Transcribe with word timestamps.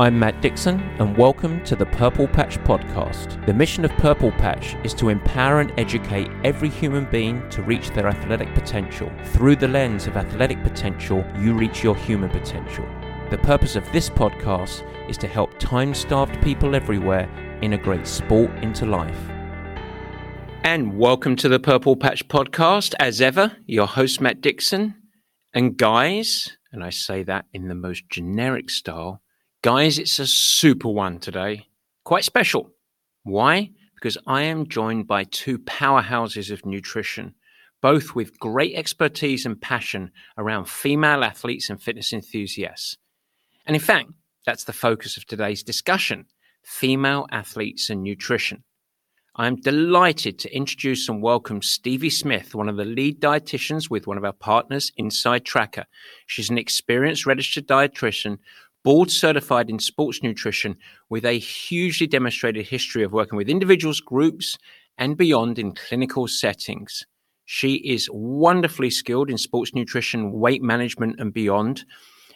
I'm 0.00 0.18
Matt 0.18 0.42
Dixon, 0.42 0.80
and 0.98 1.16
welcome 1.16 1.62
to 1.62 1.76
the 1.76 1.86
Purple 1.86 2.26
Patch 2.26 2.58
Podcast. 2.58 3.46
The 3.46 3.54
mission 3.54 3.84
of 3.84 3.92
Purple 3.92 4.32
Patch 4.32 4.74
is 4.82 4.92
to 4.94 5.08
empower 5.08 5.60
and 5.60 5.72
educate 5.78 6.28
every 6.42 6.68
human 6.68 7.04
being 7.12 7.48
to 7.50 7.62
reach 7.62 7.90
their 7.90 8.08
athletic 8.08 8.52
potential. 8.54 9.08
Through 9.26 9.54
the 9.54 9.68
lens 9.68 10.08
of 10.08 10.16
athletic 10.16 10.60
potential, 10.64 11.24
you 11.38 11.54
reach 11.54 11.84
your 11.84 11.94
human 11.94 12.28
potential. 12.28 12.84
The 13.30 13.38
purpose 13.38 13.76
of 13.76 13.84
this 13.92 14.10
podcast 14.10 14.82
is 15.08 15.16
to 15.18 15.28
help 15.28 15.56
time 15.60 15.94
starved 15.94 16.42
people 16.42 16.74
everywhere 16.74 17.30
integrate 17.62 18.08
sport 18.08 18.50
into 18.64 18.86
life. 18.86 19.30
And 20.64 20.98
welcome 20.98 21.36
to 21.36 21.48
the 21.48 21.60
Purple 21.60 21.94
Patch 21.94 22.26
Podcast. 22.26 22.94
As 22.98 23.20
ever, 23.20 23.58
your 23.64 23.86
host, 23.86 24.20
Matt 24.20 24.40
Dixon. 24.40 24.96
And 25.52 25.76
guys, 25.76 26.56
and 26.72 26.82
I 26.82 26.90
say 26.90 27.22
that 27.22 27.44
in 27.52 27.68
the 27.68 27.76
most 27.76 28.08
generic 28.10 28.70
style, 28.70 29.20
Guys, 29.64 29.98
it's 29.98 30.18
a 30.18 30.26
super 30.26 30.90
one 30.90 31.18
today. 31.18 31.66
Quite 32.04 32.24
special. 32.24 32.70
Why? 33.22 33.70
Because 33.94 34.18
I 34.26 34.42
am 34.42 34.68
joined 34.68 35.06
by 35.06 35.24
two 35.24 35.58
powerhouses 35.58 36.50
of 36.50 36.66
nutrition, 36.66 37.34
both 37.80 38.14
with 38.14 38.38
great 38.38 38.74
expertise 38.74 39.46
and 39.46 39.58
passion 39.58 40.10
around 40.36 40.68
female 40.68 41.24
athletes 41.24 41.70
and 41.70 41.82
fitness 41.82 42.12
enthusiasts. 42.12 42.98
And 43.64 43.74
in 43.74 43.80
fact, 43.80 44.10
that's 44.44 44.64
the 44.64 44.74
focus 44.74 45.16
of 45.16 45.24
today's 45.24 45.62
discussion 45.62 46.26
female 46.62 47.26
athletes 47.32 47.88
and 47.88 48.02
nutrition. 48.02 48.64
I 49.36 49.46
am 49.46 49.56
delighted 49.56 50.38
to 50.40 50.54
introduce 50.54 51.08
and 51.08 51.22
welcome 51.22 51.62
Stevie 51.62 52.10
Smith, 52.10 52.54
one 52.54 52.68
of 52.68 52.76
the 52.76 52.84
lead 52.84 53.18
dietitians 53.18 53.88
with 53.88 54.06
one 54.06 54.18
of 54.18 54.26
our 54.26 54.34
partners, 54.34 54.92
Inside 54.98 55.46
Tracker. 55.46 55.86
She's 56.26 56.50
an 56.50 56.58
experienced 56.58 57.24
registered 57.24 57.66
dietitian 57.66 58.38
board 58.84 59.10
certified 59.10 59.70
in 59.70 59.78
sports 59.78 60.22
nutrition 60.22 60.76
with 61.08 61.24
a 61.24 61.38
hugely 61.38 62.06
demonstrated 62.06 62.66
history 62.66 63.02
of 63.02 63.12
working 63.12 63.36
with 63.36 63.48
individuals, 63.48 64.00
groups, 64.00 64.56
and 64.98 65.16
beyond 65.16 65.58
in 65.58 65.72
clinical 65.72 66.28
settings. 66.28 67.04
She 67.46 67.74
is 67.76 68.08
wonderfully 68.12 68.90
skilled 68.90 69.30
in 69.30 69.38
sports 69.38 69.74
nutrition, 69.74 70.32
weight 70.32 70.62
management, 70.62 71.18
and 71.18 71.32
beyond, 71.32 71.84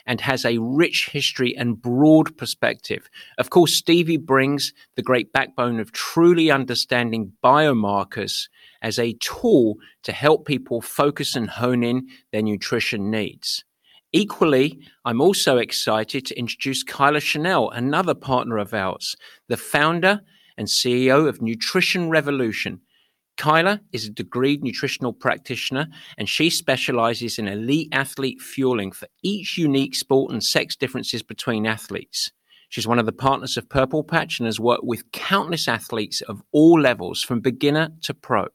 and 0.06 0.22
has 0.22 0.44
a 0.44 0.58
rich 0.58 1.10
history 1.10 1.54
and 1.56 1.80
broad 1.80 2.36
perspective. 2.38 3.08
Of 3.36 3.50
course, 3.50 3.74
Stevie 3.74 4.16
brings 4.16 4.72
the 4.96 5.02
great 5.02 5.32
backbone 5.32 5.78
of 5.80 5.92
truly 5.92 6.50
understanding 6.50 7.32
biomarkers 7.44 8.48
as 8.80 8.98
a 8.98 9.12
tool 9.20 9.76
to 10.04 10.12
help 10.12 10.46
people 10.46 10.80
focus 10.80 11.36
and 11.36 11.50
hone 11.50 11.84
in 11.84 12.08
their 12.32 12.42
nutrition 12.42 13.10
needs. 13.10 13.64
Equally, 14.12 14.80
I'm 15.04 15.20
also 15.20 15.58
excited 15.58 16.24
to 16.26 16.38
introduce 16.38 16.82
Kyla 16.82 17.20
Chanel, 17.20 17.68
another 17.70 18.14
partner 18.14 18.56
of 18.56 18.72
ours, 18.72 19.14
the 19.48 19.56
founder 19.58 20.22
and 20.56 20.66
CEO 20.66 21.28
of 21.28 21.42
Nutrition 21.42 22.08
Revolution. 22.08 22.80
Kyla 23.36 23.82
is 23.92 24.06
a 24.06 24.10
degreed 24.10 24.62
nutritional 24.62 25.12
practitioner 25.12 25.88
and 26.16 26.28
she 26.28 26.48
specializes 26.48 27.38
in 27.38 27.46
elite 27.48 27.90
athlete 27.92 28.40
fueling 28.40 28.92
for 28.92 29.08
each 29.22 29.58
unique 29.58 29.94
sport 29.94 30.32
and 30.32 30.42
sex 30.42 30.74
differences 30.74 31.22
between 31.22 31.66
athletes. 31.66 32.32
She's 32.70 32.88
one 32.88 32.98
of 32.98 33.06
the 33.06 33.12
partners 33.12 33.56
of 33.56 33.68
Purple 33.68 34.04
Patch 34.04 34.40
and 34.40 34.46
has 34.46 34.58
worked 34.58 34.84
with 34.84 35.10
countless 35.12 35.68
athletes 35.68 36.22
of 36.22 36.42
all 36.50 36.80
levels, 36.80 37.22
from 37.22 37.40
beginner 37.40 37.90
to 38.02 38.14
pro. 38.14 38.48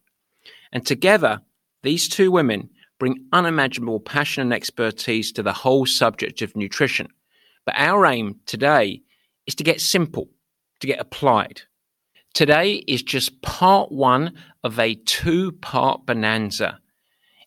And 0.72 0.86
together, 0.86 1.42
these 1.84 2.10
two 2.10 2.32
women 2.32 2.70
bring 3.04 3.26
unimaginable 3.34 4.00
passion 4.00 4.44
and 4.44 4.54
expertise 4.54 5.34
to 5.34 5.44
the 5.44 5.52
whole 5.52 5.86
subject 5.86 6.42
of 6.42 6.56
nutrition. 6.56 7.06
But 7.66 7.76
our 7.78 8.06
aim 8.06 8.40
today 8.46 9.02
is 9.46 9.56
to 9.56 9.64
get 9.66 9.82
simple, 9.82 10.30
to 10.80 10.88
get 10.88 11.02
applied. 11.02 11.64
Today 12.34 12.76
is 12.88 13.04
just 13.04 13.42
part 13.42 13.92
one 13.92 14.36
of 14.64 14.80
a 14.80 14.96
two 14.96 15.52
part 15.52 16.06
bonanza. 16.06 16.80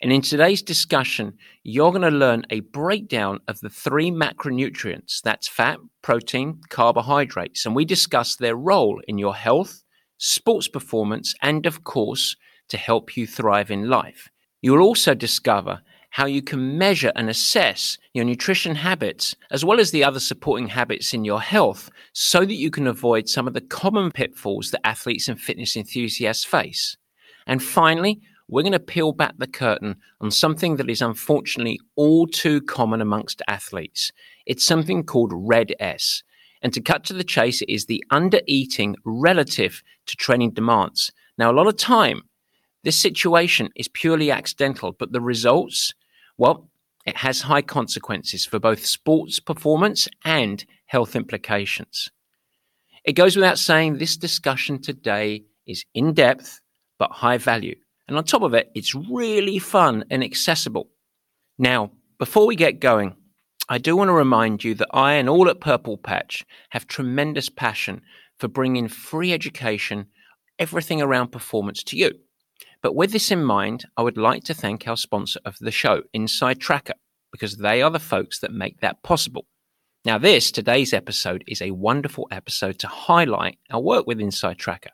And 0.02 0.12
in 0.12 0.20
today's 0.20 0.60
discussion, 0.60 1.38
you're 1.62 1.90
going 1.90 2.02
to 2.02 2.10
learn 2.10 2.44
a 2.50 2.60
breakdown 2.60 3.40
of 3.48 3.58
the 3.60 3.70
three 3.70 4.10
macronutrients 4.10 5.22
that's 5.22 5.48
fat, 5.48 5.78
protein, 6.02 6.60
carbohydrates. 6.68 7.64
And 7.64 7.74
we 7.74 7.86
discuss 7.86 8.36
their 8.36 8.56
role 8.56 9.00
in 9.08 9.16
your 9.16 9.34
health, 9.34 9.84
sports 10.18 10.68
performance, 10.68 11.34
and 11.40 11.64
of 11.64 11.82
course, 11.82 12.36
to 12.68 12.76
help 12.76 13.16
you 13.16 13.26
thrive 13.26 13.70
in 13.70 13.88
life. 13.88 14.28
You 14.62 14.72
will 14.72 14.82
also 14.82 15.14
discover 15.14 15.80
how 16.10 16.24
you 16.26 16.40
can 16.40 16.78
measure 16.78 17.12
and 17.14 17.28
assess 17.28 17.98
your 18.14 18.24
nutrition 18.24 18.74
habits 18.74 19.34
as 19.50 19.64
well 19.64 19.78
as 19.78 19.90
the 19.90 20.02
other 20.02 20.20
supporting 20.20 20.68
habits 20.68 21.12
in 21.12 21.24
your 21.24 21.42
health 21.42 21.90
so 22.12 22.40
that 22.40 22.54
you 22.54 22.70
can 22.70 22.86
avoid 22.86 23.28
some 23.28 23.46
of 23.46 23.54
the 23.54 23.60
common 23.60 24.10
pitfalls 24.10 24.70
that 24.70 24.86
athletes 24.86 25.28
and 25.28 25.38
fitness 25.38 25.76
enthusiasts 25.76 26.44
face. 26.44 26.96
And 27.46 27.62
finally, 27.62 28.20
we're 28.48 28.62
going 28.62 28.72
to 28.72 28.80
peel 28.80 29.12
back 29.12 29.34
the 29.38 29.46
curtain 29.46 29.96
on 30.20 30.30
something 30.30 30.76
that 30.76 30.88
is 30.88 31.02
unfortunately 31.02 31.80
all 31.96 32.26
too 32.26 32.60
common 32.62 33.00
amongst 33.00 33.42
athletes. 33.48 34.12
It's 34.46 34.64
something 34.64 35.04
called 35.04 35.32
Red 35.34 35.74
S. 35.80 36.22
And 36.62 36.72
to 36.72 36.80
cut 36.80 37.04
to 37.04 37.12
the 37.12 37.24
chase, 37.24 37.60
it 37.60 37.68
is 37.68 37.86
the 37.86 38.02
under 38.10 38.40
eating 38.46 38.96
relative 39.04 39.82
to 40.06 40.16
training 40.16 40.52
demands. 40.52 41.12
Now, 41.36 41.50
a 41.50 41.52
lot 41.52 41.66
of 41.66 41.76
time, 41.76 42.22
this 42.86 43.02
situation 43.02 43.70
is 43.74 43.88
purely 43.88 44.30
accidental, 44.30 44.92
but 44.92 45.10
the 45.10 45.20
results, 45.20 45.92
well, 46.38 46.70
it 47.04 47.16
has 47.16 47.40
high 47.40 47.62
consequences 47.62 48.46
for 48.46 48.60
both 48.60 48.86
sports 48.86 49.40
performance 49.40 50.06
and 50.24 50.64
health 50.86 51.16
implications. 51.16 52.10
It 53.04 53.14
goes 53.14 53.34
without 53.34 53.58
saying 53.58 53.98
this 53.98 54.16
discussion 54.16 54.80
today 54.80 55.46
is 55.66 55.84
in 55.94 56.12
depth 56.12 56.60
but 56.96 57.10
high 57.10 57.38
value. 57.38 57.74
And 58.06 58.16
on 58.16 58.22
top 58.22 58.42
of 58.42 58.54
it, 58.54 58.70
it's 58.76 58.94
really 58.94 59.58
fun 59.58 60.04
and 60.08 60.22
accessible. 60.22 60.88
Now, 61.58 61.90
before 62.20 62.46
we 62.46 62.54
get 62.54 62.78
going, 62.78 63.16
I 63.68 63.78
do 63.78 63.96
want 63.96 64.10
to 64.10 64.12
remind 64.12 64.62
you 64.62 64.76
that 64.76 64.90
I 64.92 65.14
and 65.14 65.28
all 65.28 65.48
at 65.48 65.60
Purple 65.60 65.98
Patch 65.98 66.46
have 66.70 66.86
tremendous 66.86 67.48
passion 67.48 68.02
for 68.38 68.46
bringing 68.46 68.86
free 68.86 69.32
education, 69.32 70.06
everything 70.60 71.02
around 71.02 71.32
performance 71.32 71.82
to 71.82 71.96
you. 71.96 72.12
But 72.82 72.94
with 72.94 73.12
this 73.12 73.30
in 73.30 73.44
mind, 73.44 73.86
I 73.96 74.02
would 74.02 74.18
like 74.18 74.44
to 74.44 74.54
thank 74.54 74.86
our 74.86 74.96
sponsor 74.96 75.40
of 75.44 75.58
the 75.60 75.70
show, 75.70 76.02
Inside 76.12 76.60
Tracker, 76.60 76.94
because 77.32 77.56
they 77.56 77.82
are 77.82 77.90
the 77.90 77.98
folks 77.98 78.38
that 78.40 78.52
make 78.52 78.80
that 78.80 79.02
possible. 79.02 79.46
Now, 80.04 80.18
this, 80.18 80.52
today's 80.52 80.92
episode, 80.92 81.42
is 81.48 81.60
a 81.60 81.72
wonderful 81.72 82.28
episode 82.30 82.78
to 82.78 82.86
highlight 82.86 83.58
our 83.70 83.80
work 83.80 84.06
with 84.06 84.20
Inside 84.20 84.58
Tracker. 84.58 84.90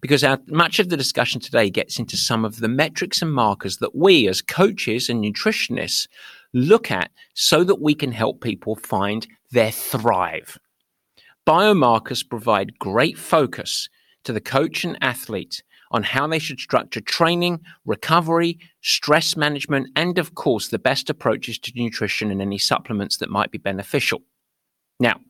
Because 0.00 0.24
our, 0.24 0.38
much 0.46 0.78
of 0.78 0.88
the 0.88 0.96
discussion 0.96 1.40
today 1.40 1.68
gets 1.68 1.98
into 1.98 2.16
some 2.16 2.44
of 2.44 2.60
the 2.60 2.68
metrics 2.68 3.20
and 3.20 3.32
markers 3.32 3.78
that 3.78 3.94
we, 3.94 4.28
as 4.28 4.40
coaches 4.40 5.08
and 5.08 5.22
nutritionists, 5.22 6.06
look 6.54 6.90
at 6.90 7.10
so 7.34 7.64
that 7.64 7.82
we 7.82 7.94
can 7.94 8.12
help 8.12 8.40
people 8.40 8.76
find 8.76 9.26
their 9.50 9.70
thrive. 9.70 10.58
Biomarkers 11.46 12.26
provide 12.26 12.78
great 12.78 13.18
focus 13.18 13.88
to 14.24 14.32
the 14.32 14.40
coach 14.40 14.84
and 14.84 14.96
athlete 15.00 15.62
on 15.92 16.02
how 16.02 16.26
they 16.26 16.38
should 16.38 16.58
structure 16.58 17.00
training, 17.00 17.60
recovery, 17.84 18.58
stress 18.80 19.36
management, 19.36 19.88
and 19.94 20.18
of 20.18 20.34
course, 20.34 20.68
the 20.68 20.78
best 20.78 21.08
approaches 21.08 21.58
to 21.60 21.72
nutrition 21.76 22.30
and 22.30 22.42
any 22.42 22.58
supplements 22.58 23.18
that 23.18 23.30
might 23.30 23.50
be 23.50 23.58
beneficial. 23.58 24.22
Now, 24.98 25.20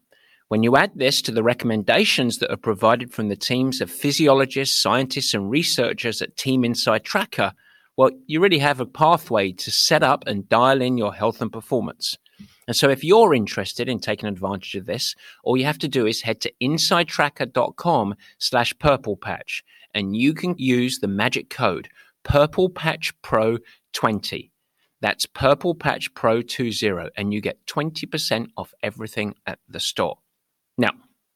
when 0.49 0.63
you 0.63 0.77
add 0.77 0.93
this 0.95 1.23
to 1.23 1.33
the 1.33 1.43
recommendations 1.43 2.39
that 2.39 2.53
are 2.53 2.59
provided 2.59 3.13
from 3.13 3.29
the 3.29 3.37
teams 3.37 3.81
of 3.81 3.91
physiologists, 3.91 4.81
scientists, 4.81 5.35
and 5.35 5.51
researchers 5.51 6.23
at 6.23 6.37
Team 6.37 6.65
Inside 6.65 7.05
Tracker, 7.05 7.53
well, 7.97 8.11
you 8.27 8.41
really 8.41 8.59
have 8.59 8.81
a 8.81 8.87
pathway 8.87 9.53
to 9.53 9.71
set 9.71 10.03
up 10.03 10.25
and 10.27 10.49
dial 10.49 10.81
in 10.81 10.97
your 10.97 11.15
health 11.15 11.41
and 11.43 11.53
performance. 11.53 12.17
And 12.67 12.77
so 12.77 12.89
if 12.89 13.03
you're 13.03 13.35
interested 13.35 13.89
in 13.89 13.99
taking 13.99 14.29
advantage 14.29 14.75
of 14.75 14.87
this, 14.87 15.15
all 15.43 15.57
you 15.57 15.65
have 15.65 15.79
to 15.79 15.89
do 15.89 16.07
is 16.07 16.23
head 16.23 16.41
to 16.43 16.53
insidetracker.com 16.63 18.15
slash 18.39 18.79
purple 18.79 19.17
patch 19.17 19.65
and 19.95 20.17
you 20.17 20.35
can 20.35 20.55
use 20.59 20.99
the 20.99 21.09
magic 21.09 21.51
code 21.51 21.89
Purple 22.25 22.69
Patch 22.69 23.13
Pro 23.23 23.59
20. 23.93 24.53
That's 25.01 25.27
Purple 25.27 25.75
Patch 25.75 26.15
Pro 26.15 26.43
20, 26.43 27.11
and 27.17 27.35
you 27.35 27.41
get 27.41 27.67
20% 27.67 28.47
off 28.57 28.73
everything 28.83 29.35
at 29.47 29.59
the 29.69 29.81
store. 29.81 30.19
Now, 30.79 30.93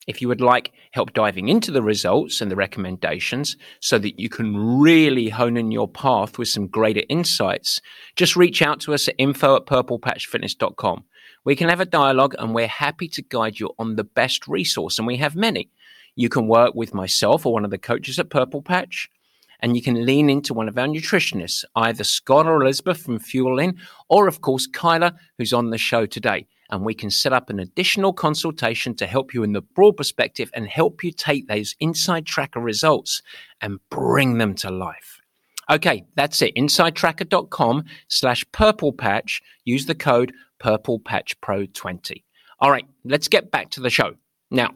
if 0.07 0.23
you 0.23 0.29
would 0.29 0.41
like 0.41 0.73
help 0.93 1.13
diving 1.13 1.49
into 1.49 1.73
the 1.73 1.83
results 1.83 2.41
and 2.41 2.51
the 2.51 2.57
recommendations 2.57 3.57
so 3.81 3.99
that 3.99 4.21
you 4.21 4.29
can 4.29 4.57
really 4.57 5.29
hone 5.29 5.57
in 5.57 5.73
your 5.73 5.89
path 5.89 6.39
with 6.39 6.49
some 6.49 6.69
greater 6.69 7.03
insights, 7.09 7.81
just 8.15 8.37
reach 8.37 8.63
out 8.63 8.79
to 8.81 8.95
us 8.95 9.09
at 9.09 9.17
info 9.19 9.57
at 9.57 9.67
purplepatchfitness.com. 9.67 11.05
We 11.45 11.57
can 11.57 11.69
have 11.69 11.81
a 11.81 11.87
dialogue 11.87 12.37
and 12.39 12.55
we're 12.55 12.69
happy 12.69 13.09
to 13.09 13.23
guide 13.23 13.59
you 13.59 13.71
on 13.79 13.97
the 13.97 14.05
best 14.05 14.47
resource, 14.47 14.99
and 14.99 15.07
we 15.07 15.17
have 15.17 15.35
many. 15.35 15.71
You 16.17 16.29
can 16.29 16.49
work 16.49 16.75
with 16.75 16.93
myself 16.95 17.47
or 17.47 17.53
one 17.53 17.65
of 17.65 17.71
the 17.71 17.79
coaches 17.79 18.19
at 18.19 18.31
Purple 18.31 18.63
Patch, 18.63 19.09
and 19.61 19.77
you 19.77 19.83
can 19.83 20.05
lean 20.05 20.29
into 20.29 20.53
one 20.53 20.69
of 20.69 20.77
our 20.77 20.87
nutritionists, 20.87 21.65
either 21.77 22.05
Scott 22.05 22.47
or 22.47 22.61
Elizabeth 22.61 23.01
from 23.03 23.19
Fuelin, 23.19 23.77
or 24.09 24.27
of 24.27 24.41
course 24.41 24.67
Kyla, 24.67 25.15
who's 25.39 25.53
on 25.53 25.71
the 25.71 25.79
show 25.79 26.05
today. 26.07 26.47
and 26.71 26.85
we 26.85 26.95
can 26.95 27.11
set 27.11 27.33
up 27.33 27.51
an 27.51 27.61
additional 27.61 28.13
consultation 28.13 28.95
to 28.97 29.07
help 29.07 29.33
you 29.33 29.43
in 29.43 29.53
the 29.53 29.61
broad 29.61 29.97
perspective 29.97 30.51
and 30.55 30.67
help 30.67 31.05
you 31.05 31.13
take 31.13 31.47
those 31.47 31.77
inside 31.81 32.27
tracker 32.27 32.61
results 32.61 33.23
and 33.61 33.79
bring 33.91 34.39
them 34.39 34.55
to 34.55 34.71
life. 34.71 35.21
Okay, 35.71 36.05
that's 36.15 36.43
it. 36.43 36.55
InsideTracker.com 36.55 37.85
slash 38.09 38.45
purple 38.53 38.93
patch. 38.93 39.43
Use 39.65 39.87
the 39.87 39.95
code 39.95 40.33
purple 40.59 40.99
patch 41.01 41.41
pro 41.41 41.67
20. 41.67 42.25
All 42.61 42.71
right, 42.71 42.87
let's 43.05 43.29
get 43.29 43.51
back 43.51 43.71
to 43.71 43.81
the 43.81 43.91
show. 43.91 44.15
Now, 44.51 44.75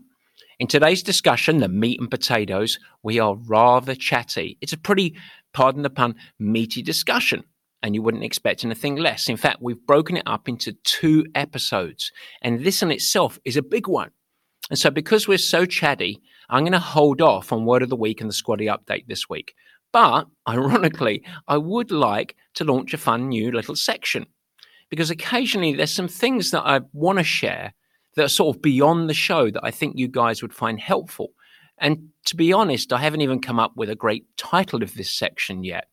in 0.60 0.66
today's 0.66 1.02
discussion, 1.02 1.58
the 1.58 1.68
meat 1.68 1.98
and 1.98 2.10
potatoes, 2.10 2.78
we 3.02 3.18
are 3.18 3.34
rather 3.34 3.94
chatty. 3.94 4.58
It's 4.60 4.74
a 4.74 4.78
pretty, 4.78 5.16
pardon 5.54 5.82
the 5.82 5.90
pun, 5.90 6.16
meaty 6.38 6.82
discussion 6.82 7.44
and 7.82 7.94
you 7.94 8.02
wouldn't 8.02 8.24
expect 8.24 8.62
anything 8.62 8.96
less. 8.96 9.30
In 9.30 9.38
fact, 9.38 9.62
we've 9.62 9.86
broken 9.86 10.18
it 10.18 10.22
up 10.26 10.50
into 10.50 10.74
two 10.84 11.24
episodes, 11.34 12.12
and 12.42 12.62
this 12.62 12.82
in 12.82 12.90
itself 12.90 13.38
is 13.46 13.56
a 13.56 13.62
big 13.62 13.88
one. 13.88 14.10
And 14.68 14.78
so, 14.78 14.90
because 14.90 15.26
we're 15.26 15.38
so 15.38 15.64
chatty, 15.64 16.20
I'm 16.50 16.64
going 16.64 16.72
to 16.72 16.78
hold 16.78 17.22
off 17.22 17.54
on 17.54 17.64
Word 17.64 17.82
of 17.82 17.88
the 17.88 17.96
Week 17.96 18.20
and 18.20 18.28
the 18.28 18.34
Squatty 18.34 18.66
update 18.66 19.06
this 19.06 19.30
week. 19.30 19.54
But 19.92 20.26
ironically, 20.46 21.24
I 21.48 21.56
would 21.56 21.90
like 21.90 22.36
to 22.56 22.64
launch 22.64 22.92
a 22.92 22.98
fun 22.98 23.30
new 23.30 23.50
little 23.50 23.76
section 23.76 24.26
because 24.90 25.08
occasionally 25.08 25.72
there's 25.72 25.90
some 25.90 26.08
things 26.08 26.50
that 26.50 26.66
I 26.66 26.80
want 26.92 27.18
to 27.18 27.24
share 27.24 27.72
that 28.14 28.24
are 28.24 28.28
sort 28.28 28.56
of 28.56 28.62
beyond 28.62 29.08
the 29.08 29.14
show 29.14 29.50
that 29.50 29.64
I 29.64 29.70
think 29.70 29.98
you 29.98 30.08
guys 30.08 30.42
would 30.42 30.54
find 30.54 30.80
helpful. 30.80 31.28
And 31.78 32.10
to 32.26 32.36
be 32.36 32.52
honest, 32.52 32.92
I 32.92 32.98
haven't 32.98 33.22
even 33.22 33.40
come 33.40 33.58
up 33.58 33.72
with 33.76 33.90
a 33.90 33.94
great 33.94 34.24
title 34.36 34.82
of 34.82 34.94
this 34.94 35.10
section 35.10 35.64
yet 35.64 35.86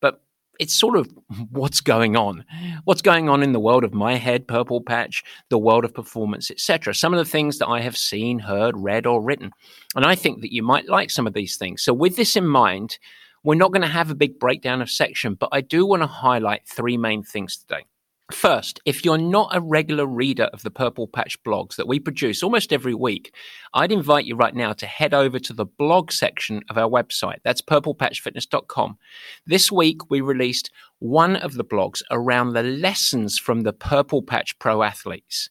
But 0.00 0.22
it's 0.58 0.74
sort 0.74 0.96
of 0.96 1.08
what's 1.50 1.80
going 1.80 2.16
on. 2.16 2.44
What's 2.84 3.02
going 3.02 3.28
on 3.28 3.42
in 3.42 3.52
the 3.52 3.60
world 3.60 3.84
of 3.84 3.94
my 3.94 4.16
head 4.16 4.48
purple 4.48 4.80
patch 4.80 5.22
the 5.48 5.58
world 5.58 5.84
of 5.84 5.94
performance 5.94 6.50
etc 6.50 6.94
some 6.94 7.14
of 7.14 7.18
the 7.18 7.30
things 7.30 7.58
that 7.58 7.68
i 7.68 7.80
have 7.80 7.96
seen 7.96 8.38
heard 8.40 8.76
read 8.76 9.06
or 9.06 9.22
written. 9.22 9.52
And 9.94 10.04
i 10.04 10.14
think 10.14 10.40
that 10.40 10.52
you 10.52 10.62
might 10.62 10.88
like 10.88 11.10
some 11.10 11.26
of 11.26 11.34
these 11.34 11.56
things. 11.56 11.82
So 11.82 11.92
with 11.92 12.16
this 12.16 12.36
in 12.36 12.46
mind 12.46 12.98
we're 13.42 13.54
not 13.54 13.72
going 13.72 13.82
to 13.82 13.88
have 13.88 14.10
a 14.10 14.14
big 14.14 14.38
breakdown 14.38 14.82
of 14.82 14.90
section 14.90 15.34
but 15.34 15.48
i 15.52 15.60
do 15.60 15.86
want 15.86 16.02
to 16.02 16.06
highlight 16.06 16.66
three 16.66 16.96
main 16.96 17.22
things 17.22 17.56
today 17.56 17.84
First, 18.32 18.80
if 18.84 19.04
you're 19.04 19.18
not 19.18 19.54
a 19.54 19.60
regular 19.60 20.06
reader 20.06 20.48
of 20.52 20.62
the 20.62 20.70
Purple 20.70 21.06
Patch 21.06 21.42
blogs 21.42 21.76
that 21.76 21.88
we 21.88 21.98
produce 21.98 22.42
almost 22.42 22.72
every 22.72 22.94
week, 22.94 23.34
I'd 23.74 23.92
invite 23.92 24.24
you 24.24 24.36
right 24.36 24.54
now 24.54 24.72
to 24.74 24.86
head 24.86 25.14
over 25.14 25.38
to 25.38 25.52
the 25.52 25.66
blog 25.66 26.12
section 26.12 26.62
of 26.70 26.78
our 26.78 26.88
website. 26.88 27.38
That's 27.44 27.62
purplepatchfitness.com. 27.62 28.98
This 29.46 29.72
week, 29.72 30.10
we 30.10 30.20
released 30.20 30.70
one 30.98 31.36
of 31.36 31.54
the 31.54 31.64
blogs 31.64 32.02
around 32.10 32.52
the 32.52 32.62
lessons 32.62 33.38
from 33.38 33.62
the 33.62 33.72
Purple 33.72 34.22
Patch 34.22 34.58
pro 34.58 34.82
athletes. 34.82 35.50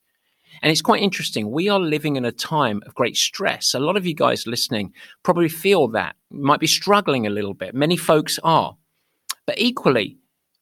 And 0.62 0.72
it's 0.72 0.82
quite 0.82 1.02
interesting. 1.02 1.52
We 1.52 1.70
are 1.70 1.80
living 1.80 2.16
in 2.16 2.26
a 2.26 2.32
time 2.32 2.82
of 2.86 2.96
great 2.96 3.16
stress. 3.16 3.74
A 3.74 3.80
lot 3.80 3.98
of 3.98 4.06
you 4.06 4.14
guys 4.14 4.48
listening 4.48 4.94
probably 5.24 5.50
feel 5.50 5.88
that, 5.90 6.16
might 6.32 6.60
be 6.60 6.68
struggling 6.68 7.28
a 7.28 7.32
little 7.32 7.54
bit. 7.54 7.76
Many 7.76 7.98
folks 7.98 8.40
are. 8.44 8.76
But 9.46 9.60
equally, 9.60 10.18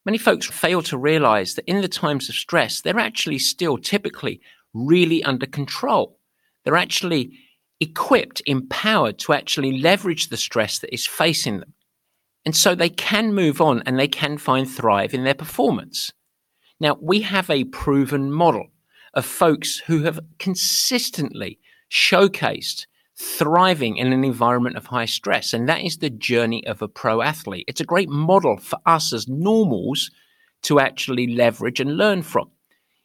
Many 0.07 0.17
folks 0.17 0.45
fail 0.45 0.81
to 0.83 0.97
realize 0.97 1.55
that 1.55 1.69
in 1.69 1.81
the 1.81 1.89
times 1.89 2.29
of 2.29 2.35
stress, 2.35 2.79
they're 2.79 2.97
actually 2.97 3.39
still 3.39 3.77
typically 3.77 4.39
really 4.73 5.21
under 5.21 5.45
control. 5.45 6.17
They're 6.63 6.77
actually 6.77 7.37
equipped, 7.81 8.41
empowered 8.45 9.19
to 9.19 9.33
actually 9.33 9.81
leverage 9.81 10.29
the 10.29 10.37
stress 10.37 10.79
that 10.79 10.93
is 10.93 11.05
facing 11.05 11.59
them. 11.59 11.73
And 12.45 12.55
so 12.55 12.73
they 12.73 12.87
can 12.87 13.33
move 13.33 13.59
on 13.59 13.83
and 13.85 13.99
they 13.99 14.07
can 14.07 14.37
find 14.37 14.65
thrive 14.65 15.13
in 15.13 15.25
their 15.25 15.33
performance. 15.33 16.13
Now, 16.79 16.97
we 17.01 17.19
have 17.19 17.49
a 17.49 17.65
proven 17.65 18.31
model 18.31 18.67
of 19.13 19.25
folks 19.25 19.79
who 19.87 20.03
have 20.03 20.21
consistently 20.39 21.59
showcased 21.91 22.85
thriving 23.19 23.97
in 23.97 24.13
an 24.13 24.23
environment 24.23 24.77
of 24.77 24.85
high 24.85 25.05
stress. 25.05 25.53
And 25.53 25.67
that 25.67 25.81
is 25.81 25.97
the 25.97 26.09
journey 26.09 26.65
of 26.67 26.81
a 26.81 26.87
pro 26.87 27.21
athlete. 27.21 27.65
It's 27.67 27.81
a 27.81 27.85
great 27.85 28.09
model 28.09 28.57
for 28.57 28.79
us 28.85 29.11
as 29.11 29.27
normals 29.27 30.11
to 30.63 30.79
actually 30.79 31.27
leverage 31.27 31.79
and 31.79 31.97
learn 31.97 32.21
from. 32.21 32.51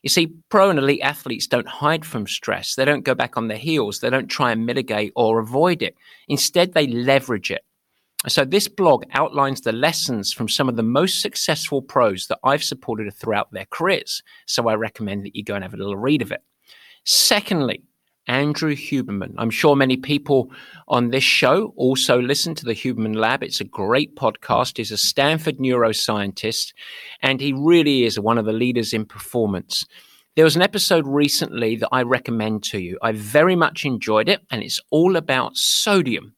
You 0.03 0.09
see, 0.11 0.35
pro 0.49 0.69
and 0.69 0.79
elite 0.79 1.01
athletes 1.03 1.47
don't 1.47 1.69
hide 1.69 2.05
from 2.05 2.27
stress. 2.27 2.75
They 2.75 2.85
don't 2.85 3.05
go 3.05 3.15
back 3.15 3.37
on 3.37 3.49
their 3.49 3.59
heels. 3.59 4.01
They 4.01 4.11
don't 4.11 4.27
try 4.27 4.51
and 4.51 4.67
mitigate 4.67 5.13
or 5.15 5.39
avoid 5.39 5.81
it. 5.81 5.95
Instead, 6.29 6.75
they 6.75 6.89
leverage 6.89 7.51
it. 7.51 7.63
So, 8.29 8.45
this 8.45 8.69
blog 8.69 9.05
outlines 9.13 9.63
the 9.63 9.73
lessons 9.73 10.33
from 10.33 10.49
some 10.49 10.69
of 10.69 10.77
the 10.77 10.83
most 10.83 11.21
successful 11.21 11.83
pros 11.83 12.27
that 12.29 12.39
I've 12.45 12.63
supported 12.63 13.13
throughout 13.15 13.53
their 13.53 13.67
careers. 13.71 14.23
So, 14.47 14.69
I 14.69 14.75
recommend 14.75 15.25
that 15.25 15.37
you 15.37 15.45
go 15.45 15.55
and 15.55 15.65
have 15.65 15.75
a 15.75 15.77
little 15.77 15.97
read 15.97 16.23
of 16.23 16.31
it. 16.31 16.43
Secondly, 17.05 17.83
Andrew 18.27 18.75
Huberman. 18.75 19.35
I'm 19.39 19.51
sure 19.51 19.75
many 19.75 19.97
people 19.97 20.51
on 20.89 21.11
this 21.11 21.25
show 21.25 21.73
also 21.77 22.21
listen 22.21 22.55
to 22.57 22.65
the 22.65 22.75
Huberman 22.75 23.17
Lab. 23.17 23.43
It's 23.43 23.61
a 23.61 23.65
great 23.65 24.15
podcast. 24.17 24.77
He's 24.77 24.93
a 24.93 24.97
Stanford 24.97 25.59
neuroscientist, 25.59 26.73
and 27.21 27.41
he 27.41 27.53
really 27.53 28.05
is 28.05 28.19
one 28.19 28.39
of 28.39 28.45
the 28.45 28.53
leaders 28.53 28.93
in 28.93 29.05
performance. 29.05 29.87
There 30.35 30.45
was 30.45 30.57
an 30.57 30.63
episode 30.63 31.07
recently 31.07 31.77
that 31.77 31.91
I 31.93 32.03
recommend 32.03 32.63
to 32.65 32.79
you. 32.79 32.99
I 33.03 33.13
very 33.13 33.57
much 33.57 33.85
enjoyed 33.85 34.29
it, 34.29 34.41
and 34.51 34.63
it's 34.63 34.81
all 34.91 35.17
about 35.17 35.57
sodium. 35.57 36.35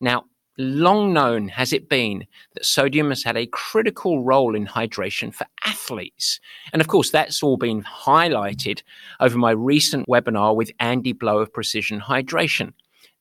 Now, 0.00 0.24
long 0.58 1.12
known 1.12 1.48
has 1.48 1.72
it 1.72 1.88
been 1.88 2.26
that 2.54 2.64
sodium 2.64 3.08
has 3.10 3.22
had 3.22 3.36
a 3.36 3.46
critical 3.46 4.22
role 4.22 4.54
in 4.54 4.66
hydration 4.66 5.32
for 5.32 5.46
athletes. 5.64 6.40
And 6.72 6.80
of 6.80 6.88
course, 6.88 7.10
that's 7.10 7.42
all 7.42 7.56
been 7.56 7.82
highlighted 7.82 8.82
over 9.20 9.38
my 9.38 9.50
recent 9.50 10.06
webinar 10.08 10.54
with 10.54 10.72
Andy 10.80 11.12
Blow 11.12 11.38
of 11.38 11.52
Precision 11.52 12.00
Hydration. 12.00 12.72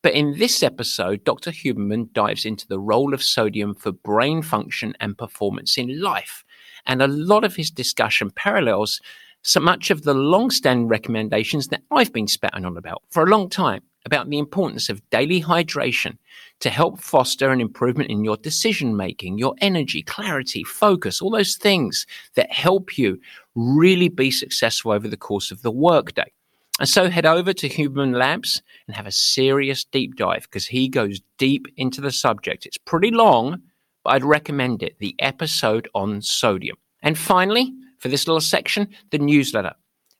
But 0.01 0.13
in 0.13 0.37
this 0.37 0.61
episode, 0.61 1.23
Dr. 1.23 1.51
Huberman 1.51 2.13
dives 2.13 2.45
into 2.45 2.67
the 2.67 2.79
role 2.79 3.13
of 3.13 3.23
sodium 3.23 3.73
for 3.73 3.91
brain 3.91 4.41
function 4.43 4.95
and 4.99 5.17
performance 5.17 5.77
in 5.77 5.99
life. 5.99 6.43
And 6.85 7.01
a 7.01 7.07
lot 7.07 7.43
of 7.43 7.55
his 7.55 7.71
discussion 7.71 8.29
parallels 8.29 9.01
so 9.41 9.59
much 9.59 9.89
of 9.89 10.03
the 10.03 10.13
long 10.13 10.51
standing 10.51 10.87
recommendations 10.87 11.67
that 11.69 11.81
I've 11.91 12.13
been 12.13 12.27
spouting 12.27 12.65
on 12.65 12.77
about 12.77 13.03
for 13.09 13.23
a 13.23 13.29
long 13.29 13.49
time 13.49 13.81
about 14.05 14.29
the 14.29 14.37
importance 14.37 14.89
of 14.89 15.07
daily 15.09 15.41
hydration 15.41 16.17
to 16.59 16.69
help 16.69 16.99
foster 16.99 17.51
an 17.51 17.59
improvement 17.59 18.09
in 18.09 18.23
your 18.23 18.37
decision 18.37 18.95
making, 18.95 19.37
your 19.37 19.55
energy, 19.59 20.01
clarity, 20.01 20.63
focus, 20.63 21.21
all 21.21 21.31
those 21.31 21.57
things 21.57 22.05
that 22.35 22.51
help 22.51 22.97
you 22.97 23.19
really 23.55 24.09
be 24.09 24.31
successful 24.31 24.91
over 24.91 25.07
the 25.07 25.17
course 25.17 25.51
of 25.51 25.61
the 25.63 25.71
workday. 25.71 26.31
And 26.79 26.89
so 26.89 27.09
head 27.09 27.25
over 27.25 27.53
to 27.53 27.69
Huberman 27.69 28.15
Labs 28.15 28.61
and 28.87 28.95
have 28.95 29.07
a 29.07 29.11
serious 29.11 29.85
deep 29.85 30.15
dive 30.15 30.43
because 30.43 30.67
he 30.67 30.89
goes 30.89 31.21
deep 31.37 31.67
into 31.77 32.01
the 32.01 32.11
subject. 32.11 32.65
It's 32.65 32.77
pretty 32.77 33.11
long, 33.11 33.61
but 34.03 34.13
I'd 34.13 34.25
recommend 34.25 34.83
it. 34.83 34.99
The 34.99 35.15
episode 35.19 35.87
on 35.95 36.21
sodium. 36.21 36.77
And 37.01 37.17
finally, 37.17 37.73
for 37.99 38.09
this 38.09 38.27
little 38.27 38.41
section, 38.41 38.89
the 39.11 39.19
newsletter. 39.19 39.73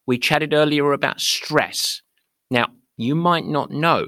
We 0.06 0.18
chatted 0.18 0.54
earlier 0.54 0.94
about 0.94 1.20
stress. 1.20 2.01
Now, 2.50 2.68
you 2.98 3.16
might 3.16 3.46
not 3.46 3.72
know, 3.72 4.08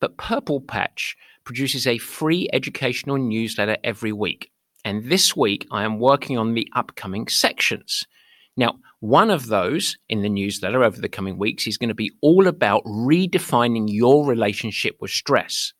but 0.00 0.16
Purple 0.16 0.60
Patch 0.60 1.16
produces 1.44 1.86
a 1.86 1.98
free 1.98 2.48
educational 2.52 3.18
newsletter 3.18 3.76
every 3.82 4.12
week. 4.12 4.50
And 4.84 5.04
this 5.04 5.36
week, 5.36 5.66
I 5.70 5.84
am 5.84 5.98
working 5.98 6.38
on 6.38 6.54
the 6.54 6.68
upcoming 6.74 7.28
sections. 7.28 8.04
Now, 8.56 8.78
one 9.00 9.30
of 9.30 9.46
those 9.46 9.96
in 10.08 10.22
the 10.22 10.28
newsletter 10.28 10.84
over 10.84 11.00
the 11.00 11.08
coming 11.08 11.38
weeks 11.38 11.66
is 11.66 11.78
going 11.78 11.88
to 11.88 11.94
be 11.94 12.12
all 12.20 12.46
about 12.46 12.84
redefining 12.84 13.86
your 13.88 14.26
relationship 14.26 14.96
with 15.00 15.10
stress. 15.10 15.72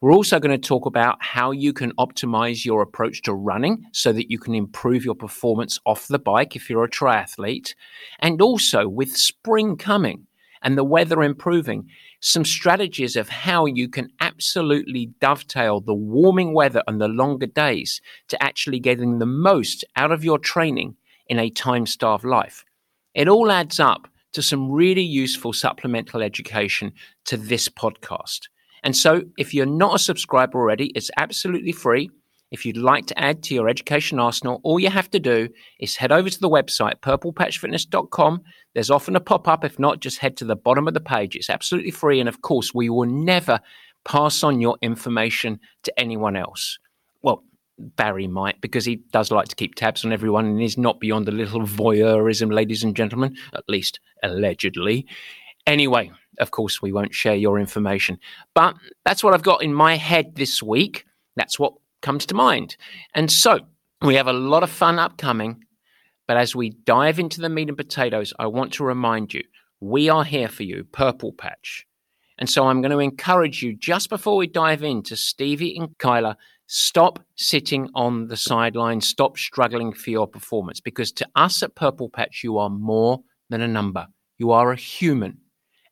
We're 0.00 0.12
also 0.12 0.38
going 0.38 0.58
to 0.58 0.68
talk 0.68 0.86
about 0.86 1.20
how 1.20 1.50
you 1.50 1.72
can 1.72 1.92
optimize 1.92 2.64
your 2.64 2.82
approach 2.82 3.22
to 3.22 3.34
running 3.34 3.84
so 3.92 4.12
that 4.12 4.30
you 4.30 4.38
can 4.38 4.54
improve 4.54 5.04
your 5.04 5.16
performance 5.16 5.80
off 5.84 6.06
the 6.06 6.20
bike 6.20 6.54
if 6.54 6.70
you're 6.70 6.84
a 6.84 6.90
triathlete. 6.90 7.74
And 8.20 8.40
also, 8.40 8.86
with 8.86 9.16
spring 9.16 9.76
coming, 9.76 10.27
and 10.62 10.76
the 10.76 10.84
weather 10.84 11.22
improving, 11.22 11.88
some 12.20 12.44
strategies 12.44 13.16
of 13.16 13.28
how 13.28 13.66
you 13.66 13.88
can 13.88 14.10
absolutely 14.20 15.12
dovetail 15.20 15.80
the 15.80 15.94
warming 15.94 16.54
weather 16.54 16.82
and 16.86 17.00
the 17.00 17.08
longer 17.08 17.46
days 17.46 18.00
to 18.28 18.42
actually 18.42 18.80
getting 18.80 19.18
the 19.18 19.26
most 19.26 19.84
out 19.96 20.12
of 20.12 20.24
your 20.24 20.38
training 20.38 20.96
in 21.26 21.38
a 21.38 21.50
time 21.50 21.86
starved 21.86 22.24
life. 22.24 22.64
It 23.14 23.28
all 23.28 23.50
adds 23.50 23.80
up 23.80 24.08
to 24.32 24.42
some 24.42 24.70
really 24.70 25.02
useful 25.02 25.52
supplemental 25.52 26.22
education 26.22 26.92
to 27.24 27.36
this 27.36 27.68
podcast. 27.68 28.48
And 28.82 28.96
so, 28.96 29.22
if 29.36 29.52
you're 29.52 29.66
not 29.66 29.96
a 29.96 29.98
subscriber 29.98 30.58
already, 30.58 30.92
it's 30.94 31.10
absolutely 31.16 31.72
free. 31.72 32.10
If 32.50 32.64
you'd 32.64 32.76
like 32.76 33.06
to 33.06 33.18
add 33.18 33.42
to 33.44 33.54
your 33.54 33.68
education 33.68 34.18
arsenal, 34.18 34.60
all 34.62 34.80
you 34.80 34.88
have 34.90 35.10
to 35.10 35.20
do 35.20 35.48
is 35.80 35.96
head 35.96 36.12
over 36.12 36.30
to 36.30 36.40
the 36.40 36.48
website, 36.48 36.96
purplepatchfitness.com. 37.00 38.42
There's 38.74 38.90
often 38.90 39.16
a 39.16 39.20
pop 39.20 39.46
up. 39.48 39.64
If 39.64 39.78
not, 39.78 40.00
just 40.00 40.18
head 40.18 40.36
to 40.38 40.44
the 40.44 40.56
bottom 40.56 40.88
of 40.88 40.94
the 40.94 41.00
page. 41.00 41.36
It's 41.36 41.50
absolutely 41.50 41.90
free. 41.90 42.20
And 42.20 42.28
of 42.28 42.42
course, 42.42 42.72
we 42.72 42.88
will 42.88 43.06
never 43.06 43.60
pass 44.04 44.42
on 44.42 44.60
your 44.60 44.78
information 44.80 45.60
to 45.82 46.00
anyone 46.00 46.36
else. 46.36 46.78
Well, 47.22 47.44
Barry 47.78 48.26
might 48.26 48.60
because 48.60 48.84
he 48.84 48.96
does 49.12 49.30
like 49.30 49.48
to 49.48 49.56
keep 49.56 49.74
tabs 49.74 50.04
on 50.04 50.12
everyone 50.12 50.46
and 50.46 50.62
is 50.62 50.78
not 50.78 51.00
beyond 51.00 51.28
a 51.28 51.32
little 51.32 51.62
voyeurism, 51.62 52.52
ladies 52.52 52.82
and 52.82 52.96
gentlemen, 52.96 53.36
at 53.52 53.68
least 53.68 54.00
allegedly. 54.22 55.06
Anyway, 55.66 56.10
of 56.40 56.50
course, 56.50 56.80
we 56.80 56.92
won't 56.92 57.14
share 57.14 57.34
your 57.34 57.58
information. 57.58 58.18
But 58.54 58.74
that's 59.04 59.22
what 59.22 59.34
I've 59.34 59.42
got 59.42 59.62
in 59.62 59.74
my 59.74 59.96
head 59.96 60.34
this 60.36 60.62
week. 60.62 61.04
That's 61.36 61.58
what 61.58 61.74
comes 62.02 62.26
to 62.26 62.34
mind. 62.34 62.76
And 63.14 63.30
so 63.30 63.60
we 64.02 64.14
have 64.14 64.28
a 64.28 64.32
lot 64.32 64.62
of 64.62 64.70
fun 64.70 64.98
upcoming. 64.98 65.64
But 66.26 66.36
as 66.36 66.54
we 66.54 66.70
dive 66.70 67.18
into 67.18 67.40
the 67.40 67.48
meat 67.48 67.68
and 67.68 67.76
potatoes, 67.76 68.34
I 68.38 68.46
want 68.46 68.72
to 68.74 68.84
remind 68.84 69.32
you 69.32 69.42
we 69.80 70.08
are 70.08 70.24
here 70.24 70.48
for 70.48 70.62
you, 70.62 70.84
Purple 70.92 71.32
Patch. 71.32 71.86
And 72.38 72.48
so 72.48 72.66
I'm 72.66 72.80
going 72.80 72.92
to 72.92 72.98
encourage 72.98 73.62
you 73.62 73.74
just 73.74 74.10
before 74.10 74.36
we 74.36 74.46
dive 74.46 74.82
into 74.82 75.16
Stevie 75.16 75.76
and 75.76 75.96
Kyla, 75.98 76.36
stop 76.66 77.18
sitting 77.36 77.88
on 77.94 78.28
the 78.28 78.36
sidelines, 78.36 79.08
stop 79.08 79.38
struggling 79.38 79.92
for 79.92 80.10
your 80.10 80.26
performance, 80.26 80.80
because 80.80 81.10
to 81.12 81.26
us 81.34 81.62
at 81.62 81.74
Purple 81.74 82.10
Patch, 82.10 82.44
you 82.44 82.58
are 82.58 82.70
more 82.70 83.20
than 83.48 83.62
a 83.62 83.68
number. 83.68 84.06
You 84.36 84.52
are 84.52 84.70
a 84.70 84.76
human, 84.76 85.38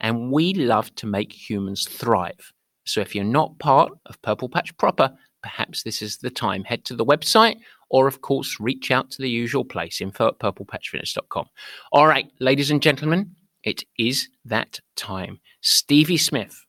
and 0.00 0.30
we 0.30 0.54
love 0.54 0.94
to 0.96 1.06
make 1.06 1.32
humans 1.32 1.88
thrive. 1.88 2.52
So 2.84 3.00
if 3.00 3.14
you're 3.14 3.24
not 3.24 3.58
part 3.58 3.90
of 4.06 4.20
Purple 4.22 4.48
Patch 4.48 4.76
proper, 4.76 5.12
perhaps 5.42 5.82
this 5.82 6.02
is 6.02 6.18
the 6.18 6.30
time. 6.30 6.64
Head 6.64 6.84
to 6.86 6.96
the 6.96 7.04
website 7.04 7.56
or, 7.88 8.06
of 8.08 8.20
course, 8.20 8.58
reach 8.58 8.90
out 8.90 9.10
to 9.12 9.22
the 9.22 9.30
usual 9.30 9.64
place, 9.64 10.00
info 10.00 10.28
at 10.28 10.38
purplepatchfitness.com. 10.38 11.46
All 11.92 12.06
right, 12.06 12.30
ladies 12.40 12.70
and 12.70 12.82
gentlemen, 12.82 13.36
it 13.62 13.84
is 13.98 14.28
that 14.44 14.80
time. 14.96 15.40
Stevie 15.60 16.16
Smith, 16.16 16.64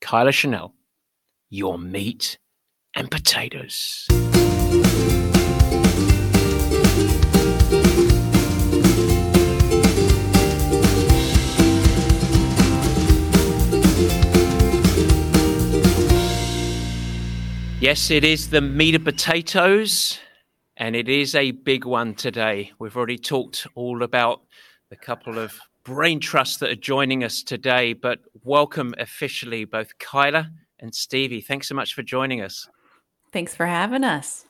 Kyla 0.00 0.32
Chanel, 0.32 0.74
your 1.50 1.78
meat 1.78 2.38
and 2.94 3.10
potatoes. 3.10 4.06
Yes, 17.90 18.12
it 18.12 18.22
is 18.22 18.50
the 18.50 18.60
meat 18.60 18.94
of 18.94 19.02
potatoes, 19.02 20.20
and 20.76 20.94
it 20.94 21.08
is 21.08 21.34
a 21.34 21.50
big 21.50 21.84
one 21.84 22.14
today. 22.14 22.70
We've 22.78 22.96
already 22.96 23.18
talked 23.18 23.66
all 23.74 24.04
about 24.04 24.42
the 24.90 24.96
couple 24.96 25.40
of 25.40 25.58
brain 25.82 26.20
trusts 26.20 26.58
that 26.58 26.70
are 26.70 26.76
joining 26.76 27.24
us 27.24 27.42
today, 27.42 27.94
but 27.94 28.20
welcome 28.44 28.94
officially 28.96 29.64
both 29.64 29.98
Kyla 29.98 30.52
and 30.78 30.94
Stevie. 30.94 31.40
Thanks 31.40 31.66
so 31.66 31.74
much 31.74 31.92
for 31.92 32.04
joining 32.04 32.40
us. 32.40 32.68
Thanks 33.32 33.56
for 33.56 33.66
having 33.66 34.04
us. 34.04 34.44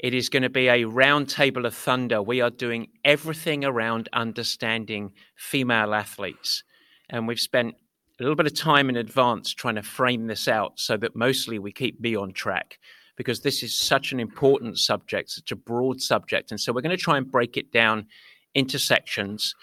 It 0.00 0.14
is 0.14 0.30
going 0.30 0.44
to 0.44 0.48
be 0.48 0.68
a 0.68 0.84
round 0.84 1.28
table 1.28 1.66
of 1.66 1.74
thunder. 1.74 2.22
We 2.22 2.40
are 2.40 2.48
doing 2.48 2.86
everything 3.04 3.66
around 3.66 4.08
understanding 4.14 5.12
female 5.36 5.92
athletes. 5.92 6.64
And 7.10 7.28
we've 7.28 7.38
spent 7.38 7.74
a 8.18 8.22
little 8.22 8.36
bit 8.36 8.46
of 8.46 8.54
time 8.54 8.88
in 8.88 8.96
advance 8.96 9.52
trying 9.52 9.74
to 9.74 9.82
frame 9.82 10.26
this 10.26 10.48
out 10.48 10.78
so 10.80 10.96
that 10.96 11.14
mostly 11.14 11.58
we 11.58 11.72
keep 11.72 12.00
me 12.00 12.16
on 12.16 12.32
track 12.32 12.78
because 13.16 13.40
this 13.40 13.62
is 13.62 13.78
such 13.78 14.12
an 14.12 14.20
important 14.20 14.78
subject, 14.78 15.30
such 15.30 15.52
a 15.52 15.56
broad 15.56 16.00
subject. 16.00 16.50
And 16.50 16.60
so 16.60 16.72
we're 16.72 16.82
going 16.82 16.96
to 16.96 17.02
try 17.02 17.16
and 17.16 17.30
break 17.30 17.56
it 17.56 17.72
down 17.72 18.06
into 18.54 18.78
sections. 18.78 19.54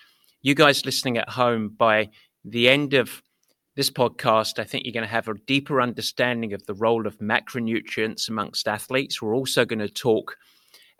You 0.41 0.55
guys 0.55 0.85
listening 0.85 1.17
at 1.17 1.29
home, 1.29 1.69
by 1.69 2.09
the 2.43 2.69
end 2.69 2.93
of 2.93 3.23
this 3.75 3.89
podcast, 3.89 4.59
I 4.59 4.65
think 4.65 4.85
you're 4.85 4.93
going 4.93 5.05
to 5.05 5.09
have 5.09 5.27
a 5.27 5.35
deeper 5.47 5.81
understanding 5.81 6.53
of 6.53 6.65
the 6.65 6.73
role 6.75 7.07
of 7.07 7.17
macronutrients 7.19 8.29
amongst 8.29 8.67
athletes. 8.67 9.21
We're 9.21 9.35
also 9.35 9.65
going 9.65 9.79
to 9.79 9.89
talk 9.89 10.37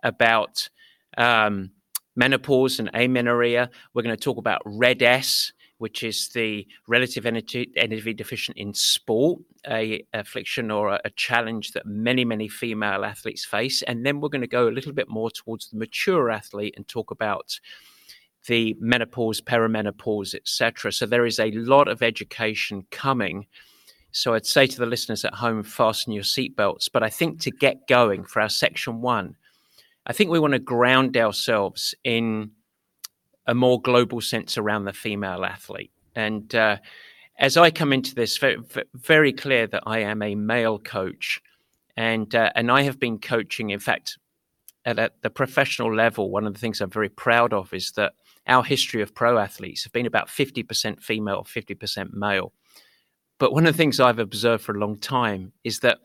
about 0.02 0.70
um, 1.18 1.72
menopause 2.16 2.80
and 2.80 2.90
amenorrhea. 2.94 3.70
We're 3.94 4.02
going 4.02 4.16
to 4.16 4.24
talk 4.24 4.38
about 4.38 4.62
red 4.66 5.04
S 5.04 5.52
which 5.84 6.02
is 6.02 6.30
the 6.30 6.66
relative 6.88 7.26
energy, 7.26 7.70
energy 7.76 8.14
deficient 8.14 8.56
in 8.56 8.74
sport, 8.74 9.42
a 9.68 10.02
affliction 10.14 10.72
or 10.72 10.88
a, 10.88 11.02
a 11.04 11.10
challenge 11.10 11.74
that 11.74 11.86
many, 11.86 12.24
many 12.24 12.48
female 12.48 13.04
athletes 13.04 13.44
face. 13.44 13.82
And 13.82 14.06
then 14.06 14.22
we're 14.22 14.30
going 14.30 14.40
to 14.40 14.48
go 14.48 14.70
a 14.70 14.72
little 14.72 14.94
bit 14.94 15.10
more 15.10 15.30
towards 15.30 15.68
the 15.68 15.78
mature 15.78 16.32
athlete 16.32 16.74
and 16.78 16.88
talk 16.88 17.12
about 17.12 17.60
the 18.48 18.78
menopause, 18.80 19.42
perimenopause, 19.42 20.34
etc. 20.34 20.94
So 20.94 21.06
there 21.06 21.26
is 21.26 21.38
a 21.38 21.52
lot 21.52 21.90
of 21.90 22.02
education 22.02 22.86
coming. 22.90 23.46
So 24.14 24.36
I'd 24.36 24.46
say 24.46 24.68
to 24.68 24.80
the 24.80 24.86
listeners 24.86 25.26
at 25.26 25.34
home, 25.34 25.64
fasten 25.64 26.14
your 26.14 26.24
seatbelts. 26.24 26.88
But 26.94 27.04
I 27.04 27.10
think 27.10 27.42
to 27.42 27.52
get 27.52 27.90
going 27.90 28.24
for 28.24 28.42
our 28.42 28.48
section 28.48 29.02
one, 29.02 29.36
I 30.06 30.14
think 30.14 30.30
we 30.30 30.40
want 30.40 30.54
to 30.54 30.60
ground 30.60 31.18
ourselves 31.18 31.94
in 32.06 32.52
a 33.48 33.54
more 33.54 33.82
global 33.82 34.22
sense 34.22 34.58
around 34.58 34.86
the 34.86 34.94
female 34.94 35.44
athlete. 35.46 35.92
And 36.16 36.54
uh, 36.56 36.78
as 37.40 37.58
I 37.58 37.72
come 37.72 37.94
into 37.94 38.16
this, 38.16 38.38
very, 38.38 38.58
very, 38.94 39.34
clear 39.34 39.68
that 39.68 39.84
I 39.86 40.00
am 40.00 40.22
a 40.22 40.36
male 40.36 40.80
coach, 40.80 41.42
and 41.98 42.34
uh, 42.36 42.52
and 42.56 42.72
I 42.72 42.84
have 42.84 43.00
been 43.00 43.20
coaching. 43.20 43.72
In 43.72 43.80
fact, 43.80 44.18
at, 44.86 45.00
at, 45.00 45.22
the 45.22 45.30
professional 45.30 45.94
level, 45.94 46.30
one 46.30 46.46
of 46.46 46.54
the 46.54 46.60
things 46.60 46.82
I'm 46.82 46.90
very 46.90 47.10
proud 47.10 47.54
of 47.54 47.74
is 47.74 47.92
that 47.92 48.14
our 48.48 48.64
history 48.64 49.02
of 49.02 49.16
pro 49.16 49.38
athletes 49.38 49.84
have 49.84 49.94
been 49.94 50.06
about 50.06 50.28
50% 50.28 51.02
female, 51.02 51.44
50% 51.44 52.14
male. 52.14 52.52
But 53.40 53.54
one 53.54 53.66
of 53.66 53.74
the 53.74 53.78
things 53.78 54.00
I've 54.00 54.20
observed 54.20 54.64
for 54.64 54.76
a 54.76 54.80
long 54.80 54.98
time 54.98 55.54
is 55.64 55.80
that 55.80 56.00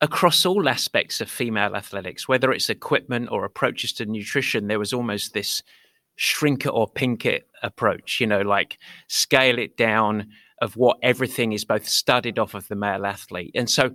across 0.00 0.46
all 0.46 0.68
aspects 0.68 1.20
of 1.20 1.30
female 1.30 1.74
athletics, 1.74 2.28
whether 2.28 2.52
it's 2.52 2.70
equipment 2.70 3.28
or 3.30 3.44
approaches 3.44 3.92
to 3.94 4.06
nutrition, 4.06 4.66
there 4.66 4.78
was 4.78 4.92
almost 4.92 5.34
this 5.34 5.62
shrink 6.18 6.66
it 6.66 6.70
or 6.70 6.88
pink 6.88 7.24
it 7.24 7.48
approach, 7.62 8.18
you 8.20 8.26
know, 8.26 8.40
like 8.40 8.76
scale 9.06 9.56
it 9.56 9.76
down 9.76 10.28
of 10.60 10.76
what 10.76 10.98
everything 11.00 11.52
is 11.52 11.64
both 11.64 11.88
studied 11.88 12.40
off 12.40 12.54
of 12.54 12.66
the 12.66 12.74
male 12.74 13.06
athlete. 13.06 13.52
And 13.54 13.70
so 13.70 13.92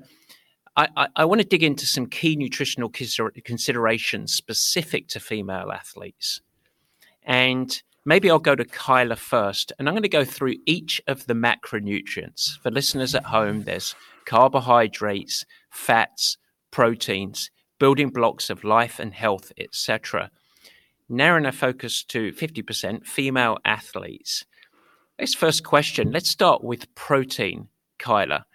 I, 0.77 0.87
I, 0.95 1.07
I 1.17 1.25
want 1.25 1.41
to 1.41 1.47
dig 1.47 1.63
into 1.63 1.85
some 1.85 2.05
key 2.05 2.37
nutritional 2.37 2.89
considerations 2.89 4.33
specific 4.33 5.09
to 5.09 5.19
female 5.19 5.69
athletes. 5.73 6.39
And 7.23 7.83
maybe 8.05 8.31
I'll 8.31 8.39
go 8.39 8.55
to 8.55 8.63
Kyla 8.63 9.17
first, 9.17 9.73
and 9.77 9.89
I'm 9.89 9.93
going 9.93 10.03
to 10.03 10.09
go 10.09 10.23
through 10.23 10.55
each 10.65 11.01
of 11.07 11.27
the 11.27 11.33
macronutrients. 11.33 12.57
For 12.61 12.71
listeners 12.71 13.15
at 13.15 13.25
home, 13.25 13.63
there's 13.63 13.95
carbohydrates, 14.25 15.45
fats, 15.69 16.37
proteins, 16.71 17.51
building 17.79 18.11
blocks 18.11 18.49
of 18.49 18.63
life 18.63 18.97
and 18.97 19.13
health, 19.13 19.51
etc 19.57 20.31
narrowing 21.09 21.45
our 21.45 21.51
focus 21.51 22.03
to 22.05 22.31
50% 22.31 23.05
female 23.05 23.57
athletes. 23.65 24.45
This 25.19 25.33
first 25.33 25.63
question, 25.63 26.11
let's 26.11 26.29
start 26.29 26.63
with 26.63 26.93
protein, 26.95 27.67
Kyla. 27.99 28.45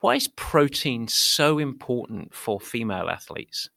Why 0.00 0.14
is 0.14 0.28
protein 0.28 1.08
so 1.08 1.58
important 1.58 2.34
for 2.34 2.60
female 2.60 3.08
athletes? 3.08 3.68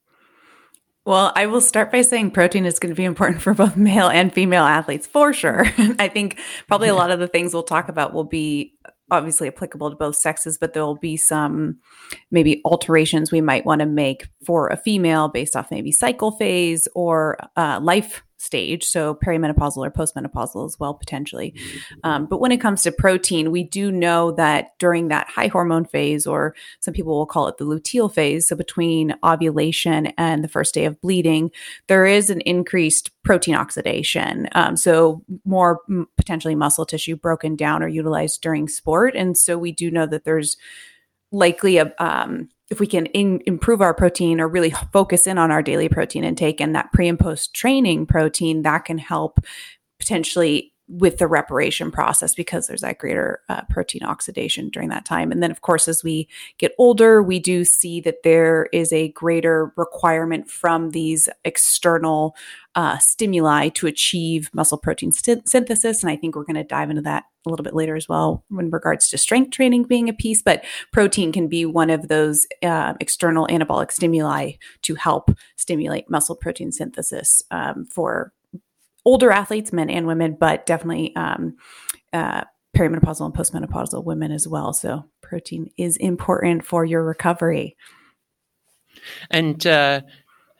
Well, 1.05 1.33
I 1.35 1.47
will 1.47 1.59
start 1.59 1.91
by 1.91 2.01
saying 2.01 2.31
protein 2.31 2.65
is 2.65 2.79
going 2.79 2.93
to 2.93 2.97
be 2.97 3.03
important 3.03 3.41
for 3.41 3.53
both 3.53 3.75
male 3.75 4.07
and 4.07 4.31
female 4.31 4.63
athletes 4.63 5.05
for 5.05 5.33
sure. 5.33 5.65
I 5.99 6.07
think 6.07 6.39
probably 6.67 6.87
a 6.87 6.95
lot 6.95 7.11
of 7.11 7.19
the 7.19 7.27
things 7.27 7.53
we'll 7.53 7.63
talk 7.63 7.89
about 7.89 8.13
will 8.13 8.23
be 8.23 8.77
obviously 9.13 9.47
applicable 9.47 9.89
to 9.89 9.95
both 9.95 10.15
sexes, 10.15 10.57
but 10.57 10.73
there 10.73 10.83
will 10.83 10.95
be 10.95 11.17
some 11.17 11.77
maybe 12.31 12.61
alterations 12.65 13.31
we 13.31 13.41
might 13.41 13.65
want 13.65 13.79
to 13.79 13.85
make 13.85 14.27
for 14.45 14.67
a 14.67 14.77
female 14.77 15.27
based 15.29 15.55
off 15.55 15.71
maybe 15.71 15.91
cycle 15.91 16.31
phase 16.31 16.87
or 16.95 17.37
uh, 17.55 17.79
life 17.81 18.23
stage, 18.43 18.83
so 18.83 19.15
perimenopausal 19.15 19.77
or 19.77 19.91
postmenopausal 19.91 20.65
as 20.65 20.79
well, 20.79 20.93
potentially. 20.93 21.55
Um, 22.03 22.25
but 22.25 22.39
when 22.39 22.51
it 22.51 22.61
comes 22.61 22.83
to 22.83 22.91
protein, 22.91 23.51
we 23.51 23.63
do 23.63 23.91
know 23.91 24.31
that 24.33 24.77
during 24.79 25.07
that 25.07 25.29
high 25.29 25.47
hormone 25.47 25.85
phase, 25.85 26.27
or 26.27 26.55
some 26.79 26.93
people 26.93 27.17
will 27.17 27.25
call 27.25 27.47
it 27.47 27.57
the 27.57 27.65
luteal 27.65 28.13
phase, 28.13 28.47
so 28.47 28.55
between 28.55 29.15
ovulation 29.23 30.07
and 30.17 30.43
the 30.43 30.49
first 30.49 30.73
day 30.73 30.85
of 30.85 30.99
bleeding, 31.01 31.51
there 31.87 32.05
is 32.05 32.29
an 32.29 32.41
increased 32.41 33.11
protein 33.23 33.55
oxidation. 33.55 34.47
Um, 34.53 34.75
so 34.75 35.23
more 35.45 35.79
m- 35.89 36.07
potentially 36.17 36.55
muscle 36.55 36.85
tissue 36.85 37.15
broken 37.15 37.55
down 37.55 37.81
or 37.81 37.87
utilized 37.87 38.41
during 38.41 38.67
sport. 38.67 39.15
And 39.15 39.37
so 39.37 39.57
we 39.57 39.71
do 39.71 39.89
know 39.89 40.05
that 40.05 40.25
there's 40.25 40.57
likely 41.31 41.77
a 41.77 41.93
um, 41.99 42.49
if 42.73 42.79
we 42.79 42.87
can 42.87 43.05
in, 43.07 43.39
improve 43.45 43.81
our 43.81 43.93
protein 43.93 44.41
or 44.41 44.47
really 44.47 44.71
focus 44.91 45.27
in 45.27 45.37
on 45.37 45.51
our 45.51 45.61
daily 45.61 45.87
protein 45.87 46.23
intake 46.23 46.59
and 46.59 46.75
that 46.75 46.91
pre 46.91 47.07
and 47.07 47.19
post 47.19 47.53
training 47.53 48.05
protein, 48.07 48.63
that 48.63 48.85
can 48.85 48.97
help 48.97 49.39
potentially 49.99 50.72
with 50.89 51.17
the 51.17 51.27
reparation 51.27 51.91
process 51.91 52.35
because 52.35 52.67
there's 52.67 52.81
that 52.81 52.97
greater 52.97 53.41
uh, 53.47 53.61
protein 53.69 54.03
oxidation 54.03 54.69
during 54.69 54.89
that 54.89 55.05
time. 55.05 55.31
And 55.31 55.41
then, 55.41 55.49
of 55.49 55.61
course, 55.61 55.87
as 55.87 56.03
we 56.03 56.27
get 56.57 56.73
older, 56.77 57.23
we 57.23 57.39
do 57.39 57.63
see 57.63 58.01
that 58.01 58.23
there 58.23 58.67
is 58.73 58.91
a 58.91 59.09
greater 59.09 59.71
requirement 59.77 60.49
from 60.49 60.89
these 60.89 61.29
external 61.45 62.35
uh, 62.75 62.97
stimuli 62.97 63.69
to 63.69 63.87
achieve 63.87 64.49
muscle 64.53 64.77
protein 64.77 65.11
st- 65.11 65.47
synthesis. 65.47 66.03
And 66.03 66.11
I 66.11 66.17
think 66.17 66.35
we're 66.35 66.43
going 66.43 66.55
to 66.55 66.63
dive 66.63 66.89
into 66.89 67.01
that 67.03 67.23
a 67.45 67.49
little 67.49 67.63
bit 67.63 67.75
later 67.75 67.95
as 67.95 68.09
well 68.09 68.43
in 68.51 68.69
regards 68.69 69.09
to 69.09 69.17
strength 69.17 69.51
training 69.51 69.83
being 69.83 70.09
a 70.09 70.13
piece. 70.13 70.41
But 70.41 70.65
protein 70.91 71.31
can 71.31 71.47
be 71.47 71.65
one 71.65 71.89
of 71.89 72.07
those 72.07 72.45
uh, 72.61 72.93
external 72.99 73.47
anabolic 73.47 73.91
stimuli 73.91 74.53
to 74.83 74.95
help 74.95 75.31
stimulate 75.55 76.09
muscle 76.09 76.35
protein 76.35 76.71
synthesis 76.71 77.41
um, 77.51 77.85
for 77.85 78.33
older 79.05 79.31
athletes, 79.31 79.73
men 79.73 79.89
and 79.89 80.07
women, 80.07 80.37
but 80.39 80.65
definitely 80.65 81.15
um, 81.15 81.55
uh, 82.11 82.43
perimenopausal 82.75 83.25
and 83.25 83.33
postmenopausal 83.33 84.03
women 84.03 84.31
as 84.31 84.47
well. 84.47 84.73
So 84.73 85.05
protein 85.21 85.69
is 85.77 85.97
important 85.97 86.65
for 86.65 86.85
your 86.85 87.03
recovery. 87.03 87.75
And 89.29 89.65
uh, 89.65 90.01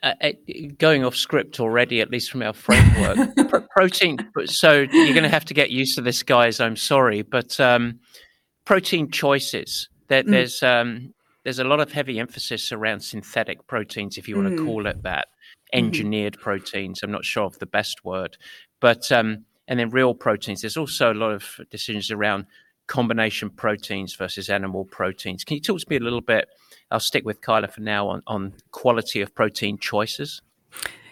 uh, 0.01 0.13
uh 0.21 0.31
going 0.77 1.03
off 1.03 1.15
script 1.15 1.59
already, 1.59 2.01
at 2.01 2.09
least 2.09 2.31
from 2.31 2.43
our 2.43 2.53
framework, 2.53 3.35
protein. 3.71 4.17
So 4.45 4.81
you're 4.81 5.13
going 5.13 5.23
to 5.23 5.29
have 5.29 5.45
to 5.45 5.53
get 5.53 5.69
used 5.69 5.95
to 5.95 6.01
this, 6.01 6.23
guys. 6.23 6.59
I'm 6.59 6.75
sorry, 6.75 7.21
but 7.21 7.59
um, 7.59 7.99
protein 8.65 9.11
choices. 9.11 9.89
There, 10.07 10.23
mm. 10.23 10.31
There's 10.31 10.61
um, 10.61 11.13
there's 11.43 11.59
a 11.59 11.63
lot 11.63 11.79
of 11.79 11.91
heavy 11.91 12.19
emphasis 12.19 12.71
around 12.71 13.01
synthetic 13.01 13.67
proteins, 13.67 14.17
if 14.17 14.27
you 14.27 14.35
want 14.35 14.49
mm. 14.49 14.57
to 14.57 14.65
call 14.65 14.87
it 14.87 15.03
that. 15.03 15.27
Mm-hmm. 15.73 15.85
engineered 15.85 16.33
mm-hmm. 16.33 16.43
proteins. 16.43 17.03
I'm 17.03 17.11
not 17.11 17.25
sure 17.25 17.45
of 17.45 17.59
the 17.59 17.65
best 17.65 18.05
word, 18.05 18.37
but 18.79 19.11
um, 19.11 19.45
and 19.67 19.79
then 19.79 19.89
real 19.89 20.13
proteins. 20.13 20.61
There's 20.61 20.77
also 20.77 21.11
a 21.11 21.15
lot 21.15 21.31
of 21.31 21.59
decisions 21.69 22.11
around 22.11 22.45
combination 22.87 23.49
proteins 23.49 24.13
versus 24.15 24.49
animal 24.49 24.85
proteins. 24.85 25.43
Can 25.43 25.55
you 25.55 25.61
talk 25.61 25.79
to 25.79 25.85
me 25.89 25.95
a 25.95 26.01
little 26.01 26.21
bit? 26.21 26.49
I'll 26.91 26.99
stick 26.99 27.25
with 27.25 27.41
Kyla 27.41 27.69
for 27.69 27.81
now 27.81 28.07
on, 28.07 28.21
on 28.27 28.53
quality 28.71 29.21
of 29.21 29.33
protein 29.33 29.77
choices. 29.77 30.41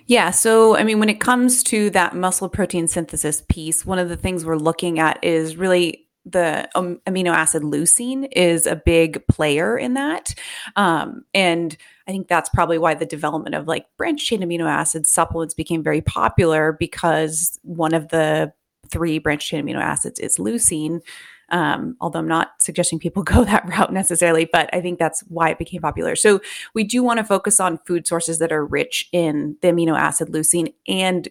Yeah. 0.05 0.31
So, 0.31 0.75
I 0.75 0.83
mean, 0.83 0.99
when 0.99 1.09
it 1.09 1.19
comes 1.19 1.63
to 1.63 1.89
that 1.91 2.15
muscle 2.15 2.49
protein 2.49 2.87
synthesis 2.87 3.43
piece, 3.47 3.85
one 3.85 3.99
of 3.99 4.09
the 4.09 4.17
things 4.17 4.45
we're 4.45 4.57
looking 4.57 4.99
at 4.99 5.23
is 5.23 5.55
really 5.55 6.07
the 6.25 6.69
um, 6.75 6.99
amino 7.07 7.31
acid 7.31 7.63
leucine 7.63 8.27
is 8.33 8.67
a 8.67 8.75
big 8.75 9.25
player 9.27 9.77
in 9.77 9.93
that. 9.95 10.35
Um, 10.75 11.23
and 11.33 11.75
I 12.11 12.13
think 12.13 12.27
that's 12.27 12.49
probably 12.49 12.77
why 12.77 12.93
the 12.93 13.05
development 13.05 13.55
of 13.55 13.69
like 13.69 13.85
branched 13.97 14.27
chain 14.27 14.41
amino 14.41 14.69
acid 14.69 15.07
supplements 15.07 15.53
became 15.53 15.81
very 15.81 16.01
popular 16.01 16.75
because 16.77 17.57
one 17.61 17.93
of 17.93 18.09
the 18.09 18.51
three 18.89 19.17
branched 19.17 19.47
chain 19.47 19.65
amino 19.65 19.79
acids 19.79 20.19
is 20.19 20.35
leucine. 20.35 20.99
Um, 21.51 21.95
although 22.01 22.19
I'm 22.19 22.27
not 22.27 22.49
suggesting 22.59 22.99
people 22.99 23.23
go 23.23 23.45
that 23.45 23.65
route 23.65 23.93
necessarily, 23.93 24.43
but 24.43 24.69
I 24.73 24.81
think 24.81 24.99
that's 24.99 25.21
why 25.29 25.51
it 25.51 25.57
became 25.57 25.79
popular. 25.79 26.17
So 26.17 26.41
we 26.75 26.83
do 26.83 27.01
want 27.01 27.19
to 27.19 27.23
focus 27.23 27.61
on 27.61 27.79
food 27.87 28.05
sources 28.05 28.39
that 28.39 28.51
are 28.51 28.65
rich 28.65 29.07
in 29.13 29.55
the 29.61 29.69
amino 29.69 29.97
acid 29.97 30.27
leucine 30.33 30.73
and 30.89 31.29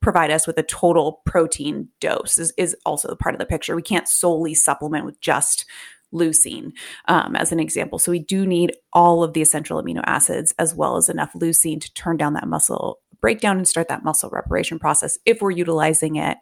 provide 0.00 0.30
us 0.30 0.46
with 0.46 0.56
a 0.56 0.62
total 0.62 1.20
protein 1.26 1.88
dose 2.00 2.38
is, 2.38 2.54
is 2.56 2.74
also 2.86 3.14
part 3.16 3.34
of 3.34 3.38
the 3.38 3.44
picture. 3.44 3.76
We 3.76 3.82
can't 3.82 4.08
solely 4.08 4.54
supplement 4.54 5.04
with 5.04 5.20
just 5.20 5.66
leucine 6.12 6.72
um, 7.08 7.36
as 7.36 7.52
an 7.52 7.60
example. 7.60 7.98
So 7.98 8.12
we 8.12 8.18
do 8.18 8.46
need 8.46 8.72
all 8.92 9.22
of 9.22 9.32
the 9.32 9.42
essential 9.42 9.82
amino 9.82 10.02
acids 10.06 10.54
as 10.58 10.74
well 10.74 10.96
as 10.96 11.08
enough 11.08 11.32
leucine 11.34 11.80
to 11.80 11.92
turn 11.94 12.16
down 12.16 12.34
that 12.34 12.48
muscle 12.48 13.00
breakdown 13.20 13.56
and 13.56 13.68
start 13.68 13.88
that 13.88 14.04
muscle 14.04 14.30
reparation 14.30 14.78
process 14.78 15.16
if 15.24 15.40
we're 15.40 15.52
utilizing 15.52 16.16
it 16.16 16.38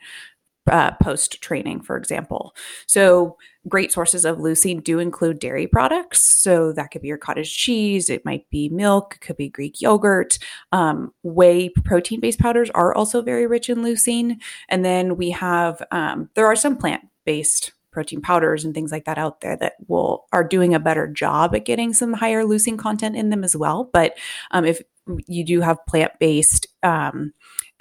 uh, 0.71 0.93
post 1.03 1.41
training, 1.43 1.83
for 1.83 1.97
example. 1.97 2.55
So, 2.87 3.37
great 3.69 3.93
sources 3.93 4.25
of 4.25 4.39
leucine 4.39 4.83
do 4.83 4.99
include 4.99 5.39
dairy 5.39 5.67
products. 5.67 6.23
So, 6.23 6.73
that 6.73 6.91
could 6.91 7.03
be 7.03 7.09
your 7.09 7.19
cottage 7.19 7.57
cheese, 7.57 8.11
it 8.11 8.25
might 8.25 8.49
be 8.51 8.69
milk, 8.69 9.17
it 9.17 9.27
could 9.27 9.37
be 9.37 9.49
Greek 9.49 9.81
yogurt. 9.81 10.39
Um, 10.73 11.13
whey 11.23 11.71
protein 11.71 12.21
based 12.21 12.39
powders 12.39 12.71
are 12.71 12.95
also 12.95 13.23
very 13.23 13.47
rich 13.47 13.69
in 13.69 13.79
leucine. 13.79 14.37
And 14.69 14.85
then 14.85 15.17
we 15.17 15.31
have, 15.31 15.83
um, 15.91 16.29
there 16.35 16.47
are 16.47 16.57
some 16.57 16.77
plant 16.77 17.03
based 17.25 17.73
protein 17.91 18.21
powders 18.21 18.65
and 18.65 18.75
things 18.75 18.93
like 18.93 19.05
that 19.05 19.19
out 19.19 19.41
there 19.41 19.57
that 19.57 19.75
will 19.89 20.27
are 20.33 20.45
doing 20.45 20.75
a 20.75 20.81
better 20.81 21.07
job 21.07 21.55
at 21.55 21.65
getting 21.65 21.93
some 21.93 22.13
higher 22.13 22.45
leucine 22.45 22.79
content 22.79 23.17
in 23.17 23.31
them 23.31 23.45
as 23.45 23.57
well. 23.57 23.91
But 23.93 24.17
um, 24.51 24.65
if 24.65 24.81
you 25.27 25.45
do 25.45 25.61
have 25.61 25.85
plant 25.87 26.13
based 26.19 26.67
um, 26.83 27.33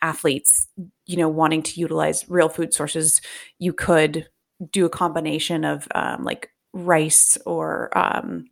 athletes, 0.01 0.67
you 1.05 1.17
know, 1.17 1.29
wanting 1.29 1.63
to 1.63 1.79
utilize 1.79 2.29
real 2.29 2.49
food 2.49 2.73
sources, 2.73 3.21
you 3.59 3.73
could 3.73 4.27
do 4.71 4.85
a 4.85 4.89
combination 4.89 5.63
of 5.63 5.87
um, 5.95 6.23
like 6.23 6.49
rice 6.73 7.37
or 7.45 7.97
um, 7.97 8.45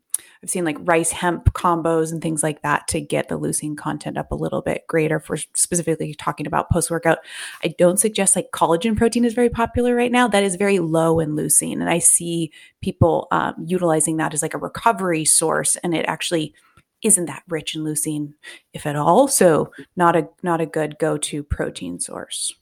I've 0.48 0.51
seen 0.51 0.63
like 0.63 0.77
rice 0.80 1.12
hemp 1.12 1.51
combos 1.51 2.14
and 2.14 2.22
things 2.22 2.42
like 2.42 2.62
that 2.62 2.88
to 2.88 3.01
get 3.01 3.27
the 3.27 3.38
leucine 3.38 3.75
content 3.75 4.18
up 4.18 4.31
a 4.31 4.36
little 4.36 4.62
bit 4.62 4.88
greater 4.88 5.20
for 5.20 5.36
specifically 5.36 6.14
talking 6.14 6.48
about 6.48 6.70
post 6.70 6.90
workout. 6.90 7.18
I 7.66 7.75
don't 7.77 8.00
suggest 8.00 8.33
like 8.33 8.51
collagen 8.53 8.96
protein 8.96 9.25
is 9.25 9.33
very 9.33 9.50
popular 9.50 9.94
right 9.94 10.10
now. 10.10 10.25
That 10.29 10.46
is 10.46 10.55
very 10.55 10.79
low 10.79 11.20
in 11.20 11.36
leucine. 11.36 11.81
And 11.81 11.90
I 11.90 12.00
see 12.00 12.53
people 12.81 13.27
um, 13.29 13.55
utilizing 13.66 14.16
that 14.18 14.33
as 14.33 14.42
like 14.42 14.53
a 14.53 14.57
recovery 14.57 15.25
source 15.25 15.75
and 15.83 15.94
it 15.94 16.05
actually 16.07 16.53
isn't 17.01 17.25
that 17.25 17.44
rich 17.50 17.75
in 17.75 17.83
leucine, 17.83 18.31
if 18.74 18.86
at 18.86 18.96
all. 18.96 19.27
So 19.27 19.74
not 19.98 20.16
a 20.16 20.29
not 20.44 20.62
a 20.62 20.66
good 20.66 20.98
go-to 20.98 21.44
protein 21.44 22.00
source. 22.00 22.53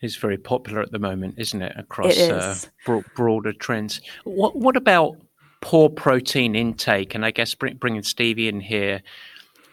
It's 0.00 0.16
very 0.16 0.38
popular 0.38 0.80
at 0.80 0.90
the 0.90 0.98
moment, 0.98 1.34
isn't 1.36 1.60
it? 1.60 1.74
Across 1.76 2.16
it 2.16 2.30
uh, 2.30 2.54
bro- 2.86 3.04
broader 3.14 3.52
trends. 3.52 4.00
What 4.24 4.56
what 4.56 4.76
about 4.76 5.18
poor 5.64 5.88
protein 5.88 6.54
intake? 6.54 7.14
And 7.14 7.24
I 7.24 7.30
guess 7.30 7.54
bringing 7.54 8.02
Stevie 8.02 8.48
in 8.48 8.60
here, 8.60 9.02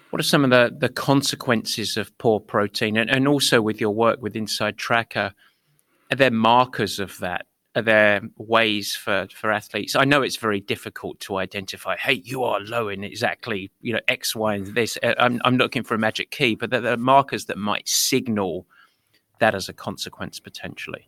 what 0.10 0.22
are 0.22 0.24
some 0.24 0.46
of 0.46 0.50
the 0.50 0.74
the 0.76 0.90
consequences 0.90 1.98
of 1.98 2.18
poor 2.18 2.40
protein? 2.40 2.96
And, 2.96 3.10
and 3.10 3.28
also 3.28 3.62
with 3.62 3.82
your 3.82 3.94
work 3.94 4.22
with 4.22 4.36
Inside 4.36 4.78
Tracker, 4.78 5.34
are 6.10 6.16
there 6.16 6.32
markers 6.32 6.98
of 6.98 7.20
that? 7.20 7.46
are 7.76 7.82
there 7.82 8.22
ways 8.38 8.96
for 8.96 9.28
for 9.34 9.50
athletes 9.50 9.96
i 9.96 10.04
know 10.04 10.22
it's 10.22 10.36
very 10.36 10.60
difficult 10.60 11.18
to 11.22 11.38
identify 11.38 11.96
hey 11.96 12.22
you 12.26 12.44
are 12.44 12.60
low 12.60 12.90
in 12.90 13.02
exactly 13.02 13.72
you 13.80 13.94
know 13.94 14.00
x 14.10 14.36
y 14.36 14.56
and 14.56 14.76
this 14.76 14.98
uh, 15.04 15.14
i'm, 15.18 15.40
I'm 15.46 15.56
looking 15.56 15.84
for 15.84 15.96
a 15.96 15.98
magic 15.98 16.32
key 16.32 16.56
but 16.56 16.70
there 16.70 16.86
are 16.86 16.98
markers 16.98 17.46
that 17.46 17.58
might 17.58 17.88
signal 17.88 18.68
that 19.40 19.56
as 19.56 19.70
a 19.70 19.74
consequence 19.74 20.38
potentially 20.38 21.08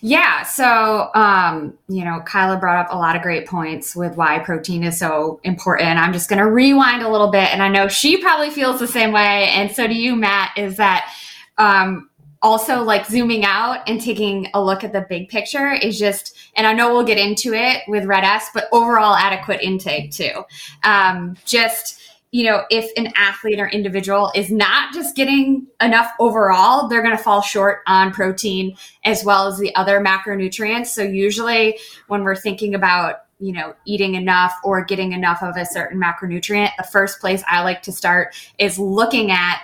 yeah. 0.00 0.42
So, 0.42 1.10
um, 1.14 1.76
you 1.88 2.04
know, 2.04 2.20
Kyla 2.26 2.58
brought 2.58 2.86
up 2.86 2.92
a 2.92 2.96
lot 2.96 3.16
of 3.16 3.22
great 3.22 3.46
points 3.46 3.96
with 3.96 4.16
why 4.16 4.38
protein 4.38 4.84
is 4.84 4.98
so 4.98 5.40
important. 5.44 5.98
I'm 5.98 6.12
just 6.12 6.28
going 6.28 6.38
to 6.38 6.50
rewind 6.50 7.02
a 7.02 7.08
little 7.08 7.30
bit. 7.30 7.52
And 7.52 7.62
I 7.62 7.68
know 7.68 7.88
she 7.88 8.20
probably 8.20 8.50
feels 8.50 8.78
the 8.78 8.88
same 8.88 9.12
way. 9.12 9.48
And 9.48 9.70
so 9.74 9.86
do 9.86 9.94
you, 9.94 10.16
Matt, 10.16 10.56
is 10.56 10.76
that 10.76 11.12
um, 11.58 12.10
also 12.42 12.82
like 12.82 13.06
zooming 13.06 13.44
out 13.44 13.80
and 13.88 14.00
taking 14.00 14.48
a 14.54 14.62
look 14.62 14.84
at 14.84 14.92
the 14.92 15.04
big 15.08 15.28
picture 15.28 15.72
is 15.72 15.98
just 15.98 16.36
and 16.54 16.66
i 16.66 16.72
know 16.72 16.92
we'll 16.92 17.04
get 17.04 17.18
into 17.18 17.54
it 17.54 17.82
with 17.88 18.04
red 18.04 18.24
s 18.24 18.50
but 18.52 18.68
overall 18.72 19.14
adequate 19.14 19.60
intake 19.62 20.12
too 20.12 20.44
um, 20.84 21.36
just 21.44 22.00
you 22.36 22.44
know 22.44 22.64
if 22.68 22.90
an 22.98 23.10
athlete 23.16 23.58
or 23.58 23.66
individual 23.68 24.30
is 24.34 24.50
not 24.50 24.92
just 24.92 25.16
getting 25.16 25.66
enough 25.80 26.10
overall 26.20 26.86
they're 26.86 27.02
going 27.02 27.16
to 27.16 27.22
fall 27.22 27.40
short 27.40 27.78
on 27.86 28.12
protein 28.12 28.76
as 29.06 29.24
well 29.24 29.46
as 29.46 29.58
the 29.58 29.74
other 29.74 30.00
macronutrients. 30.00 30.88
So 30.88 31.02
usually 31.02 31.78
when 32.08 32.24
we're 32.24 32.36
thinking 32.36 32.74
about 32.74 33.20
you 33.38 33.54
know 33.54 33.74
eating 33.86 34.16
enough 34.16 34.52
or 34.64 34.84
getting 34.84 35.12
enough 35.12 35.42
of 35.42 35.56
a 35.56 35.64
certain 35.64 35.98
macronutrient 36.00 36.70
the 36.78 36.84
first 36.84 37.20
place 37.20 37.42
i 37.46 37.62
like 37.62 37.82
to 37.82 37.92
start 37.92 38.34
is 38.58 38.78
looking 38.78 39.30
at 39.30 39.60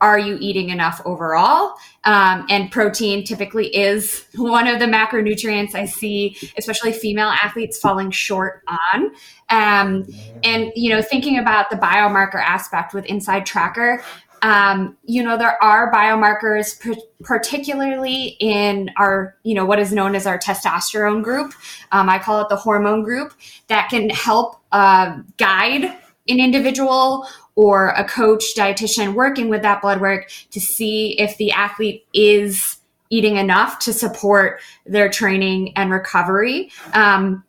are 0.00 0.18
you 0.18 0.36
eating 0.40 0.70
enough 0.70 1.00
overall? 1.04 1.74
Um, 2.04 2.46
and 2.48 2.70
protein 2.70 3.24
typically 3.24 3.74
is 3.74 4.26
one 4.34 4.66
of 4.66 4.78
the 4.78 4.86
macronutrients 4.86 5.74
I 5.74 5.86
see, 5.86 6.36
especially 6.58 6.92
female 6.92 7.28
athletes 7.28 7.78
falling 7.78 8.10
short 8.10 8.62
on. 8.68 9.12
Um, 9.48 10.06
and, 10.42 10.72
you 10.74 10.90
know, 10.90 11.02
thinking 11.02 11.38
about 11.38 11.70
the 11.70 11.76
biomarker 11.76 12.42
aspect 12.42 12.94
with 12.94 13.04
Inside 13.06 13.46
Tracker, 13.46 14.02
um, 14.42 14.96
you 15.04 15.22
know, 15.22 15.38
there 15.38 15.62
are 15.62 15.90
biomarkers, 15.90 16.78
particularly 17.22 18.36
in 18.38 18.90
our, 18.98 19.36
you 19.44 19.54
know, 19.54 19.64
what 19.64 19.78
is 19.78 19.92
known 19.92 20.14
as 20.14 20.26
our 20.26 20.38
testosterone 20.38 21.22
group. 21.22 21.54
Um, 21.92 22.08
I 22.08 22.18
call 22.18 22.42
it 22.42 22.48
the 22.48 22.56
hormone 22.56 23.02
group 23.02 23.32
that 23.68 23.88
can 23.88 24.10
help 24.10 24.60
uh, 24.72 25.18
guide 25.36 25.84
an 26.28 26.40
individual 26.40 27.26
or 27.56 27.88
a 27.88 28.04
coach, 28.04 28.54
dietitian 28.56 29.14
working 29.14 29.48
with 29.48 29.62
that 29.62 29.82
blood 29.82 30.00
work 30.00 30.30
to 30.50 30.60
see 30.60 31.18
if 31.18 31.36
the 31.38 31.50
athlete 31.50 32.06
is 32.12 32.76
eating 33.10 33.36
enough 33.36 33.78
to 33.78 33.92
support 33.92 34.60
their 34.84 35.08
training 35.08 35.72
and 35.76 35.90
recovery. 35.90 36.70
Um, 36.92 37.42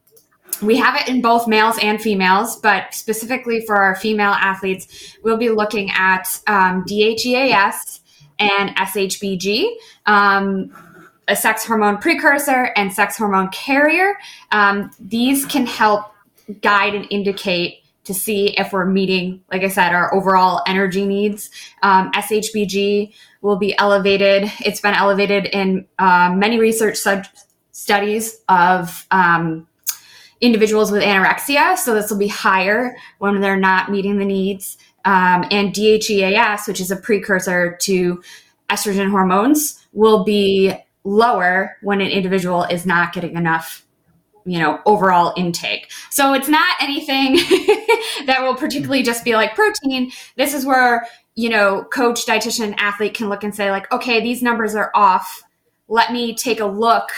we 0.61 0.77
have 0.77 0.99
it 0.99 1.07
in 1.07 1.21
both 1.21 1.47
males 1.47 1.77
and 1.81 2.01
females, 2.01 2.55
but 2.55 2.93
specifically 2.93 3.61
for 3.65 3.75
our 3.75 3.95
female 3.95 4.31
athletes, 4.31 5.17
we'll 5.23 5.37
be 5.37 5.49
looking 5.49 5.91
at 5.91 6.39
um, 6.47 6.83
DHEAS, 6.85 8.01
and 8.39 8.75
SHBG. 8.75 9.67
Um, 10.05 10.71
a 11.27 11.35
sex 11.35 11.65
hormone 11.65 11.97
precursor 11.97 12.71
and 12.75 12.93
sex 12.93 13.17
hormone 13.17 13.49
carrier. 13.49 14.17
Um, 14.51 14.91
these 14.99 15.45
can 15.45 15.65
help 15.65 16.13
guide 16.61 16.95
and 16.95 17.05
indicate 17.09 17.83
to 18.07 18.13
see 18.13 18.55
if 18.57 18.71
we're 18.71 18.85
meeting, 18.85 19.41
like 19.51 19.63
I 19.63 19.67
said, 19.67 19.93
our 19.93 20.13
overall 20.15 20.61
energy 20.65 21.05
needs. 21.05 21.49
Um, 21.83 22.09
SHBG 22.13 23.13
will 23.41 23.57
be 23.57 23.77
elevated. 23.77 24.49
It's 24.61 24.79
been 24.79 24.93
elevated 24.93 25.47
in 25.47 25.85
uh, 25.99 26.33
many 26.33 26.57
research 26.57 26.95
sub- 26.95 27.25
studies 27.71 28.39
of 28.47 29.05
um, 29.11 29.67
individuals 30.39 30.89
with 30.89 31.03
anorexia. 31.03 31.77
So 31.77 31.93
this 31.93 32.09
will 32.09 32.17
be 32.17 32.29
higher 32.29 32.95
when 33.19 33.41
they're 33.41 33.59
not 33.59 33.91
meeting 33.91 34.17
the 34.17 34.25
needs. 34.25 34.77
Um, 35.03 35.45
and 35.51 35.73
DHEAS, 35.73 36.65
which 36.65 36.79
is 36.79 36.89
a 36.89 36.95
precursor 36.95 37.75
to 37.81 38.23
estrogen 38.69 39.11
hormones, 39.11 39.85
will 39.91 40.23
be 40.23 40.73
lower 41.03 41.75
when 41.81 41.99
an 41.99 42.07
individual 42.07 42.63
is 42.63 42.85
not 42.85 43.11
getting 43.11 43.35
enough 43.35 43.85
you 44.47 44.57
know 44.59 44.79
overall 44.85 45.33
intake. 45.37 45.91
So 46.09 46.33
it's 46.33 46.47
not 46.47 46.75
anything 46.81 47.35
that 48.25 48.39
will 48.41 48.55
particularly 48.55 49.03
just 49.03 49.23
be 49.23 49.35
like 49.35 49.53
protein. 49.53 50.11
This 50.37 50.53
is 50.53 50.65
where 50.65 51.05
you 51.35 51.49
know 51.49 51.83
coach 51.91 52.25
dietitian 52.25 52.73
athlete 52.77 53.13
can 53.13 53.29
look 53.29 53.43
and 53.43 53.53
say 53.53 53.69
like 53.69 53.91
okay 53.91 54.21
these 54.21 54.41
numbers 54.41 54.73
are 54.73 54.91
off. 54.95 55.43
Let 55.89 56.11
me 56.11 56.33
take 56.33 56.59
a 56.59 56.65
look 56.65 57.09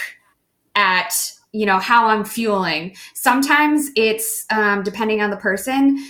at 0.75 1.13
you 1.51 1.65
know 1.65 1.79
how 1.79 2.07
i'm 2.07 2.25
fueling. 2.25 2.95
Sometimes 3.13 3.89
it's 3.95 4.45
um, 4.49 4.83
depending 4.83 5.21
on 5.21 5.29
the 5.29 5.37
person 5.37 6.03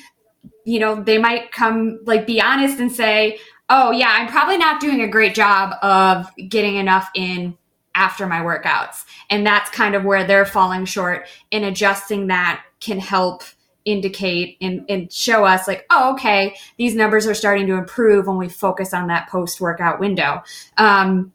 you 0.65 0.79
know 0.79 1.03
they 1.03 1.17
might 1.17 1.51
come 1.51 1.99
like 2.05 2.25
be 2.25 2.41
honest 2.41 2.79
and 2.79 2.91
say 2.91 3.38
oh 3.69 3.91
yeah 3.91 4.10
i'm 4.12 4.27
probably 4.27 4.58
not 4.58 4.82
doing 4.82 5.01
a 5.01 5.08
great 5.08 5.34
job 5.34 5.73
of 5.82 6.29
getting 6.49 6.75
enough 6.75 7.10
in 7.15 7.58
after 7.99 8.25
my 8.25 8.39
workouts. 8.39 9.03
And 9.29 9.45
that's 9.45 9.69
kind 9.69 9.95
of 9.95 10.03
where 10.03 10.25
they're 10.25 10.45
falling 10.45 10.85
short 10.85 11.27
in 11.51 11.63
adjusting 11.63 12.27
that 12.27 12.63
can 12.79 12.99
help 12.99 13.43
indicate 13.85 14.57
and, 14.61 14.85
and 14.89 15.11
show 15.11 15.45
us 15.45 15.67
like, 15.67 15.85
oh, 15.89 16.13
okay, 16.13 16.55
these 16.77 16.95
numbers 16.95 17.25
are 17.27 17.33
starting 17.33 17.67
to 17.67 17.73
improve 17.73 18.27
when 18.27 18.37
we 18.37 18.49
focus 18.49 18.93
on 18.93 19.07
that 19.07 19.29
post 19.29 19.61
workout 19.61 19.99
window. 19.99 20.41
Um, 20.77 21.33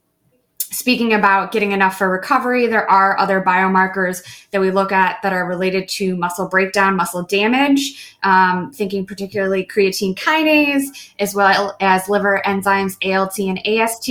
Speaking 0.75 1.13
about 1.13 1.53
getting 1.53 1.71
enough 1.71 1.99
for 1.99 2.11
recovery, 2.11 2.67
there 2.67 2.91
are 2.91 3.17
other 3.17 3.41
biomarkers 3.41 4.25
that 4.51 4.61
we 4.61 4.73
look 4.73 4.91
at 4.91 5.23
that 5.23 5.33
are 5.33 5.47
related 5.47 5.87
to 5.91 6.17
muscle 6.17 6.49
breakdown, 6.49 6.97
muscle 6.97 7.23
damage, 7.23 8.17
um, 8.25 8.73
thinking 8.73 9.07
particularly 9.07 9.65
creatine 9.65 10.17
kinase, 10.17 11.13
as 11.21 11.33
well 11.33 11.77
as 11.81 12.09
liver 12.09 12.43
enzymes 12.45 12.97
ALT 13.05 13.39
and 13.39 13.65
AST. 13.65 14.11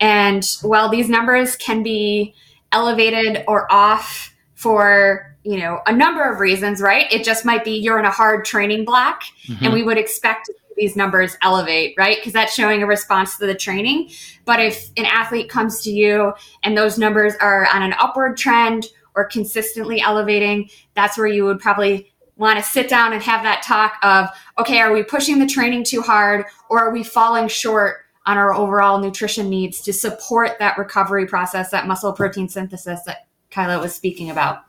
And 0.00 0.42
while 0.62 0.88
these 0.88 1.10
numbers 1.10 1.54
can 1.56 1.82
be 1.82 2.34
elevated 2.72 3.44
or 3.48 3.70
off 3.72 4.34
for 4.54 5.36
you 5.42 5.58
know 5.58 5.80
a 5.86 5.92
number 5.92 6.22
of 6.30 6.38
reasons 6.38 6.82
right 6.82 7.10
it 7.12 7.24
just 7.24 7.44
might 7.44 7.64
be 7.64 7.72
you're 7.72 7.98
in 7.98 8.04
a 8.04 8.10
hard 8.10 8.44
training 8.44 8.84
block 8.84 9.22
mm-hmm. 9.46 9.64
and 9.64 9.72
we 9.72 9.82
would 9.82 9.96
expect 9.96 10.50
these 10.80 10.96
numbers 10.96 11.36
elevate, 11.42 11.94
right? 11.98 12.16
Because 12.16 12.32
that's 12.32 12.54
showing 12.54 12.82
a 12.82 12.86
response 12.86 13.36
to 13.36 13.46
the 13.46 13.54
training. 13.54 14.10
But 14.44 14.60
if 14.60 14.90
an 14.96 15.04
athlete 15.04 15.48
comes 15.48 15.80
to 15.82 15.90
you 15.90 16.32
and 16.64 16.76
those 16.76 16.98
numbers 16.98 17.34
are 17.40 17.68
on 17.72 17.82
an 17.82 17.94
upward 18.00 18.36
trend 18.36 18.86
or 19.14 19.24
consistently 19.24 20.00
elevating, 20.00 20.70
that's 20.94 21.18
where 21.18 21.26
you 21.26 21.44
would 21.44 21.60
probably 21.60 22.10
want 22.36 22.58
to 22.58 22.64
sit 22.64 22.88
down 22.88 23.12
and 23.12 23.22
have 23.22 23.42
that 23.42 23.62
talk 23.62 23.98
of, 24.02 24.28
okay, 24.58 24.80
are 24.80 24.92
we 24.92 25.02
pushing 25.02 25.38
the 25.38 25.46
training 25.46 25.84
too 25.84 26.00
hard 26.00 26.46
or 26.70 26.80
are 26.80 26.92
we 26.92 27.04
falling 27.04 27.46
short 27.46 27.98
on 28.26 28.36
our 28.36 28.54
overall 28.54 28.98
nutrition 28.98 29.48
needs 29.48 29.80
to 29.82 29.92
support 29.92 30.58
that 30.58 30.76
recovery 30.78 31.26
process, 31.26 31.70
that 31.70 31.86
muscle 31.86 32.12
protein 32.12 32.48
synthesis 32.48 33.02
that 33.04 33.26
Kyla 33.50 33.80
was 33.80 33.94
speaking 33.94 34.30
about? 34.30 34.64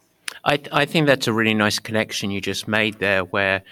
I, 0.45 0.59
I 0.71 0.85
think 0.85 1.07
that's 1.07 1.27
a 1.27 1.33
really 1.33 1.53
nice 1.53 1.77
connection 1.79 2.31
you 2.31 2.41
just 2.41 2.67
made 2.67 2.99
there, 2.99 3.23
where 3.25 3.63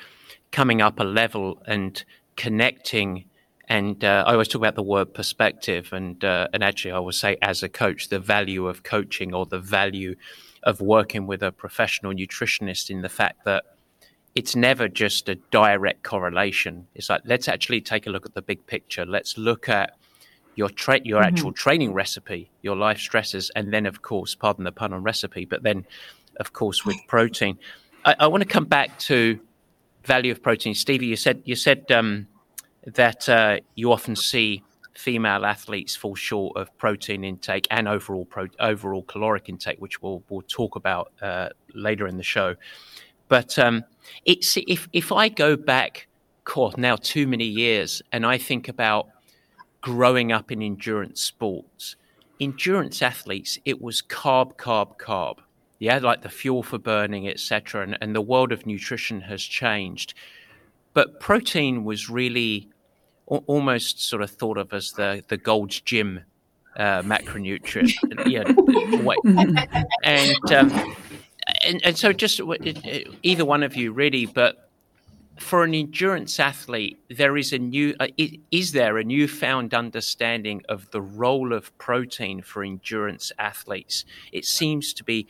coming 0.51 0.81
up 0.81 0.99
a 0.99 1.03
level 1.03 1.61
and 1.65 2.03
connecting 2.35 3.25
and 3.69 4.03
uh, 4.03 4.23
I 4.25 4.31
always 4.31 4.47
talk 4.47 4.61
about 4.61 4.73
the 4.73 4.83
word 4.83 5.13
perspective, 5.13 5.93
and 5.93 6.23
uh, 6.25 6.47
and 6.53 6.63
actually, 6.63 6.91
I 6.91 6.99
would 6.99 7.13
say 7.13 7.37
as 7.43 7.61
a 7.61 7.69
coach, 7.69 8.09
the 8.09 8.19
value 8.19 8.67
of 8.67 8.81
coaching 8.81 9.33
or 9.33 9.45
the 9.45 9.59
value 9.59 10.15
of 10.63 10.81
working 10.81 11.27
with 11.27 11.43
a 11.43 11.51
professional 11.51 12.11
nutritionist 12.11 12.89
in 12.89 13.01
the 13.01 13.09
fact 13.09 13.45
that 13.45 13.65
it's 14.35 14.55
never 14.55 14.87
just 14.87 15.29
a 15.29 15.35
direct 15.35 16.03
correlation. 16.03 16.87
It's 16.95 17.09
like 17.09 17.21
let's 17.25 17.47
actually 17.47 17.81
take 17.81 18.07
a 18.07 18.09
look 18.09 18.25
at 18.25 18.33
the 18.33 18.41
big 18.41 18.65
picture. 18.67 19.05
Let's 19.05 19.37
look 19.37 19.69
at 19.69 19.97
your 20.55 20.69
tra- 20.69 21.01
your 21.03 21.21
mm-hmm. 21.21 21.27
actual 21.27 21.51
training 21.51 21.93
recipe, 21.93 22.51
your 22.61 22.75
life 22.75 22.99
stresses, 22.99 23.49
and 23.55 23.73
then 23.73 23.85
of 23.85 24.01
course, 24.01 24.35
pardon 24.35 24.63
the 24.63 24.71
pun 24.71 24.93
on 24.93 25.03
recipe, 25.03 25.45
but 25.45 25.63
then 25.63 25.85
of 26.39 26.53
course 26.53 26.85
with 26.85 26.97
protein. 27.07 27.57
I, 28.05 28.15
I 28.19 28.27
want 28.27 28.43
to 28.43 28.49
come 28.49 28.65
back 28.65 28.97
to 28.99 29.39
value 30.05 30.31
of 30.31 30.41
protein. 30.41 30.73
Stevie, 30.73 31.07
you 31.07 31.15
said 31.15 31.41
you 31.45 31.55
said 31.55 31.91
um, 31.91 32.27
that 32.85 33.27
uh, 33.27 33.59
you 33.75 33.91
often 33.91 34.15
see 34.15 34.63
female 34.93 35.45
athletes 35.45 35.95
fall 35.95 36.13
short 36.13 36.57
of 36.57 36.77
protein 36.77 37.23
intake 37.23 37.65
and 37.71 37.87
overall 37.87 38.25
pro- 38.25 38.47
overall 38.59 39.03
caloric 39.03 39.47
intake, 39.47 39.79
which 39.79 40.01
we'll 40.01 40.23
we'll 40.29 40.41
talk 40.41 40.75
about 40.75 41.11
uh, 41.21 41.49
later 41.73 42.07
in 42.07 42.17
the 42.17 42.23
show. 42.23 42.55
But 43.29 43.57
um, 43.57 43.85
it's 44.25 44.57
if 44.67 44.89
if 44.91 45.11
I 45.11 45.29
go 45.29 45.55
back, 45.55 46.07
course, 46.43 46.75
now 46.75 46.97
too 46.97 47.27
many 47.27 47.45
years, 47.45 48.01
and 48.11 48.25
I 48.25 48.37
think 48.37 48.67
about 48.67 49.07
growing 49.81 50.33
up 50.33 50.51
in 50.51 50.61
endurance 50.61 51.21
sports, 51.21 51.95
endurance 52.41 53.01
athletes, 53.01 53.57
it 53.63 53.81
was 53.81 54.01
carb, 54.01 54.57
carb, 54.57 54.97
carb 54.97 55.37
yeah, 55.79 55.97
like 55.99 56.21
the 56.21 56.29
fuel 56.29 56.61
for 56.61 56.77
burning, 56.77 57.27
etc. 57.27 57.83
And, 57.83 57.97
and 58.01 58.13
the 58.13 58.21
world 58.21 58.51
of 58.51 58.65
nutrition 58.65 59.21
has 59.21 59.41
changed. 59.41 60.13
But 60.93 61.19
protein 61.21 61.85
was 61.85 62.09
really 62.09 62.69
almost 63.25 64.01
sort 64.01 64.21
of 64.21 64.29
thought 64.29 64.57
of 64.57 64.73
as 64.73 64.91
the, 64.91 65.23
the 65.29 65.37
Gold's 65.37 65.79
Gym 65.81 66.19
uh, 66.75 67.01
macronutrient. 67.03 67.93
yeah, 68.25 68.43
and, 70.03 70.51
um, 70.51 70.95
and, 71.69 71.85
and 71.85 71.97
so 71.97 72.11
just 72.11 72.41
either 73.23 73.45
one 73.45 73.63
of 73.63 73.75
you 73.75 73.91
really, 73.91 74.25
but 74.25 74.69
for 75.37 75.63
an 75.63 75.73
endurance 75.73 76.39
athlete, 76.39 76.99
there 77.09 77.37
is 77.37 77.53
a 77.53 77.59
new 77.59 77.95
uh, 77.99 78.07
is 78.51 78.71
there 78.71 78.97
a 78.97 79.03
newfound 79.03 79.73
understanding 79.73 80.61
of 80.67 80.89
the 80.91 81.01
role 81.01 81.53
of 81.53 81.75
protein 81.77 82.41
for 82.41 82.63
endurance 82.63 83.31
athletes? 83.39 84.05
It 84.31 84.45
seems 84.45 84.93
to 84.93 85.03
be 85.03 85.27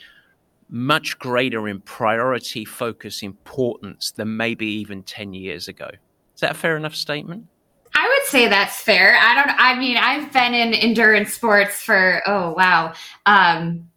much 0.70 1.18
greater 1.20 1.68
in 1.68 1.82
priority, 1.82 2.64
focus, 2.64 3.24
importance 3.24 4.12
than 4.12 4.38
maybe 4.38 4.68
even 4.68 5.04
10 5.04 5.34
years 5.34 5.68
ago. 5.68 5.90
Is 6.36 6.42
that 6.42 6.52
a 6.52 6.56
fair 6.56 6.78
enough 6.78 6.96
statement? 6.96 7.48
I 7.96 8.08
would 8.08 8.28
say 8.28 8.48
that's 8.48 8.80
fair. 8.80 9.18
I 9.20 9.36
don't, 9.36 9.56
I 9.60 9.80
mean, 9.80 9.98
I've 9.98 10.32
been 10.32 10.54
in 10.54 10.74
endurance 10.74 11.34
sports 11.34 11.82
for, 11.82 12.22
oh, 12.28 12.54
wow, 12.54 12.94
um, 13.26 13.89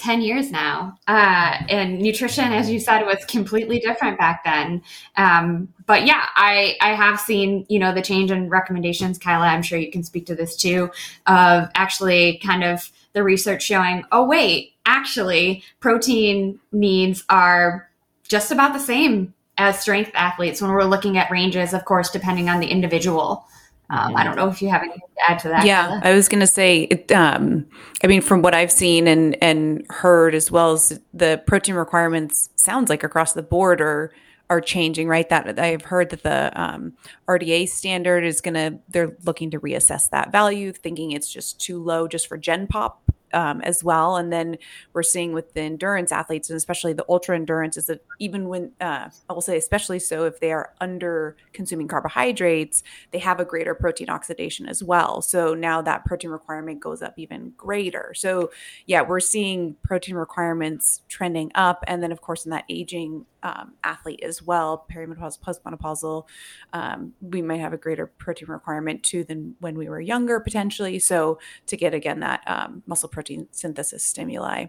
10 0.00 0.22
years 0.22 0.50
now. 0.50 0.96
Uh, 1.06 1.56
and 1.68 2.00
nutrition, 2.00 2.52
as 2.52 2.70
you 2.70 2.80
said, 2.80 3.04
was 3.04 3.22
completely 3.26 3.78
different 3.80 4.18
back 4.18 4.42
then. 4.44 4.82
Um, 5.16 5.68
but 5.86 6.06
yeah, 6.06 6.26
I, 6.34 6.76
I 6.80 6.94
have 6.94 7.20
seen, 7.20 7.66
you 7.68 7.78
know, 7.78 7.92
the 7.92 8.00
change 8.00 8.30
in 8.30 8.48
recommendations. 8.48 9.18
Kyla, 9.18 9.46
I'm 9.46 9.62
sure 9.62 9.78
you 9.78 9.90
can 9.90 10.02
speak 10.02 10.24
to 10.26 10.34
this 10.34 10.56
too, 10.56 10.90
of 11.26 11.68
actually 11.74 12.40
kind 12.44 12.64
of 12.64 12.90
the 13.12 13.22
research 13.22 13.62
showing, 13.62 14.04
oh, 14.10 14.24
wait, 14.24 14.72
actually, 14.86 15.62
protein 15.80 16.58
needs 16.72 17.22
are 17.28 17.90
just 18.26 18.50
about 18.50 18.72
the 18.72 18.80
same 18.80 19.34
as 19.58 19.78
strength 19.78 20.12
athletes 20.14 20.62
when 20.62 20.70
we're 20.70 20.84
looking 20.84 21.18
at 21.18 21.30
ranges, 21.30 21.74
of 21.74 21.84
course, 21.84 22.10
depending 22.10 22.48
on 22.48 22.60
the 22.60 22.68
individual. 22.68 23.44
Um, 23.90 24.16
I 24.16 24.22
don't 24.22 24.36
know 24.36 24.48
if 24.48 24.62
you 24.62 24.68
have 24.68 24.82
anything 24.82 25.00
to 25.00 25.30
add 25.30 25.38
to 25.40 25.48
that. 25.48 25.66
Yeah, 25.66 26.00
I 26.04 26.14
was 26.14 26.28
going 26.28 26.40
to 26.40 26.46
say, 26.46 26.82
it, 26.82 27.10
um, 27.10 27.66
I 28.04 28.06
mean, 28.06 28.22
from 28.22 28.40
what 28.40 28.54
I've 28.54 28.70
seen 28.70 29.08
and 29.08 29.36
and 29.42 29.84
heard, 29.90 30.34
as 30.34 30.48
well 30.50 30.72
as 30.72 31.00
the 31.12 31.42
protein 31.46 31.74
requirements, 31.74 32.50
sounds 32.54 32.88
like 32.88 33.02
across 33.02 33.32
the 33.32 33.42
board 33.42 33.80
are 33.80 34.12
are 34.48 34.60
changing. 34.60 35.08
Right, 35.08 35.28
that 35.28 35.58
I've 35.58 35.82
heard 35.82 36.10
that 36.10 36.22
the 36.22 36.52
um, 36.60 36.92
RDA 37.28 37.68
standard 37.68 38.24
is 38.24 38.40
going 38.40 38.54
to 38.54 38.78
they're 38.88 39.16
looking 39.24 39.50
to 39.50 39.60
reassess 39.60 40.08
that 40.10 40.30
value, 40.30 40.72
thinking 40.72 41.10
it's 41.10 41.28
just 41.28 41.60
too 41.60 41.82
low 41.82 42.06
just 42.06 42.28
for 42.28 42.38
Gen 42.38 42.68
Pop 42.68 43.09
um, 43.32 43.60
as 43.62 43.82
well. 43.84 44.16
And 44.16 44.32
then 44.32 44.58
we're 44.92 45.02
seeing 45.02 45.32
with 45.32 45.54
the 45.54 45.62
endurance 45.62 46.12
athletes, 46.12 46.50
and 46.50 46.56
especially 46.56 46.92
the 46.92 47.04
ultra 47.08 47.36
endurance, 47.36 47.76
is 47.76 47.86
that 47.86 48.04
even 48.18 48.48
when 48.48 48.72
uh, 48.80 49.08
I 49.28 49.32
will 49.32 49.40
say, 49.40 49.56
especially 49.56 49.98
so 49.98 50.24
if 50.24 50.40
they 50.40 50.52
are 50.52 50.74
under 50.80 51.36
consuming 51.52 51.88
carbohydrates, 51.88 52.82
they 53.10 53.18
have 53.18 53.40
a 53.40 53.44
greater 53.44 53.74
protein 53.74 54.08
oxidation 54.08 54.68
as 54.68 54.82
well. 54.82 55.22
So 55.22 55.54
now 55.54 55.82
that 55.82 56.04
protein 56.04 56.30
requirement 56.30 56.80
goes 56.80 57.02
up 57.02 57.14
even 57.18 57.52
greater. 57.56 58.12
So 58.14 58.50
yeah, 58.86 59.02
we're 59.02 59.20
seeing 59.20 59.76
protein 59.82 60.16
requirements 60.16 61.02
trending 61.08 61.50
up, 61.54 61.84
and 61.86 62.02
then 62.02 62.12
of 62.12 62.20
course 62.20 62.44
in 62.44 62.50
that 62.50 62.64
aging 62.68 63.26
um, 63.42 63.74
athlete 63.84 64.20
as 64.22 64.42
well, 64.42 64.86
perimenopausal, 64.90 65.40
postmenopausal, 65.40 66.26
um, 66.72 67.12
we 67.20 67.42
might 67.42 67.60
have 67.60 67.72
a 67.72 67.76
greater 67.76 68.06
protein 68.06 68.48
requirement 68.48 69.02
too 69.02 69.24
than 69.24 69.56
when 69.60 69.76
we 69.76 69.88
were 69.88 70.00
younger 70.00 70.40
potentially. 70.40 70.98
So 70.98 71.38
to 71.66 71.76
get 71.76 71.94
again 71.94 72.20
that 72.20 72.42
um, 72.46 72.82
muscle 72.86 73.08
protein 73.08 73.48
synthesis 73.50 74.02
stimuli. 74.02 74.66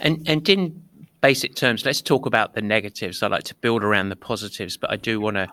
And 0.00 0.22
and 0.26 0.48
in 0.48 0.82
basic 1.20 1.54
terms, 1.54 1.84
let's 1.84 2.02
talk 2.02 2.26
about 2.26 2.54
the 2.54 2.62
negatives. 2.62 3.22
I 3.22 3.28
like 3.28 3.44
to 3.44 3.54
build 3.54 3.84
around 3.84 4.08
the 4.08 4.16
positives, 4.16 4.76
but 4.76 4.90
I 4.90 4.96
do 4.96 5.20
want 5.20 5.36
to 5.36 5.48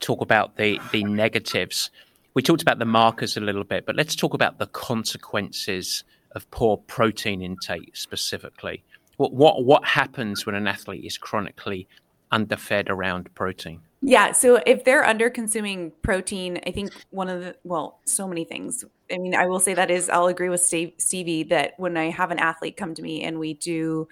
talk 0.00 0.20
about 0.20 0.56
the 0.56 0.80
the 0.92 1.04
negatives. 1.04 1.90
We 2.34 2.42
talked 2.42 2.60
about 2.60 2.78
the 2.78 2.84
markers 2.84 3.36
a 3.36 3.40
little 3.40 3.64
bit, 3.64 3.86
but 3.86 3.96
let's 3.96 4.14
talk 4.14 4.34
about 4.34 4.58
the 4.58 4.66
consequences 4.66 6.04
of 6.32 6.50
poor 6.50 6.76
protein 6.76 7.40
intake 7.40 7.96
specifically. 7.96 8.84
What 9.16 9.32
what 9.32 9.64
what 9.64 9.84
happens 9.84 10.46
when 10.46 10.54
an 10.54 10.66
athlete 10.66 11.04
is 11.04 11.18
chronically 11.18 11.88
underfed 12.30 12.90
around 12.90 13.34
protein? 13.34 13.80
Yeah, 14.02 14.32
so 14.32 14.60
if 14.66 14.84
they're 14.84 15.04
under 15.04 15.30
consuming 15.30 15.92
protein, 16.02 16.60
I 16.66 16.70
think 16.70 16.92
one 17.10 17.28
of 17.28 17.40
the 17.40 17.56
well, 17.64 18.00
so 18.04 18.28
many 18.28 18.44
things. 18.44 18.84
I 19.10 19.18
mean, 19.18 19.34
I 19.34 19.46
will 19.46 19.60
say 19.60 19.74
that 19.74 19.90
is 19.90 20.08
I'll 20.10 20.26
agree 20.26 20.48
with 20.48 20.60
Steve, 20.60 20.92
Stevie 20.98 21.44
that 21.44 21.74
when 21.78 21.96
I 21.96 22.10
have 22.10 22.30
an 22.30 22.38
athlete 22.38 22.76
come 22.76 22.94
to 22.94 23.02
me 23.02 23.22
and 23.22 23.38
we 23.38 23.54
do 23.54 24.08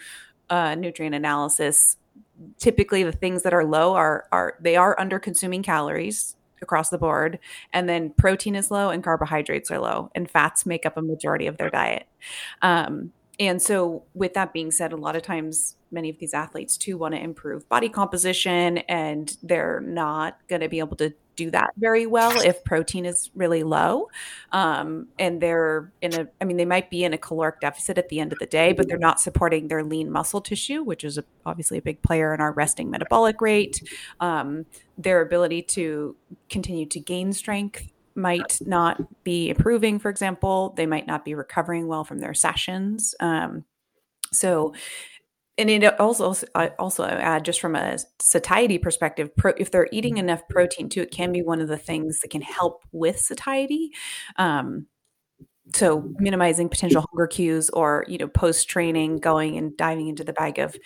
a 0.51 0.75
nutrient 0.77 1.15
analysis, 1.15 1.97
typically 2.59 3.03
the 3.03 3.13
things 3.13 3.43
that 3.43 3.55
are 3.55 3.65
low 3.65 3.95
are 3.95 4.27
are 4.33 4.57
they 4.61 4.77
are 4.77 4.99
under 4.99 5.19
consuming 5.19 5.63
calories 5.63 6.37
across 6.63 6.89
the 6.89 6.99
board 6.99 7.39
and 7.73 7.89
then 7.89 8.11
protein 8.11 8.55
is 8.55 8.71
low 8.71 8.89
and 8.89 9.05
carbohydrates 9.05 9.71
are 9.71 9.79
low 9.79 10.11
and 10.15 10.31
fats 10.31 10.65
make 10.65 10.87
up 10.87 10.97
a 10.97 11.03
majority 11.03 11.47
of 11.47 11.59
their 11.59 11.69
diet 11.69 12.07
um, 12.63 13.13
and 13.41 13.61
so 13.61 14.05
with 14.15 14.35
that 14.35 14.53
being 14.53 14.71
said 14.71 14.93
a 14.93 14.97
lot 14.97 15.17
of 15.17 15.23
times 15.23 15.77
many 15.91 16.11
of 16.11 16.19
these 16.19 16.35
athletes 16.35 16.77
too 16.77 16.97
want 16.97 17.15
to 17.15 17.21
improve 17.21 17.69
body 17.69 17.89
composition 17.89 18.79
and 18.79 19.37
they're 19.43 19.81
not 19.81 20.39
going 20.49 20.61
to 20.61 20.69
be 20.69 20.79
able 20.79 20.97
to 20.97 21.13
do 21.37 21.51
that 21.51 21.71
very 21.77 22.07
well 22.07 22.41
if 22.43 22.63
protein 22.65 23.05
is 23.05 23.31
really 23.35 23.63
low. 23.63 24.09
Um, 24.53 25.09
and 25.19 25.41
they're 25.41 25.93
in 26.01 26.15
a 26.15 26.29
i 26.41 26.45
mean 26.45 26.57
they 26.57 26.65
might 26.65 26.91
be 26.91 27.05
in 27.05 27.13
a 27.13 27.19
caloric 27.19 27.61
deficit 27.61 27.99
at 27.99 28.09
the 28.09 28.21
end 28.21 28.33
of 28.33 28.39
the 28.39 28.47
day 28.47 28.73
but 28.73 28.89
they're 28.89 28.99
not 28.99 29.21
supporting 29.21 29.69
their 29.69 29.83
lean 29.83 30.11
muscle 30.11 30.41
tissue 30.41 30.83
which 30.83 31.05
is 31.05 31.19
a, 31.19 31.25
obviously 31.45 31.79
a 31.79 31.83
big 31.83 32.01
player 32.03 32.35
in 32.35 32.41
our 32.41 32.53
resting 32.53 32.91
metabolic 32.91 33.41
rate. 33.41 33.83
Um, 34.21 34.67
their 34.97 35.21
ability 35.21 35.63
to 35.63 36.17
continue 36.49 36.87
to 36.87 37.01
gain 37.01 37.33
strength 37.33 37.89
might 38.15 38.59
not 38.61 39.25
be 39.25 39.51
improving, 39.51 39.99
for 39.99 40.11
example. 40.11 40.75
They 40.77 40.87
might 40.87 41.07
not 41.07 41.25
be 41.25 41.35
recovering 41.35 41.87
well 41.87 42.05
from 42.05 42.19
their 42.19 42.35
sessions. 42.35 43.15
Um, 43.21 43.65
so, 44.33 44.75
and 45.57 45.71
it 45.71 46.01
also 46.01 46.35
I 46.55 46.69
also 46.79 47.05
add 47.05 47.45
just 47.45 47.61
from 47.61 47.77
a 47.77 47.99
satiety 48.21 48.79
perspective, 48.79 49.35
pro, 49.37 49.53
if 49.57 49.71
they're 49.71 49.89
eating 49.93 50.19
enough 50.19 50.43
protein 50.49 50.89
too, 50.89 51.03
it 51.03 51.13
can 51.13 51.33
be 51.33 51.43
one 51.43 51.61
of 51.61 51.69
the 51.69 51.79
things 51.79 52.21
that 52.21 52.31
can 52.31 52.43
help 52.43 52.83
with 52.93 53.21
satiety. 53.21 53.91
Um, 54.37 54.87
so 55.75 56.13
minimizing 56.19 56.69
potential 56.69 57.05
hunger 57.11 57.27
cues 57.27 57.71
or 57.71 58.05
you 58.09 58.19
know 58.19 58.29
post 58.29 58.69
training 58.69 59.19
going 59.19 59.57
and 59.57 59.77
diving 59.77 60.09
into 60.09 60.25
the 60.25 60.33
bag 60.33 60.59
of 60.59 60.77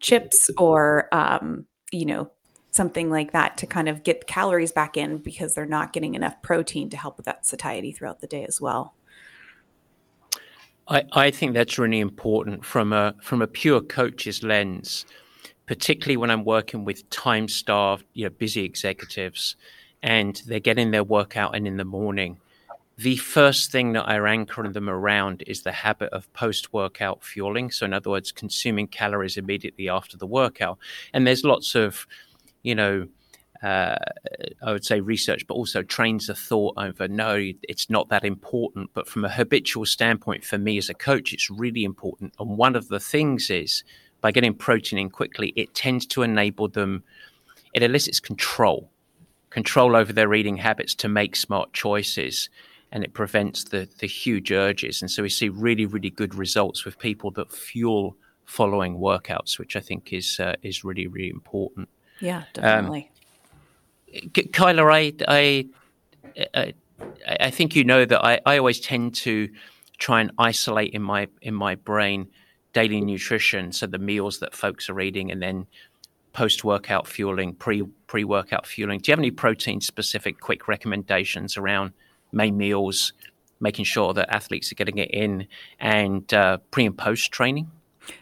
chips 0.00 0.50
or 0.58 1.08
um, 1.12 1.66
you 1.92 2.04
know 2.04 2.30
something 2.70 3.10
like 3.10 3.32
that 3.32 3.56
to 3.58 3.66
kind 3.66 3.88
of 3.88 4.02
get 4.02 4.26
calories 4.26 4.72
back 4.72 4.96
in 4.96 5.18
because 5.18 5.54
they're 5.54 5.66
not 5.66 5.92
getting 5.92 6.14
enough 6.14 6.40
protein 6.42 6.88
to 6.90 6.96
help 6.96 7.16
with 7.16 7.26
that 7.26 7.44
satiety 7.46 7.92
throughout 7.92 8.20
the 8.20 8.26
day 8.26 8.44
as 8.44 8.60
well. 8.60 8.94
I, 10.88 11.04
I 11.12 11.30
think 11.30 11.54
that's 11.54 11.78
really 11.78 12.00
important 12.00 12.64
from 12.64 12.92
a 12.92 13.14
from 13.22 13.42
a 13.42 13.46
pure 13.46 13.80
coach's 13.80 14.42
lens, 14.42 15.06
particularly 15.66 16.16
when 16.16 16.30
I'm 16.30 16.44
working 16.44 16.84
with 16.84 17.08
time 17.10 17.48
starved, 17.48 18.04
you 18.12 18.24
know, 18.24 18.30
busy 18.30 18.64
executives 18.64 19.56
and 20.02 20.42
they're 20.46 20.60
getting 20.60 20.90
their 20.90 21.04
workout 21.04 21.54
in 21.54 21.66
in 21.66 21.76
the 21.76 21.84
morning. 21.84 22.38
The 22.96 23.16
first 23.16 23.72
thing 23.72 23.92
that 23.92 24.08
I 24.08 24.16
anchor 24.28 24.68
them 24.68 24.90
around 24.90 25.42
is 25.46 25.62
the 25.62 25.72
habit 25.72 26.12
of 26.12 26.30
post 26.34 26.72
workout 26.72 27.24
fueling. 27.24 27.70
So, 27.70 27.86
in 27.86 27.94
other 27.94 28.10
words, 28.10 28.30
consuming 28.30 28.88
calories 28.88 29.38
immediately 29.38 29.88
after 29.88 30.18
the 30.18 30.26
workout. 30.26 30.78
And 31.14 31.26
there's 31.26 31.44
lots 31.44 31.74
of 31.74 32.06
you 32.62 32.74
know, 32.74 33.06
uh, 33.62 33.96
I 34.62 34.72
would 34.72 34.84
say 34.84 35.00
research, 35.00 35.46
but 35.46 35.54
also 35.54 35.82
trains 35.82 36.26
the 36.26 36.34
thought 36.34 36.74
over 36.78 37.08
no, 37.08 37.52
it's 37.68 37.90
not 37.90 38.08
that 38.08 38.24
important. 38.24 38.90
But 38.94 39.06
from 39.06 39.24
a 39.24 39.28
habitual 39.28 39.84
standpoint, 39.84 40.44
for 40.44 40.58
me 40.58 40.78
as 40.78 40.88
a 40.88 40.94
coach, 40.94 41.32
it's 41.32 41.50
really 41.50 41.84
important. 41.84 42.34
And 42.38 42.56
one 42.56 42.74
of 42.74 42.88
the 42.88 43.00
things 43.00 43.50
is 43.50 43.84
by 44.20 44.32
getting 44.32 44.54
protein 44.54 44.98
in 44.98 45.10
quickly, 45.10 45.52
it 45.56 45.74
tends 45.74 46.06
to 46.06 46.22
enable 46.22 46.68
them, 46.68 47.02
it 47.74 47.82
elicits 47.82 48.20
control, 48.20 48.90
control 49.50 49.94
over 49.94 50.12
their 50.12 50.32
eating 50.32 50.56
habits 50.56 50.94
to 50.96 51.08
make 51.08 51.36
smart 51.36 51.72
choices. 51.72 52.48
And 52.92 53.04
it 53.04 53.12
prevents 53.12 53.64
the, 53.64 53.88
the 53.98 54.06
huge 54.08 54.50
urges. 54.50 55.00
And 55.00 55.10
so 55.10 55.22
we 55.22 55.28
see 55.28 55.48
really, 55.48 55.86
really 55.86 56.10
good 56.10 56.34
results 56.34 56.84
with 56.84 56.98
people 56.98 57.30
that 57.32 57.52
fuel 57.52 58.16
following 58.46 58.96
workouts, 58.96 59.58
which 59.58 59.76
I 59.76 59.80
think 59.80 60.12
is 60.12 60.40
uh, 60.40 60.56
is 60.62 60.82
really, 60.82 61.06
really 61.06 61.30
important. 61.30 61.88
Yeah, 62.20 62.38
um, 62.38 62.44
definitely. 62.54 63.10
Um, 64.14 64.44
Kyla, 64.52 64.84
I, 64.86 65.14
I, 65.28 65.66
I, 66.54 66.74
I 67.26 67.50
think 67.50 67.76
you 67.76 67.84
know 67.84 68.04
that 68.04 68.24
I, 68.24 68.40
I 68.44 68.58
always 68.58 68.80
tend 68.80 69.14
to 69.16 69.48
try 69.98 70.20
and 70.20 70.32
isolate 70.38 70.92
in 70.92 71.02
my 71.02 71.28
in 71.42 71.54
my 71.54 71.74
brain 71.74 72.28
daily 72.72 73.00
nutrition, 73.00 73.72
so 73.72 73.86
the 73.86 73.98
meals 73.98 74.38
that 74.38 74.54
folks 74.54 74.88
are 74.88 75.00
eating, 75.00 75.30
and 75.30 75.42
then 75.42 75.66
post 76.32 76.64
workout 76.64 77.06
fueling, 77.06 77.54
pre 77.54 77.82
pre 78.06 78.24
workout 78.24 78.66
fueling. 78.66 78.98
Do 79.00 79.10
you 79.10 79.12
have 79.12 79.20
any 79.20 79.30
protein 79.30 79.80
specific 79.80 80.40
quick 80.40 80.68
recommendations 80.68 81.56
around 81.56 81.92
main 82.32 82.56
meals, 82.56 83.12
making 83.60 83.84
sure 83.84 84.12
that 84.14 84.34
athletes 84.34 84.72
are 84.72 84.76
getting 84.76 84.98
it 84.98 85.10
in, 85.10 85.46
and 85.78 86.32
uh, 86.34 86.58
pre 86.70 86.86
and 86.86 86.96
post 86.96 87.32
training? 87.32 87.70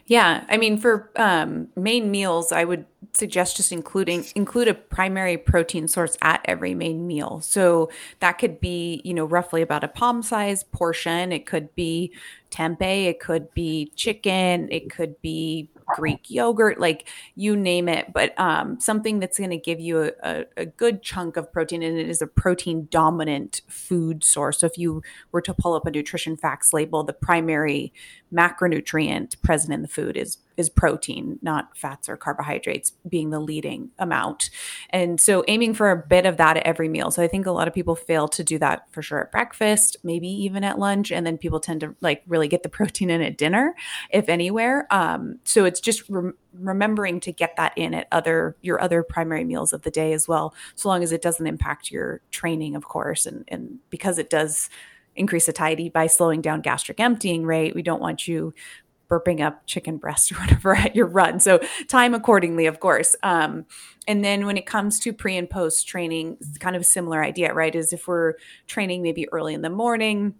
Yeah, 0.05 0.45
I 0.49 0.57
mean, 0.57 0.77
for 0.77 1.09
um, 1.15 1.69
main 1.75 2.11
meals, 2.11 2.51
I 2.51 2.63
would 2.63 2.85
suggest 3.13 3.57
just 3.57 3.71
including 3.71 4.25
include 4.35 4.67
a 4.67 4.73
primary 4.73 5.37
protein 5.37 5.87
source 5.87 6.17
at 6.21 6.41
every 6.45 6.73
main 6.73 7.07
meal. 7.07 7.41
So 7.41 7.89
that 8.19 8.33
could 8.33 8.59
be, 8.59 9.01
you 9.03 9.13
know, 9.13 9.25
roughly 9.25 9.61
about 9.61 9.83
a 9.83 9.87
palm 9.87 10.21
size 10.21 10.63
portion. 10.63 11.31
It 11.31 11.45
could 11.45 11.73
be 11.75 12.13
tempeh, 12.51 13.05
it 13.05 13.19
could 13.19 13.53
be 13.53 13.91
chicken, 13.95 14.67
it 14.71 14.91
could 14.91 15.21
be 15.21 15.69
Greek 15.95 16.29
yogurt, 16.29 16.79
like 16.79 17.07
you 17.35 17.55
name 17.55 17.89
it, 17.89 18.13
but 18.13 18.39
um, 18.39 18.79
something 18.79 19.19
that's 19.19 19.37
going 19.37 19.49
to 19.49 19.57
give 19.57 19.79
you 19.79 20.03
a, 20.03 20.11
a, 20.23 20.45
a, 20.57 20.65
good 20.65 21.01
chunk 21.01 21.37
of 21.37 21.51
protein, 21.51 21.81
and 21.81 21.97
it 21.97 22.09
is 22.09 22.21
a 22.21 22.27
protein 22.27 22.87
dominant 22.91 23.61
food 23.67 24.23
source. 24.23 24.59
So 24.59 24.67
if 24.67 24.77
you 24.77 25.01
were 25.31 25.41
to 25.41 25.53
pull 25.53 25.73
up 25.73 25.85
a 25.85 25.91
nutrition 25.91 26.37
facts 26.37 26.73
label, 26.73 27.03
the 27.03 27.13
primary 27.13 27.91
macronutrient 28.33 29.41
present 29.41 29.73
in 29.73 29.81
the 29.81 29.87
food 29.87 30.17
is 30.17 30.37
is 30.59 30.69
protein, 30.69 31.39
not 31.41 31.75
fats 31.77 32.09
or 32.09 32.17
carbohydrates 32.17 32.91
being 33.07 33.29
the 33.29 33.39
leading 33.39 33.91
amount. 33.97 34.49
And 34.89 35.19
so 35.19 35.41
aiming 35.47 35.73
for 35.73 35.89
a 35.89 35.95
bit 35.95 36.25
of 36.25 36.35
that 36.35 36.57
at 36.57 36.65
every 36.65 36.89
meal. 36.89 37.11
So 37.11 37.23
I 37.23 37.29
think 37.29 37.45
a 37.45 37.51
lot 37.51 37.69
of 37.69 37.73
people 37.73 37.95
fail 37.95 38.27
to 38.27 38.43
do 38.43 38.57
that 38.59 38.85
for 38.91 39.01
sure 39.01 39.21
at 39.21 39.31
breakfast, 39.31 39.95
maybe 40.03 40.27
even 40.27 40.65
at 40.65 40.77
lunch. 40.77 41.13
And 41.13 41.25
then 41.25 41.37
people 41.37 41.61
tend 41.61 41.79
to 41.79 41.95
like 42.01 42.23
really 42.27 42.49
get 42.49 42.63
the 42.63 42.69
protein 42.79 43.09
in 43.09 43.21
at 43.21 43.37
dinner, 43.37 43.73
if 44.09 44.27
anywhere. 44.27 44.85
Um, 44.91 45.39
so 45.45 45.63
it's 45.63 45.79
just 45.79 46.03
re- 46.09 46.33
remembering 46.53 47.21
to 47.21 47.31
get 47.31 47.55
that 47.55 47.71
in 47.77 47.93
at 47.93 48.07
other 48.11 48.57
your 48.61 48.81
other 48.81 49.01
primary 49.01 49.45
meals 49.45 49.71
of 49.71 49.83
the 49.83 49.91
day 49.91 50.11
as 50.11 50.27
well, 50.27 50.53
so 50.75 50.89
long 50.89 51.03
as 51.03 51.13
it 51.13 51.21
doesn't 51.21 51.47
impact 51.47 51.89
your 51.89 52.21
training, 52.31 52.75
of 52.75 52.83
course. 52.83 53.25
And 53.25 53.45
and 53.47 53.79
because 53.89 54.17
it 54.17 54.29
does 54.29 54.69
increase 55.19 55.45
satiety 55.45 55.89
by 55.89 56.07
slowing 56.07 56.41
down 56.41 56.61
gastric 56.61 56.99
emptying 56.99 57.45
rate. 57.45 57.75
We 57.75 57.81
don't 57.81 58.01
want 58.01 58.27
you 58.27 58.53
burping 59.09 59.41
up 59.41 59.65
chicken 59.65 59.97
breast 59.97 60.31
or 60.31 60.35
whatever 60.39 60.75
at 60.75 60.95
your 60.95 61.07
run. 61.07 61.39
So 61.39 61.59
time 61.87 62.13
accordingly, 62.13 62.67
of 62.67 62.79
course. 62.79 63.15
Um, 63.23 63.65
and 64.07 64.23
then 64.23 64.45
when 64.45 64.57
it 64.57 64.65
comes 64.65 64.99
to 65.01 65.13
pre 65.13 65.37
and 65.37 65.49
post 65.49 65.87
training, 65.87 66.37
it's 66.39 66.57
kind 66.57 66.75
of 66.75 66.81
a 66.81 66.85
similar 66.85 67.23
idea, 67.23 67.53
right? 67.53 67.73
Is 67.73 67.93
if 67.93 68.07
we're 68.07 68.35
training 68.67 69.01
maybe 69.01 69.27
early 69.31 69.53
in 69.53 69.61
the 69.61 69.69
morning, 69.69 70.35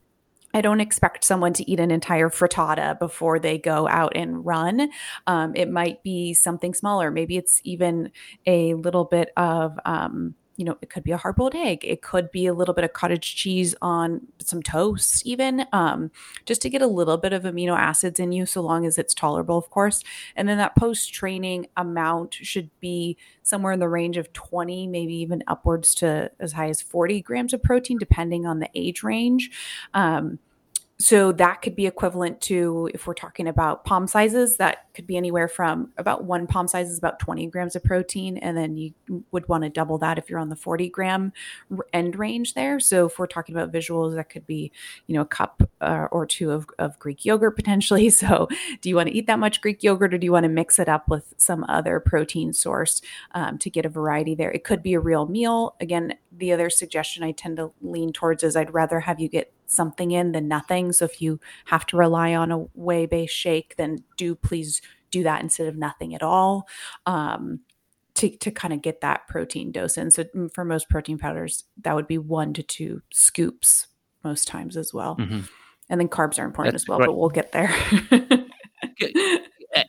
I 0.54 0.62
don't 0.62 0.82
expect 0.82 1.24
someone 1.24 1.54
to 1.54 1.70
eat 1.70 1.80
an 1.80 1.92
entire 1.92 2.30
frittata 2.30 2.98
before 2.98 3.38
they 3.38 3.60
go 3.60 3.88
out 3.88 4.14
and 4.16 4.44
run. 4.44 4.90
Um, 5.28 5.56
it 5.56 5.70
might 5.70 6.02
be 6.02 6.34
something 6.34 6.74
smaller. 6.74 7.12
Maybe 7.12 7.38
it's 7.38 7.62
even 7.64 8.12
a 8.48 8.74
little 8.74 9.06
bit 9.06 9.30
of 9.38 9.80
um, 9.86 10.34
you 10.60 10.66
know, 10.66 10.78
it 10.82 10.90
could 10.90 11.04
be 11.04 11.14
a 11.14 11.18
hard 11.18 11.38
boiled 11.38 11.56
egg. 11.56 11.86
It 11.86 12.02
could 12.02 12.32
be 12.32 12.46
a 12.46 12.54
little 12.54 12.74
bit 12.74 12.84
of 12.84 12.92
cottage 12.92 13.38
cheese 13.38 13.76
on 13.82 14.28
some 14.40 14.62
toast, 14.62 15.26
even 15.26 15.66
um, 15.72 16.12
just 16.46 16.62
to 16.64 16.70
get 16.70 16.82
a 16.82 16.88
little 16.88 17.16
bit 17.16 17.32
of 17.32 17.44
amino 17.44 17.78
acids 17.78 18.20
in 18.20 18.34
you, 18.34 18.46
so 18.46 18.60
long 18.60 18.86
as 18.86 18.98
it's 18.98 19.14
tolerable, 19.14 19.58
of 19.58 19.70
course. 19.70 20.04
And 20.36 20.50
then 20.50 20.58
that 20.58 20.76
post 20.76 21.14
training 21.14 21.68
amount 21.78 22.34
should 22.34 22.72
be 22.82 23.16
somewhere 23.42 23.72
in 23.72 23.80
the 23.80 23.88
range 23.88 24.18
of 24.18 24.34
20, 24.34 24.86
maybe 24.88 25.14
even 25.14 25.46
upwards 25.48 25.96
to 25.96 26.30
as 26.42 26.52
high 26.52 26.68
as 26.68 26.82
40 26.82 27.22
grams 27.22 27.54
of 27.54 27.64
protein, 27.64 27.98
depending 27.98 28.46
on 28.46 28.60
the 28.60 28.70
age 28.76 29.02
range. 29.02 29.52
Um, 29.94 30.40
so 31.02 31.32
that 31.32 31.62
could 31.62 31.78
be 31.78 31.88
equivalent 31.88 32.42
to 32.42 32.90
if 32.94 33.08
we're 33.08 33.14
talking 33.14 33.48
about 33.48 33.86
palm 33.86 34.06
sizes 34.06 34.58
that 34.58 34.94
could 34.94 35.08
be 35.08 35.16
anywhere 35.16 35.48
from 35.48 35.94
about 35.98 36.26
one 36.26 36.46
palm 36.46 36.68
size 36.68 36.90
is 36.90 36.98
about 36.98 37.20
20 37.20 37.48
grams 37.48 37.74
of 37.74 37.84
protein 37.86 38.38
and 38.38 38.58
then 38.58 38.76
you 38.76 38.94
would 39.32 39.48
want 39.48 39.64
to 39.64 39.70
double 39.70 39.98
that 39.98 40.18
if 40.18 40.30
you're 40.30 40.40
on 40.40 40.50
the 40.50 40.58
40 40.58 40.90
gram 40.90 41.32
end 41.94 42.18
range 42.18 42.54
there. 42.54 42.82
So 42.82 43.06
if 43.06 43.18
we're 43.18 43.28
talking 43.28 43.56
about 43.56 43.72
visuals 43.72 44.16
that 44.16 44.30
could 44.30 44.46
be 44.46 44.74
you 45.08 45.16
know 45.16 45.22
a 45.22 45.26
cup 45.26 45.64
uh, 45.80 46.08
or 46.12 46.26
two 46.26 46.52
of, 46.52 46.68
of 46.78 47.00
greek 47.00 47.24
yogurt 47.24 47.56
potentially. 47.56 48.10
So 48.20 48.50
do 48.82 48.90
you 48.90 48.98
want 48.98 49.08
to 49.08 49.16
eat 49.16 49.28
that 49.28 49.40
much 49.40 49.62
greek 49.62 49.82
yogurt 49.82 50.14
or 50.14 50.18
do 50.18 50.26
you 50.26 50.34
want 50.34 50.44
to 50.44 50.50
mix 50.50 50.78
it 50.78 50.90
up 50.90 51.08
with 51.08 51.34
some 51.38 51.64
other 51.70 52.02
protein 52.02 52.52
source 52.52 53.02
um, 53.34 53.58
to 53.60 53.70
get 53.70 53.86
a 53.86 53.90
variety 53.90 54.36
there? 54.36 54.52
It 54.52 54.66
could 54.66 54.84
be 54.84 54.94
a 54.94 55.00
real 55.00 55.26
meal. 55.26 55.76
Again 55.80 56.16
the 56.32 56.52
other 56.52 56.70
suggestion 56.70 57.24
i 57.24 57.32
tend 57.32 57.58
to 57.58 57.72
lean 57.82 58.14
towards 58.14 58.44
is 58.44 58.56
i'd 58.56 58.74
rather 58.74 59.02
have 59.02 59.20
you 59.20 59.28
get 59.28 59.52
something 59.70 60.12
in 60.12 60.32
than 60.32 60.48
nothing. 60.48 60.92
So 60.92 61.06
if 61.06 61.22
you 61.22 61.40
have 61.66 61.86
to 61.88 61.98
rely 61.98 62.34
on 62.34 62.52
a 62.52 62.58
whey 62.74 63.06
based 63.06 63.36
shake, 63.36 63.76
then 63.78 64.04
do 64.18 64.36
please 64.36 64.82
do 65.12 65.24
that 65.24 65.42
instead 65.42 65.68
of 65.68 65.76
nothing 65.76 66.16
at 66.16 66.24
all. 66.24 66.68
Um, 67.06 67.62
to, 68.16 68.30
to 68.30 68.52
kind 68.52 68.74
of 68.74 68.82
get 68.82 69.00
that 69.00 69.28
protein 69.30 69.72
dose 69.72 69.98
in. 69.98 70.12
So 70.12 70.26
mm, 70.26 70.54
for 70.54 70.66
most 70.66 70.90
protein 70.90 71.18
powders, 71.18 71.64
that 71.84 71.96
would 71.96 72.08
be 72.08 72.18
one 72.18 72.54
to 72.54 72.64
two 72.64 73.02
scoops 73.14 73.88
most 74.26 74.46
times 74.46 74.76
as 74.76 74.94
well. 74.94 75.16
Mm-hmm. 75.16 75.42
And 75.90 76.02
then 76.02 76.10
carbs 76.10 76.38
are 76.38 76.44
important 76.44 76.74
That's 76.74 76.84
as 76.84 76.88
well, 76.90 77.00
right. 77.00 77.06
but 77.06 77.14
we'll 77.14 77.30
get 77.30 77.54
there. 77.54 77.74
I, 79.74 79.86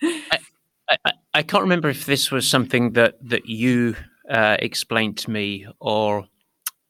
I, 1.05 1.13
I, 1.35 1.43
can't 1.43 1.63
remember 1.63 1.89
if 1.89 2.07
this 2.07 2.31
was 2.31 2.49
something 2.49 2.93
that 2.93 3.17
that 3.23 3.47
you 3.47 3.97
uh, 4.31 4.57
explained 4.61 5.19
to 5.19 5.31
me 5.31 5.67
or 5.81 6.27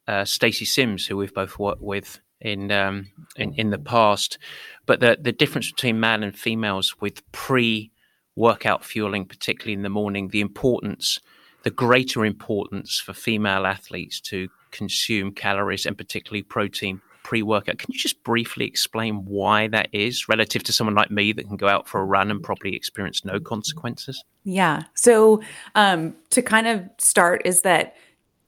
uh, 0.07 0.25
Stacey 0.25 0.65
Sims, 0.65 1.07
who 1.07 1.17
we've 1.17 1.35
both 1.35 1.59
worked 1.59 1.83
with 1.83 2.21
in 2.41 2.71
um, 2.71 3.09
in, 3.37 3.55
in 3.55 3.71
the 3.71 3.79
past. 3.79 4.39
But 4.87 5.01
the 5.01 5.19
the 5.21 5.33
difference 5.33 5.71
between 5.71 6.01
male 6.01 6.23
and 6.23 6.37
females 6.37 7.01
with 7.01 7.31
pre 7.33 7.91
workout 8.37 8.85
fueling, 8.85 9.27
particularly 9.27 9.75
in 9.75 9.83
the 9.83 9.89
morning, 9.89 10.29
the 10.29 10.41
importance, 10.41 11.21
the 11.65 11.71
greater 11.71 12.25
importance 12.25 12.99
for 12.99 13.13
female 13.13 13.67
athletes 13.67 14.21
to 14.21 14.49
consume 14.71 15.33
calories 15.33 15.87
and 15.87 15.97
particularly 15.97 16.43
protein 16.43 17.01
pre 17.23 17.43
workout. 17.43 17.79
Can 17.79 17.93
you 17.93 17.99
just 17.99 18.23
briefly 18.25 18.65
explain 18.65 19.25
why 19.25 19.69
that 19.69 19.89
is 19.93 20.29
relative 20.29 20.63
to 20.65 20.73
someone 20.73 20.95
like 20.95 21.11
me 21.11 21.33
that 21.33 21.47
can 21.47 21.57
go 21.57 21.69
out 21.69 21.87
for 21.87 22.01
a 22.01 22.05
run 22.05 22.31
and 22.31 22.43
probably 22.43 22.75
experience 22.75 23.25
no 23.25 23.39
consequences? 23.39 24.25
Yeah. 24.45 24.85
So 24.95 25.43
um, 25.75 26.17
to 26.31 26.43
kind 26.43 26.67
of 26.67 26.89
start 26.99 27.43
is 27.45 27.61
that 27.63 27.95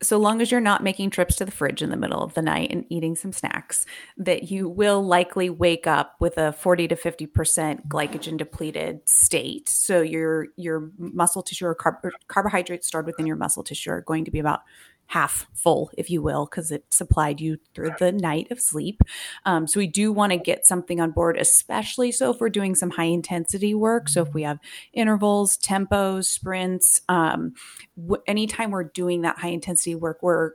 so 0.02 0.18
long 0.18 0.42
as 0.42 0.50
you're 0.50 0.60
not 0.60 0.82
making 0.82 1.10
trips 1.10 1.36
to 1.36 1.44
the 1.44 1.52
fridge 1.52 1.80
in 1.80 1.90
the 1.90 1.96
middle 1.96 2.22
of 2.22 2.34
the 2.34 2.42
night 2.42 2.70
and 2.70 2.84
eating 2.88 3.14
some 3.14 3.32
snacks, 3.32 3.86
that 4.16 4.50
you 4.50 4.68
will 4.68 5.02
likely 5.02 5.48
wake 5.48 5.86
up 5.86 6.16
with 6.20 6.36
a 6.36 6.52
40 6.52 6.88
to 6.88 6.96
50% 6.96 7.86
glycogen 7.88 8.36
depleted 8.36 9.08
state. 9.08 9.68
So 9.68 10.02
your 10.02 10.48
your 10.56 10.90
muscle 10.98 11.42
tissue 11.42 11.66
or 11.66 11.74
carb- 11.74 12.10
carbohydrates 12.28 12.88
stored 12.88 13.06
within 13.06 13.26
your 13.26 13.36
muscle 13.36 13.62
tissue 13.62 13.90
are 13.90 14.02
going 14.02 14.24
to 14.24 14.30
be 14.30 14.38
about 14.38 14.62
half 15.12 15.46
full, 15.52 15.90
if 15.98 16.08
you 16.08 16.22
will, 16.22 16.46
because 16.46 16.70
it 16.70 16.86
supplied 16.88 17.38
you 17.38 17.58
through 17.74 17.90
the 17.98 18.10
night 18.10 18.50
of 18.50 18.58
sleep. 18.58 19.02
Um, 19.44 19.66
so 19.66 19.78
we 19.78 19.86
do 19.86 20.10
want 20.10 20.32
to 20.32 20.38
get 20.38 20.64
something 20.66 21.02
on 21.02 21.10
board, 21.10 21.36
especially 21.36 22.12
so 22.12 22.30
if 22.30 22.40
we're 22.40 22.48
doing 22.48 22.74
some 22.74 22.88
high 22.88 23.04
intensity 23.04 23.74
work. 23.74 24.08
So 24.08 24.22
if 24.22 24.32
we 24.32 24.42
have 24.44 24.58
intervals, 24.94 25.58
tempos, 25.58 26.24
sprints, 26.24 27.02
um, 27.10 27.52
w- 27.94 28.22
anytime 28.26 28.70
we're 28.70 28.84
doing 28.84 29.20
that 29.20 29.38
high 29.38 29.48
intensity 29.48 29.94
work, 29.94 30.20
we're 30.22 30.52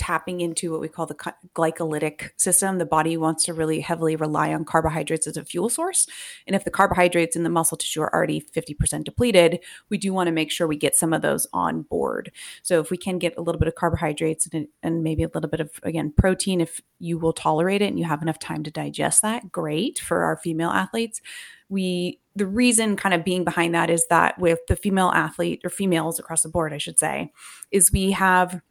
tapping 0.00 0.40
into 0.40 0.72
what 0.72 0.80
we 0.80 0.88
call 0.88 1.04
the 1.04 1.14
glycolytic 1.54 2.30
system. 2.38 2.78
The 2.78 2.86
body 2.86 3.18
wants 3.18 3.44
to 3.44 3.52
really 3.52 3.80
heavily 3.80 4.16
rely 4.16 4.54
on 4.54 4.64
carbohydrates 4.64 5.26
as 5.26 5.36
a 5.36 5.44
fuel 5.44 5.68
source. 5.68 6.06
And 6.46 6.56
if 6.56 6.64
the 6.64 6.70
carbohydrates 6.70 7.36
in 7.36 7.42
the 7.42 7.50
muscle 7.50 7.76
tissue 7.76 8.00
are 8.00 8.14
already 8.14 8.40
50% 8.40 9.04
depleted, 9.04 9.60
we 9.90 9.98
do 9.98 10.14
want 10.14 10.28
to 10.28 10.32
make 10.32 10.50
sure 10.50 10.66
we 10.66 10.78
get 10.78 10.96
some 10.96 11.12
of 11.12 11.20
those 11.20 11.46
on 11.52 11.82
board. 11.82 12.32
So 12.62 12.80
if 12.80 12.90
we 12.90 12.96
can 12.96 13.18
get 13.18 13.36
a 13.36 13.42
little 13.42 13.58
bit 13.58 13.68
of 13.68 13.74
carbohydrates 13.74 14.48
and, 14.50 14.68
and 14.82 15.02
maybe 15.02 15.22
a 15.22 15.30
little 15.34 15.50
bit 15.50 15.60
of, 15.60 15.70
again, 15.82 16.14
protein, 16.16 16.62
if 16.62 16.80
you 16.98 17.18
will 17.18 17.34
tolerate 17.34 17.82
it 17.82 17.88
and 17.88 17.98
you 17.98 18.06
have 18.06 18.22
enough 18.22 18.38
time 18.38 18.62
to 18.62 18.70
digest 18.70 19.20
that, 19.20 19.52
great 19.52 19.98
for 19.98 20.22
our 20.22 20.38
female 20.38 20.70
athletes. 20.70 21.20
We, 21.68 22.20
the 22.34 22.46
reason 22.46 22.96
kind 22.96 23.14
of 23.14 23.22
being 23.22 23.44
behind 23.44 23.74
that 23.74 23.90
is 23.90 24.06
that 24.08 24.38
with 24.38 24.60
the 24.66 24.76
female 24.76 25.10
athlete 25.10 25.60
or 25.62 25.68
females 25.68 26.18
across 26.18 26.42
the 26.42 26.48
board, 26.48 26.72
I 26.72 26.78
should 26.78 26.98
say, 26.98 27.32
is 27.70 27.92
we 27.92 28.12
have 28.12 28.62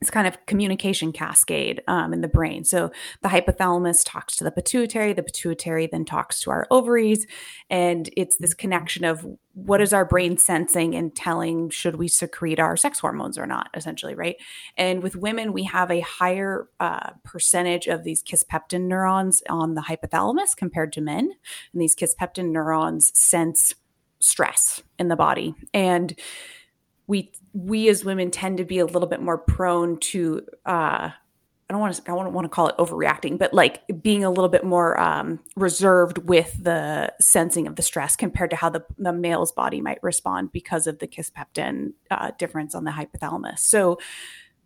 this 0.00 0.10
kind 0.10 0.26
of 0.26 0.44
communication 0.46 1.12
cascade 1.12 1.82
um, 1.88 2.12
in 2.12 2.20
the 2.20 2.28
brain. 2.28 2.64
So 2.64 2.90
the 3.22 3.28
hypothalamus 3.28 4.02
talks 4.04 4.36
to 4.36 4.44
the 4.44 4.50
pituitary, 4.50 5.12
the 5.12 5.22
pituitary 5.22 5.86
then 5.86 6.04
talks 6.04 6.40
to 6.40 6.50
our 6.50 6.66
ovaries. 6.70 7.26
And 7.70 8.10
it's 8.16 8.36
this 8.36 8.54
connection 8.54 9.04
of 9.04 9.26
what 9.54 9.80
is 9.80 9.92
our 9.92 10.04
brain 10.04 10.36
sensing 10.36 10.94
and 10.94 11.14
telling 11.16 11.70
should 11.70 11.96
we 11.96 12.08
secrete 12.08 12.60
our 12.60 12.76
sex 12.76 13.00
hormones 13.00 13.38
or 13.38 13.46
not, 13.46 13.70
essentially, 13.74 14.14
right? 14.14 14.36
And 14.76 15.02
with 15.02 15.16
women, 15.16 15.52
we 15.52 15.64
have 15.64 15.90
a 15.90 16.00
higher 16.00 16.68
uh, 16.78 17.10
percentage 17.24 17.86
of 17.86 18.04
these 18.04 18.22
kisspeptin 18.22 18.82
neurons 18.82 19.42
on 19.48 19.74
the 19.74 19.82
hypothalamus 19.82 20.54
compared 20.56 20.92
to 20.92 21.00
men. 21.00 21.32
And 21.72 21.80
these 21.80 21.96
kisspeptin 21.96 22.50
neurons 22.50 23.18
sense 23.18 23.74
stress 24.18 24.82
in 24.98 25.08
the 25.08 25.16
body. 25.16 25.54
And 25.72 26.18
we 27.06 27.32
we 27.52 27.88
as 27.88 28.04
women 28.04 28.30
tend 28.30 28.58
to 28.58 28.64
be 28.64 28.78
a 28.78 28.86
little 28.86 29.08
bit 29.08 29.20
more 29.20 29.38
prone 29.38 29.98
to 29.98 30.42
uh 30.64 31.10
I 31.68 31.72
don't 31.72 31.80
want 31.80 31.96
to 31.96 32.02
I 32.02 32.14
don't 32.14 32.32
want 32.32 32.44
to 32.44 32.48
call 32.48 32.68
it 32.68 32.76
overreacting, 32.76 33.38
but 33.38 33.52
like 33.52 33.82
being 34.00 34.22
a 34.22 34.30
little 34.30 34.48
bit 34.48 34.64
more 34.64 34.98
um, 35.00 35.40
reserved 35.56 36.18
with 36.18 36.62
the 36.62 37.12
sensing 37.20 37.66
of 37.66 37.74
the 37.74 37.82
stress 37.82 38.14
compared 38.14 38.50
to 38.50 38.56
how 38.56 38.70
the, 38.70 38.84
the 38.98 39.12
male's 39.12 39.50
body 39.50 39.80
might 39.80 40.00
respond 40.00 40.52
because 40.52 40.86
of 40.86 41.00
the 41.00 41.08
kisspeptin 41.08 41.94
uh, 42.12 42.30
difference 42.38 42.76
on 42.76 42.84
the 42.84 42.92
hypothalamus. 42.92 43.58
So 43.58 43.98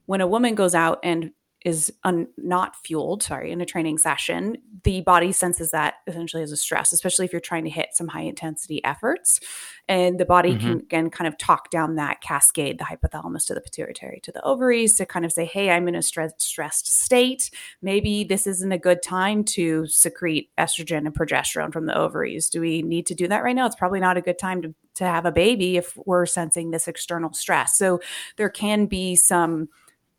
when 0.05 0.21
a 0.21 0.27
woman 0.27 0.55
goes 0.55 0.75
out 0.75 0.99
and 1.03 1.33
is 1.65 1.93
un- 2.05 2.29
not 2.39 2.75
fueled, 2.75 3.23
sorry, 3.23 3.51
in 3.51 3.61
a 3.61 3.67
training 3.67 3.99
session, 3.99 4.57
the 4.85 5.03
body 5.03 5.31
senses 5.31 5.71
that 5.73 5.95
essentially 6.07 6.43
as 6.43 6.53
a 6.53 6.57
stress, 6.57 6.93
especially 6.93 7.27
if 7.27 7.33
you're 7.33 7.41
trying 7.41 7.65
to 7.65 7.71
hit 7.71 7.89
some 7.93 8.09
high 8.09 8.23
intensity 8.23 8.83
efforts. 8.83 9.41
And 9.87 10.19
the 10.19 10.25
body 10.25 10.53
mm-hmm. 10.53 10.61
can 10.61 10.79
again 10.79 11.11
kind 11.11 11.29
of 11.29 11.37
talk 11.37 11.71
down 11.71 11.97
that 11.97 12.23
cascade, 12.23 12.79
the 12.79 12.85
hypothalamus 12.85 13.47
to 13.47 13.55
the 13.55 13.61
pituitary 13.61 14.21
to 14.23 14.33
the 14.33 14.43
ovaries 14.43 14.95
to 14.95 15.07
kind 15.07 15.25
of 15.25 15.33
say, 15.33 15.45
hey, 15.45 15.71
I'm 15.71 15.87
in 15.87 15.95
a 15.95 16.03
stress- 16.03 16.33
stressed 16.39 16.87
state. 16.87 17.51
Maybe 17.83 18.25
this 18.25 18.47
isn't 18.47 18.73
a 18.73 18.79
good 18.79 19.03
time 19.03 19.45
to 19.45 19.87
secrete 19.87 20.51
estrogen 20.59 21.05
and 21.07 21.15
progesterone 21.15 21.73
from 21.73 21.87
the 21.87 21.97
ovaries. 21.97 22.49
Do 22.49 22.61
we 22.61 22.81
need 22.83 23.07
to 23.07 23.15
do 23.15 23.29
that 23.29 23.43
right 23.43 23.57
now? 23.57 23.67
It's 23.67 23.77
probably 23.77 24.01
not 24.01 24.17
a 24.17 24.23
good 24.23 24.39
time 24.39 24.63
to, 24.63 24.75
to 24.95 25.05
have 25.05 25.27
a 25.27 25.33
baby 25.33 25.77
if 25.77 25.97
we're 26.07 26.27
sensing 26.27 26.71
this 26.71 26.89
external 26.89 27.35
stress. 27.35 27.77
So 27.77 28.01
there 28.37 28.49
can 28.49 28.87
be 28.87 29.15
some 29.15 29.69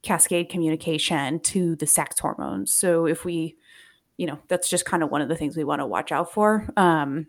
cascade 0.03 0.49
communication 0.49 1.39
to 1.39 1.75
the 1.75 1.87
sex 1.87 2.19
hormones. 2.19 2.73
So 2.73 3.05
if 3.05 3.23
we, 3.23 3.55
you 4.17 4.25
know, 4.25 4.39
that's 4.47 4.69
just 4.69 4.85
kind 4.85 5.03
of 5.03 5.11
one 5.11 5.21
of 5.21 5.29
the 5.29 5.35
things 5.35 5.55
we 5.55 5.63
want 5.63 5.81
to 5.81 5.85
watch 5.85 6.11
out 6.11 6.33
for 6.33 6.67
um, 6.77 7.27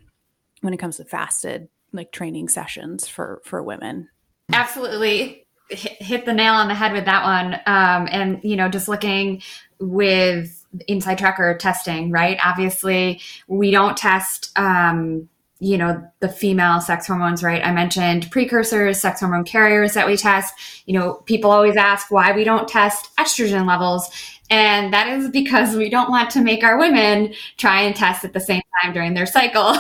when 0.61 0.73
it 0.73 0.79
comes 0.79 0.97
to 0.97 1.05
fasted 1.05 1.69
like 1.93 2.13
training 2.13 2.49
sessions 2.49 3.07
for 3.07 3.43
for 3.45 3.63
women. 3.63 4.09
Absolutely 4.53 5.47
hit 5.69 6.25
the 6.25 6.33
nail 6.33 6.55
on 6.55 6.69
the 6.69 6.75
head 6.75 6.93
with 6.93 7.05
that 7.07 7.25
one. 7.25 7.55
Um, 7.67 8.09
and 8.11 8.41
you 8.43 8.57
know, 8.57 8.69
just 8.69 8.89
looking 8.89 9.43
with 9.79 10.65
InsideTracker 10.89 11.59
testing, 11.59 12.11
right? 12.11 12.39
Obviously, 12.43 13.21
we 13.47 13.71
don't 13.71 13.97
test 13.97 14.51
um, 14.57 15.29
you 15.63 15.79
know, 15.79 16.05
the 16.19 16.29
female 16.29 16.81
sex 16.81 17.07
hormones, 17.07 17.41
right? 17.41 17.65
I 17.65 17.71
mentioned 17.71 18.29
precursors, 18.33 19.01
sex 19.01 19.21
hormone 19.21 19.45
carriers 19.45 19.95
that 19.95 20.09
we 20.09 20.17
test. 20.17 20.53
You 20.87 20.99
know, 20.99 21.15
people 21.27 21.53
always 21.53 21.77
ask 21.77 22.11
why 22.11 22.33
we 22.33 22.43
don't 22.43 22.67
test 22.67 23.15
estrogen 23.17 23.65
levels. 23.65 24.11
And 24.51 24.93
that 24.93 25.07
is 25.07 25.31
because 25.31 25.77
we 25.77 25.89
don't 25.89 26.11
want 26.11 26.31
to 26.31 26.41
make 26.41 26.65
our 26.65 26.77
women 26.77 27.33
try 27.59 27.83
and 27.83 27.95
test 27.95 28.25
at 28.25 28.33
the 28.33 28.41
same 28.41 28.63
time 28.83 28.93
during 28.93 29.15
their 29.15 29.25
cycle 29.25 29.77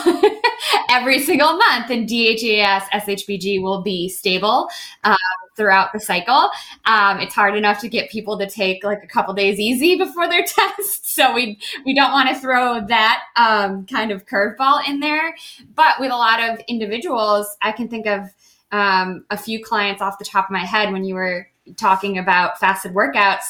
every 0.88 1.18
single 1.18 1.56
month. 1.56 1.90
And 1.90 2.08
DHEAS, 2.08 2.84
SHBG 2.92 3.60
will 3.60 3.82
be 3.82 4.08
stable. 4.08 4.70
Um, 5.02 5.16
throughout 5.56 5.92
the 5.92 6.00
cycle. 6.00 6.50
Um, 6.86 7.20
it's 7.20 7.34
hard 7.34 7.56
enough 7.56 7.80
to 7.80 7.88
get 7.88 8.10
people 8.10 8.38
to 8.38 8.48
take 8.48 8.84
like 8.84 9.02
a 9.02 9.06
couple 9.06 9.34
days 9.34 9.58
easy 9.58 9.96
before 9.96 10.28
their 10.28 10.42
test. 10.46 11.14
So 11.14 11.32
we, 11.34 11.58
we 11.84 11.94
don't 11.94 12.12
want 12.12 12.28
to 12.28 12.34
throw 12.34 12.84
that 12.86 13.22
um, 13.36 13.86
kind 13.86 14.10
of 14.10 14.26
curveball 14.26 14.88
in 14.88 15.00
there. 15.00 15.34
But 15.74 16.00
with 16.00 16.10
a 16.10 16.16
lot 16.16 16.40
of 16.40 16.60
individuals, 16.68 17.46
I 17.60 17.72
can 17.72 17.88
think 17.88 18.06
of 18.06 18.28
um, 18.72 19.24
a 19.30 19.36
few 19.36 19.62
clients 19.62 20.00
off 20.00 20.18
the 20.18 20.24
top 20.24 20.46
of 20.46 20.50
my 20.50 20.64
head 20.64 20.92
when 20.92 21.04
you 21.04 21.14
were 21.14 21.46
talking 21.76 22.18
about 22.18 22.58
fasted 22.58 22.92
workouts, 22.94 23.44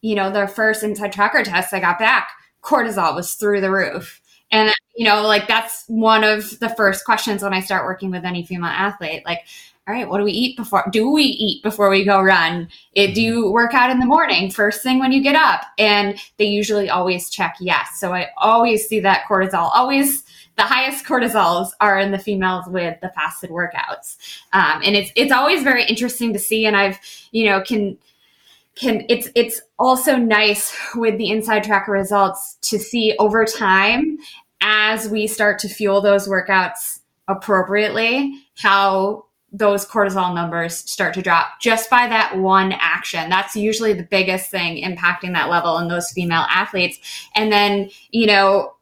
you 0.00 0.14
know, 0.14 0.30
their 0.30 0.48
first 0.48 0.82
inside 0.82 1.12
tracker 1.12 1.42
test 1.42 1.74
I 1.74 1.80
got 1.80 1.98
back, 1.98 2.30
cortisol 2.62 3.14
was 3.14 3.34
through 3.34 3.60
the 3.60 3.70
roof. 3.70 4.20
And, 4.52 4.72
you 4.96 5.04
know, 5.04 5.22
like 5.22 5.46
that's 5.46 5.84
one 5.86 6.24
of 6.24 6.58
the 6.58 6.70
first 6.70 7.04
questions 7.04 7.42
when 7.42 7.54
I 7.54 7.60
start 7.60 7.84
working 7.84 8.10
with 8.10 8.24
any 8.24 8.44
female 8.44 8.70
athlete. 8.70 9.22
Like, 9.24 9.40
all 9.90 9.96
right, 9.96 10.08
what 10.08 10.18
do 10.18 10.24
we 10.24 10.32
eat 10.32 10.56
before? 10.56 10.84
Do 10.92 11.10
we 11.10 11.24
eat 11.24 11.64
before 11.64 11.90
we 11.90 12.04
go 12.04 12.22
run? 12.22 12.68
It, 12.92 13.12
do 13.12 13.20
you 13.20 13.50
work 13.50 13.74
out 13.74 13.90
in 13.90 13.98
the 13.98 14.06
morning, 14.06 14.48
first 14.50 14.84
thing 14.84 15.00
when 15.00 15.10
you 15.10 15.20
get 15.20 15.34
up? 15.34 15.62
And 15.78 16.16
they 16.36 16.44
usually 16.44 16.88
always 16.88 17.28
check 17.28 17.56
yes. 17.60 17.98
So 17.98 18.14
I 18.14 18.28
always 18.36 18.86
see 18.86 19.00
that 19.00 19.24
cortisol, 19.28 19.70
always 19.74 20.22
the 20.56 20.62
highest 20.62 21.04
cortisols 21.04 21.70
are 21.80 21.98
in 21.98 22.12
the 22.12 22.18
females 22.18 22.66
with 22.68 23.00
the 23.00 23.08
fasted 23.10 23.50
workouts. 23.50 24.16
Um, 24.52 24.80
and 24.84 24.94
it's, 24.94 25.10
it's 25.16 25.32
always 25.32 25.64
very 25.64 25.84
interesting 25.84 26.32
to 26.34 26.38
see. 26.38 26.66
And 26.66 26.76
I've, 26.76 27.00
you 27.32 27.46
know, 27.46 27.60
can, 27.60 27.98
can 28.76 29.04
it's 29.08 29.28
it's 29.34 29.60
also 29.78 30.16
nice 30.16 30.76
with 30.94 31.18
the 31.18 31.30
inside 31.30 31.64
tracker 31.64 31.90
results 31.90 32.56
to 32.62 32.78
see 32.78 33.14
over 33.18 33.44
time 33.44 34.18
as 34.62 35.08
we 35.08 35.26
start 35.26 35.58
to 35.58 35.68
fuel 35.68 36.00
those 36.00 36.28
workouts 36.28 37.00
appropriately 37.28 38.34
how 38.56 39.24
those 39.52 39.84
cortisol 39.84 40.34
numbers 40.34 40.76
start 40.76 41.14
to 41.14 41.22
drop 41.22 41.60
just 41.60 41.90
by 41.90 42.06
that 42.06 42.38
one 42.38 42.72
action. 42.72 43.28
That's 43.28 43.56
usually 43.56 43.92
the 43.92 44.04
biggest 44.04 44.50
thing 44.50 44.82
impacting 44.82 45.32
that 45.32 45.50
level 45.50 45.78
in 45.78 45.88
those 45.88 46.10
female 46.12 46.46
athletes. 46.48 46.98
And 47.34 47.50
then, 47.50 47.90
you 48.10 48.26
know, 48.26 48.74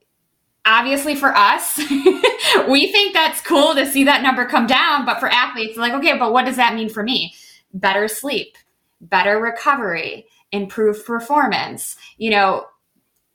obviously 0.67 1.15
for 1.15 1.35
us, 1.35 1.79
we 2.69 2.93
think 2.93 3.15
that's 3.15 3.41
cool 3.41 3.75
to 3.75 3.87
see 3.87 4.05
that 4.05 4.23
number 4.23 4.45
come 4.45 4.67
down. 4.67 5.07
But 5.07 5.21
for 5.21 5.29
athletes, 5.29 5.79
like, 5.79 5.95
okay, 5.95 6.19
but 6.19 6.33
what 6.33 6.45
does 6.45 6.57
that 6.57 6.75
mean 6.75 6.91
for 6.91 7.03
me? 7.03 7.35
Better 7.73 8.07
sleep, 8.07 8.57
better 9.01 9.41
recovery, 9.41 10.27
improved 10.53 11.05
performance, 11.07 11.97
you 12.19 12.31
know, 12.31 12.67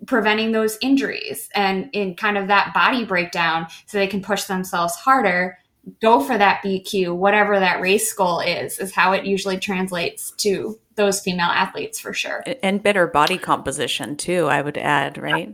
preventing 0.06 0.52
those 0.52 0.78
injuries 0.82 1.50
and 1.56 1.90
in 1.94 2.16
kind 2.16 2.38
of 2.38 2.48
that 2.48 2.74
body 2.74 3.06
breakdown 3.06 3.66
so 3.86 3.98
they 3.98 4.08
can 4.08 4.22
push 4.22 4.44
themselves 4.44 4.96
harder 4.96 5.58
go 6.02 6.22
for 6.22 6.38
that 6.38 6.62
bq 6.64 7.14
whatever 7.16 7.60
that 7.60 7.82
race 7.82 8.14
goal 8.14 8.40
is 8.40 8.80
is 8.80 8.94
how 8.94 9.12
it 9.12 9.26
usually 9.26 9.58
translates 9.58 10.32
to 10.32 10.80
those 10.96 11.20
female 11.20 11.50
athletes 11.50 12.00
for 12.00 12.14
sure. 12.14 12.44
And 12.62 12.82
better 12.82 13.08
body 13.08 13.38
composition 13.38 14.16
too 14.16 14.48
i 14.48 14.62
would 14.62 14.78
add 14.78 15.18
right? 15.18 15.54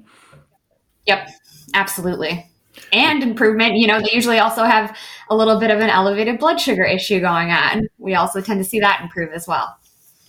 Yep 1.07 1.29
absolutely. 1.73 2.45
And 2.93 3.23
improvement 3.23 3.75
you 3.75 3.87
know 3.87 4.01
they 4.01 4.11
usually 4.11 4.39
also 4.39 4.63
have 4.63 4.95
a 5.29 5.35
little 5.35 5.59
bit 5.59 5.71
of 5.71 5.79
an 5.79 5.89
elevated 5.89 6.39
blood 6.39 6.59
sugar 6.59 6.83
issue 6.83 7.19
going 7.19 7.51
on. 7.51 7.87
We 7.97 8.15
also 8.15 8.41
tend 8.41 8.63
to 8.63 8.69
see 8.69 8.79
that 8.79 9.01
improve 9.01 9.31
as 9.31 9.47
well. 9.47 9.77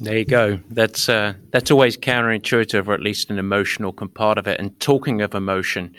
There 0.01 0.17
you 0.17 0.25
go. 0.25 0.59
That's 0.71 1.09
uh, 1.09 1.35
that's 1.51 1.71
always 1.71 1.97
counterintuitive, 1.97 2.89
or 2.89 2.95
at 2.95 3.01
least 3.03 3.31
an 3.31 3.39
emotional 3.39 3.93
part 3.93 4.39
of 4.39 4.47
it. 4.47 4.59
And 4.59 4.79
talking 4.81 5.21
of 5.21 5.35
emotion, 5.35 5.95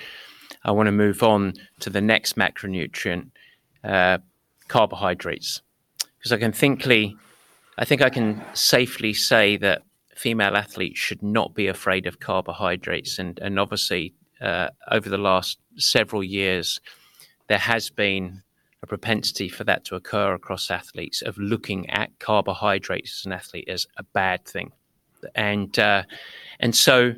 I 0.64 0.72
want 0.72 0.88
to 0.88 0.92
move 0.92 1.22
on 1.22 1.54
to 1.82 1.92
the 1.92 2.02
next 2.02 2.36
macronutrient, 2.36 3.30
uh, 3.84 4.20
carbohydrates, 4.68 5.62
because 6.18 6.32
I 6.32 6.38
can 6.38 6.52
thinkly, 6.52 7.16
I 7.78 7.86
think 7.86 8.02
I 8.02 8.10
can 8.10 8.44
safely 8.54 9.14
say 9.14 9.58
that 9.58 9.84
female 10.16 10.56
athletes 10.56 11.00
should 11.00 11.24
not 11.24 11.54
be 11.56 11.68
afraid 11.68 12.06
of 12.06 12.20
carbohydrates, 12.20 13.20
and 13.20 13.40
and 13.40 13.60
obviously 13.60 14.14
uh, 14.40 14.70
over 14.90 15.10
the 15.10 15.18
last 15.18 15.60
several 15.78 16.24
years, 16.24 16.80
there 17.48 17.58
has 17.58 17.90
been 17.90 18.44
a 18.84 18.88
propensity 18.88 19.50
for 19.50 19.64
that 19.64 19.86
to 19.86 19.96
occur 19.96 20.34
across 20.34 20.72
athletes 20.72 21.22
of 21.22 21.38
looking 21.38 21.90
at 21.90 22.10
carbohydrates 22.20 23.22
as 23.22 23.26
an 23.26 23.32
athlete 23.32 23.70
as 23.70 23.88
a 23.98 24.04
bad 24.04 24.46
thing, 24.46 24.72
and 25.36 25.78
uh, 25.80 26.04
and 26.60 26.76
so, 26.76 27.16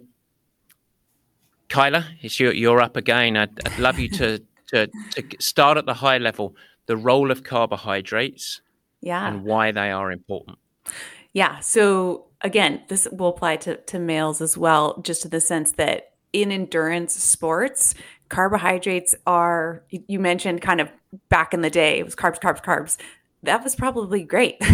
Kyla, 1.70 2.06
it's 2.22 2.40
your, 2.40 2.54
you're 2.54 2.82
up 2.82 2.96
again. 2.96 3.36
I'd, 3.36 3.68
I'd 3.68 3.80
love 3.80 4.00
you 4.00 4.10
to, 4.10 4.40
to 4.74 4.88
to 5.12 5.24
start 5.40 5.78
at 5.78 5.86
the 5.86 5.94
high 5.94 6.18
level, 6.18 6.56
the 6.86 6.98
role 6.98 7.32
of 7.32 7.44
carbohydrates, 7.44 8.62
yeah, 9.02 9.28
and 9.28 9.44
why 9.44 9.72
they 9.72 9.92
are 9.92 10.12
important. 10.12 10.58
Yeah. 11.34 11.60
So 11.60 12.26
again, 12.42 12.82
this 12.90 13.08
will 13.12 13.30
apply 13.30 13.58
to 13.58 13.78
to 13.78 14.00
males 14.00 14.42
as 14.42 14.58
well, 14.58 15.02
just 15.02 15.26
in 15.26 15.32
the 15.32 15.42
sense 15.42 15.72
that 15.74 16.12
in 16.32 16.52
endurance 16.52 17.14
sports, 17.14 17.96
carbohydrates 18.30 19.14
are 19.28 19.84
you 19.90 20.20
mentioned 20.20 20.62
kind 20.62 20.82
of 20.82 20.90
back 21.30 21.54
in 21.54 21.62
the 21.62 21.70
day 21.70 22.00
it 22.00 22.06
was 22.06 22.16
carbs 22.16 22.40
carbs 22.40 22.64
carbs 22.64 22.98
that 23.44 23.64
was 23.64 23.76
probably 23.76 24.24
great. 24.24 24.58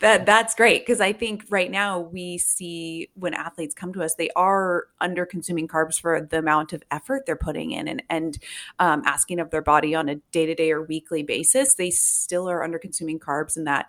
That 0.00 0.26
that's 0.26 0.54
great. 0.54 0.84
Because 0.84 1.00
i 1.00 1.12
think 1.12 1.44
right 1.48 1.70
now 1.70 2.00
we 2.00 2.38
see 2.38 3.08
when 3.14 3.34
athletes 3.34 3.74
come 3.74 3.92
to 3.92 4.02
us 4.02 4.14
they 4.16 4.30
are 4.34 4.86
under 5.00 5.24
consuming 5.24 5.68
carbs 5.68 6.00
for 6.00 6.20
the 6.20 6.38
amount 6.38 6.72
of 6.72 6.82
effort 6.90 7.24
they're 7.24 7.36
putting 7.36 7.70
in 7.70 7.86
and 7.86 8.02
and 8.10 8.38
um, 8.78 9.02
asking 9.04 9.38
of 9.38 9.50
their 9.50 9.62
body 9.62 9.94
on 9.94 10.08
a 10.08 10.16
day-to-day 10.32 10.72
or 10.72 10.82
weekly 10.82 11.22
basis 11.22 11.74
they 11.74 11.90
still 11.90 12.48
are 12.50 12.64
under 12.64 12.78
consuming 12.78 13.20
carbs 13.20 13.56
and 13.56 13.66
that 13.66 13.86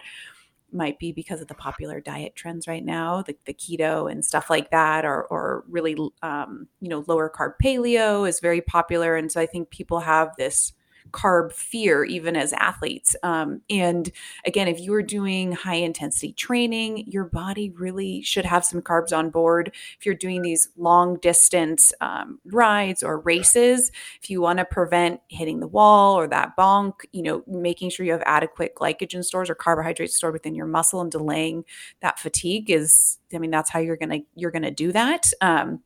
might 0.73 0.99
be 0.99 1.11
because 1.11 1.41
of 1.41 1.47
the 1.47 1.53
popular 1.53 2.01
diet 2.01 2.35
trends 2.35 2.67
right 2.67 2.83
now, 2.83 3.21
the, 3.21 3.35
the 3.45 3.53
keto 3.53 4.11
and 4.11 4.25
stuff 4.25 4.49
like 4.49 4.71
that, 4.71 5.05
or, 5.05 5.23
or 5.25 5.63
really, 5.69 5.95
um, 6.21 6.67
you 6.81 6.89
know, 6.89 7.03
lower 7.07 7.29
carb 7.29 7.53
paleo 7.63 8.27
is 8.27 8.39
very 8.39 8.61
popular. 8.61 9.15
And 9.15 9.31
so 9.31 9.39
I 9.39 9.45
think 9.45 9.69
people 9.69 9.99
have 9.99 10.35
this 10.37 10.73
carb 11.11 11.51
fear 11.51 12.03
even 12.03 12.35
as 12.35 12.53
athletes. 12.53 13.15
Um, 13.23 13.61
and 13.69 14.11
again 14.45 14.67
if 14.67 14.79
you 14.79 14.93
are 14.93 15.01
doing 15.01 15.51
high 15.51 15.75
intensity 15.75 16.33
training 16.33 17.05
your 17.07 17.25
body 17.25 17.69
really 17.71 18.21
should 18.21 18.45
have 18.45 18.65
some 18.65 18.81
carbs 18.81 19.15
on 19.15 19.29
board. 19.29 19.71
If 19.99 20.05
you're 20.05 20.15
doing 20.15 20.41
these 20.41 20.69
long 20.77 21.17
distance 21.17 21.93
um, 22.01 22.39
rides 22.45 23.03
or 23.03 23.19
races 23.19 23.91
if 24.21 24.29
you 24.29 24.41
want 24.41 24.59
to 24.59 24.65
prevent 24.65 25.21
hitting 25.27 25.59
the 25.59 25.67
wall 25.67 26.17
or 26.17 26.27
that 26.27 26.55
bonk 26.57 26.93
you 27.11 27.21
know 27.21 27.43
making 27.47 27.89
sure 27.89 28.05
you 28.05 28.11
have 28.11 28.23
adequate 28.25 28.75
glycogen 28.75 29.23
stores 29.23 29.49
or 29.49 29.55
carbohydrates 29.55 30.15
stored 30.15 30.33
within 30.33 30.55
your 30.55 30.65
muscle 30.65 31.01
and 31.01 31.11
delaying 31.11 31.63
that 32.01 32.19
fatigue 32.19 32.69
is 32.69 33.19
i 33.33 33.37
mean 33.37 33.51
that's 33.51 33.69
how 33.69 33.79
you're 33.79 33.97
gonna 33.97 34.19
you're 34.35 34.51
gonna 34.51 34.71
do 34.71 34.91
that. 34.91 35.31
Um, 35.41 35.81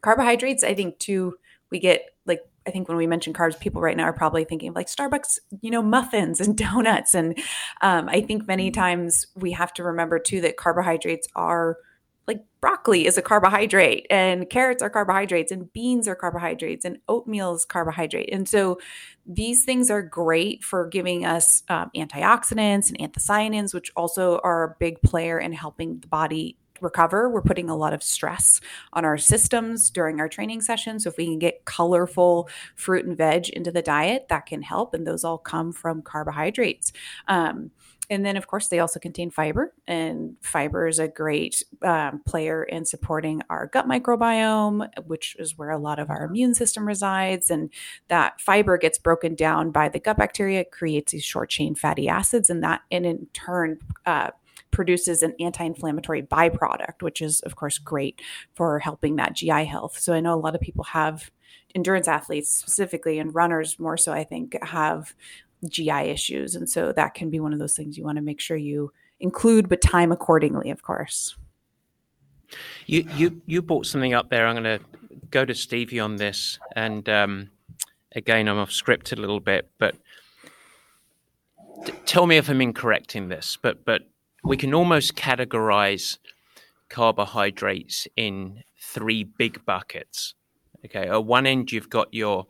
carbohydrates 0.00 0.64
i 0.64 0.74
think 0.74 0.98
too 0.98 1.36
we 1.70 1.78
get 1.78 2.10
like 2.26 2.42
I 2.66 2.70
think 2.70 2.88
when 2.88 2.96
we 2.96 3.06
mention 3.06 3.32
carbs, 3.32 3.58
people 3.58 3.80
right 3.80 3.96
now 3.96 4.04
are 4.04 4.12
probably 4.12 4.44
thinking 4.44 4.70
of 4.70 4.74
like 4.74 4.86
Starbucks, 4.86 5.38
you 5.60 5.70
know, 5.70 5.82
muffins 5.82 6.40
and 6.40 6.56
donuts. 6.56 7.14
And 7.14 7.38
um, 7.80 8.08
I 8.08 8.20
think 8.20 8.46
many 8.46 8.70
mm-hmm. 8.70 8.80
times 8.80 9.26
we 9.34 9.52
have 9.52 9.72
to 9.74 9.82
remember 9.82 10.18
too 10.18 10.40
that 10.42 10.56
carbohydrates 10.56 11.28
are 11.34 11.78
like 12.26 12.44
broccoli 12.60 13.06
is 13.06 13.18
a 13.18 13.22
carbohydrate 13.22 14.06
and 14.08 14.48
carrots 14.48 14.82
are 14.84 14.90
carbohydrates 14.90 15.50
and 15.50 15.72
beans 15.72 16.06
are 16.06 16.14
carbohydrates 16.14 16.84
and 16.84 16.98
oatmeal 17.08 17.54
is 17.54 17.64
carbohydrate. 17.64 18.28
And 18.32 18.48
so 18.48 18.78
these 19.26 19.64
things 19.64 19.90
are 19.90 20.02
great 20.02 20.62
for 20.62 20.86
giving 20.86 21.24
us 21.24 21.64
um, 21.68 21.90
antioxidants 21.96 22.88
and 22.88 22.98
anthocyanins, 22.98 23.74
which 23.74 23.90
also 23.96 24.38
are 24.44 24.62
a 24.62 24.76
big 24.78 25.02
player 25.02 25.40
in 25.40 25.52
helping 25.52 25.98
the 25.98 26.06
body 26.06 26.56
recover. 26.80 27.28
We're 27.28 27.42
putting 27.42 27.70
a 27.70 27.76
lot 27.76 27.92
of 27.92 28.02
stress 28.02 28.60
on 28.92 29.04
our 29.04 29.18
systems 29.18 29.90
during 29.90 30.20
our 30.20 30.28
training 30.28 30.60
sessions. 30.60 31.04
So 31.04 31.10
if 31.10 31.16
we 31.16 31.26
can 31.26 31.38
get 31.38 31.64
colorful 31.64 32.48
fruit 32.74 33.04
and 33.06 33.16
veg 33.16 33.48
into 33.50 33.70
the 33.70 33.82
diet, 33.82 34.26
that 34.28 34.46
can 34.46 34.62
help. 34.62 34.94
And 34.94 35.06
those 35.06 35.24
all 35.24 35.38
come 35.38 35.72
from 35.72 36.02
carbohydrates. 36.02 36.92
Um, 37.28 37.70
and 38.10 38.26
then, 38.26 38.36
of 38.36 38.48
course, 38.48 38.66
they 38.66 38.80
also 38.80 38.98
contain 38.98 39.30
fiber, 39.30 39.72
and 39.86 40.34
fiber 40.42 40.88
is 40.88 40.98
a 40.98 41.06
great 41.06 41.62
um, 41.82 42.20
player 42.26 42.64
in 42.64 42.84
supporting 42.84 43.40
our 43.48 43.68
gut 43.68 43.86
microbiome, 43.86 44.88
which 45.06 45.36
is 45.38 45.56
where 45.56 45.70
a 45.70 45.78
lot 45.78 46.00
of 46.00 46.10
our 46.10 46.24
immune 46.24 46.54
system 46.54 46.88
resides. 46.88 47.50
And 47.50 47.70
that 48.08 48.40
fiber 48.40 48.78
gets 48.78 48.98
broken 48.98 49.36
down 49.36 49.70
by 49.70 49.88
the 49.88 50.00
gut 50.00 50.16
bacteria, 50.16 50.64
creates 50.64 51.12
these 51.12 51.24
short 51.24 51.50
chain 51.50 51.76
fatty 51.76 52.08
acids, 52.08 52.50
and 52.50 52.64
that, 52.64 52.80
and 52.90 53.06
in 53.06 53.28
turn, 53.32 53.78
uh, 54.06 54.30
produces 54.70 55.22
an 55.22 55.34
anti-inflammatory 55.40 56.22
byproduct, 56.22 57.02
which 57.02 57.20
is 57.20 57.40
of 57.40 57.56
course 57.56 57.78
great 57.78 58.20
for 58.54 58.78
helping 58.78 59.16
that 59.16 59.34
GI 59.34 59.64
health. 59.64 59.98
So 59.98 60.12
I 60.12 60.20
know 60.20 60.34
a 60.34 60.40
lot 60.40 60.54
of 60.54 60.60
people 60.60 60.84
have 60.84 61.30
endurance 61.74 62.08
athletes 62.08 62.50
specifically 62.50 63.18
and 63.18 63.34
runners 63.34 63.78
more 63.78 63.96
so 63.96 64.12
I 64.12 64.24
think 64.24 64.56
have 64.62 65.14
GI 65.68 65.90
issues 65.90 66.56
and 66.56 66.68
so 66.68 66.92
that 66.92 67.14
can 67.14 67.30
be 67.30 67.40
one 67.40 67.52
of 67.52 67.58
those 67.58 67.76
things 67.76 67.96
you 67.96 68.04
want 68.04 68.16
to 68.16 68.22
make 68.22 68.40
sure 68.40 68.56
you 68.56 68.92
include 69.20 69.68
but 69.68 69.80
time 69.80 70.10
accordingly 70.10 70.70
of 70.70 70.82
course. 70.82 71.36
You 72.86 73.06
you 73.14 73.42
you 73.46 73.62
brought 73.62 73.86
something 73.86 74.14
up 74.14 74.30
there. 74.30 74.46
I'm 74.46 74.60
going 74.60 74.78
to 74.78 74.84
go 75.30 75.44
to 75.44 75.54
Stevie 75.54 76.00
on 76.00 76.16
this 76.16 76.58
and 76.74 77.08
um, 77.08 77.50
again 78.16 78.48
I'm 78.48 78.58
off 78.58 78.72
script 78.72 79.12
a 79.12 79.16
little 79.16 79.40
bit 79.40 79.70
but 79.78 79.94
tell 82.06 82.26
me 82.26 82.36
if 82.36 82.48
I'm 82.48 82.60
incorrect 82.60 83.16
in 83.16 83.28
this, 83.28 83.58
but 83.60 83.84
but 83.84 84.02
we 84.44 84.56
can 84.56 84.74
almost 84.74 85.14
categorize 85.14 86.18
carbohydrates 86.88 88.08
in 88.16 88.62
three 88.80 89.24
big 89.24 89.64
buckets. 89.64 90.34
Okay, 90.84 91.08
at 91.08 91.24
one 91.24 91.46
end 91.46 91.72
you've 91.72 91.90
got 91.90 92.12
your 92.12 92.46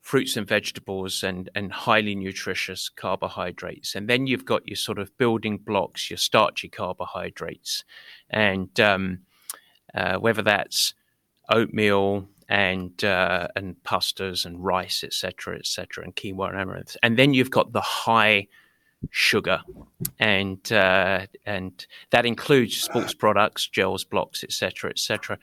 fruits 0.00 0.38
and 0.38 0.48
vegetables 0.48 1.22
and, 1.22 1.50
and 1.54 1.70
highly 1.70 2.14
nutritious 2.14 2.88
carbohydrates. 2.88 3.94
And 3.94 4.08
then 4.08 4.26
you've 4.26 4.46
got 4.46 4.66
your 4.66 4.76
sort 4.76 4.98
of 4.98 5.16
building 5.18 5.58
blocks, 5.58 6.08
your 6.08 6.16
starchy 6.16 6.70
carbohydrates. 6.70 7.84
And 8.30 8.78
um, 8.80 9.18
uh, 9.94 10.16
whether 10.16 10.40
that's 10.40 10.94
oatmeal 11.50 12.26
and 12.48 13.04
uh, 13.04 13.48
and 13.54 13.76
pastas 13.84 14.46
and 14.46 14.64
rice, 14.64 15.04
etc., 15.04 15.58
etc., 15.58 16.04
and 16.04 16.16
quinoa 16.16 16.48
and 16.48 16.58
amaranth. 16.58 16.96
And 17.02 17.18
then 17.18 17.34
you've 17.34 17.50
got 17.50 17.72
the 17.72 17.82
high 17.82 18.46
sugar, 19.10 19.60
and 20.18 20.72
uh, 20.72 21.26
and 21.46 21.86
that 22.10 22.26
includes 22.26 22.76
sports 22.80 23.14
products, 23.14 23.66
gels, 23.68 24.04
blocks, 24.04 24.44
etc., 24.44 24.90
etc. 24.90 25.38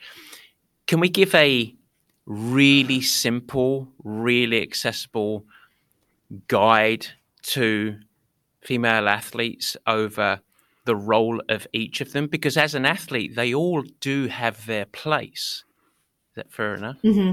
Can 0.86 1.00
we 1.00 1.08
give 1.08 1.34
a 1.34 1.74
really 2.26 3.00
simple, 3.00 3.88
really 4.02 4.62
accessible 4.62 5.44
guide 6.48 7.06
to 7.42 7.96
female 8.60 9.08
athletes 9.08 9.76
over 9.86 10.40
the 10.84 10.96
role 10.96 11.40
of 11.48 11.66
each 11.72 12.00
of 12.00 12.12
them? 12.12 12.26
Because 12.26 12.56
as 12.56 12.74
an 12.74 12.84
athlete, 12.84 13.34
they 13.34 13.54
all 13.54 13.82
do 14.00 14.28
have 14.28 14.66
their 14.66 14.86
place. 14.86 15.64
Is 16.30 16.36
that 16.36 16.52
fair 16.52 16.74
enough? 16.74 16.96
Mm-hmm. 17.02 17.32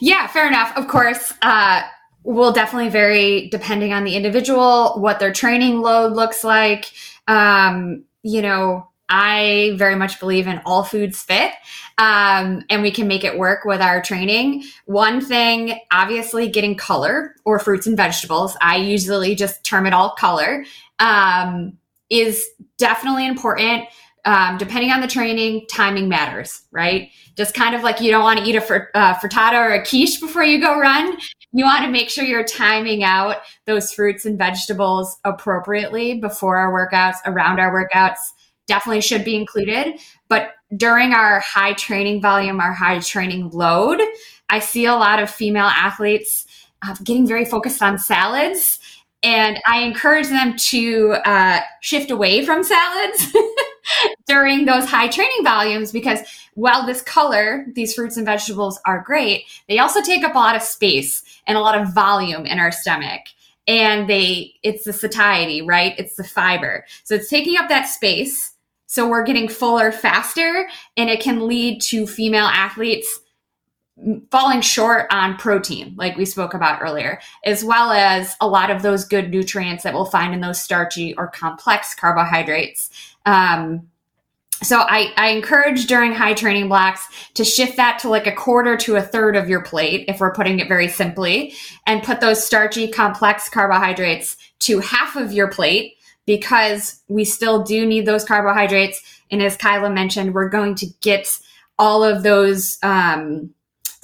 Yeah, 0.00 0.26
fair 0.26 0.46
enough. 0.46 0.76
Of 0.76 0.88
course, 0.88 1.32
uh, 1.42 1.82
will 2.24 2.52
definitely 2.52 2.88
vary 2.88 3.48
depending 3.50 3.92
on 3.92 4.04
the 4.04 4.16
individual, 4.16 4.94
what 4.98 5.20
their 5.20 5.32
training 5.32 5.80
load 5.80 6.14
looks 6.14 6.42
like. 6.42 6.90
Um, 7.28 8.04
you 8.22 8.42
know, 8.42 8.88
I 9.08 9.74
very 9.76 9.94
much 9.94 10.18
believe 10.18 10.46
in 10.46 10.60
all 10.64 10.82
foods 10.82 11.22
fit, 11.22 11.52
um, 11.98 12.64
and 12.70 12.82
we 12.82 12.90
can 12.90 13.06
make 13.06 13.22
it 13.22 13.38
work 13.38 13.64
with 13.66 13.82
our 13.82 14.02
training. 14.02 14.64
One 14.86 15.20
thing, 15.20 15.78
obviously, 15.92 16.48
getting 16.48 16.74
color 16.74 17.36
or 17.44 17.58
fruits 17.58 17.86
and 17.86 17.96
vegetables. 17.96 18.56
I 18.62 18.76
usually 18.76 19.34
just 19.34 19.62
term 19.62 19.86
it 19.86 19.92
all 19.92 20.14
color. 20.18 20.64
Um, 20.98 21.76
is 22.10 22.46
definitely 22.78 23.26
important. 23.26 23.84
Um, 24.26 24.56
depending 24.56 24.90
on 24.90 25.02
the 25.02 25.06
training, 25.06 25.66
timing 25.68 26.08
matters, 26.08 26.62
right? 26.70 27.10
Just 27.36 27.52
kind 27.54 27.74
of 27.74 27.82
like 27.82 28.00
you 28.00 28.10
don't 28.10 28.22
want 28.22 28.38
to 28.38 28.44
eat 28.46 28.56
a 28.56 28.62
uh, 28.96 29.14
frittata 29.16 29.54
or 29.54 29.74
a 29.74 29.84
quiche 29.84 30.18
before 30.18 30.44
you 30.44 30.60
go 30.60 30.78
run. 30.78 31.18
You 31.56 31.64
want 31.64 31.84
to 31.84 31.90
make 31.90 32.10
sure 32.10 32.24
you're 32.24 32.44
timing 32.44 33.04
out 33.04 33.36
those 33.64 33.92
fruits 33.92 34.26
and 34.26 34.36
vegetables 34.36 35.16
appropriately 35.24 36.18
before 36.18 36.56
our 36.56 36.72
workouts, 36.72 37.18
around 37.26 37.60
our 37.60 37.72
workouts 37.72 38.18
definitely 38.66 39.00
should 39.00 39.24
be 39.24 39.36
included. 39.36 40.00
But 40.28 40.50
during 40.76 41.12
our 41.12 41.38
high 41.40 41.74
training 41.74 42.20
volume, 42.20 42.58
our 42.58 42.72
high 42.72 42.98
training 42.98 43.50
load, 43.50 44.00
I 44.50 44.58
see 44.58 44.86
a 44.86 44.94
lot 44.94 45.22
of 45.22 45.30
female 45.30 45.66
athletes 45.66 46.44
uh, 46.82 46.96
getting 47.04 47.24
very 47.24 47.44
focused 47.44 47.82
on 47.82 48.00
salads. 48.00 48.80
And 49.22 49.60
I 49.66 49.82
encourage 49.82 50.28
them 50.28 50.56
to 50.56 51.16
uh, 51.24 51.60
shift 51.80 52.10
away 52.10 52.44
from 52.44 52.64
salads 52.64 53.32
during 54.26 54.64
those 54.64 54.86
high 54.86 55.08
training 55.08 55.44
volumes 55.44 55.92
because 55.92 56.18
while 56.54 56.84
this 56.84 57.00
color, 57.00 57.64
these 57.74 57.94
fruits 57.94 58.16
and 58.16 58.26
vegetables 58.26 58.80
are 58.86 59.00
great, 59.00 59.44
they 59.68 59.78
also 59.78 60.02
take 60.02 60.24
up 60.24 60.34
a 60.34 60.38
lot 60.38 60.56
of 60.56 60.62
space 60.62 61.22
and 61.46 61.56
a 61.56 61.60
lot 61.60 61.80
of 61.80 61.92
volume 61.94 62.46
in 62.46 62.58
our 62.58 62.72
stomach. 62.72 63.22
And 63.66 64.08
they 64.08 64.54
it's 64.62 64.84
the 64.84 64.92
satiety 64.92 65.62
right? 65.62 65.94
It's 65.98 66.16
the 66.16 66.24
fiber. 66.24 66.84
So 67.04 67.14
it's 67.14 67.30
taking 67.30 67.56
up 67.56 67.68
that 67.68 67.84
space. 67.84 68.52
So 68.86 69.08
we're 69.08 69.24
getting 69.24 69.48
fuller 69.48 69.90
faster, 69.90 70.68
and 70.96 71.10
it 71.10 71.20
can 71.20 71.48
lead 71.48 71.80
to 71.82 72.06
female 72.06 72.44
athletes 72.44 73.20
falling 74.30 74.60
short 74.60 75.06
on 75.10 75.36
protein, 75.36 75.94
like 75.96 76.16
we 76.16 76.24
spoke 76.24 76.54
about 76.54 76.82
earlier, 76.82 77.20
as 77.44 77.64
well 77.64 77.92
as 77.92 78.36
a 78.40 78.48
lot 78.48 78.70
of 78.70 78.82
those 78.82 79.04
good 79.04 79.30
nutrients 79.30 79.84
that 79.84 79.94
we'll 79.94 80.04
find 80.04 80.34
in 80.34 80.40
those 80.40 80.60
starchy 80.60 81.14
or 81.16 81.28
complex 81.28 81.94
carbohydrates. 81.94 82.90
Um, 83.24 83.88
so 84.64 84.80
I, 84.80 85.12
I, 85.16 85.28
encourage 85.28 85.86
during 85.86 86.12
high 86.12 86.34
training 86.34 86.68
blocks 86.68 87.06
to 87.34 87.44
shift 87.44 87.76
that 87.76 87.98
to 88.00 88.08
like 88.08 88.26
a 88.26 88.32
quarter 88.32 88.76
to 88.78 88.96
a 88.96 89.02
third 89.02 89.36
of 89.36 89.48
your 89.48 89.62
plate, 89.62 90.04
if 90.08 90.20
we're 90.20 90.32
putting 90.32 90.60
it 90.60 90.68
very 90.68 90.88
simply, 90.88 91.54
and 91.86 92.02
put 92.02 92.20
those 92.20 92.44
starchy 92.44 92.88
complex 92.88 93.48
carbohydrates 93.48 94.36
to 94.60 94.80
half 94.80 95.16
of 95.16 95.32
your 95.32 95.48
plate 95.48 95.94
because 96.26 97.02
we 97.08 97.24
still 97.24 97.62
do 97.62 97.86
need 97.86 98.06
those 98.06 98.24
carbohydrates. 98.24 99.00
And 99.30 99.42
as 99.42 99.56
Kyla 99.56 99.90
mentioned, 99.90 100.34
we're 100.34 100.48
going 100.48 100.74
to 100.76 100.86
get 101.00 101.28
all 101.78 102.04
of 102.04 102.22
those 102.22 102.78
um, 102.82 103.50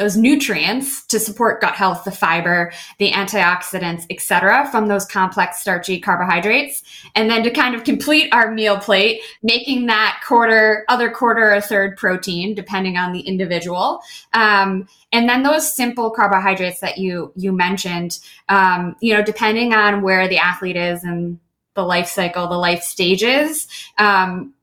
those 0.01 0.17
nutrients 0.17 1.05
to 1.05 1.21
support 1.21 1.61
gut 1.61 1.75
health, 1.75 2.05
the 2.05 2.11
fiber, 2.11 2.73
the 2.99 3.13
antioxidants, 3.13 4.07
etc., 4.09 4.67
from 4.71 4.89
those 4.89 5.05
complex 5.05 5.61
starchy 5.61 6.01
carbohydrates, 6.01 6.83
and 7.15 7.29
then 7.29 7.43
to 7.43 7.51
kind 7.51 7.75
of 7.75 7.85
complete 7.85 8.33
our 8.33 8.51
meal 8.51 8.79
plate, 8.79 9.21
making 9.43 9.85
that 9.87 10.19
quarter, 10.27 10.87
other 10.89 11.11
quarter 11.11 11.53
or 11.53 11.61
third 11.61 11.99
protein, 11.99 12.55
depending 12.55 12.97
on 12.97 13.13
the 13.13 13.21
individual. 13.21 14.01
Um, 14.33 14.89
and 15.13 15.29
then 15.29 15.43
those 15.43 15.71
simple 15.71 16.11
carbohydrates 16.11 16.81
that 16.81 16.97
you 16.97 17.31
you 17.37 17.53
mentioned, 17.53 18.21
um, 18.49 18.97
you 19.03 19.13
know, 19.13 19.23
depending 19.23 19.75
on 19.75 20.01
where 20.01 20.29
the 20.29 20.39
athlete 20.39 20.77
is 20.77 21.05
and 21.05 21.39
the 21.75 21.83
life 21.83 22.09
cycle, 22.09 22.49
the 22.49 22.57
life 22.57 22.83
stages, 22.83 23.69
um, 23.99 24.55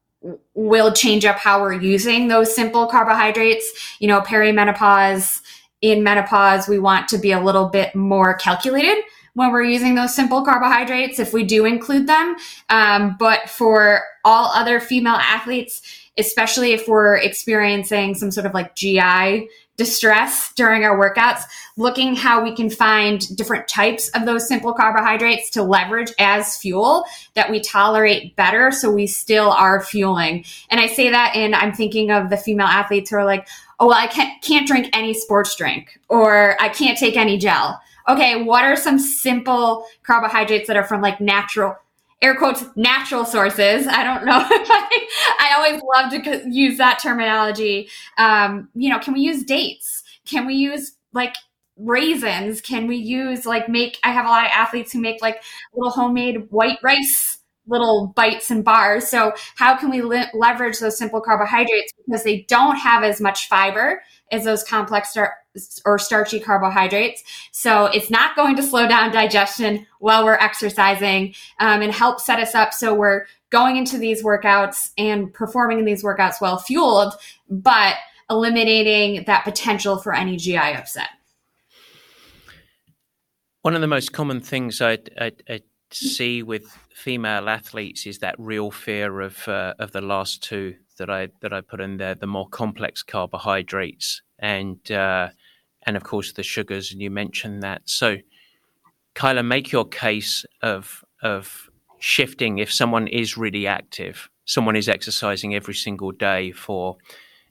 will 0.53 0.91
change 0.93 1.25
up 1.25 1.37
how 1.37 1.61
we're 1.61 1.73
using 1.73 2.27
those 2.27 2.53
simple 2.55 2.87
carbohydrates. 2.87 3.97
You 3.99 4.07
know, 4.07 4.21
perimenopause, 4.21 5.41
in 5.81 6.03
menopause, 6.03 6.67
we 6.67 6.79
want 6.79 7.07
to 7.09 7.17
be 7.17 7.31
a 7.31 7.39
little 7.39 7.69
bit 7.69 7.95
more 7.95 8.33
calculated 8.35 9.03
when 9.35 9.51
we're 9.51 9.63
using 9.63 9.93
those 9.93 10.15
simple 10.15 10.43
carbohydrates 10.43 11.19
if 11.19 11.31
we 11.33 11.43
do 11.43 11.65
include 11.65 12.07
them. 12.07 12.35
Um, 12.69 13.15
but 13.19 13.47
for 13.49 14.01
all 14.25 14.51
other 14.53 14.79
female 14.79 15.13
athletes, 15.13 15.81
especially 16.17 16.73
if 16.73 16.87
we're 16.87 17.17
experiencing 17.17 18.15
some 18.15 18.31
sort 18.31 18.47
of 18.47 18.55
like 18.55 18.75
GI 18.75 19.47
distress 19.77 20.51
during 20.53 20.83
our 20.83 20.97
workouts, 20.97 21.43
looking 21.77 22.15
how 22.15 22.43
we 22.43 22.53
can 22.55 22.69
find 22.69 23.35
different 23.37 23.67
types 23.67 24.09
of 24.09 24.25
those 24.25 24.47
simple 24.47 24.73
carbohydrates 24.73 25.51
to 25.51 25.63
leverage 25.63 26.11
as 26.19 26.57
fuel 26.57 27.05
that 27.35 27.49
we 27.49 27.61
tolerate 27.61 28.35
better 28.35 28.71
so 28.71 28.89
we 28.89 29.05
still 29.05 29.51
are 29.51 29.81
fueling. 29.81 30.43
And 30.69 30.81
I 30.81 30.87
say 30.87 31.09
that 31.11 31.35
and 31.35 31.55
I'm 31.55 31.73
thinking 31.73 32.11
of 32.11 32.29
the 32.29 32.37
female 32.37 32.67
athletes 32.67 33.11
who 33.11 33.17
are 33.17 33.25
like, 33.25 33.47
oh, 33.79 33.87
well, 33.87 33.97
I 33.97 34.07
can't, 34.07 34.41
can't 34.41 34.67
drink 34.67 34.89
any 34.93 35.13
sports 35.13 35.55
drink 35.55 35.99
or 36.09 36.59
I 36.59 36.69
can't 36.69 36.97
take 36.97 37.15
any 37.15 37.37
gel. 37.37 37.79
Okay, 38.09 38.43
what 38.43 38.63
are 38.63 38.75
some 38.75 38.97
simple 38.97 39.85
carbohydrates 40.03 40.67
that 40.67 40.77
are 40.77 40.83
from 40.83 41.01
like 41.01 41.21
natural 41.21 41.75
air 42.21 42.35
quotes 42.35 42.63
natural 42.75 43.25
sources. 43.25 43.87
I 43.87 44.03
don't 44.03 44.25
know 44.25 44.39
if 44.49 44.69
I, 44.69 45.07
I 45.39 45.53
always 45.55 45.81
love 45.95 46.23
to 46.23 46.49
use 46.49 46.77
that 46.77 46.99
terminology. 46.99 47.89
Um, 48.17 48.69
you 48.73 48.89
know, 48.89 48.99
can 48.99 49.13
we 49.13 49.21
use 49.21 49.43
dates? 49.43 50.03
Can 50.25 50.45
we 50.45 50.55
use 50.55 50.93
like 51.13 51.35
raisins? 51.77 52.61
Can 52.61 52.87
we 52.87 52.97
use 52.97 53.45
like 53.45 53.69
make? 53.69 53.99
I 54.03 54.11
have 54.11 54.25
a 54.25 54.29
lot 54.29 54.45
of 54.45 54.51
athletes 54.51 54.91
who 54.93 54.99
make 54.99 55.21
like 55.21 55.43
little 55.73 55.91
homemade 55.91 56.49
white 56.49 56.79
rice 56.83 57.37
little 57.67 58.13
bites 58.15 58.49
and 58.49 58.63
bars. 58.63 59.07
So 59.07 59.33
how 59.55 59.75
can 59.75 59.89
we 59.89 60.01
le- 60.01 60.29
leverage 60.33 60.79
those 60.79 60.97
simple 60.97 61.21
carbohydrates 61.21 61.91
because 62.05 62.23
they 62.23 62.45
don't 62.47 62.77
have 62.77 63.03
as 63.03 63.19
much 63.19 63.47
fiber 63.47 64.01
as 64.31 64.43
those 64.43 64.63
complex 64.63 65.11
star- 65.11 65.35
or 65.85 65.97
starchy 65.97 66.39
carbohydrates. 66.39 67.23
So 67.51 67.85
it's 67.85 68.09
not 68.09 68.35
going 68.35 68.55
to 68.57 68.63
slow 68.63 68.87
down 68.87 69.11
digestion 69.11 69.85
while 69.99 70.23
we're 70.23 70.35
exercising 70.35 71.33
um, 71.59 71.81
and 71.81 71.91
help 71.91 72.19
set 72.19 72.39
us 72.39 72.53
up 72.53 72.73
so 72.73 72.93
we're 72.93 73.25
going 73.49 73.77
into 73.77 73.97
these 73.97 74.23
workouts 74.23 74.91
and 74.97 75.33
performing 75.33 75.79
in 75.79 75.85
these 75.85 76.03
workouts 76.03 76.41
well 76.41 76.57
fueled, 76.57 77.13
but 77.49 77.95
eliminating 78.29 79.23
that 79.25 79.43
potential 79.43 79.97
for 79.97 80.13
any 80.13 80.35
GI 80.37 80.57
upset. 80.57 81.09
One 83.61 83.73
of 83.75 83.81
the 83.81 83.87
most 83.87 84.13
common 84.13 84.41
things 84.41 84.81
I, 84.81 84.99
I, 85.19 85.31
I 85.49 85.61
see 85.91 86.43
with 86.43 86.65
female 86.93 87.49
athletes 87.49 88.05
is 88.05 88.19
that 88.19 88.35
real 88.37 88.71
fear 88.71 89.21
of 89.21 89.47
uh, 89.47 89.73
of 89.79 89.91
the 89.91 90.01
last 90.01 90.43
two 90.43 90.75
that 90.97 91.09
I 91.09 91.29
that 91.41 91.53
I 91.53 91.61
put 91.61 91.81
in 91.81 91.97
there, 91.97 92.15
the 92.15 92.27
more 92.27 92.47
complex 92.47 93.03
carbohydrates 93.03 94.21
and 94.39 94.91
uh, 94.91 95.29
and 95.85 95.97
of 95.97 96.03
course 96.03 96.33
the 96.33 96.43
sugars. 96.43 96.91
And 96.91 97.01
you 97.01 97.09
mentioned 97.09 97.63
that. 97.63 97.81
So, 97.85 98.17
Kyla, 99.13 99.43
make 99.43 99.71
your 99.71 99.85
case 99.85 100.45
of 100.61 101.03
of 101.21 101.69
shifting 101.99 102.59
if 102.59 102.71
someone 102.71 103.07
is 103.07 103.37
really 103.37 103.65
active, 103.67 104.29
someone 104.45 104.75
is 104.75 104.89
exercising 104.89 105.55
every 105.55 105.73
single 105.73 106.11
day 106.11 106.51
for 106.51 106.97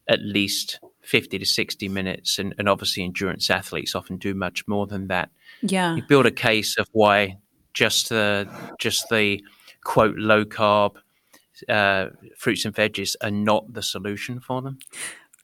at 0.08 0.20
least 0.20 0.78
50 1.02 1.38
to 1.38 1.46
60 1.46 1.88
minutes 1.88 2.38
and, 2.38 2.54
and 2.58 2.68
obviously 2.68 3.04
endurance 3.04 3.50
athletes 3.50 3.94
often 3.94 4.16
do 4.16 4.34
much 4.34 4.66
more 4.66 4.86
than 4.86 5.06
that 5.08 5.30
yeah 5.62 5.94
you 5.94 6.02
build 6.08 6.26
a 6.26 6.30
case 6.30 6.76
of 6.78 6.88
why 6.92 7.38
just 7.74 8.08
the 8.08 8.48
just 8.78 9.08
the 9.08 9.40
quote 9.84 10.16
low 10.16 10.44
carb 10.44 10.96
uh, 11.68 12.06
fruits 12.36 12.64
and 12.64 12.74
veggies 12.74 13.16
are 13.20 13.30
not 13.30 13.72
the 13.72 13.82
solution 13.82 14.40
for 14.40 14.62
them? 14.62 14.78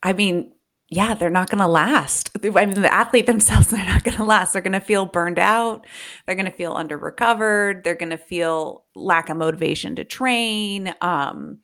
I 0.03 0.13
mean, 0.13 0.53
yeah, 0.93 1.15
they're 1.15 1.31
not 1.31 1.49
going 1.49 1.61
to 1.61 1.67
last. 1.67 2.31
I 2.45 2.67
mean, 2.67 2.83
the 2.83 2.93
athlete 2.93 3.25
themselves, 3.25 3.67
they're 3.71 3.85
not 3.85 4.05
going 4.05 4.19
to 4.19 4.25
last. 4.25 4.53
They're 4.53 4.61
going 4.61 4.73
to 4.73 4.81
feel 4.81 5.07
burned 5.07 5.39
out. 5.39 5.87
They're 6.27 6.35
going 6.37 6.51
to 6.51 6.57
feel 6.57 6.75
under 6.75 6.99
recovered. 6.99 7.83
They're 7.83 7.95
going 7.95 8.11
to 8.11 8.19
feel 8.19 8.85
lack 8.95 9.31
of 9.31 9.39
motivation 9.39 9.97
to 9.97 10.05
train. 10.05 10.95
Um, 11.01 11.61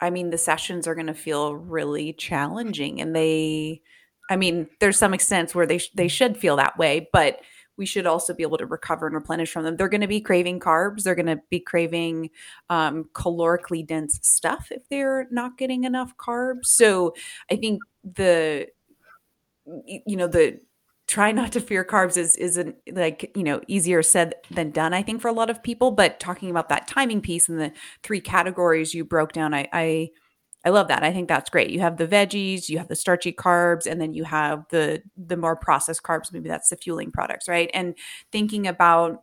I 0.00 0.10
mean, 0.10 0.30
the 0.30 0.38
sessions 0.38 0.88
are 0.88 0.96
going 0.96 1.06
to 1.06 1.14
feel 1.14 1.54
really 1.54 2.12
challenging, 2.14 3.00
and 3.00 3.14
they, 3.14 3.80
I 4.28 4.34
mean, 4.34 4.68
there's 4.80 4.98
some 4.98 5.14
extent 5.14 5.54
where 5.54 5.66
they 5.66 5.78
sh- 5.78 5.92
they 5.94 6.08
should 6.08 6.36
feel 6.36 6.56
that 6.56 6.76
way, 6.76 7.08
but 7.12 7.38
we 7.76 7.86
should 7.86 8.06
also 8.06 8.34
be 8.34 8.42
able 8.42 8.58
to 8.58 8.66
recover 8.66 9.06
and 9.06 9.14
replenish 9.14 9.50
from 9.50 9.64
them. 9.64 9.76
They're 9.76 9.88
going 9.88 10.00
to 10.00 10.06
be 10.06 10.20
craving 10.20 10.60
carbs. 10.60 11.02
They're 11.02 11.14
going 11.14 11.26
to 11.26 11.40
be 11.50 11.60
craving 11.60 12.30
um, 12.70 13.08
calorically 13.14 13.86
dense 13.86 14.18
stuff 14.22 14.68
if 14.70 14.88
they're 14.88 15.26
not 15.30 15.58
getting 15.58 15.84
enough 15.84 16.16
carbs. 16.16 16.66
So 16.66 17.14
I 17.50 17.56
think 17.56 17.80
the 18.02 18.68
you 19.86 20.16
know 20.16 20.26
the 20.26 20.60
try 21.06 21.32
not 21.32 21.52
to 21.52 21.60
fear 21.60 21.84
carbs 21.84 22.16
is 22.16 22.36
isn't 22.36 22.76
like 22.92 23.30
you 23.36 23.42
know 23.42 23.60
easier 23.66 24.02
said 24.02 24.34
than 24.50 24.70
done 24.70 24.94
i 24.94 25.02
think 25.02 25.20
for 25.20 25.28
a 25.28 25.32
lot 25.32 25.50
of 25.50 25.62
people 25.62 25.90
but 25.90 26.18
talking 26.20 26.50
about 26.50 26.68
that 26.68 26.86
timing 26.86 27.20
piece 27.20 27.48
and 27.48 27.60
the 27.60 27.72
three 28.02 28.20
categories 28.20 28.94
you 28.94 29.04
broke 29.04 29.32
down 29.32 29.52
i 29.54 29.68
i 29.72 30.10
i 30.64 30.70
love 30.70 30.88
that 30.88 31.02
i 31.02 31.12
think 31.12 31.28
that's 31.28 31.50
great 31.50 31.70
you 31.70 31.80
have 31.80 31.96
the 31.96 32.06
veggies 32.06 32.68
you 32.68 32.78
have 32.78 32.88
the 32.88 32.96
starchy 32.96 33.32
carbs 33.32 33.86
and 33.86 34.00
then 34.00 34.12
you 34.12 34.24
have 34.24 34.64
the 34.70 35.02
the 35.16 35.36
more 35.36 35.56
processed 35.56 36.02
carbs 36.02 36.32
maybe 36.32 36.48
that's 36.48 36.68
the 36.68 36.76
fueling 36.76 37.10
products 37.10 37.48
right 37.48 37.70
and 37.74 37.94
thinking 38.32 38.66
about 38.66 39.22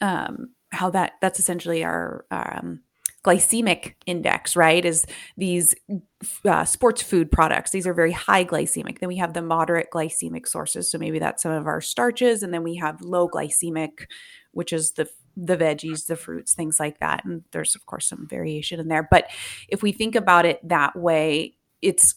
um 0.00 0.50
how 0.70 0.90
that 0.90 1.12
that's 1.20 1.38
essentially 1.38 1.84
our 1.84 2.24
um 2.30 2.80
glycemic 3.26 3.94
index, 4.06 4.54
right? 4.54 4.84
Is 4.84 5.04
these 5.36 5.74
uh, 6.44 6.64
sports 6.64 7.02
food 7.02 7.30
products. 7.30 7.72
These 7.72 7.86
are 7.86 7.92
very 7.92 8.12
high 8.12 8.44
glycemic. 8.44 9.00
Then 9.00 9.08
we 9.08 9.16
have 9.16 9.34
the 9.34 9.42
moderate 9.42 9.88
glycemic 9.92 10.46
sources. 10.46 10.90
So 10.90 10.96
maybe 10.96 11.18
that's 11.18 11.42
some 11.42 11.50
of 11.50 11.66
our 11.66 11.80
starches. 11.80 12.44
And 12.44 12.54
then 12.54 12.62
we 12.62 12.76
have 12.76 13.00
low 13.02 13.28
glycemic, 13.28 14.06
which 14.52 14.72
is 14.72 14.92
the 14.92 15.08
the 15.36 15.56
veggies, 15.56 16.06
the 16.06 16.16
fruits, 16.16 16.54
things 16.54 16.80
like 16.80 16.98
that. 17.00 17.24
And 17.24 17.44
there's 17.52 17.74
of 17.74 17.86
course 17.86 18.06
some 18.06 18.26
variation 18.26 18.80
in 18.80 18.88
there. 18.88 19.06
But 19.10 19.26
if 19.68 19.82
we 19.82 19.92
think 19.92 20.14
about 20.14 20.46
it 20.46 20.66
that 20.66 20.96
way, 20.96 21.56
it's 21.82 22.14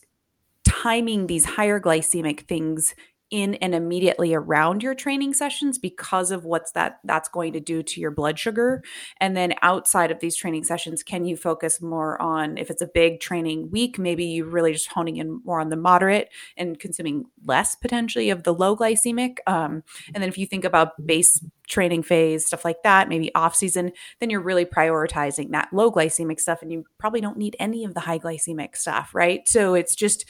timing 0.63 1.28
these 1.28 1.45
higher 1.45 1.80
glycemic 1.80 2.41
things 2.47 2.95
in 3.32 3.55
and 3.55 3.75
immediately 3.75 4.34
around 4.34 4.84
your 4.84 4.95
training 4.95 5.34
sessions 5.34 5.77
because 5.77 6.32
of 6.32 6.45
what's 6.45 6.71
that 6.71 6.99
that's 7.03 7.30
going 7.30 7.53
to 7.53 7.59
do 7.59 7.84
to 7.84 8.01
your 8.01 8.11
blood 8.11 8.39
sugar. 8.39 8.84
And 9.19 9.36
then 9.36 9.53
outside 9.61 10.11
of 10.11 10.19
these 10.19 10.36
training 10.36 10.63
sessions 10.63 11.03
can 11.03 11.25
you 11.25 11.36
focus 11.38 11.82
more 11.82 12.21
on 12.21 12.57
if 12.57 12.69
it's 12.69 12.82
a 12.82 12.88
big 12.88 13.19
training 13.19 13.69
week 13.71 13.99
maybe 13.99 14.25
you 14.25 14.45
really 14.45 14.73
just 14.73 14.91
honing 14.91 15.17
in 15.17 15.41
more 15.43 15.59
on 15.59 15.69
the 15.69 15.75
moderate 15.75 16.30
and 16.57 16.80
consuming 16.80 17.25
less 17.45 17.75
potentially 17.75 18.30
of 18.30 18.43
the 18.43 18.53
low 18.53 18.75
glycemic 18.75 19.38
um, 19.47 19.84
and 20.13 20.21
then 20.21 20.30
if 20.30 20.38
you 20.38 20.45
think 20.45 20.65
about 20.65 21.05
base 21.05 21.43
training 21.67 22.01
phase 22.01 22.45
stuff 22.45 22.65
like 22.65 22.82
that 22.84 23.07
maybe 23.07 23.34
off 23.36 23.55
season 23.55 23.91
then 24.19 24.30
you're 24.30 24.41
really 24.41 24.65
prioritizing 24.65 25.51
that 25.51 25.69
low 25.71 25.91
glycemic 25.91 26.39
stuff 26.39 26.61
and 26.61 26.71
you 26.71 26.84
probably 26.97 27.21
don't 27.21 27.38
need 27.38 27.55
any 27.59 27.84
of 27.84 27.93
the 27.93 27.99
high 27.99 28.19
glycemic 28.19 28.75
stuff 28.75 29.13
right? 29.13 29.47
So 29.47 29.73
it's 29.73 29.95
just 29.95 30.25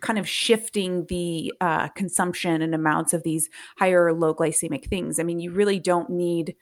kind 0.00 0.18
of 0.18 0.28
shifting 0.28 1.06
the 1.06 1.52
uh, 1.60 1.88
consumption 1.88 2.62
and 2.62 2.74
amounts 2.74 3.12
of 3.12 3.22
these 3.22 3.48
higher 3.78 4.04
or 4.04 4.12
low 4.12 4.34
glycemic 4.34 4.86
things. 4.86 5.18
I 5.18 5.22
mean, 5.22 5.40
you 5.40 5.50
really 5.50 5.78
don't 5.78 6.10
need, 6.10 6.54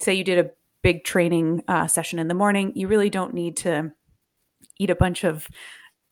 say, 0.00 0.14
you 0.14 0.24
did 0.24 0.38
a 0.38 0.50
big 0.82 1.04
training 1.04 1.62
uh, 1.68 1.86
session 1.86 2.18
in 2.18 2.28
the 2.28 2.34
morning, 2.34 2.72
you 2.76 2.86
really 2.86 3.10
don't 3.10 3.34
need 3.34 3.56
to 3.56 3.92
eat 4.78 4.90
a 4.90 4.94
bunch 4.94 5.24
of 5.24 5.48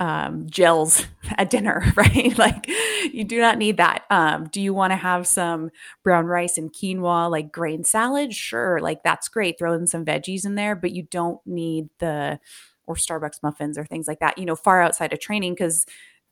um, 0.01 0.49
gels 0.51 1.07
at 1.39 1.51
dinner, 1.51 1.85
right? 1.97 2.37
like, 2.39 2.68
you 3.12 3.25
do 3.25 3.41
not 3.41 3.59
need 3.59 3.77
that. 3.77 4.05
Um, 4.11 4.49
do 4.49 4.61
you 4.61 4.75
want 4.75 4.91
to 4.91 4.97
have 4.97 5.27
some 5.27 5.70
brown 6.03 6.27
rice 6.27 6.59
and 6.59 6.72
quinoa, 6.72 7.31
like 7.31 7.53
grain 7.53 7.85
salad? 7.85 8.35
Sure, 8.35 8.81
like 8.81 9.03
that's 9.03 9.29
great. 9.29 9.59
Throw 9.59 9.75
in 9.75 9.87
some 9.87 10.05
veggies 10.05 10.45
in 10.45 10.55
there, 10.57 10.75
but 10.75 10.93
you 10.93 11.05
don't 11.05 11.41
need 11.47 11.89
the 12.01 12.41
or 12.87 12.97
Starbucks 12.97 13.43
muffins 13.43 13.79
or 13.79 13.85
things 13.85 14.07
like 14.07 14.20
that, 14.20 14.37
you 14.37 14.45
know, 14.45 14.57
far 14.57 14.83
outside 14.83 15.12
of 15.12 15.20
training 15.20 15.55
because 15.55 15.87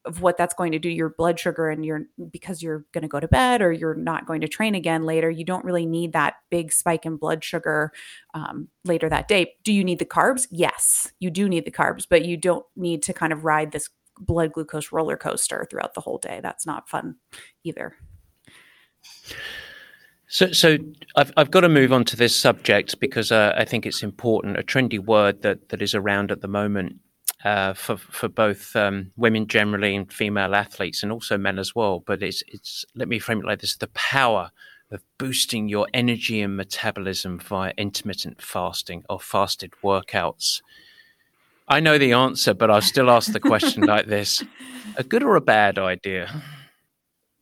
of 0.05 0.21
what 0.21 0.37
that's 0.37 0.55
going 0.55 0.73
to 0.73 0.79
do 0.79 0.89
your 0.89 1.11
blood 1.11 1.39
sugar 1.39 1.69
and 1.69 1.85
you're 1.85 2.03
because 2.31 2.63
you're 2.63 2.85
going 2.93 3.03
to 3.03 3.09
go 3.09 3.21
to 3.21 3.29
bed 3.29 3.63
or 3.63 3.73
you're 3.73 3.95
not 3.95 4.27
going 4.27 4.41
to 4.41 4.49
train 4.49 4.75
again 4.75 5.05
later 5.05 5.31
you 5.31 5.45
don't 5.45 5.65
really 5.65 5.87
need 5.87 6.13
that 6.13 6.35
big 6.51 6.73
spike 6.73 7.07
in 7.07 7.17
blood 7.17 7.45
sugar 7.45 7.93
um, 8.35 8.69
later 8.85 9.09
that 9.09 9.29
day. 9.29 9.55
Do 9.63 9.73
you 9.73 9.85
need 9.85 9.99
the 9.99 10.05
carbs? 10.05 10.47
Yes 10.51 11.13
you 11.21 11.31
do 11.31 11.49
need 11.49 11.65
the 11.65 11.71
carbs 11.71 12.07
but 12.09 12.25
you 12.25 12.37
don't 12.37 12.67
need 12.77 13.03
to 13.05 13.13
kind 13.13 13.33
of 13.33 13.45
ride 13.45 13.73
this 13.73 13.89
blood 14.19 14.53
glucose 14.53 14.93
roller 14.93 15.17
coaster 15.17 15.67
throughout 15.71 15.95
the 15.95 16.01
whole 16.01 16.19
day. 16.19 16.41
That's 16.43 16.67
not 16.67 16.89
fun 16.89 17.17
either. 17.65 17.97
So, 20.29 20.51
so 20.53 20.79
I've, 21.15 21.31
I've 21.37 21.51
got 21.51 21.61
to 21.61 21.69
move 21.69 21.93
on 21.93 22.05
to 22.05 22.17
this 22.17 22.35
subject 22.35 22.99
because 23.01 23.31
uh, 23.31 23.55
I 23.57 23.67
think 23.67 23.85
it's 23.85 24.03
important. 24.03 24.59
A 24.59 24.63
trendy 24.63 24.99
word 24.99 25.43
that, 25.43 25.69
that 25.69 25.83
is 25.83 25.95
around 25.95 26.33
at 26.33 26.41
the 26.41 26.49
moment 26.49 26.97
uh, 27.45 27.75
for 27.75 27.97
for 27.97 28.29
both 28.29 28.75
um, 28.77 29.13
women 29.17 29.47
generally 29.47 29.97
and 29.97 30.13
female 30.13 30.55
athletes, 30.55 31.03
and 31.03 31.11
also 31.11 31.37
men 31.37 31.59
as 31.59 31.75
well. 31.75 32.01
But 32.01 32.23
it's 32.23 32.43
it's 32.47 32.85
let 32.95 33.09
me 33.09 33.19
frame 33.19 33.41
it 33.41 33.47
like 33.47 33.61
this: 33.61 33.77
the 33.77 33.89
power 33.89 34.51
of 34.91 35.03
boosting 35.19 35.69
your 35.69 35.89
energy 35.93 36.41
and 36.41 36.57
metabolism 36.57 37.39
via 37.39 37.73
intermittent 37.77 38.41
fasting 38.41 39.05
or 39.09 39.19
fasted 39.19 39.73
workouts. 39.83 40.61
I 41.67 41.81
know 41.81 41.97
the 41.97 42.13
answer, 42.13 42.53
but 42.53 42.71
I'll 42.71 42.83
still 42.83 43.11
ask 43.11 43.33
the 43.33 43.41
question 43.41 43.83
like 43.87 44.07
this: 44.07 44.43
a 44.97 45.03
good 45.03 45.23
or 45.23 45.37
a 45.37 45.41
bad 45.41 45.79
idea? 45.79 46.43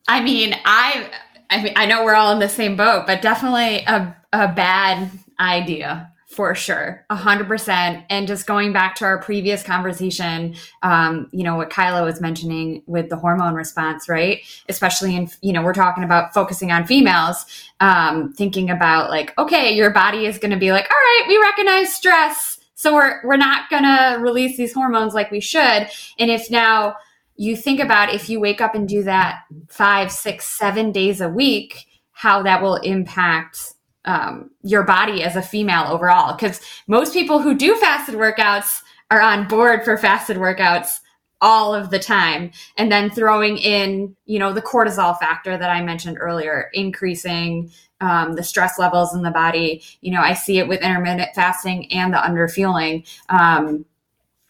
I 0.08 0.22
mean, 0.22 0.54
I 0.64 1.10
I 1.50 1.62
mean, 1.62 1.72
I 1.76 1.86
know 1.86 2.04
we're 2.04 2.14
all 2.14 2.32
in 2.32 2.38
the 2.38 2.48
same 2.48 2.76
boat, 2.76 3.06
but 3.06 3.20
definitely 3.20 3.84
a 3.86 4.16
a 4.32 4.48
bad 4.48 5.10
idea 5.38 6.09
for 6.30 6.54
sure, 6.54 7.04
a 7.10 7.16
hundred 7.16 7.48
percent. 7.48 8.04
And 8.08 8.28
just 8.28 8.46
going 8.46 8.72
back 8.72 8.94
to 8.96 9.04
our 9.04 9.20
previous 9.20 9.64
conversation, 9.64 10.54
um, 10.84 11.28
you 11.32 11.42
know, 11.42 11.56
what 11.56 11.70
Kyla 11.70 12.04
was 12.04 12.20
mentioning 12.20 12.84
with 12.86 13.08
the 13.08 13.16
hormone 13.16 13.54
response, 13.54 14.08
right? 14.08 14.40
Especially 14.68 15.16
in, 15.16 15.28
you 15.42 15.52
know, 15.52 15.60
we're 15.60 15.74
talking 15.74 16.04
about 16.04 16.32
focusing 16.32 16.70
on 16.70 16.86
females, 16.86 17.44
um, 17.80 18.32
thinking 18.32 18.70
about 18.70 19.10
like, 19.10 19.36
okay, 19.38 19.74
your 19.74 19.90
body 19.90 20.24
is 20.24 20.38
going 20.38 20.52
to 20.52 20.56
be 20.56 20.70
like, 20.70 20.88
all 20.88 20.96
right, 20.96 21.24
we 21.26 21.36
recognize 21.38 21.92
stress. 21.92 22.60
So 22.74 22.94
we're, 22.94 23.20
we're 23.24 23.36
not 23.36 23.68
going 23.68 23.82
to 23.82 24.18
release 24.20 24.56
these 24.56 24.72
hormones 24.72 25.14
like 25.14 25.32
we 25.32 25.40
should. 25.40 25.88
And 26.18 26.30
if 26.30 26.48
now 26.48 26.94
you 27.34 27.56
think 27.56 27.80
about 27.80 28.14
if 28.14 28.28
you 28.28 28.38
wake 28.38 28.60
up 28.60 28.76
and 28.76 28.88
do 28.88 29.02
that 29.02 29.40
five, 29.68 30.12
six, 30.12 30.46
seven 30.46 30.92
days 30.92 31.20
a 31.20 31.28
week, 31.28 31.86
how 32.12 32.44
that 32.44 32.62
will 32.62 32.76
impact 32.76 33.74
um, 34.10 34.50
your 34.62 34.82
body 34.82 35.22
as 35.22 35.36
a 35.36 35.42
female 35.42 35.86
overall. 35.88 36.34
Because 36.34 36.60
most 36.88 37.12
people 37.12 37.38
who 37.40 37.54
do 37.54 37.76
fasted 37.76 38.16
workouts 38.16 38.82
are 39.10 39.20
on 39.20 39.46
board 39.46 39.84
for 39.84 39.96
fasted 39.96 40.36
workouts 40.36 40.98
all 41.40 41.74
of 41.74 41.90
the 41.90 41.98
time. 41.98 42.50
And 42.76 42.90
then 42.90 43.10
throwing 43.10 43.56
in, 43.58 44.16
you 44.26 44.38
know, 44.38 44.52
the 44.52 44.60
cortisol 44.60 45.18
factor 45.18 45.56
that 45.56 45.70
I 45.70 45.82
mentioned 45.82 46.18
earlier, 46.20 46.70
increasing 46.74 47.70
um, 48.00 48.34
the 48.34 48.42
stress 48.42 48.78
levels 48.78 49.14
in 49.14 49.22
the 49.22 49.30
body. 49.30 49.82
You 50.00 50.12
know, 50.12 50.20
I 50.20 50.34
see 50.34 50.58
it 50.58 50.68
with 50.68 50.82
intermittent 50.82 51.30
fasting 51.34 51.90
and 51.92 52.12
the 52.12 52.18
underfueling. 52.18 53.06
Um, 53.28 53.84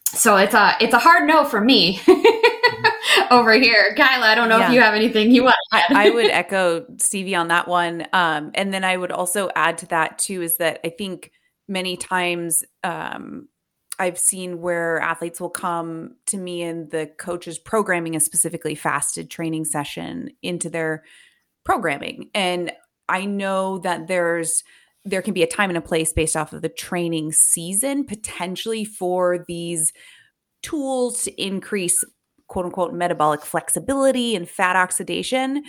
so 0.07 0.37
it's 0.37 0.55
a 0.55 0.75
it's 0.81 0.95
a 0.95 0.99
hard 0.99 1.29
no 1.29 1.45
for 1.45 1.61
me. 1.61 2.01
over 3.31 3.53
here. 3.55 3.95
Kyla, 3.97 4.27
I 4.27 4.35
don't 4.35 4.49
know 4.49 4.59
yeah. 4.59 4.69
if 4.69 4.75
you 4.75 4.81
have 4.81 4.95
anything 4.95 5.31
you 5.31 5.45
want. 5.45 5.57
I, 5.73 5.85
I, 5.91 6.11
would 6.11 6.27
echo 6.31 6.87
Stevie 6.99 7.35
on 7.35 7.49
that 7.49 7.69
one. 7.69 8.07
Um, 8.13 8.51
and 8.55 8.73
then 8.73 8.85
I 8.85 8.97
would 8.97 9.13
also 9.13 9.51
add 9.55 9.79
to 9.79 9.87
that 9.87 10.19
too 10.19 10.43
is 10.43 10.57
that 10.59 10.81
I 10.85 10.91
think 10.91 11.33
many 11.69 11.97
times 11.97 12.65
um, 12.85 13.49
I've 13.99 14.19
seen 14.19 14.61
where 14.61 15.01
athletes 15.01 15.41
will 15.41 15.51
come 15.51 16.17
to 16.27 16.37
me 16.37 16.63
and 16.63 16.91
the 16.91 17.07
coach 17.19 17.47
is 17.47 17.59
programming 17.59 18.17
a 18.17 18.21
specifically 18.21 18.75
fasted 18.75 19.31
training 19.31 19.65
session 19.65 20.31
into 20.43 20.71
their 20.71 21.05
programming. 21.65 22.31
And 22.35 22.73
I 23.09 23.27
know 23.27 23.79
that 23.79 24.09
there's 24.09 24.63
there 25.07 25.23
can 25.23 25.33
be 25.33 25.43
a 25.43 25.47
time 25.47 25.71
and 25.71 25.79
a 25.79 25.83
place 25.83 26.13
based 26.13 26.37
off 26.37 26.53
of 26.53 26.61
the 26.61 26.69
training 26.69 27.33
season 27.33 28.05
potentially 28.05 28.85
for 28.85 29.45
these 29.49 29.95
tools 30.63 31.23
to 31.23 31.43
increase 31.43 32.05
quote 32.51 32.67
unquote 32.67 32.93
metabolic 32.93 33.43
flexibility 33.43 34.35
and 34.37 34.49
fat 34.49 34.77
oxidation. 34.77 35.63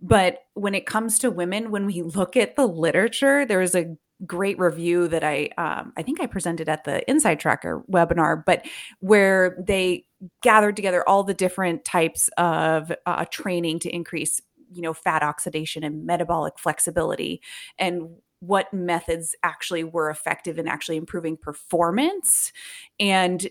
But 0.00 0.44
when 0.54 0.74
it 0.74 0.86
comes 0.86 1.18
to 1.18 1.30
women, 1.30 1.70
when 1.70 1.84
we 1.84 2.00
look 2.00 2.36
at 2.36 2.56
the 2.56 2.66
literature, 2.66 3.44
there 3.44 3.60
is 3.60 3.74
a 3.74 3.94
great 4.24 4.58
review 4.58 5.08
that 5.08 5.24
I 5.24 5.50
um, 5.58 5.92
I 5.96 6.02
think 6.02 6.20
I 6.20 6.26
presented 6.26 6.68
at 6.68 6.84
the 6.84 7.08
Inside 7.10 7.40
Tracker 7.40 7.82
webinar, 7.90 8.42
but 8.46 8.64
where 9.00 9.62
they 9.66 10.06
gathered 10.42 10.76
together 10.76 11.06
all 11.06 11.24
the 11.24 11.34
different 11.34 11.84
types 11.84 12.28
of 12.38 12.92
uh, 13.04 13.24
training 13.26 13.80
to 13.80 13.94
increase 13.94 14.40
you 14.72 14.82
know 14.82 14.94
fat 14.94 15.22
oxidation 15.22 15.82
and 15.82 16.06
metabolic 16.06 16.58
flexibility 16.58 17.42
and 17.78 18.08
what 18.40 18.72
methods 18.72 19.34
actually 19.42 19.84
were 19.84 20.08
effective 20.08 20.58
in 20.58 20.66
actually 20.66 20.96
improving 20.96 21.36
performance 21.36 22.52
and 22.98 23.48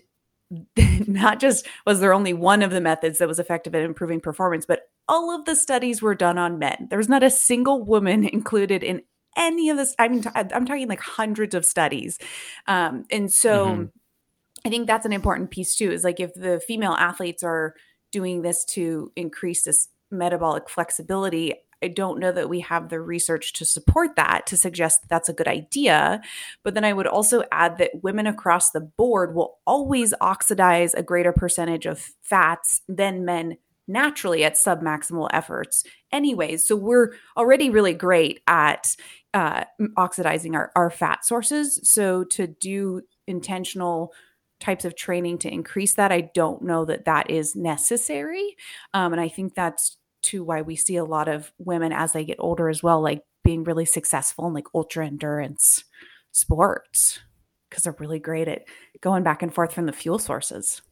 not 1.06 1.40
just 1.40 1.66
was 1.86 2.00
there 2.00 2.12
only 2.12 2.32
one 2.32 2.62
of 2.62 2.70
the 2.70 2.80
methods 2.80 3.18
that 3.18 3.28
was 3.28 3.38
effective 3.38 3.74
at 3.74 3.82
improving 3.82 4.20
performance, 4.20 4.66
but 4.66 4.90
all 5.08 5.34
of 5.34 5.44
the 5.44 5.56
studies 5.56 6.02
were 6.02 6.14
done 6.14 6.38
on 6.38 6.58
men. 6.58 6.86
There 6.90 6.98
was 6.98 7.08
not 7.08 7.22
a 7.22 7.30
single 7.30 7.82
woman 7.82 8.24
included 8.32 8.82
in 8.82 9.02
any 9.36 9.70
of 9.70 9.76
this. 9.76 9.94
I 9.98 10.08
mean, 10.08 10.24
I'm 10.34 10.66
talking 10.66 10.88
like 10.88 11.00
hundreds 11.00 11.54
of 11.54 11.64
studies. 11.64 12.18
Um, 12.66 13.04
and 13.10 13.32
so 13.32 13.66
mm-hmm. 13.66 13.84
I 14.64 14.70
think 14.70 14.86
that's 14.86 15.06
an 15.06 15.12
important 15.12 15.50
piece 15.50 15.76
too, 15.76 15.90
is 15.90 16.04
like 16.04 16.20
if 16.20 16.34
the 16.34 16.60
female 16.66 16.92
athletes 16.92 17.42
are 17.42 17.74
doing 18.12 18.42
this 18.42 18.64
to 18.64 19.12
increase 19.14 19.62
this 19.62 19.88
metabolic 20.10 20.68
flexibility, 20.68 21.54
I 21.82 21.88
don't 21.88 22.18
know 22.18 22.32
that 22.32 22.48
we 22.48 22.60
have 22.60 22.88
the 22.88 23.00
research 23.00 23.52
to 23.54 23.64
support 23.64 24.16
that 24.16 24.46
to 24.46 24.56
suggest 24.56 25.02
that 25.02 25.08
that's 25.08 25.28
a 25.28 25.34
good 25.34 25.48
idea. 25.48 26.20
But 26.62 26.74
then 26.74 26.84
I 26.84 26.92
would 26.92 27.06
also 27.06 27.42
add 27.52 27.78
that 27.78 28.02
women 28.02 28.26
across 28.26 28.70
the 28.70 28.80
board 28.80 29.34
will 29.34 29.58
always 29.66 30.14
oxidize 30.20 30.94
a 30.94 31.02
greater 31.02 31.32
percentage 31.32 31.86
of 31.86 32.10
fats 32.22 32.82
than 32.88 33.24
men 33.24 33.56
naturally 33.88 34.44
at 34.44 34.54
submaximal 34.54 35.28
efforts 35.32 35.82
anyways 36.12 36.64
so 36.64 36.76
we're 36.76 37.12
already 37.36 37.70
really 37.70 37.92
great 37.92 38.40
at 38.46 38.94
uh, 39.34 39.64
oxidizing 39.96 40.54
our, 40.54 40.72
our 40.74 40.90
fat 40.90 41.24
sources. 41.24 41.80
So 41.90 42.24
to 42.24 42.46
do 42.46 43.02
intentional 43.26 44.12
types 44.58 44.84
of 44.84 44.96
training 44.96 45.38
to 45.38 45.50
increase 45.50 45.94
that 45.94 46.12
i 46.12 46.20
don't 46.20 46.62
know 46.62 46.84
that 46.84 47.06
that 47.06 47.30
is 47.30 47.56
necessary. 47.56 48.56
Um, 48.92 49.12
and 49.12 49.20
i 49.20 49.28
think 49.28 49.54
that's 49.54 49.96
to 50.22 50.44
why 50.44 50.62
we 50.62 50.76
see 50.76 50.96
a 50.96 51.04
lot 51.04 51.28
of 51.28 51.52
women 51.58 51.92
as 51.92 52.12
they 52.12 52.24
get 52.24 52.36
older 52.38 52.68
as 52.68 52.82
well, 52.82 53.00
like 53.00 53.22
being 53.42 53.64
really 53.64 53.84
successful 53.84 54.46
in 54.46 54.54
like 54.54 54.66
ultra 54.74 55.06
endurance 55.06 55.84
sports 56.32 57.20
because 57.68 57.84
they're 57.84 57.96
really 57.98 58.18
great 58.18 58.48
at 58.48 58.64
going 59.00 59.22
back 59.22 59.42
and 59.42 59.54
forth 59.54 59.72
from 59.72 59.86
the 59.86 59.92
fuel 59.92 60.18
sources. 60.18 60.82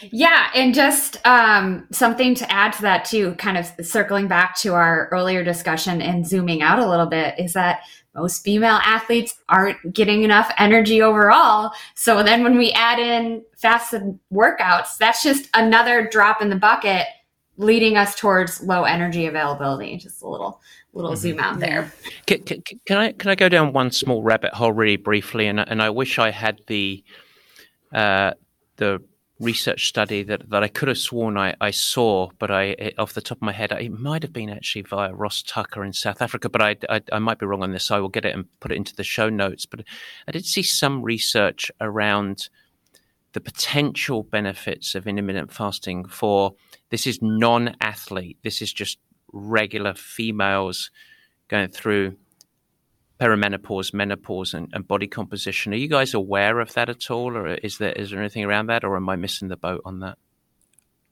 Yeah, 0.00 0.48
and 0.54 0.74
just 0.74 1.24
um, 1.26 1.86
something 1.92 2.34
to 2.36 2.50
add 2.50 2.72
to 2.74 2.82
that 2.82 3.04
too, 3.04 3.34
kind 3.34 3.58
of 3.58 3.70
circling 3.86 4.26
back 4.26 4.56
to 4.56 4.74
our 4.74 5.08
earlier 5.12 5.44
discussion 5.44 6.00
and 6.00 6.26
zooming 6.26 6.62
out 6.62 6.78
a 6.78 6.88
little 6.88 7.06
bit, 7.06 7.38
is 7.38 7.52
that 7.52 7.80
most 8.14 8.42
female 8.42 8.80
athletes 8.82 9.34
aren't 9.48 9.92
getting 9.92 10.22
enough 10.22 10.50
energy 10.58 11.02
overall. 11.02 11.72
So 11.94 12.22
then 12.22 12.42
when 12.42 12.56
we 12.56 12.72
add 12.72 12.98
in 12.98 13.42
fasted 13.56 14.18
workouts, 14.32 14.96
that's 14.98 15.22
just 15.22 15.50
another 15.52 16.08
drop 16.10 16.40
in 16.40 16.48
the 16.48 16.56
bucket 16.56 17.06
leading 17.56 17.96
us 17.96 18.14
towards 18.14 18.62
low 18.62 18.84
energy 18.84 19.26
availability. 19.26 19.96
Just 19.96 20.22
a 20.22 20.28
little 20.28 20.60
little 20.92 21.12
mm-hmm. 21.12 21.20
zoom 21.20 21.40
out 21.40 21.58
there. 21.58 21.92
Can, 22.26 22.42
can, 22.42 22.62
can, 22.86 22.96
I 22.96 23.12
can 23.12 23.30
I 23.30 23.34
go 23.34 23.48
down 23.48 23.72
one 23.72 23.90
small 23.90 24.22
rabbit 24.22 24.54
hole 24.54 24.72
really 24.72 24.96
briefly? 24.96 25.46
And 25.46 25.60
and 25.60 25.82
I 25.82 25.90
wish 25.90 26.18
I 26.18 26.30
had 26.30 26.60
the 26.66 27.04
uh, 27.92 28.32
the 28.76 29.02
research 29.38 29.88
study 29.88 30.22
that, 30.22 30.48
that 30.48 30.62
I 30.62 30.68
could 30.68 30.88
have 30.88 30.96
sworn 30.96 31.36
I, 31.36 31.54
I 31.60 31.70
saw, 31.70 32.30
but 32.38 32.50
I 32.50 32.62
it, 32.62 32.98
off 32.98 33.12
the 33.12 33.20
top 33.20 33.38
of 33.38 33.42
my 33.42 33.52
head, 33.52 33.72
it 33.72 33.92
might 33.92 34.22
have 34.22 34.32
been 34.32 34.48
actually 34.48 34.82
via 34.82 35.12
Ross 35.12 35.42
Tucker 35.42 35.84
in 35.84 35.92
South 35.92 36.22
Africa, 36.22 36.48
but 36.48 36.62
I, 36.62 36.76
I, 36.88 37.02
I 37.12 37.18
might 37.18 37.38
be 37.38 37.46
wrong 37.46 37.62
on 37.62 37.72
this. 37.72 37.84
So 37.84 37.96
I 37.96 38.00
will 38.00 38.08
get 38.08 38.24
it 38.24 38.34
and 38.34 38.46
put 38.60 38.72
it 38.72 38.76
into 38.76 38.94
the 38.94 39.04
show 39.04 39.28
notes. 39.28 39.66
But 39.66 39.84
I 40.26 40.32
did 40.32 40.46
see 40.46 40.62
some 40.62 41.02
research 41.02 41.70
around 41.80 42.48
the 43.34 43.40
potential 43.40 44.22
benefits 44.22 44.94
of 44.94 45.06
intermittent 45.06 45.52
fasting 45.52 46.06
for 46.06 46.54
this 46.90 47.06
is 47.06 47.20
non 47.20 47.76
athlete. 47.80 48.38
This 48.42 48.62
is 48.62 48.72
just 48.72 48.98
regular 49.32 49.94
females 49.94 50.90
going 51.48 51.68
through 51.68 52.16
perimenopause, 53.20 53.94
menopause, 53.94 54.54
and, 54.54 54.68
and, 54.72 54.86
body 54.86 55.06
composition. 55.06 55.72
Are 55.72 55.76
you 55.76 55.88
guys 55.88 56.14
aware 56.14 56.60
of 56.60 56.74
that 56.74 56.88
at 56.88 57.10
all, 57.10 57.36
or 57.36 57.48
is 57.48 57.78
there 57.78 57.92
is 57.92 58.10
there 58.10 58.20
anything 58.20 58.44
around 58.44 58.66
that, 58.66 58.84
or 58.84 58.96
am 58.96 59.08
I 59.08 59.16
missing 59.16 59.48
the 59.48 59.56
boat 59.56 59.80
on 59.84 60.00
that? 60.00 60.18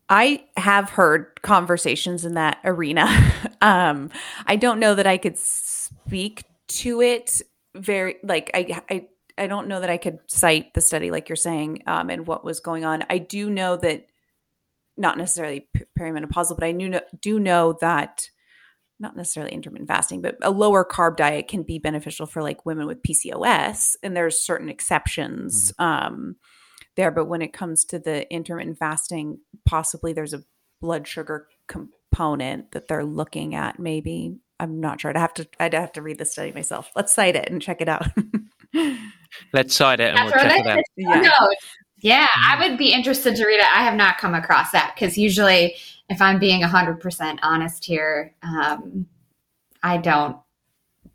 I 0.09 0.45
have 0.57 0.91
heard 0.91 1.41
conversations 1.43 2.25
in 2.25 2.35
that 2.35 2.59
arena. 2.65 3.07
um, 3.63 4.11
I 4.47 4.57
don't 4.57 4.79
know 4.79 4.95
that 4.95 5.07
I 5.07 5.17
could 5.17 5.39
speak 5.39 6.45
to 6.67 7.01
it 7.01 7.41
very 7.75 8.17
like 8.23 8.51
I 8.55 8.83
I 8.91 9.07
I 9.37 9.47
don't 9.47 9.69
know 9.69 9.81
that 9.81 9.91
I 9.91 9.97
could 9.97 10.19
cite 10.27 10.75
the 10.75 10.81
study 10.81 11.11
like 11.11 11.29
you're 11.29 11.37
saying 11.37 11.83
um, 11.87 12.11
and 12.11 12.27
what 12.27 12.45
was 12.45 12.61
going 12.61 12.85
on. 12.85 13.05
I 13.11 13.19
do 13.19 13.51
know 13.51 13.77
that 13.77 14.07
not 14.97 15.19
necessarily 15.19 15.69
perimenopausal, 15.99 16.57
but 16.57 16.65
I 16.65 16.73
knew, 16.73 17.01
do 17.21 17.39
know 17.41 17.77
that 17.81 18.29
not 19.01 19.17
necessarily 19.17 19.53
intermittent 19.53 19.89
fasting, 19.89 20.23
but 20.23 20.37
a 20.43 20.51
lower 20.51 20.85
carb 20.85 21.17
diet 21.17 21.49
can 21.49 21.63
be 21.63 21.79
beneficial 21.79 22.27
for 22.27 22.43
like 22.43 22.65
women 22.65 22.87
with 22.87 23.03
PCOS, 23.03 23.97
and 24.03 24.17
there's 24.17 24.39
certain 24.39 24.69
exceptions 24.69 25.73
mm-hmm. 25.73 25.85
um, 25.85 26.37
there. 26.97 27.11
But 27.11 27.27
when 27.27 27.43
it 27.43 27.53
comes 27.53 27.85
to 27.87 27.99
the 27.99 28.31
intermittent 28.33 28.79
fasting, 28.79 29.41
possibly 29.65 30.13
there's 30.13 30.35
a 30.35 30.45
blood 30.81 31.09
sugar 31.09 31.49
component 31.67 32.71
that 32.73 32.89
they're 32.89 33.05
looking 33.05 33.55
at. 33.55 33.79
Maybe 33.79 34.37
I'm 34.61 34.81
not 34.81 35.01
sure. 35.01 35.11
I'd 35.11 35.17
have 35.17 35.35
to 35.35 35.49
I'd 35.59 35.75
have 35.75 35.93
to 35.93 36.03
read 36.03 36.19
the 36.19 36.25
study 36.25 36.53
myself. 36.53 36.91
Let's 36.95 37.13
cite 37.13 37.37
it 37.37 37.51
and 37.51 37.61
check 37.61 37.81
it 37.81 37.89
out. 37.89 38.07
Let's 39.53 39.75
cite 39.75 40.01
it 40.01 40.15
and 40.15 40.19
That's 40.19 40.35
we'll 40.35 40.45
check 40.45 40.61
it 40.61 40.67
out. 40.67 40.85
Yeah. 40.97 41.31
Yeah, 42.05 42.29
I 42.37 42.53
mm-hmm. 42.53 42.71
would 42.71 42.79
be 42.79 42.93
interested 42.93 43.35
to 43.35 43.47
read 43.47 43.61
it. 43.61 43.75
I 43.75 43.83
have 43.83 43.95
not 43.95 44.19
come 44.19 44.35
across 44.35 44.71
that 44.73 44.93
because 44.95 45.17
usually, 45.17 45.75
if 46.11 46.21
I'm 46.21 46.39
being 46.39 46.61
100% 46.61 47.39
honest 47.43 47.83
here, 47.83 48.35
um, 48.43 49.07
I 49.83 49.97
don't 49.97 50.37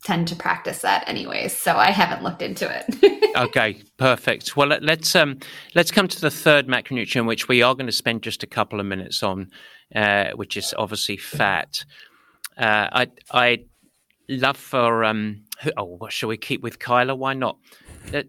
tend 0.04 0.28
to 0.30 0.36
practice 0.36 0.82
that 0.82 1.04
anyways 1.10 1.52
so 1.52 1.76
i 1.76 1.92
haven't 1.92 2.24
looked 2.24 2.42
into 2.42 2.66
it. 2.74 3.20
Okay 3.36 3.84
perfect. 3.98 4.58
Well 4.58 4.70
let's 4.82 5.16
um 5.16 5.40
let's 5.76 5.92
come 5.92 6.08
to 6.08 6.20
the 6.20 6.32
third 6.32 6.68
macronutrient 6.68 7.28
which 7.28 7.48
we 7.48 7.62
are 7.62 7.76
going 7.76 7.86
to 7.86 7.92
spend 7.92 8.24
just 8.24 8.44
a 8.44 8.48
couple 8.48 8.80
of 8.80 8.86
minutes 8.86 9.22
on 9.22 9.50
uh, 9.94 10.32
which 10.36 10.58
is 10.58 10.74
obviously 10.78 11.16
fat. 11.18 11.86
Uh, 12.58 12.88
i 12.92 13.08
i 13.32 13.58
love 14.30 14.58
for 14.58 15.04
um 15.04 15.44
oh 15.78 15.84
what 15.84 16.12
shall 16.12 16.30
we 16.30 16.38
keep 16.38 16.62
with 16.64 16.80
kyla? 16.80 17.14
Why 17.14 17.34
not 17.34 17.58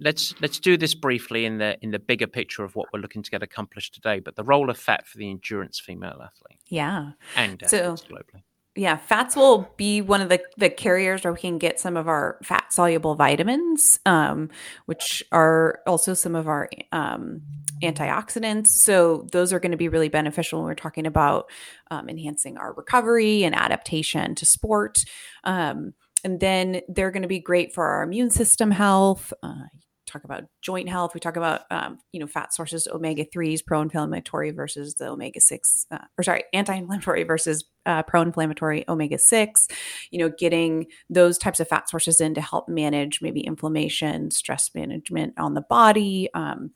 let's 0.01 0.35
let's 0.41 0.59
do 0.59 0.77
this 0.77 0.95
briefly 0.95 1.45
in 1.45 1.59
the 1.59 1.79
in 1.83 1.91
the 1.91 1.99
bigger 1.99 2.27
picture 2.27 2.65
of 2.65 2.75
what 2.77 2.87
we're 2.93 3.01
looking 3.01 3.23
to 3.23 3.31
get 3.31 3.43
accomplished 3.43 3.95
today. 3.95 4.21
But 4.21 4.37
the 4.37 4.45
role 4.45 4.71
of 4.71 4.79
fat 4.79 5.07
for 5.07 5.19
the 5.19 5.31
endurance 5.31 5.81
female 5.81 6.21
athlete, 6.23 6.61
yeah, 6.69 7.13
and 7.37 7.63
so 7.67 7.95
globally. 7.95 8.43
Yeah, 8.77 8.97
fats 8.97 9.35
will 9.35 9.69
be 9.77 10.01
one 10.01 10.21
of 10.21 10.29
the, 10.29 10.41
the 10.57 10.71
carriers 10.71 11.25
where 11.25 11.33
we 11.33 11.41
can 11.41 11.59
get 11.59 11.81
some 11.81 11.97
of 11.97 12.07
our 12.07 12.39
fat 12.45 12.73
soluble 12.73 13.17
vitamins, 13.17 13.99
um, 14.07 14.49
which 14.87 15.25
are 15.33 15.81
also 15.89 16.15
some 16.15 16.37
of 16.37 16.47
our 16.47 16.71
um, 16.93 17.43
antioxidants. 17.83 18.69
So, 18.69 19.27
those 19.33 19.53
are 19.53 19.59
going 19.59 19.73
to 19.73 19.77
be 19.77 19.89
really 19.89 20.09
beneficial 20.09 20.61
when 20.61 20.69
we're 20.69 20.77
talking 20.77 21.05
about 21.05 21.51
um, 21.91 22.09
enhancing 22.09 22.59
our 22.59 22.73
recovery 22.73 23.43
and 23.43 23.57
adaptation 23.57 24.37
to 24.37 24.47
sport. 24.47 25.05
And 26.25 26.41
then 26.41 26.83
they're 26.89 27.11
going 27.11 27.23
to 27.23 27.29
be 27.29 27.41
great 27.41 27.75
for 27.75 27.87
our 27.87 28.03
immune 28.03 28.31
system 28.31 28.71
health. 28.71 29.33
Uh, 29.43 29.65
talk 30.11 30.25
about 30.25 30.45
joint 30.61 30.89
health. 30.89 31.15
We 31.15 31.21
talk 31.21 31.37
about 31.37 31.63
um, 31.71 31.99
you 32.13 32.21
know 32.21 32.27
fat 32.27 32.53
sources, 32.53 32.89
omega 32.89 33.25
threes, 33.25 33.63
pro-inflammatory 33.63 34.51
versus 34.51 34.95
the 34.95 35.09
omega 35.09 35.41
six, 35.41 35.87
uh, 35.91 35.99
or 36.19 36.25
sorry, 36.25 36.45
anti-inflammatory 36.53 37.23
versus 37.23 37.65
uh, 37.87 38.03
pro-inflammatory 38.03 38.85
omega 38.89 39.19
six. 39.19 39.69
You 40.11 40.19
know, 40.19 40.31
getting 40.37 40.87
those 41.09 41.39
types 41.39 41.61
of 41.61 41.69
fat 41.69 41.89
sources 41.89 42.21
in 42.21 42.35
to 42.35 42.41
help 42.41 42.69
manage 42.69 43.21
maybe 43.23 43.41
inflammation, 43.41 44.31
stress 44.31 44.71
management 44.75 45.35
on 45.39 45.55
the 45.55 45.63
body. 45.63 46.29
Um, 46.35 46.73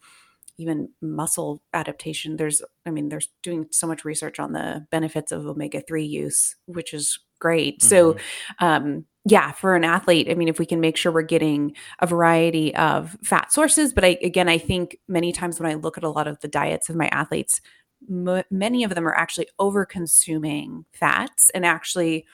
even 0.57 0.89
muscle 1.03 1.61
adaptation 1.73 2.37
there's 2.37 2.63
i 2.87 2.91
mean 2.91 3.09
there's 3.09 3.29
doing 3.43 3.67
so 3.73 3.89
much 3.89 4.05
research 4.05 4.39
on 4.39 4.53
the 4.53 4.87
benefits 4.93 5.33
of 5.33 5.45
omega-3 5.45 6.09
use 6.09 6.55
which 6.67 6.95
is 6.95 7.19
great 7.41 7.81
mm-hmm. 7.81 7.89
so 7.89 8.17
um 8.61 9.05
yeah, 9.27 9.53
for 9.53 9.75
an 9.75 9.85
athlete, 9.85 10.29
I 10.31 10.35
mean, 10.35 10.49
if 10.49 10.59
we 10.59 10.67
can 10.67 10.81
make 10.81 10.97
sure 10.99 11.11
we're 11.11 11.23
getting 11.23 11.75
a 12.01 12.07
variety 12.07 12.75
of 12.75 13.17
fat 13.23 13.53
sources, 13.53 13.93
but 13.95 14.05
I, 14.05 14.19
again, 14.23 14.49
I 14.51 14.59
think 14.59 14.99
many 15.09 15.33
times 15.33 15.59
when 15.59 15.71
I 15.71 15.75
look 15.75 15.97
at 15.97 16.05
a 16.05 16.11
lot 16.11 16.29
of 16.29 16.41
the 16.41 16.49
diets 16.49 16.91
of 16.91 16.97
my 16.97 17.09
athletes, 17.09 17.63
m- 18.09 18.45
many 18.51 18.85
of 18.85 18.95
them 18.95 19.09
are 19.09 19.15
actually 19.15 19.49
over 19.59 19.87
consuming 19.87 20.85
fats 20.93 21.51
and 21.55 21.65
actually 21.65 22.27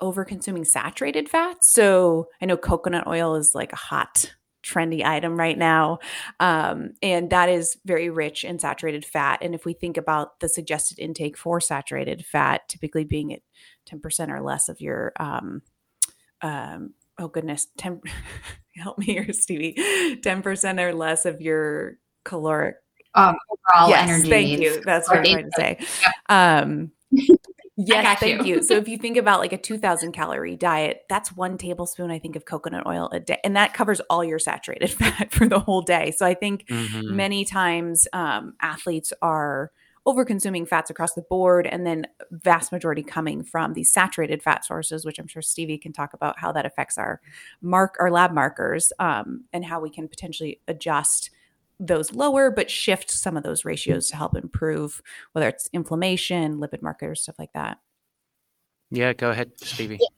over 0.00 0.26
consuming 0.26 0.64
saturated 0.64 1.28
fats. 1.28 1.72
So 1.72 2.28
I 2.40 2.46
know 2.46 2.58
coconut 2.58 3.06
oil 3.06 3.34
is 3.34 3.54
like 3.54 3.72
a 3.72 3.76
hot, 3.76 4.34
trendy 4.62 5.04
item 5.04 5.38
right 5.38 5.56
now. 5.56 6.00
Um, 6.38 6.90
and 7.02 7.30
that 7.30 7.48
is 7.48 7.78
very 7.86 8.10
rich 8.10 8.44
in 8.44 8.58
saturated 8.58 9.04
fat. 9.04 9.38
And 9.40 9.54
if 9.54 9.64
we 9.64 9.72
think 9.72 9.96
about 9.96 10.40
the 10.40 10.48
suggested 10.48 10.98
intake 10.98 11.38
for 11.38 11.60
saturated 11.60 12.26
fat, 12.26 12.68
typically 12.68 13.04
being 13.04 13.32
at 13.32 13.40
10% 13.88 14.28
or 14.28 14.42
less 14.42 14.68
of 14.68 14.80
your 14.80 15.12
um, 15.18 15.62
um, 16.42 16.94
oh 17.18 17.28
goodness, 17.28 17.68
10, 17.76 18.00
help 18.76 18.98
me 18.98 19.06
here, 19.06 19.32
Stevie, 19.32 19.74
10% 19.76 20.80
or 20.80 20.94
less 20.94 21.24
of 21.26 21.40
your 21.40 21.98
caloric 22.24 22.76
um, 23.14 23.36
overall 23.50 23.90
yes, 23.90 24.08
energy. 24.08 24.30
Thank 24.30 24.48
needs. 24.48 24.62
you. 24.62 24.82
That's 24.84 25.08
what 25.08 25.18
I'm 25.18 25.24
trying 25.24 25.50
to 25.50 25.50
say. 25.56 25.78
Um, 26.28 26.92
Yes, 27.80 28.18
thank 28.18 28.44
you. 28.44 28.56
you. 28.56 28.62
So 28.64 28.74
if 28.74 28.88
you 28.88 28.98
think 28.98 29.16
about 29.16 29.38
like 29.38 29.52
a 29.52 29.56
2000 29.56 30.10
calorie 30.10 30.56
diet, 30.56 31.04
that's 31.08 31.30
one 31.36 31.56
tablespoon, 31.56 32.10
I 32.10 32.18
think, 32.18 32.34
of 32.34 32.44
coconut 32.44 32.88
oil 32.88 33.08
a 33.12 33.20
day. 33.20 33.38
And 33.44 33.54
that 33.54 33.72
covers 33.72 34.00
all 34.10 34.24
your 34.24 34.40
saturated 34.40 34.90
fat 34.98 35.30
for 35.30 35.48
the 35.48 35.60
whole 35.60 35.82
day. 35.82 36.12
So 36.16 36.26
I 36.26 36.34
think 36.34 36.66
mm-hmm. 36.66 37.14
many 37.14 37.44
times 37.44 38.08
um, 38.12 38.54
athletes 38.60 39.12
are 39.22 39.70
over 40.08 40.24
consuming 40.24 40.66
fats 40.66 40.90
across 40.90 41.14
the 41.14 41.22
board 41.22 41.66
and 41.66 41.86
then 41.86 42.06
vast 42.30 42.72
majority 42.72 43.02
coming 43.02 43.44
from 43.44 43.74
these 43.74 43.92
saturated 43.92 44.42
fat 44.42 44.64
sources 44.64 45.04
which 45.04 45.18
i'm 45.18 45.26
sure 45.26 45.42
stevie 45.42 45.78
can 45.78 45.92
talk 45.92 46.14
about 46.14 46.38
how 46.38 46.50
that 46.50 46.66
affects 46.66 46.96
our 46.98 47.20
mark 47.60 47.96
our 48.00 48.10
lab 48.10 48.32
markers 48.32 48.92
um, 48.98 49.44
and 49.52 49.64
how 49.64 49.80
we 49.80 49.90
can 49.90 50.08
potentially 50.08 50.60
adjust 50.66 51.30
those 51.80 52.12
lower, 52.12 52.50
but 52.50 52.70
shift 52.70 53.10
some 53.10 53.36
of 53.36 53.42
those 53.42 53.64
ratios 53.64 54.08
to 54.08 54.16
help 54.16 54.36
improve 54.36 55.00
whether 55.32 55.48
it's 55.48 55.70
inflammation, 55.72 56.58
lipid 56.58 56.82
markers, 56.82 57.22
stuff 57.22 57.38
like 57.38 57.52
that. 57.52 57.78
Yeah, 58.90 59.12
go 59.12 59.30
ahead, 59.30 59.52
Stevie. 59.60 59.98
Yeah, 60.00 60.08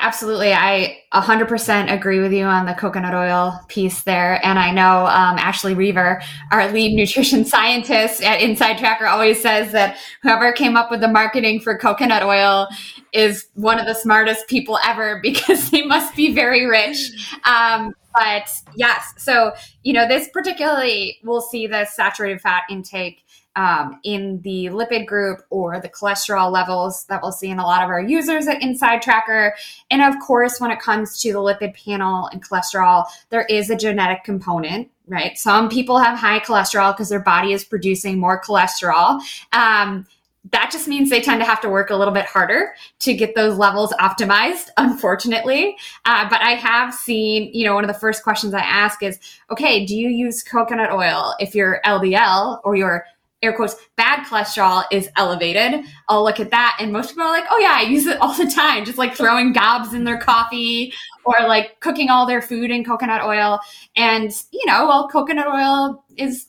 absolutely. 0.00 0.52
I 0.52 0.98
100% 1.14 1.92
agree 1.92 2.18
with 2.18 2.32
you 2.32 2.44
on 2.44 2.66
the 2.66 2.74
coconut 2.74 3.14
oil 3.14 3.60
piece 3.68 4.02
there. 4.02 4.44
And 4.44 4.58
I 4.58 4.72
know 4.72 5.06
um, 5.06 5.38
Ashley 5.38 5.74
Reaver, 5.74 6.20
our 6.50 6.70
lead 6.72 6.94
nutrition 6.96 7.44
scientist 7.44 8.20
at 8.22 8.40
Inside 8.40 8.78
Tracker, 8.78 9.06
always 9.06 9.40
says 9.40 9.70
that 9.70 9.96
whoever 10.22 10.52
came 10.52 10.76
up 10.76 10.90
with 10.90 11.00
the 11.00 11.08
marketing 11.08 11.60
for 11.60 11.78
coconut 11.78 12.24
oil 12.24 12.66
is 13.12 13.46
one 13.54 13.78
of 13.78 13.86
the 13.86 13.94
smartest 13.94 14.48
people 14.48 14.76
ever 14.84 15.20
because 15.22 15.70
they 15.70 15.82
must 15.82 16.16
be 16.16 16.34
very 16.34 16.66
rich. 16.66 17.38
Um, 17.44 17.94
but 18.12 18.50
yes, 18.74 19.12
so, 19.18 19.52
you 19.84 19.92
know, 19.92 20.08
this 20.08 20.28
particularly, 20.32 21.20
we'll 21.22 21.40
see 21.40 21.68
the 21.68 21.84
saturated 21.84 22.40
fat 22.40 22.64
intake 22.68 23.24
um, 23.60 24.00
in 24.04 24.40
the 24.40 24.70
lipid 24.70 25.04
group 25.04 25.42
or 25.50 25.78
the 25.80 25.88
cholesterol 25.88 26.50
levels 26.50 27.04
that 27.10 27.20
we'll 27.22 27.30
see 27.30 27.50
in 27.50 27.58
a 27.58 27.66
lot 27.66 27.82
of 27.82 27.90
our 27.90 28.00
users 28.00 28.48
at 28.48 28.62
Inside 28.62 29.02
Tracker. 29.02 29.54
And 29.90 30.00
of 30.00 30.18
course, 30.18 30.58
when 30.60 30.70
it 30.70 30.80
comes 30.80 31.20
to 31.20 31.32
the 31.34 31.40
lipid 31.40 31.74
panel 31.74 32.26
and 32.28 32.42
cholesterol, 32.42 33.04
there 33.28 33.44
is 33.50 33.68
a 33.68 33.76
genetic 33.76 34.24
component. 34.24 34.90
Right. 35.06 35.36
Some 35.36 35.68
people 35.68 35.98
have 35.98 36.18
high 36.18 36.40
cholesterol 36.40 36.94
because 36.94 37.10
their 37.10 37.20
body 37.20 37.52
is 37.52 37.62
producing 37.64 38.18
more 38.18 38.40
cholesterol. 38.40 39.20
Um, 39.52 40.06
that 40.52 40.70
just 40.72 40.88
means 40.88 41.10
they 41.10 41.20
tend 41.20 41.42
to 41.42 41.44
have 41.44 41.60
to 41.60 41.68
work 41.68 41.90
a 41.90 41.96
little 41.96 42.14
bit 42.14 42.24
harder 42.24 42.72
to 43.00 43.12
get 43.12 43.34
those 43.34 43.58
levels 43.58 43.92
optimized, 44.00 44.68
unfortunately. 44.78 45.76
Uh, 46.06 46.26
but 46.30 46.40
I 46.40 46.52
have 46.52 46.94
seen, 46.94 47.52
you 47.52 47.66
know, 47.66 47.74
one 47.74 47.84
of 47.84 47.88
the 47.88 47.98
first 47.98 48.22
questions 48.22 48.54
I 48.54 48.60
ask 48.60 49.02
is, 49.02 49.18
okay, 49.50 49.84
do 49.84 49.94
you 49.94 50.08
use 50.08 50.42
coconut 50.42 50.92
oil 50.92 51.34
if 51.40 51.54
you're 51.54 51.80
LDL 51.84 52.60
or 52.64 52.74
your 52.74 53.04
air 53.42 53.54
quotes 53.54 53.76
bad 53.96 54.24
cholesterol 54.26 54.84
is 54.90 55.08
elevated. 55.16 55.84
I'll 56.08 56.24
look 56.24 56.40
at 56.40 56.50
that 56.50 56.76
and 56.80 56.92
most 56.92 57.10
people 57.10 57.24
are 57.24 57.30
like 57.30 57.46
oh 57.50 57.58
yeah 57.58 57.74
i 57.74 57.82
use 57.82 58.06
it 58.06 58.20
all 58.20 58.34
the 58.34 58.50
time 58.50 58.84
just 58.84 58.98
like 58.98 59.14
throwing 59.14 59.52
gobs 59.52 59.94
in 59.94 60.04
their 60.04 60.18
coffee 60.18 60.92
or 61.24 61.34
like 61.46 61.80
cooking 61.80 62.10
all 62.10 62.26
their 62.26 62.42
food 62.42 62.70
in 62.70 62.84
coconut 62.84 63.22
oil. 63.22 63.60
And 63.96 64.30
you 64.52 64.66
know 64.66 64.86
well 64.86 65.08
coconut 65.08 65.46
oil 65.46 66.04
is 66.16 66.46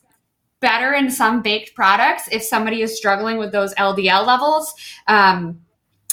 better 0.59 0.93
in 0.93 1.09
some 1.09 1.41
baked 1.41 1.73
products. 1.73 2.27
If 2.31 2.43
somebody 2.43 2.81
is 2.81 2.95
struggling 2.95 3.37
with 3.37 3.51
those 3.51 3.73
ldl 3.75 4.25
levels 4.25 4.73
um, 5.07 5.61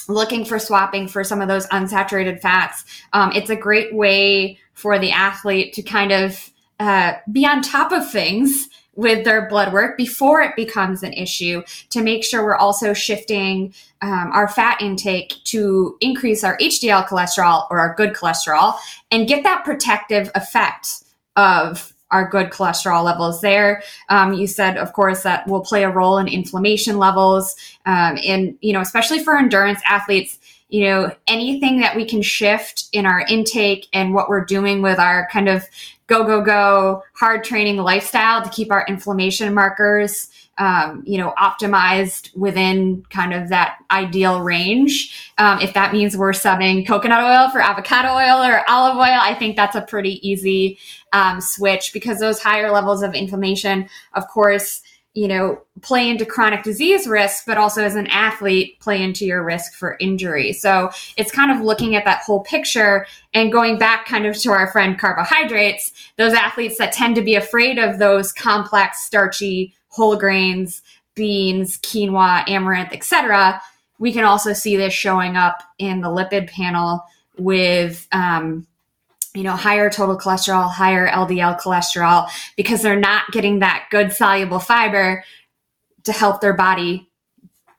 looking 0.09 0.45
for 0.45 0.59
swapping 0.59 1.07
for 1.07 1.23
some 1.23 1.43
of 1.43 1.49
those 1.49 1.67
unsaturated 1.67 2.41
fats 2.41 2.85
um, 3.13 3.31
it's 3.33 3.51
a 3.51 3.57
great 3.57 3.95
way 3.95 4.59
for 4.73 4.99
the 4.99 5.11
athlete 5.11 5.75
to 5.75 5.83
kind 5.83 6.13
of 6.13 6.51
uh, 6.81 7.15
be 7.33 7.45
on 7.45 7.61
top 7.61 7.93
of 7.93 8.11
things 8.11 8.69
with 8.99 9.25
their 9.25 9.49
blood 9.49 9.73
work 9.73 9.97
before 9.97 10.43
it 10.43 10.57
becomes 10.57 11.05
an 11.05 11.13
issue 11.13 11.63
to 11.89 12.03
make 12.03 12.25
sure 12.25 12.43
we're 12.43 12.57
also 12.57 12.93
shifting 12.93 13.73
um, 14.03 14.33
our 14.33 14.49
fat 14.49 14.83
intake 14.83 15.35
to 15.45 15.97
increase 16.01 16.43
our 16.43 16.59
HDL 16.59 17.07
cholesterol 17.07 17.69
or 17.71 17.79
our 17.79 17.95
good 17.95 18.13
cholesterol 18.13 18.77
and 19.13 19.29
get 19.29 19.45
that 19.45 19.65
protective 19.65 20.33
effect 20.35 21.05
of 21.37 21.95
our 22.11 22.29
good 22.29 22.51
cholesterol 22.51 23.05
levels 23.05 23.41
there. 23.41 23.85
Um, 24.09 24.33
you 24.33 24.49
said, 24.49 24.77
of 24.77 24.93
course, 24.95 25.23
that 25.23 25.47
will 25.47 25.61
play 25.61 25.85
a 25.85 25.91
role 25.91 26.19
in 26.19 26.27
inflammation 26.27 26.99
levels. 26.99 27.55
Um, 27.87 28.19
and, 28.27 28.59
you 28.61 28.73
know, 28.73 28.81
especially 28.81 29.23
for 29.23 29.39
endurance 29.39 29.81
athletes, 29.87 30.41
you 30.71 30.87
know, 30.87 31.15
anything 31.29 31.79
that 31.81 31.95
we 31.95 32.05
can 32.05 32.21
shift 32.21 32.89
in 32.93 33.07
our 33.07 33.21
intake 33.21 33.87
and 33.93 34.13
what 34.13 34.29
we're 34.29 34.45
doing 34.45 34.83
with 34.83 34.99
our 34.99 35.29
kind 35.31 35.49
of 35.49 35.65
go, 36.09 36.25
go, 36.25 36.43
go 36.43 37.03
hard 37.15 37.45
training 37.45 37.77
lifestyle 37.77 38.43
to 38.43 38.51
keep 38.51 38.73
our 38.73 38.85
inflammation 38.89 39.55
markers, 39.55 40.29
um, 40.57 41.05
you 41.07 41.19
know, 41.19 41.33
optimized 41.39 42.37
within 42.37 43.05
kind 43.11 43.33
of 43.33 43.51
that 43.51 43.79
ideal 43.91 44.41
range. 44.41 45.33
Um, 45.39 45.61
if 45.61 45.75
that 45.75 45.93
means 45.93 46.17
we're 46.17 46.33
subbing 46.33 46.87
coconut 46.87 47.23
oil 47.23 47.51
for 47.51 47.61
avocado 47.61 48.09
oil 48.09 48.43
or 48.43 48.69
olive 48.69 48.97
oil, 48.97 49.19
I 49.21 49.35
think 49.35 49.55
that's 49.55 49.77
a 49.77 49.83
pretty 49.83 50.27
easy 50.29 50.79
um, 51.13 51.41
switch 51.41 51.93
because 51.93 52.19
those 52.19 52.43
higher 52.43 52.71
levels 52.73 53.03
of 53.03 53.15
inflammation, 53.15 53.89
of 54.15 54.27
course, 54.29 54.83
you 55.15 55.27
know, 55.27 55.61
play 55.83 56.09
into 56.09 56.25
chronic 56.25 56.63
disease 56.63 57.07
risk, 57.07 57.45
but 57.47 57.57
also 57.57 57.83
as 57.83 57.97
an 57.97 58.07
athlete, 58.09 58.79
play 58.79 59.03
into 59.03 59.25
your 59.25 59.43
risk 59.43 59.75
for 59.75 59.97
injury. 60.01 60.53
So 60.53 60.91
it's 61.17 61.33
kind 61.33 61.51
of 61.51 61.61
looking 61.61 61.97
at 61.97 62.05
that 62.05 62.23
whole 62.23 62.45
picture 62.45 63.07
and 63.35 63.51
going 63.51 63.79
back 63.79 64.07
kind 64.07 64.27
of 64.27 64.37
to 64.39 64.51
our 64.51 64.71
friend 64.71 64.99
carbohydrates, 64.99 65.93
those 66.17 66.35
athletes 66.35 66.79
that 66.79 66.93
tend 66.93 67.17
to 67.17 67.23
be 67.23 67.35
afraid 67.35 67.79
of 67.79 67.99
those 67.99 68.33
complex, 68.33 69.05
starchy 69.05 69.75
whole 69.89 70.17
grains, 70.17 70.83
beans, 71.15 71.79
quinoa, 71.79 72.49
amaranth, 72.49 72.93
etc. 72.93 73.61
We 73.99 74.13
can 74.13 74.25
also 74.25 74.53
see 74.53 74.77
this 74.77 74.93
showing 74.93 75.37
up 75.37 75.63
in 75.79 76.01
the 76.01 76.09
lipid 76.09 76.49
panel 76.49 77.03
with 77.37 78.07
um, 78.13 78.67
you 79.39 79.45
know, 79.45 79.55
higher 79.55 79.89
total 79.89 80.19
cholesterol, 80.19 80.69
higher 80.69 81.07
LDL 81.07 81.61
cholesterol, 81.61 82.29
because 82.57 82.83
they're 82.83 82.99
not 82.99 83.31
getting 83.31 83.61
that 83.61 83.87
good 83.89 84.13
soluble 84.13 84.59
fiber 84.59 85.23
to 86.03 86.13
help 86.13 86.41
their 86.41 86.55
body, 86.55 87.09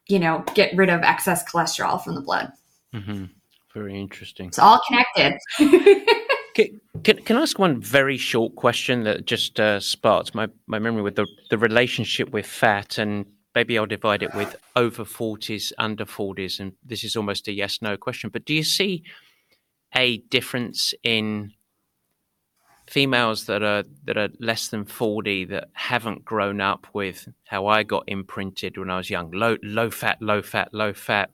you 0.07 0.19
know, 0.19 0.41
get 0.55 0.73
rid 0.77 0.89
of 0.89 1.01
excess 1.01 1.43
cholesterol 1.43 2.01
from 2.01 2.15
the 2.15 2.21
blood. 2.21 2.53
Mm-hmm. 2.95 3.25
Very 3.73 3.99
interesting. 3.99 4.47
It's 4.47 4.57
all 4.57 4.79
connected. 4.87 5.37
can, 6.55 6.79
can, 7.03 7.17
can, 7.23 7.35
I 7.35 7.41
ask 7.41 7.59
one 7.59 7.81
very 7.81 8.15
short 8.15 8.55
question 8.55 9.03
that 9.03 9.25
just 9.25 9.59
uh, 9.59 9.81
sparked 9.81 10.33
my, 10.33 10.47
my 10.67 10.79
memory 10.79 11.01
with 11.01 11.17
the, 11.17 11.27
the 11.49 11.57
relationship 11.57 12.29
with 12.29 12.45
fat 12.45 12.97
and 12.97 13.25
maybe 13.53 13.77
I'll 13.77 13.85
divide 13.85 14.23
it 14.23 14.33
with 14.33 14.55
over 14.77 15.03
40s, 15.03 15.73
under 15.77 16.05
40s. 16.05 16.61
And 16.61 16.71
this 16.85 17.03
is 17.03 17.17
almost 17.17 17.49
a 17.49 17.51
yes 17.51 17.81
no 17.81 17.97
question. 17.97 18.29
But 18.29 18.45
do 18.45 18.53
you 18.53 18.63
see 18.63 19.03
a 19.95 20.17
difference 20.17 20.93
in 21.03 21.53
females 22.89 23.45
that 23.45 23.61
are 23.61 23.83
that 24.03 24.17
are 24.17 24.29
less 24.39 24.69
than 24.69 24.83
40 24.83 25.45
that 25.45 25.69
haven't 25.73 26.25
grown 26.25 26.59
up 26.59 26.87
with 26.93 27.27
how 27.45 27.67
I 27.67 27.83
got 27.83 28.03
imprinted 28.07 28.77
when 28.77 28.89
I 28.89 28.97
was 28.97 29.09
young. 29.09 29.31
Low 29.31 29.57
low 29.63 29.91
fat 29.91 30.21
low 30.21 30.41
fat 30.41 30.73
low 30.73 30.93
fat. 30.93 31.31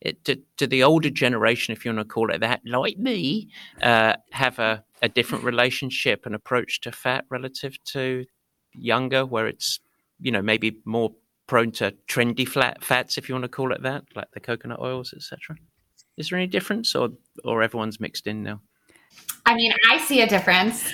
It, 0.00 0.22
to, 0.26 0.38
to 0.58 0.66
the 0.66 0.82
older 0.82 1.08
generation 1.08 1.72
if 1.72 1.84
you 1.84 1.90
want 1.94 2.06
to 2.06 2.12
call 2.12 2.30
it 2.30 2.40
that 2.40 2.60
like 2.66 2.98
me 2.98 3.48
uh, 3.80 4.16
have 4.32 4.58
a, 4.58 4.84
a 5.00 5.08
different 5.08 5.44
relationship 5.44 6.26
and 6.26 6.34
approach 6.34 6.82
to 6.82 6.92
fat 6.92 7.24
relative 7.30 7.82
to 7.84 8.26
younger 8.74 9.24
where 9.24 9.46
it's 9.46 9.80
you 10.20 10.30
know 10.30 10.42
maybe 10.42 10.76
more 10.84 11.14
prone 11.46 11.70
to 11.72 11.94
trendy 12.06 12.46
flat 12.46 12.84
fats 12.84 13.16
if 13.16 13.30
you 13.30 13.34
want 13.34 13.44
to 13.44 13.48
call 13.48 13.72
it 13.72 13.82
that 13.82 14.04
like 14.14 14.30
the 14.34 14.40
coconut 14.40 14.78
oils 14.78 15.14
etc 15.16 15.56
is 16.16 16.28
there 16.28 16.38
any 16.38 16.46
difference, 16.46 16.94
or 16.94 17.10
or 17.44 17.62
everyone's 17.62 18.00
mixed 18.00 18.26
in 18.26 18.42
now? 18.42 18.60
I 19.46 19.54
mean, 19.54 19.72
I 19.90 19.98
see 19.98 20.22
a 20.22 20.26
difference, 20.26 20.90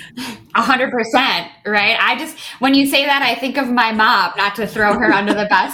a 0.55 0.61
hundred 0.61 0.91
percent, 0.91 1.47
right? 1.65 1.97
I 1.99 2.17
just 2.19 2.37
when 2.59 2.73
you 2.73 2.85
say 2.85 3.05
that, 3.05 3.21
I 3.21 3.39
think 3.39 3.57
of 3.57 3.69
my 3.69 3.91
mom. 3.91 4.33
Not 4.37 4.55
to 4.55 4.67
throw 4.67 4.93
her 4.93 5.11
under 5.11 5.33
the 5.33 5.47
bus, 5.49 5.73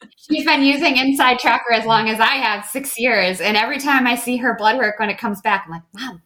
but 0.00 0.10
she's 0.16 0.44
been 0.44 0.62
using 0.62 0.96
Inside 0.96 1.38
Tracker 1.38 1.72
as 1.72 1.84
long 1.84 2.08
as 2.08 2.20
I 2.20 2.34
have, 2.36 2.64
six 2.66 2.98
years, 2.98 3.40
and 3.40 3.56
every 3.56 3.78
time 3.78 4.06
I 4.06 4.14
see 4.14 4.36
her 4.38 4.56
blood 4.56 4.78
work 4.78 4.98
when 4.98 5.10
it 5.10 5.18
comes 5.18 5.40
back, 5.40 5.64
I'm 5.66 5.72
like, 5.72 5.82
mom, 5.92 6.22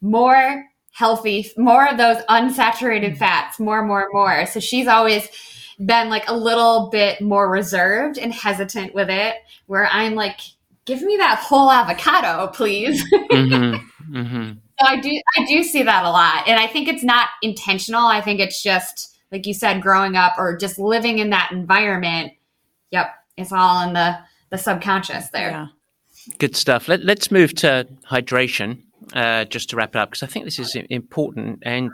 more 0.00 0.64
healthy, 0.92 1.50
more 1.56 1.88
of 1.88 1.96
those 1.96 2.18
unsaturated 2.28 3.10
mm-hmm. 3.10 3.16
fats, 3.16 3.58
more, 3.58 3.84
more, 3.84 4.08
more. 4.12 4.46
So 4.46 4.60
she's 4.60 4.86
always 4.86 5.26
been 5.84 6.08
like 6.08 6.28
a 6.28 6.36
little 6.36 6.90
bit 6.90 7.20
more 7.20 7.50
reserved 7.50 8.18
and 8.18 8.32
hesitant 8.32 8.94
with 8.94 9.10
it, 9.10 9.36
where 9.66 9.86
I'm 9.86 10.14
like 10.14 10.38
give 10.86 11.02
me 11.02 11.16
that 11.18 11.38
whole 11.38 11.70
avocado, 11.70 12.48
please. 12.48 13.02
mm-hmm. 13.12 13.86
Mm-hmm. 14.12 14.58
So 14.78 14.86
I 14.86 15.00
do, 15.00 15.10
I 15.38 15.46
do 15.46 15.62
see 15.62 15.84
that 15.84 16.04
a 16.04 16.10
lot, 16.10 16.46
and 16.46 16.60
I 16.60 16.66
think 16.66 16.86
it's 16.86 17.04
not 17.04 17.28
intentional. 17.40 18.04
I 18.04 18.20
think 18.20 18.40
it's 18.40 18.62
just 18.62 19.16
like 19.32 19.46
you 19.46 19.54
said, 19.54 19.80
growing 19.80 20.16
up 20.16 20.34
or 20.36 20.56
just 20.56 20.78
living 20.78 21.18
in 21.18 21.30
that 21.30 21.50
environment. 21.50 22.32
Yep, 22.90 23.06
it's 23.38 23.52
all 23.52 23.88
in 23.88 23.94
the 23.94 24.18
the 24.50 24.58
subconscious 24.58 25.30
there. 25.30 25.50
Yeah. 25.50 25.66
Good 26.38 26.54
stuff. 26.54 26.88
Let, 26.88 27.08
us 27.08 27.30
move 27.30 27.54
to 27.56 27.88
hydration, 28.08 28.82
uh, 29.14 29.46
just 29.46 29.70
to 29.70 29.76
wrap 29.76 29.96
it 29.96 29.98
up, 29.98 30.10
because 30.10 30.22
I 30.22 30.26
think 30.26 30.44
this 30.44 30.58
is 30.58 30.76
important. 30.90 31.60
And 31.62 31.90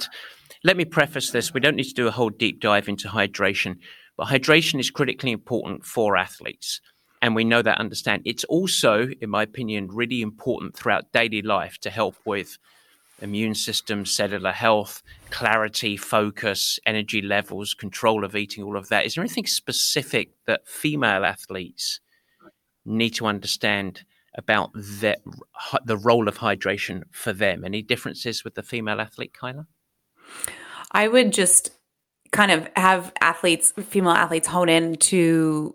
let 0.65 0.77
me 0.77 0.85
preface 0.85 1.31
this: 1.31 1.55
we 1.55 1.61
don't 1.61 1.77
need 1.77 1.85
to 1.85 1.95
do 1.95 2.09
a 2.09 2.11
whole 2.11 2.31
deep 2.31 2.61
dive 2.61 2.89
into 2.89 3.09
hydration, 3.09 3.77
but 4.17 4.27
hydration 4.27 4.81
is 4.81 4.91
critically 4.91 5.31
important 5.31 5.85
for 5.85 6.17
athletes 6.17 6.81
and 7.23 7.35
we 7.35 7.45
know 7.45 7.63
that 7.63 7.79
understand. 7.79 8.23
It's 8.25 8.45
also, 8.45 9.09
in 9.21 9.31
my 9.31 9.43
opinion, 9.43 9.89
really 9.89 10.23
important 10.23 10.77
throughout 10.77 11.13
daily 11.13 11.43
life 11.43 11.79
to 11.79 11.91
help 11.91 12.17
with 12.25 12.59
immune 13.21 13.55
system, 13.55 14.07
cellular 14.07 14.53
health, 14.53 15.03
clarity, 15.31 15.97
focus, 15.97 16.79
energy 16.87 17.21
levels, 17.21 17.75
control 17.75 18.25
of 18.25 18.37
eating, 18.37 18.63
all 18.63 18.77
of 18.77 18.89
that. 18.89 19.07
Is 19.07 19.15
there 19.15 19.23
anything 19.23 19.47
specific 19.47 20.31
that 20.47 20.67
female 20.67 21.25
athletes 21.25 22.01
need 22.85 23.11
to 23.11 23.27
understand 23.27 24.05
about 24.37 24.73
the, 24.73 25.17
the 25.85 25.97
role 25.97 26.29
of 26.29 26.39
hydration 26.39 27.03
for 27.11 27.33
them? 27.33 27.65
Any 27.65 27.83
differences 27.83 28.45
with 28.45 28.55
the 28.55 28.63
female 28.63 29.01
athlete, 29.01 29.35
Kyla? 29.35 29.67
I 30.93 31.09
would 31.09 31.33
just 31.33 31.73
kind 32.31 32.53
of 32.53 32.69
have 32.77 33.13
athletes, 33.21 33.73
female 33.73 34.13
athletes, 34.13 34.47
hone 34.47 34.69
in 34.69 34.97
to 34.97 35.75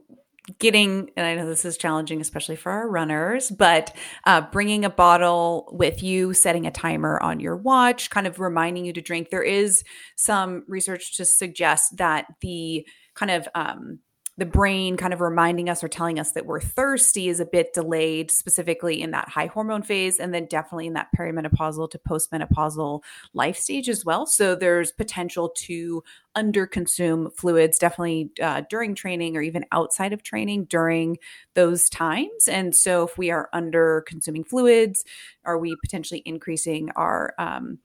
getting 0.60 1.10
and 1.16 1.26
i 1.26 1.36
know 1.36 1.48
this 1.48 1.64
is 1.64 1.78
challenging 1.78 2.20
especially 2.20 2.56
for 2.56 2.72
our 2.72 2.90
runners 2.90 3.50
but 3.50 3.96
uh, 4.26 4.42
bringing 4.52 4.84
a 4.84 4.90
bottle 4.90 5.70
with 5.72 6.04
you 6.04 6.34
setting 6.34 6.68
a 6.68 6.72
timer 6.72 7.22
on 7.22 7.40
your 7.40 7.56
watch 7.56 8.10
kind 8.10 8.28
of 8.28 8.40
reminding 8.40 8.86
you 8.86 8.94
to 8.94 9.02
drink. 9.02 9.30
There 9.30 9.44
is 9.44 9.84
some 10.16 10.64
research 10.68 11.18
to 11.18 11.26
suggest 11.26 11.98
that 11.98 12.26
the 12.42 12.86
kind 13.16 13.32
of 13.32 13.48
um, 13.56 14.00
the 14.38 14.46
brain 14.46 14.98
kind 14.98 15.14
of 15.14 15.22
reminding 15.22 15.70
us 15.70 15.84
or 15.84 15.88
telling 15.88 16.20
us 16.20 16.32
that 16.32 16.48
we're 16.48 16.60
thirsty 16.60 17.30
is 17.30 17.40
a 17.40 17.46
bit 17.46 17.72
delayed, 17.74 18.32
specifically 18.32 19.00
in 19.00 19.12
that 19.12 19.30
high 19.30 19.46
hormone 19.46 19.84
phase, 19.84 20.18
and 20.18 20.34
then 20.34 20.48
definitely 20.48 20.88
in 20.88 20.94
that 20.94 21.10
perimenopausal 21.16 21.90
to 21.92 22.00
postmenopausal 22.00 23.04
life 23.34 23.58
stage 23.58 23.90
as 23.90 24.04
well. 24.04 24.26
So 24.26 24.56
there's 24.56 24.92
potential 24.92 25.50
to 25.58 26.04
underconsume 26.36 27.36
fluids, 27.36 27.78
definitely 27.78 28.32
uh, 28.42 28.64
during 28.72 28.96
training 28.96 29.38
or 29.38 29.42
even 29.42 29.66
outside 29.72 30.14
of 30.14 30.24
training 30.24 30.66
during 30.66 31.18
those 31.54 31.88
times. 31.88 32.48
And 32.48 32.76
so 32.76 33.04
if 33.04 33.18
we 33.20 33.30
are 33.30 33.50
under 33.54 34.04
consuming 34.08 34.44
fluids, 34.46 35.06
are 35.46 35.60
we 35.60 35.76
potentially 35.84 36.24
increasing 36.26 36.90
our 36.96 37.36
um, 37.38 37.78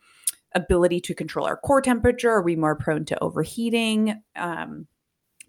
ability 0.55 1.01
to 1.03 1.15
control 1.15 1.47
our 1.47 1.59
core 1.59 1.83
temperature? 1.83 2.31
Are 2.31 2.43
we 2.43 2.57
more 2.57 2.75
prone 2.75 3.05
to 3.05 3.23
overheating? 3.23 4.23
Um, 4.35 4.87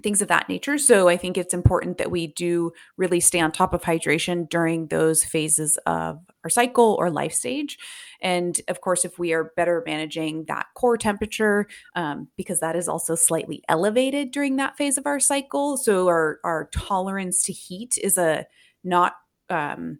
things 0.01 0.21
of 0.21 0.27
that 0.27 0.49
nature. 0.49 0.77
So 0.77 1.07
I 1.09 1.17
think 1.17 1.37
it's 1.37 1.53
important 1.53 1.97
that 1.97 2.11
we 2.11 2.27
do 2.27 2.71
really 2.97 3.19
stay 3.19 3.39
on 3.39 3.51
top 3.51 3.73
of 3.73 3.81
hydration 3.81 4.49
during 4.49 4.87
those 4.87 5.23
phases 5.23 5.77
of 5.85 6.19
our 6.43 6.49
cycle 6.49 6.95
or 6.99 7.09
life 7.09 7.33
stage. 7.33 7.77
And 8.21 8.59
of 8.67 8.81
course, 8.81 9.05
if 9.05 9.19
we 9.19 9.33
are 9.33 9.51
better 9.55 9.83
managing 9.85 10.45
that 10.47 10.67
core 10.75 10.97
temperature, 10.97 11.67
um, 11.95 12.27
because 12.37 12.59
that 12.59 12.75
is 12.75 12.87
also 12.87 13.15
slightly 13.15 13.63
elevated 13.67 14.31
during 14.31 14.57
that 14.57 14.77
phase 14.77 14.97
of 14.97 15.05
our 15.05 15.19
cycle. 15.19 15.77
So 15.77 16.07
our, 16.07 16.39
our 16.43 16.69
tolerance 16.73 17.43
to 17.43 17.53
heat 17.53 17.97
is 18.01 18.17
a 18.17 18.45
not 18.83 19.13
um, 19.49 19.99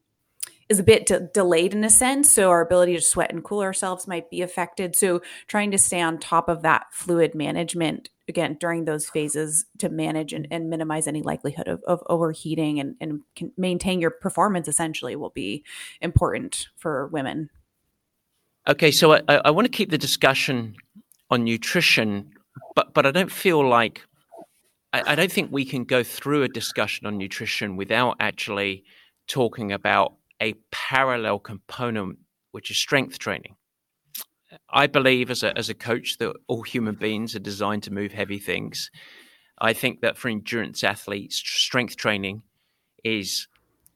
is 0.70 0.80
a 0.80 0.84
bit 0.84 1.08
de- 1.08 1.20
delayed 1.20 1.74
in 1.74 1.84
a 1.84 1.90
sense. 1.90 2.32
So 2.32 2.50
our 2.50 2.62
ability 2.62 2.96
to 2.96 3.02
sweat 3.02 3.32
and 3.32 3.44
cool 3.44 3.62
ourselves 3.62 4.08
might 4.08 4.30
be 4.30 4.42
affected. 4.42 4.96
So 4.96 5.22
trying 5.48 5.72
to 5.72 5.78
stay 5.78 6.00
on 6.00 6.20
top 6.20 6.48
of 6.48 6.62
that 6.62 6.86
fluid 6.92 7.34
management 7.34 8.10
again 8.28 8.56
during 8.60 8.86
those 8.86 9.10
phases 9.10 9.66
to 9.80 9.90
manage 9.90 10.32
and, 10.32 10.48
and 10.52 10.70
minimize 10.70 11.08
any 11.08 11.24
likelihood 11.24 11.68
of, 11.68 11.82
of 11.88 12.04
overheating 12.08 12.80
and, 12.80 12.96
and 13.02 13.22
maintain 13.58 14.00
your 14.00 14.12
performance 14.12 14.68
essentially 14.68 15.16
will 15.16 15.32
be 15.32 15.64
important 16.00 16.68
for 16.78 17.08
women. 17.08 17.50
Okay, 18.68 18.92
so 18.92 19.14
I, 19.14 19.22
I 19.28 19.50
want 19.50 19.66
to 19.66 19.72
keep 19.72 19.90
the 19.90 19.98
discussion 19.98 20.76
on 21.32 21.44
nutrition, 21.44 22.32
but 22.76 22.94
but 22.94 23.06
I 23.08 23.12
don't 23.12 23.32
feel 23.32 23.68
like 23.68 24.06
I, 24.94 25.14
I 25.14 25.16
don't 25.16 25.32
think 25.32 25.52
we 25.52 25.66
can 25.66 25.84
go 25.86 26.04
through 26.04 26.44
a 26.44 26.48
discussion 26.48 27.08
on 27.08 27.18
nutrition 27.18 27.78
without 27.78 28.18
actually 28.20 28.84
talking 29.28 29.72
about 29.72 30.19
a 30.42 30.54
parallel 30.72 31.40
component, 31.40 32.20
which 32.52 32.72
is 32.72 32.78
strength 32.78 33.20
training. 33.20 33.56
I 34.70 34.88
believe 34.88 35.30
as 35.30 35.44
a 35.44 35.56
as 35.58 35.70
a 35.70 35.76
coach 35.76 36.18
that 36.18 36.36
all 36.48 36.64
human 36.64 36.96
beings 36.96 37.36
are 37.36 37.40
designed 37.40 37.84
to 37.84 37.94
move 37.94 38.12
heavy 38.12 38.40
things. 38.40 38.90
I 39.60 39.74
think 39.74 40.02
that 40.02 40.18
for 40.18 40.30
endurance 40.30 40.84
athletes, 40.84 41.36
strength 41.38 41.98
training 41.98 42.44
is 43.04 43.48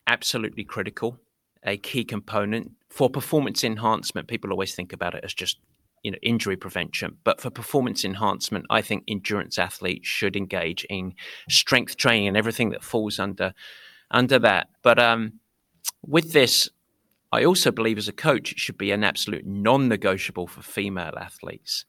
absolutely 0.08 0.64
critical, 0.64 1.20
a 1.64 1.78
key 1.78 2.04
component 2.04 2.72
for 2.89 3.10
performance 3.10 3.64
enhancement. 3.64 4.28
People 4.28 4.52
always 4.52 4.76
think 4.76 4.94
about 4.94 5.16
it 5.16 5.24
as 5.24 5.34
just 5.34 5.58
you 6.04 6.12
know 6.12 6.18
injury 6.22 6.58
prevention, 6.58 7.18
but 7.24 7.41
for 7.41 7.50
performance 7.50 8.06
enhancement, 8.06 8.66
I 8.70 8.82
think 8.82 9.06
endurance 9.08 9.58
athletes 9.58 10.08
should 10.08 10.36
engage 10.36 10.86
in 10.89 11.14
strength 11.50 11.98
training 11.98 12.28
and 12.28 12.38
everything 12.38 12.70
that 12.72 12.84
falls 12.84 13.20
under 13.20 13.54
under 14.12 14.38
that. 14.39 14.68
But 14.84 15.00
um, 15.00 15.39
with 16.06 16.34
this, 16.34 16.70
I 17.32 17.45
also 17.45 17.72
believe 17.72 17.97
as 17.97 18.08
a 18.08 18.14
coach, 18.14 18.51
it 18.51 18.60
should 18.60 18.78
be 18.78 18.91
an 18.91 19.04
absolute 19.04 19.45
non 19.45 19.88
negotiable 19.88 20.47
for 20.47 20.62
female 20.62 21.14
athletes. 21.20 21.86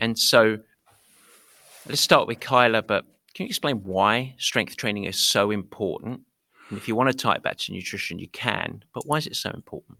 And 0.00 0.18
so 0.18 0.58
let's 1.86 2.00
start 2.00 2.26
with 2.26 2.40
Kyla, 2.40 2.82
but 2.82 3.04
can 3.34 3.44
you 3.44 3.48
explain 3.48 3.82
why 3.84 4.34
strength 4.38 4.76
training 4.76 5.04
is 5.04 5.18
so 5.18 5.50
important? 5.50 6.22
And 6.70 6.78
if 6.78 6.88
you 6.88 6.94
want 6.94 7.10
to 7.10 7.16
tie 7.16 7.34
it 7.34 7.42
back 7.42 7.56
to 7.58 7.72
nutrition, 7.72 8.18
you 8.18 8.28
can, 8.28 8.84
but 8.92 9.06
why 9.06 9.18
is 9.18 9.26
it 9.26 9.36
so 9.36 9.50
important? 9.50 9.98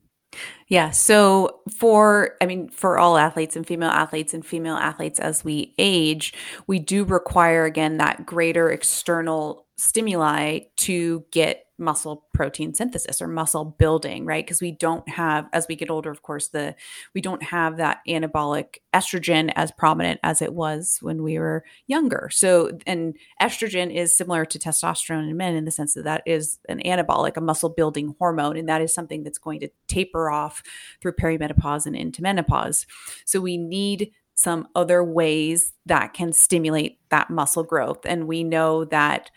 Yeah. 0.68 0.90
So 0.90 1.60
for, 1.78 2.36
I 2.40 2.46
mean, 2.46 2.68
for 2.68 2.98
all 2.98 3.16
athletes 3.16 3.56
and 3.56 3.66
female 3.66 3.88
athletes 3.88 4.34
and 4.34 4.44
female 4.44 4.76
athletes 4.76 5.18
as 5.18 5.44
we 5.44 5.74
age, 5.78 6.34
we 6.66 6.78
do 6.78 7.04
require, 7.04 7.64
again, 7.64 7.96
that 7.96 8.26
greater 8.26 8.70
external 8.70 9.66
stimuli 9.76 10.60
to 10.76 11.24
get 11.30 11.64
muscle 11.78 12.26
protein 12.34 12.74
synthesis 12.74 13.22
or 13.22 13.28
muscle 13.28 13.64
building 13.64 14.24
right? 14.24 14.44
Because 14.44 14.60
we 14.60 14.72
don't 14.72 15.08
have 15.08 15.48
as 15.52 15.66
we 15.68 15.76
get 15.76 15.90
older 15.90 16.10
of 16.10 16.22
course 16.22 16.48
the 16.48 16.74
we 17.14 17.20
don't 17.20 17.42
have 17.42 17.76
that 17.76 18.00
anabolic 18.08 18.78
estrogen 18.94 19.52
as 19.54 19.70
prominent 19.72 20.20
as 20.22 20.42
it 20.42 20.52
was 20.52 20.98
when 21.00 21.22
we 21.22 21.38
were 21.38 21.64
younger. 21.86 22.28
So 22.32 22.78
and 22.86 23.16
estrogen 23.40 23.94
is 23.94 24.16
similar 24.16 24.44
to 24.44 24.58
testosterone 24.58 25.28
in 25.28 25.36
men 25.36 25.54
in 25.54 25.64
the 25.64 25.70
sense 25.70 25.94
that 25.94 26.04
that 26.04 26.22
is 26.26 26.58
an 26.68 26.80
anabolic 26.84 27.36
a 27.36 27.40
muscle 27.40 27.70
building 27.70 28.14
hormone 28.18 28.56
and 28.56 28.68
that 28.68 28.82
is 28.82 28.92
something 28.92 29.22
that's 29.22 29.38
going 29.38 29.60
to 29.60 29.68
taper 29.86 30.30
off 30.30 30.62
through 31.00 31.12
perimenopause 31.12 31.86
and 31.86 31.96
into 31.96 32.22
menopause. 32.22 32.86
So 33.24 33.40
we 33.40 33.56
need 33.56 34.12
some 34.34 34.68
other 34.76 35.02
ways 35.02 35.72
that 35.84 36.14
can 36.14 36.32
stimulate 36.32 37.00
that 37.10 37.28
muscle 37.28 37.64
growth 37.64 37.98
and 38.04 38.28
we 38.28 38.44
know 38.44 38.84
that 38.84 39.32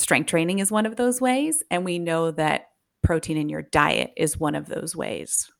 strength 0.00 0.28
training 0.28 0.58
is 0.58 0.72
one 0.72 0.86
of 0.86 0.96
those 0.96 1.20
ways. 1.20 1.62
And 1.70 1.84
we 1.84 1.98
know 1.98 2.30
that 2.32 2.68
protein 3.02 3.36
in 3.36 3.48
your 3.48 3.62
diet 3.62 4.12
is 4.16 4.38
one 4.38 4.54
of 4.54 4.66
those 4.66 4.96
ways. 4.96 5.50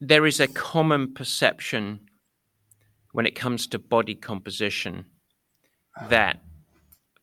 There 0.00 0.26
is 0.26 0.40
a 0.40 0.48
common 0.48 1.14
perception 1.14 2.00
when 3.12 3.26
it 3.26 3.34
comes 3.34 3.66
to 3.68 3.78
body 3.78 4.14
composition 4.14 5.04
that 6.08 6.42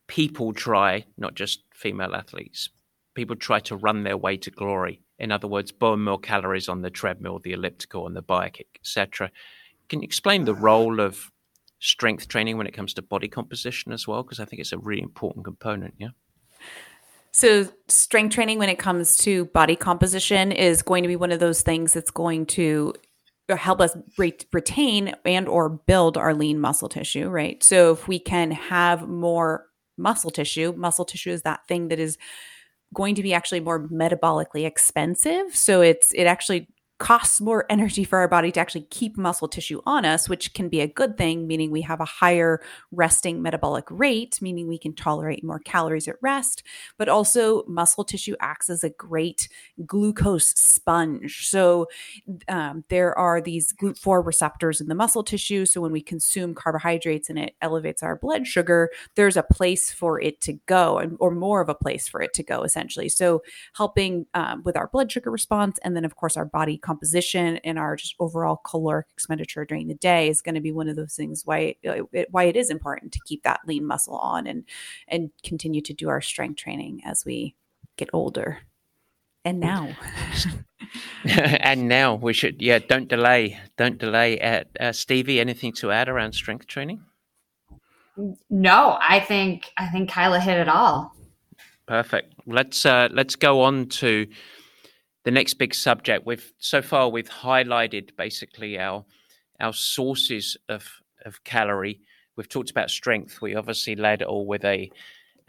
people 0.06 0.52
try, 0.52 1.04
not 1.18 1.34
just 1.34 1.62
female 1.74 2.14
athletes, 2.14 2.70
people 3.14 3.36
try 3.36 3.60
to 3.60 3.76
run 3.76 4.04
their 4.04 4.16
way 4.16 4.36
to 4.36 4.50
glory. 4.50 5.02
In 5.18 5.30
other 5.30 5.48
words, 5.48 5.72
burn 5.72 6.00
more 6.02 6.18
calories 6.18 6.68
on 6.68 6.82
the 6.82 6.90
treadmill, 6.90 7.38
the 7.38 7.52
elliptical, 7.52 8.06
and 8.06 8.16
the 8.16 8.22
bike, 8.22 8.66
etc. 8.80 9.30
Can 9.88 10.00
you 10.00 10.06
explain 10.06 10.44
the 10.44 10.54
role 10.54 11.00
of 11.00 11.30
strength 11.80 12.28
training 12.28 12.56
when 12.56 12.66
it 12.66 12.74
comes 12.74 12.94
to 12.94 13.02
body 13.02 13.28
composition 13.28 13.92
as 13.92 14.08
well? 14.08 14.22
Because 14.22 14.40
I 14.40 14.44
think 14.44 14.60
it's 14.60 14.72
a 14.72 14.78
really 14.78 15.02
important 15.02 15.44
component. 15.44 15.94
Yeah. 15.98 16.10
So, 17.32 17.68
strength 17.88 18.34
training 18.34 18.58
when 18.58 18.68
it 18.68 18.78
comes 18.78 19.16
to 19.18 19.44
body 19.46 19.76
composition 19.76 20.50
is 20.50 20.82
going 20.82 21.02
to 21.02 21.08
be 21.08 21.16
one 21.16 21.30
of 21.30 21.38
those 21.40 21.62
things 21.62 21.92
that's 21.92 22.10
going 22.10 22.46
to 22.46 22.94
help 23.48 23.80
us 23.80 23.96
re- 24.18 24.36
retain 24.52 25.14
and 25.24 25.48
or 25.48 25.68
build 25.68 26.16
our 26.16 26.34
lean 26.34 26.60
muscle 26.60 26.88
tissue, 26.88 27.28
right? 27.28 27.62
So, 27.62 27.92
if 27.92 28.08
we 28.08 28.18
can 28.18 28.50
have 28.50 29.08
more 29.08 29.66
muscle 29.96 30.30
tissue, 30.30 30.72
muscle 30.76 31.04
tissue 31.04 31.30
is 31.30 31.42
that 31.42 31.66
thing 31.68 31.88
that 31.88 32.00
is 32.00 32.18
going 32.92 33.14
to 33.14 33.22
be 33.22 33.32
actually 33.32 33.60
more 33.60 33.88
metabolically 33.88 34.66
expensive. 34.66 35.54
So, 35.54 35.82
it's 35.82 36.12
it 36.12 36.24
actually 36.24 36.68
costs 37.00 37.40
more 37.40 37.64
energy 37.70 38.04
for 38.04 38.18
our 38.18 38.28
body 38.28 38.52
to 38.52 38.60
actually 38.60 38.86
keep 38.90 39.16
muscle 39.16 39.48
tissue 39.48 39.80
on 39.86 40.04
us, 40.04 40.28
which 40.28 40.52
can 40.52 40.68
be 40.68 40.80
a 40.80 40.86
good 40.86 41.16
thing, 41.16 41.46
meaning 41.46 41.70
we 41.70 41.80
have 41.80 41.98
a 41.98 42.04
higher 42.04 42.60
resting 42.92 43.40
metabolic 43.40 43.86
rate, 43.90 44.38
meaning 44.42 44.68
we 44.68 44.78
can 44.78 44.92
tolerate 44.92 45.42
more 45.42 45.58
calories 45.58 46.06
at 46.06 46.16
rest. 46.20 46.62
But 46.98 47.08
also, 47.08 47.64
muscle 47.66 48.04
tissue 48.04 48.36
acts 48.38 48.68
as 48.68 48.84
a 48.84 48.90
great 48.90 49.48
glucose 49.86 50.48
sponge. 50.48 51.48
So, 51.48 51.88
um, 52.48 52.84
there 52.90 53.18
are 53.18 53.40
these 53.40 53.72
GLUT4 53.72 54.24
receptors 54.24 54.80
in 54.80 54.88
the 54.88 54.94
muscle 54.94 55.24
tissue. 55.24 55.64
So, 55.64 55.80
when 55.80 55.92
we 55.92 56.02
consume 56.02 56.54
carbohydrates 56.54 57.30
and 57.30 57.38
it 57.38 57.54
elevates 57.62 58.02
our 58.02 58.16
blood 58.16 58.46
sugar, 58.46 58.90
there's 59.14 59.38
a 59.38 59.42
place 59.42 59.90
for 59.90 60.20
it 60.20 60.42
to 60.42 60.52
go, 60.66 61.00
or 61.18 61.30
more 61.30 61.62
of 61.62 61.70
a 61.70 61.74
place 61.74 62.08
for 62.08 62.20
it 62.20 62.34
to 62.34 62.42
go, 62.42 62.62
essentially. 62.62 63.08
So, 63.08 63.42
helping 63.74 64.26
um, 64.34 64.62
with 64.64 64.76
our 64.76 64.88
blood 64.88 65.10
sugar 65.10 65.30
response, 65.30 65.78
and 65.82 65.96
then, 65.96 66.04
of 66.04 66.14
course, 66.14 66.36
our 66.36 66.44
body 66.44 66.76
composition 66.90 67.58
and 67.58 67.78
our 67.78 67.94
just 67.94 68.16
overall 68.18 68.60
caloric 68.64 69.06
expenditure 69.12 69.64
during 69.64 69.86
the 69.86 69.94
day 69.94 70.28
is 70.28 70.42
going 70.42 70.56
to 70.56 70.60
be 70.60 70.72
one 70.72 70.88
of 70.88 70.96
those 70.96 71.14
things 71.14 71.42
why 71.44 71.76
uh, 71.86 72.02
it, 72.12 72.26
why 72.32 72.44
it 72.44 72.56
is 72.56 72.68
important 72.68 73.12
to 73.12 73.20
keep 73.24 73.42
that 73.44 73.60
lean 73.66 73.86
muscle 73.86 74.16
on 74.16 74.46
and 74.46 74.64
and 75.06 75.30
continue 75.44 75.80
to 75.80 75.94
do 75.94 76.08
our 76.08 76.20
strength 76.20 76.56
training 76.56 77.00
as 77.04 77.24
we 77.24 77.54
get 77.96 78.08
older. 78.12 78.58
And 79.44 79.60
now. 79.60 79.96
and 81.24 81.88
now 81.88 82.16
we 82.16 82.32
should, 82.32 82.60
yeah, 82.60 82.78
don't 82.78 83.08
delay. 83.08 83.58
Don't 83.76 83.98
delay. 83.98 84.38
at 84.40 84.68
uh, 84.78 84.92
Stevie, 84.92 85.40
anything 85.40 85.72
to 85.74 85.92
add 85.92 86.08
around 86.08 86.32
strength 86.32 86.66
training? 86.66 87.00
No, 88.50 88.98
I 89.00 89.20
think 89.20 89.70
I 89.78 89.86
think 89.86 90.10
Kyla 90.10 90.40
hit 90.40 90.58
it 90.58 90.68
all. 90.68 91.14
Perfect. 91.86 92.34
Let's 92.46 92.84
uh, 92.84 93.08
let's 93.12 93.36
go 93.36 93.62
on 93.62 93.86
to 94.00 94.26
the 95.24 95.30
next 95.30 95.54
big 95.54 95.74
subject. 95.74 96.26
We've 96.26 96.52
so 96.58 96.82
far 96.82 97.08
we've 97.08 97.28
highlighted 97.28 98.16
basically 98.16 98.78
our 98.78 99.04
our 99.60 99.72
sources 99.72 100.56
of 100.68 100.88
of 101.24 101.44
calorie. 101.44 102.00
We've 102.36 102.48
talked 102.48 102.70
about 102.70 102.90
strength. 102.90 103.42
We 103.42 103.54
obviously 103.54 103.96
led 103.96 104.22
all 104.22 104.46
with 104.46 104.64
a 104.64 104.90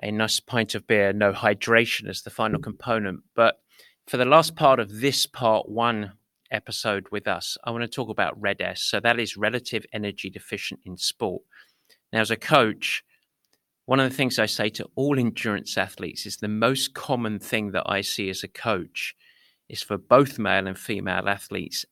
a 0.03 0.11
nice 0.11 0.39
pint 0.39 0.75
of 0.75 0.87
beer, 0.87 1.13
no 1.13 1.31
hydration 1.31 2.09
as 2.09 2.23
the 2.23 2.29
final 2.29 2.59
component. 2.59 3.21
But 3.35 3.61
for 4.07 4.17
the 4.17 4.25
last 4.25 4.55
part 4.55 4.79
of 4.79 4.99
this 4.99 5.25
part 5.25 5.69
one 5.69 6.13
episode 6.49 7.07
with 7.11 7.27
us, 7.27 7.57
I 7.63 7.71
want 7.71 7.83
to 7.83 7.87
talk 7.87 8.09
about 8.09 8.39
RED-S. 8.41 8.81
So 8.81 8.99
that 8.99 9.19
is 9.19 9.37
relative 9.37 9.85
energy 9.93 10.29
deficient 10.29 10.81
in 10.85 10.97
sport. 10.97 11.43
Now, 12.11 12.19
as 12.21 12.31
a 12.31 12.35
coach, 12.35 13.03
one 13.85 13.99
of 13.99 14.09
the 14.09 14.15
things 14.15 14.39
I 14.39 14.47
say 14.47 14.69
to 14.69 14.89
all 14.95 15.19
endurance 15.19 15.77
athletes 15.77 16.25
is 16.25 16.37
the 16.37 16.47
most 16.47 16.93
common 16.93 17.39
thing 17.39 17.71
that 17.71 17.83
I 17.85 18.01
see 18.01 18.29
as 18.29 18.43
a 18.43 18.47
coach 18.47 19.15
is 19.71 19.81
for 19.81 19.97
both 19.97 20.37
male 20.37 20.67
and 20.67 20.77
female 20.77 21.27
athletes, 21.29 21.85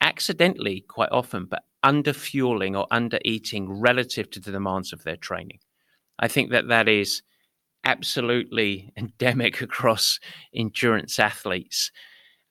accidentally 0.00 0.84
quite 0.88 1.10
often, 1.12 1.46
but 1.46 1.62
under 1.82 2.12
fueling 2.12 2.74
or 2.74 2.86
under 2.90 3.18
eating 3.24 3.80
relative 3.80 4.30
to 4.30 4.40
the 4.40 4.50
demands 4.50 4.92
of 4.92 5.04
their 5.04 5.16
training. 5.16 5.60
I 6.18 6.28
think 6.28 6.50
that 6.50 6.68
that 6.68 6.88
is 6.88 7.22
absolutely 7.84 8.92
endemic 8.96 9.60
across 9.60 10.18
endurance 10.54 11.18
athletes. 11.18 11.92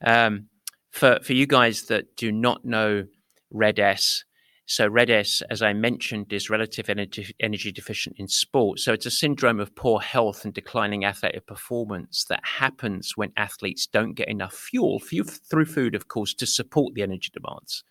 Um, 0.04 0.48
for 0.92 1.20
for 1.24 1.34
you 1.34 1.48
guys 1.48 1.84
that 1.84 2.16
do 2.16 2.32
not 2.32 2.64
know 2.64 3.06
RED-S, 3.52 4.24
so 4.66 4.88
RED-S, 4.88 5.44
as 5.50 5.62
I 5.62 5.74
mentioned, 5.74 6.32
is 6.32 6.50
relative 6.50 6.90
energy, 6.90 7.36
energy 7.40 7.72
deficient 7.72 8.16
in 8.18 8.30
sport. 8.30 8.80
So 8.80 8.94
it's 8.94 9.06
a 9.06 9.12
syndrome 9.12 9.60
of 9.60 9.76
poor 9.76 10.00
health 10.00 10.46
and 10.46 10.54
declining 10.54 11.04
athletic 11.04 11.46
performance 11.46 12.24
that 12.30 12.40
happens 12.44 13.18
when 13.18 13.34
athletes 13.36 13.86
don't 13.88 14.14
get 14.14 14.30
enough 14.30 14.54
fuel, 14.54 15.00
fuel 15.00 15.28
through 15.28 15.66
food, 15.66 15.96
of 15.96 16.08
course, 16.08 16.34
to 16.36 16.46
support 16.46 16.94
the 16.94 17.04
energy 17.04 17.30
demands. 17.34 17.84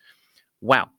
Wow. 0.61 0.89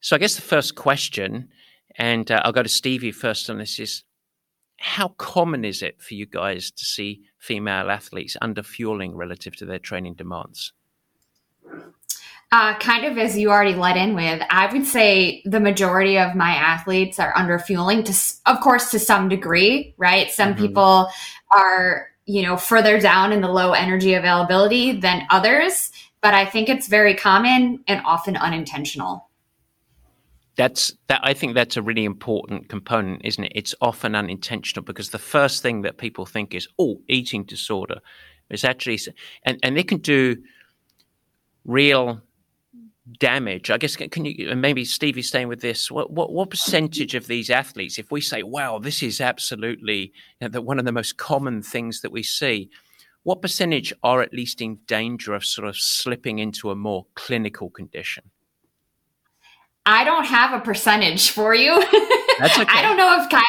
So 0.00 0.14
I 0.14 0.18
guess 0.18 0.36
the 0.36 0.42
first 0.42 0.74
question, 0.74 1.48
and 1.96 2.30
uh, 2.30 2.42
I'll 2.44 2.52
go 2.52 2.62
to 2.62 2.68
Stevie 2.68 3.12
first 3.12 3.48
on 3.48 3.58
this, 3.58 3.78
is 3.78 4.04
how 4.76 5.08
common 5.16 5.64
is 5.64 5.82
it 5.82 6.00
for 6.02 6.14
you 6.14 6.26
guys 6.26 6.70
to 6.70 6.84
see 6.84 7.22
female 7.38 7.90
athletes 7.90 8.36
under 8.42 8.62
fueling 8.62 9.16
relative 9.16 9.56
to 9.56 9.64
their 9.64 9.78
training 9.78 10.14
demands? 10.14 10.72
Uh, 12.50 12.78
kind 12.78 13.04
of 13.04 13.18
as 13.18 13.36
you 13.36 13.50
already 13.50 13.74
let 13.74 13.96
in 13.96 14.14
with, 14.14 14.42
I 14.48 14.72
would 14.72 14.86
say 14.86 15.42
the 15.44 15.60
majority 15.60 16.18
of 16.18 16.34
my 16.34 16.50
athletes 16.50 17.18
are 17.18 17.36
under 17.36 17.58
fueling 17.58 18.04
to, 18.04 18.14
of 18.46 18.60
course, 18.60 18.90
to 18.92 18.98
some 18.98 19.28
degree, 19.28 19.94
right? 19.98 20.30
Some 20.30 20.54
mm-hmm. 20.54 20.66
people 20.66 21.08
are, 21.52 22.08
you 22.24 22.42
know, 22.42 22.56
further 22.56 22.98
down 22.98 23.32
in 23.32 23.42
the 23.42 23.48
low 23.48 23.72
energy 23.72 24.14
availability 24.14 24.98
than 24.98 25.26
others, 25.28 25.90
but 26.22 26.32
I 26.32 26.46
think 26.46 26.70
it's 26.70 26.88
very 26.88 27.14
common 27.14 27.84
and 27.86 28.00
often 28.06 28.36
unintentional 28.36 29.28
that's 30.58 30.92
that 31.06 31.20
i 31.22 31.32
think 31.32 31.54
that's 31.54 31.76
a 31.76 31.82
really 31.82 32.04
important 32.04 32.68
component 32.68 33.24
isn't 33.24 33.44
it 33.44 33.52
it's 33.54 33.74
often 33.80 34.14
unintentional 34.14 34.84
because 34.84 35.10
the 35.10 35.18
first 35.18 35.62
thing 35.62 35.82
that 35.82 35.96
people 35.96 36.26
think 36.26 36.52
is 36.52 36.68
oh 36.80 37.00
eating 37.08 37.44
disorder 37.44 38.00
it's 38.50 38.64
actually 38.64 38.98
and 39.44 39.58
and 39.62 39.76
they 39.76 39.84
can 39.84 39.98
do 39.98 40.36
real 41.64 42.20
damage 43.18 43.70
i 43.70 43.78
guess 43.78 43.96
can 43.96 44.24
you 44.24 44.54
maybe 44.54 44.84
stevie 44.84 45.22
staying 45.22 45.48
with 45.48 45.60
this 45.60 45.90
what 45.90 46.10
what, 46.10 46.32
what 46.32 46.50
percentage 46.50 47.14
of 47.14 47.26
these 47.26 47.48
athletes 47.48 47.98
if 47.98 48.10
we 48.10 48.20
say 48.20 48.42
wow 48.42 48.78
this 48.78 49.02
is 49.02 49.20
absolutely 49.20 50.12
you 50.40 50.42
know, 50.42 50.48
the, 50.48 50.60
one 50.60 50.78
of 50.78 50.84
the 50.84 50.92
most 50.92 51.16
common 51.16 51.62
things 51.62 52.00
that 52.00 52.12
we 52.12 52.22
see 52.22 52.68
what 53.22 53.40
percentage 53.42 53.92
are 54.02 54.20
at 54.20 54.32
least 54.32 54.60
in 54.60 54.78
danger 54.86 55.34
of 55.34 55.44
sort 55.44 55.66
of 55.66 55.76
slipping 55.76 56.38
into 56.38 56.70
a 56.70 56.76
more 56.76 57.06
clinical 57.14 57.70
condition 57.70 58.24
I 59.90 60.04
don't 60.04 60.26
have 60.26 60.52
a 60.52 60.62
percentage 60.62 61.30
for 61.30 61.54
you. 61.54 61.72
That's 62.38 62.58
okay. 62.58 62.70
I 62.70 62.82
don't 62.82 62.98
know 62.98 63.22
if 63.22 63.30
Kyla 63.30 63.42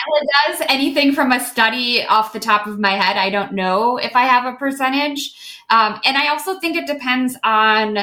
does 0.48 0.66
anything 0.70 1.12
from 1.12 1.34
a 1.34 1.40
study 1.40 2.06
off 2.06 2.32
the 2.32 2.40
top 2.40 2.66
of 2.66 2.80
my 2.80 2.92
head. 2.92 3.18
I 3.18 3.30
don't 3.30 3.52
know 3.52 3.98
if 3.98 4.16
I 4.16 4.24
have 4.24 4.46
a 4.46 4.58
percentage. 4.58 5.60
Um, 5.70 6.00
and 6.06 6.16
I 6.16 6.30
also 6.30 6.58
think 6.62 6.78
it 6.78 6.88
depends 6.88 7.36
on 7.44 7.98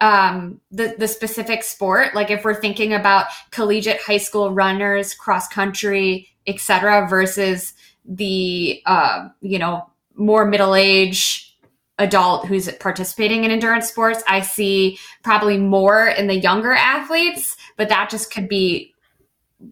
um, 0.00 0.60
the, 0.70 0.94
the 0.98 1.08
specific 1.08 1.62
sport. 1.62 2.14
Like 2.14 2.30
if 2.30 2.44
we're 2.44 2.54
thinking 2.54 2.92
about 2.92 3.26
collegiate 3.50 4.00
high 4.00 4.18
school 4.18 4.52
runners, 4.52 5.14
cross 5.14 5.48
country, 5.48 6.28
etc., 6.46 7.06
versus 7.08 7.74
the, 8.04 8.80
uh, 8.86 9.28
you 9.40 9.58
know, 9.58 9.90
more 10.14 10.44
middle 10.44 10.74
age 10.74 11.56
adult 11.98 12.46
who's 12.46 12.70
participating 12.74 13.44
in 13.44 13.50
endurance 13.50 13.88
sports, 13.88 14.22
I 14.28 14.40
see 14.40 14.98
probably 15.22 15.58
more 15.58 16.06
in 16.06 16.28
the 16.28 16.36
younger 16.36 16.72
athletes, 16.72 17.56
but 17.76 17.88
that 17.88 18.08
just 18.08 18.32
could 18.32 18.48
be 18.48 18.94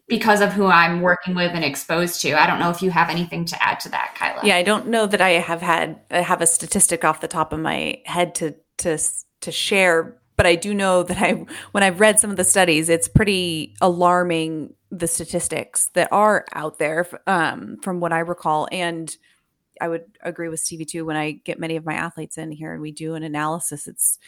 because 0.09 0.41
of 0.41 0.53
who 0.53 0.67
I'm 0.67 1.01
working 1.01 1.37
with 1.37 1.53
and 1.53 1.65
exposed 1.65 2.21
to. 2.23 2.41
I 2.41 2.49
don't 2.49 2.59
know 2.59 2.71
if 2.71 2.83
you 2.83 2.91
have 2.91 3.09
anything 3.09 3.45
to 3.47 3.63
add 3.63 3.79
to 3.81 3.89
that, 3.91 4.17
Kyla. 4.17 4.41
Yeah, 4.43 4.57
I 4.57 4.65
don't 4.65 4.89
know 4.89 5.07
that 5.07 5.21
I 5.21 5.31
have 5.31 5.63
had 5.63 6.01
I 6.11 6.21
have 6.21 6.41
a 6.41 6.47
statistic 6.47 7.05
off 7.05 7.21
the 7.21 7.29
top 7.29 7.53
of 7.53 7.61
my 7.61 8.01
head 8.05 8.35
to 8.37 8.57
to 8.79 8.99
to 9.43 9.53
share, 9.53 10.17
but 10.37 10.47
I 10.47 10.55
do 10.55 10.75
know 10.75 11.03
that 11.03 11.19
I 11.19 11.45
when 11.73 11.83
I've 11.83 12.01
read 12.01 12.21
some 12.21 12.31
of 12.31 12.37
the 12.37 12.45
studies, 12.45 12.89
it's 12.89 13.09
pretty 13.09 13.75
alarming 13.81 14.75
the 14.91 15.09
statistics 15.09 15.89
that 15.95 16.09
are 16.13 16.45
out 16.55 16.79
there 16.79 17.07
um, 17.27 17.77
from 17.83 18.01
what 18.01 18.13
I 18.13 18.21
recall 18.21 18.69
and 18.71 19.15
I 19.81 19.89
would 19.89 20.05
agree 20.23 20.49
with 20.49 20.61
Stevie 20.61 20.85
too. 20.85 21.05
When 21.05 21.17
I 21.17 21.33
get 21.33 21.59
many 21.59 21.77
of 21.77 21.85
my 21.85 21.95
athletes 21.95 22.39
in 22.39 22.51
here 22.51 22.73
and 22.73 22.83
we 22.83 22.93
do 22.93 23.15
an 23.15 23.23
analysis, 23.23 23.87
it's 23.87 24.19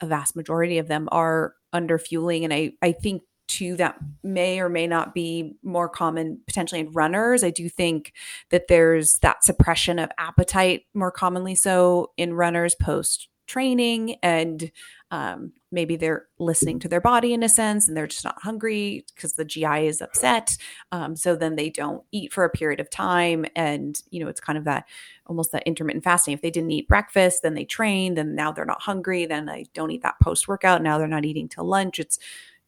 a 0.00 0.06
vast 0.06 0.36
majority 0.36 0.78
of 0.78 0.88
them 0.88 1.08
are 1.12 1.54
under 1.72 1.98
fueling. 1.98 2.44
And 2.44 2.52
I, 2.52 2.72
I 2.82 2.92
think 2.92 3.22
too 3.48 3.76
that 3.76 3.96
may 4.22 4.60
or 4.60 4.68
may 4.68 4.86
not 4.86 5.14
be 5.14 5.54
more 5.62 5.88
common 5.88 6.40
potentially 6.46 6.80
in 6.80 6.92
runners. 6.92 7.44
I 7.44 7.50
do 7.50 7.68
think 7.68 8.12
that 8.50 8.68
there's 8.68 9.18
that 9.18 9.44
suppression 9.44 9.98
of 9.98 10.10
appetite 10.18 10.84
more 10.94 11.10
commonly 11.10 11.54
so 11.54 12.12
in 12.16 12.34
runners 12.34 12.74
post 12.74 13.28
training 13.52 14.16
and 14.22 14.70
um, 15.10 15.52
maybe 15.70 15.94
they're 15.96 16.26
listening 16.38 16.78
to 16.78 16.88
their 16.88 17.00
body 17.00 17.34
in 17.34 17.42
a 17.42 17.48
sense 17.48 17.86
and 17.86 17.94
they're 17.94 18.06
just 18.06 18.24
not 18.24 18.40
hungry 18.40 19.04
because 19.14 19.34
the 19.34 19.44
gi 19.44 19.86
is 19.86 20.00
upset 20.00 20.56
um, 20.90 21.14
so 21.14 21.36
then 21.36 21.54
they 21.54 21.68
don't 21.68 22.02
eat 22.12 22.32
for 22.32 22.44
a 22.44 22.50
period 22.50 22.80
of 22.80 22.88
time 22.88 23.44
and 23.54 24.02
you 24.10 24.20
know 24.20 24.28
it's 24.28 24.40
kind 24.40 24.56
of 24.56 24.64
that 24.64 24.86
almost 25.26 25.52
that 25.52 25.62
intermittent 25.66 26.02
fasting. 26.02 26.34
If 26.34 26.40
they 26.40 26.50
didn't 26.50 26.70
eat 26.70 26.88
breakfast 26.88 27.42
then 27.42 27.52
they 27.52 27.64
train 27.66 28.14
then 28.14 28.34
now 28.34 28.52
they're 28.52 28.64
not 28.64 28.82
hungry 28.82 29.26
then 29.26 29.44
they 29.44 29.66
don't 29.74 29.90
eat 29.90 30.02
that 30.02 30.20
post 30.22 30.48
workout 30.48 30.82
now 30.82 30.96
they're 30.96 31.06
not 31.06 31.26
eating 31.26 31.48
till 31.48 31.64
lunch. 31.64 31.98
It's 31.98 32.18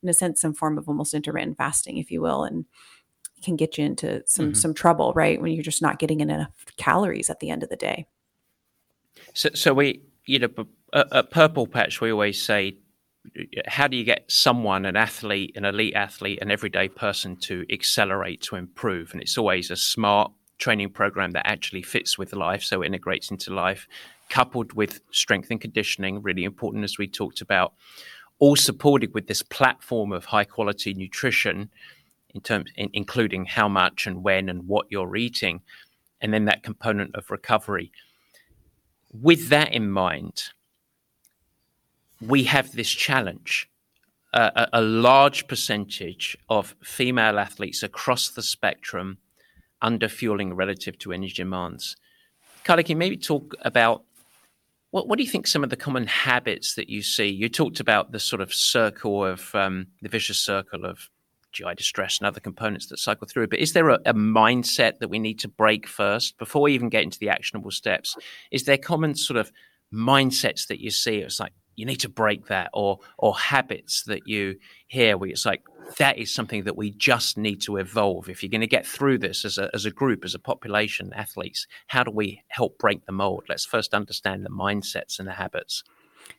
in 0.03 0.11
a 0.11 0.15
sense 0.15 0.43
some 0.43 0.53
form 0.53 0.77
of 0.77 0.87
almost 0.87 1.15
intermittent 1.15 1.57
fasting 1.57 1.97
if 1.97 2.11
you 2.11 2.21
will 2.21 2.45
and 2.45 2.67
can 3.43 3.57
get 3.57 3.79
you 3.79 3.85
into 3.85 4.23
some 4.27 4.47
mm-hmm. 4.47 4.55
some 4.55 4.75
trouble 4.75 5.13
right 5.15 5.41
when 5.41 5.53
you're 5.53 5.63
just 5.63 5.83
not 5.83 5.99
getting 5.99 6.21
enough 6.21 6.67
calories 6.77 7.31
at 7.31 7.41
the 7.41 7.51
end 7.51 7.63
of 7.63 7.71
the 7.71 7.77
day. 7.77 8.07
So 9.33 9.49
so 9.55 9.73
we 9.73 10.03
you 10.27 10.39
know, 10.39 10.49
at 10.93 11.31
Purple 11.31 11.67
Patch, 11.67 12.01
we 12.01 12.11
always 12.11 12.41
say, 12.41 12.77
how 13.67 13.89
do 13.89 13.97
you 13.97 14.05
get 14.05 14.31
someone, 14.31 14.85
an 14.85 14.97
athlete, 14.97 15.53
an 15.57 15.65
elite 15.65 15.95
athlete, 15.95 16.39
an 16.43 16.51
everyday 16.51 16.89
person 16.89 17.37
to 17.37 17.65
accelerate, 17.73 18.43
to 18.43 18.57
improve? 18.57 19.13
And 19.13 19.21
it's 19.21 19.39
always 19.39 19.71
a 19.71 19.77
smart 19.77 20.33
training 20.59 20.91
program 20.91 21.33
that 21.33 21.47
actually 21.47 21.83
fits 21.83 22.17
with 22.19 22.33
life, 22.33 22.63
so 22.63 22.83
it 22.83 22.87
integrates 22.87 23.31
into 23.31 23.53
life, 23.53 23.89
coupled 24.29 24.73
with 24.73 25.01
strength 25.11 25.51
and 25.51 25.61
conditioning, 25.61 26.23
really 26.23 26.45
important 26.45 26.85
as 26.85 26.99
we 26.99 27.09
talked 27.09 27.41
about, 27.41 27.73
all 28.39 28.57
supported 28.57 29.15
with 29.15 29.27
this 29.27 29.43
platform 29.43 30.13
of 30.13 30.27
high 30.27 30.45
quality 30.45 30.95
nutrition, 30.95 31.71
in 32.35 32.41
terms, 32.41 32.71
in, 32.77 32.91
including 32.93 33.45
how 33.45 33.69
much 33.69 34.07
and 34.07 34.23
when 34.23 34.49
and 34.49 34.67
what 34.69 34.87
you're 34.91 35.17
eating, 35.17 35.61
and 36.21 36.33
then 36.33 36.45
that 36.45 36.63
component 36.63 37.15
of 37.15 37.31
recovery 37.31 37.91
with 39.15 39.49
that 39.49 39.73
in 39.73 39.91
mind, 39.91 40.45
we 42.21 42.45
have 42.45 42.73
this 42.73 42.91
challenge. 42.91 43.71
A, 44.33 44.69
a, 44.73 44.81
large 44.81 45.47
percentage 45.47 46.37
of 46.49 46.75
female 46.83 47.39
athletes 47.39 47.85
across 47.85 48.29
the 48.31 48.43
spectrum 48.43 49.19
under 49.81 50.09
fueling 50.09 50.55
relative 50.55 50.99
to 50.99 51.13
energy 51.13 51.35
demands. 51.35 51.97
Kyla, 52.65 52.83
can 52.83 52.91
you 52.91 52.97
maybe 52.97 53.17
talk 53.17 53.55
about 53.63 54.03
what, 54.91 55.07
what 55.07 55.19
do 55.19 55.25
you 55.25 55.31
think 55.31 55.47
some 55.47 55.63
of 55.63 55.71
the 55.71 55.77
common 55.77 56.09
habits 56.09 56.75
that 56.75 56.89
you 56.89 57.01
see? 57.01 57.29
You 57.29 57.49
talked 57.49 57.79
about 57.79 58.11
the 58.11 58.19
sort 58.19 58.43
of 58.43 58.53
circle 58.53 59.25
of 59.25 59.55
um, 59.55 59.87
the 60.03 60.09
vicious 60.09 60.41
circle 60.41 60.85
of 60.85 61.11
GI 61.55 61.75
distress 61.77 62.19
and 62.19 62.27
other 62.27 62.41
components 62.41 62.87
that 62.87 62.99
cycle 62.99 63.27
through. 63.27 63.49
But 63.49 63.61
is 63.61 63.73
there 63.73 63.89
a, 63.89 63.99
a, 64.05 64.15
mindset 64.15 64.99
that 64.99 65.09
we 65.09 65.19
need 65.19 65.39
to 65.41 65.49
break 65.49 65.87
first 65.87 66.37
before 66.39 66.63
we 66.63 66.75
even 66.75 66.89
get 66.89 67.03
into 67.03 67.19
the 67.19 67.31
actionable 67.31 67.71
steps? 67.71 68.17
Is 68.51 68.65
there 68.65 68.77
common 68.77 69.15
sort 69.15 69.39
of 69.39 69.53
mindsets 69.93 70.67
that 70.67 70.81
you 70.81 70.91
see? 70.91 71.19
It's 71.19 71.41
like 71.41 71.53
you 71.77 71.87
need 71.87 72.01
to 72.01 72.09
break 72.09 72.47
that, 72.47 72.71
or 72.73 72.99
or 73.19 73.35
habits 73.35 74.05
that 74.05 74.27
you 74.27 74.57
hear 74.87 75.17
where 75.17 75.31
it's 75.31 75.47
like 75.47 75.63
that 75.99 76.19
is 76.19 76.33
something 76.33 76.65
that 76.65 76.77
we 76.77 76.91
just 76.91 77.37
need 77.37 77.61
to 77.63 77.77
evolve. 77.77 78.29
If 78.29 78.43
you're 78.43 78.51
going 78.51 78.61
to 78.61 78.67
get 78.67 78.87
through 78.87 79.19
this 79.19 79.45
as 79.45 79.59
a 79.59 79.71
as 79.75 79.85
a 79.85 79.91
group, 79.91 80.25
as 80.25 80.35
a 80.35 80.39
population, 80.39 81.13
athletes, 81.15 81.67
how 81.89 82.05
do 82.05 82.11
we 82.11 82.43
help 82.49 82.79
break 82.79 83.07
the 83.07 83.13
mold? 83.13 83.45
Let's 83.49 83.65
first 83.65 83.95
understand 83.95 84.45
the 84.45 84.51
mindsets 84.51 85.19
and 85.19 85.29
the 85.29 85.33
habits. 85.33 85.83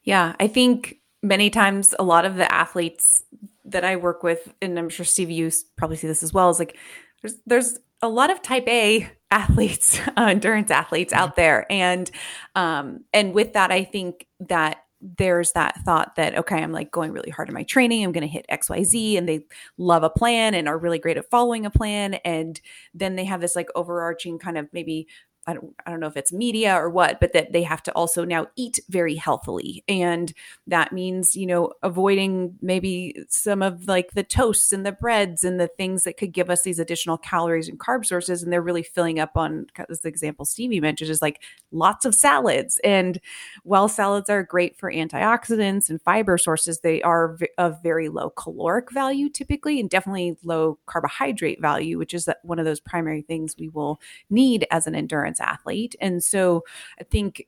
Yeah, 0.03 0.35
I 0.39 0.47
think 0.47 0.97
many 1.21 1.49
times 1.49 1.93
a 1.97 2.03
lot 2.03 2.25
of 2.25 2.35
the 2.35 2.51
athletes 2.51 3.23
that 3.65 3.83
I 3.83 3.95
work 3.95 4.23
with, 4.23 4.53
and 4.61 4.77
I'm 4.77 4.89
sure 4.89 5.05
Steve, 5.05 5.31
you 5.31 5.51
probably 5.75 5.97
see 5.97 6.07
this 6.07 6.23
as 6.23 6.33
well, 6.33 6.49
is 6.49 6.59
like 6.59 6.77
there's 7.21 7.35
there's 7.45 7.79
a 8.01 8.09
lot 8.09 8.29
of 8.29 8.41
type 8.41 8.67
A 8.67 9.09
athletes, 9.31 9.99
uh, 10.17 10.27
endurance 10.29 10.71
athletes 10.71 11.13
out 11.13 11.29
mm-hmm. 11.29 11.41
there, 11.41 11.71
and 11.71 12.09
um, 12.55 13.05
and 13.13 13.33
with 13.33 13.53
that, 13.53 13.71
I 13.71 13.83
think 13.83 14.27
that 14.41 14.81
there's 15.17 15.51
that 15.51 15.77
thought 15.85 16.15
that 16.15 16.37
okay 16.37 16.63
i'm 16.63 16.71
like 16.71 16.89
going 16.89 17.11
really 17.11 17.29
hard 17.29 17.47
in 17.47 17.53
my 17.53 17.63
training 17.63 18.03
i'm 18.03 18.11
going 18.11 18.21
to 18.21 18.27
hit 18.27 18.45
xyz 18.49 19.17
and 19.17 19.27
they 19.27 19.45
love 19.77 20.03
a 20.03 20.09
plan 20.09 20.55
and 20.55 20.67
are 20.67 20.77
really 20.77 20.97
great 20.97 21.17
at 21.17 21.29
following 21.29 21.65
a 21.65 21.69
plan 21.69 22.15
and 22.25 22.61
then 22.93 23.15
they 23.15 23.25
have 23.25 23.41
this 23.41 23.55
like 23.55 23.67
overarching 23.75 24.39
kind 24.39 24.57
of 24.57 24.67
maybe 24.71 25.07
I 25.47 25.53
don't, 25.53 25.75
I 25.85 25.91
don't 25.91 25.99
know 25.99 26.07
if 26.07 26.17
it's 26.17 26.33
media 26.33 26.75
or 26.75 26.89
what, 26.89 27.19
but 27.19 27.33
that 27.33 27.53
they 27.53 27.63
have 27.63 27.83
to 27.83 27.91
also 27.91 28.25
now 28.25 28.47
eat 28.55 28.79
very 28.89 29.15
healthily. 29.15 29.83
And 29.87 30.33
that 30.65 30.91
means, 30.91 31.35
you 31.35 31.45
know, 31.45 31.71
avoiding 31.83 32.55
maybe 32.61 33.15
some 33.29 33.61
of 33.61 33.87
like 33.87 34.11
the 34.11 34.23
toasts 34.23 34.71
and 34.71 34.85
the 34.85 34.91
breads 34.91 35.43
and 35.43 35.59
the 35.59 35.67
things 35.67 36.03
that 36.03 36.17
could 36.17 36.31
give 36.31 36.49
us 36.49 36.63
these 36.63 36.79
additional 36.79 37.17
calories 37.17 37.69
and 37.69 37.79
carb 37.79 38.05
sources. 38.05 38.41
And 38.41 38.51
they're 38.51 38.61
really 38.61 38.83
filling 38.83 39.19
up 39.19 39.31
on, 39.35 39.67
as 39.89 39.99
the 39.99 40.09
example 40.09 40.45
Stevie 40.45 40.79
mentioned, 40.79 41.11
is 41.11 41.21
like 41.21 41.41
lots 41.71 42.05
of 42.05 42.15
salads. 42.15 42.79
And 42.83 43.19
while 43.63 43.87
salads 43.87 44.29
are 44.29 44.41
great 44.43 44.77
for 44.77 44.91
antioxidants 44.91 45.89
and 45.89 46.01
fiber 46.01 46.37
sources, 46.39 46.79
they 46.79 47.01
are 47.03 47.37
of 47.57 47.83
very 47.83 48.09
low 48.09 48.31
caloric 48.31 48.91
value 48.91 49.29
typically 49.29 49.79
and 49.79 49.89
definitely 49.89 50.37
low 50.43 50.79
carbohydrate 50.87 51.61
value, 51.61 51.99
which 51.99 52.13
is 52.13 52.27
one 52.41 52.57
of 52.57 52.65
those 52.65 52.79
primary 52.79 53.21
things 53.21 53.55
we 53.59 53.69
will 53.69 54.01
need 54.29 54.65
as 54.71 54.87
an 54.87 54.95
endurance 54.95 55.34
athlete. 55.39 55.95
And 55.99 56.23
so 56.23 56.63
I 56.99 57.03
think 57.03 57.47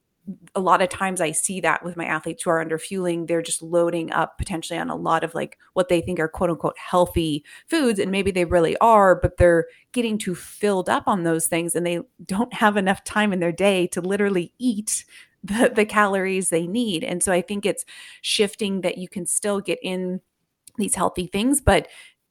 a 0.55 0.59
lot 0.59 0.81
of 0.81 0.89
times 0.89 1.21
I 1.21 1.31
see 1.31 1.61
that 1.61 1.85
with 1.85 1.95
my 1.95 2.05
athletes 2.05 2.43
who 2.43 2.49
are 2.49 2.59
under 2.59 2.77
fueling, 2.77 3.25
they're 3.25 3.41
just 3.41 3.61
loading 3.61 4.11
up 4.11 4.37
potentially 4.37 4.77
on 4.77 4.89
a 4.89 4.95
lot 4.95 5.23
of 5.23 5.33
like 5.33 5.57
what 5.73 5.87
they 5.87 6.01
think 6.01 6.19
are 6.19 6.27
quote 6.27 6.49
unquote 6.49 6.77
healthy 6.77 7.45
foods. 7.67 7.99
And 7.99 8.11
maybe 8.11 8.31
they 8.31 8.45
really 8.45 8.77
are, 8.77 9.15
but 9.15 9.37
they're 9.37 9.67
getting 9.93 10.17
too 10.17 10.35
filled 10.35 10.89
up 10.89 11.03
on 11.07 11.23
those 11.23 11.47
things 11.47 11.75
and 11.75 11.85
they 11.85 12.01
don't 12.25 12.53
have 12.53 12.75
enough 12.75 13.03
time 13.03 13.31
in 13.31 13.39
their 13.39 13.53
day 13.53 13.87
to 13.87 14.01
literally 14.01 14.53
eat 14.59 15.05
the, 15.43 15.71
the 15.73 15.85
calories 15.85 16.49
they 16.49 16.67
need. 16.67 17.03
And 17.03 17.23
so 17.23 17.31
I 17.31 17.41
think 17.41 17.65
it's 17.65 17.85
shifting 18.21 18.81
that 18.81 18.97
you 18.97 19.07
can 19.07 19.25
still 19.25 19.61
get 19.61 19.79
in 19.81 20.19
these 20.77 20.95
healthy 20.95 21.27
things, 21.27 21.61
but 21.61 21.87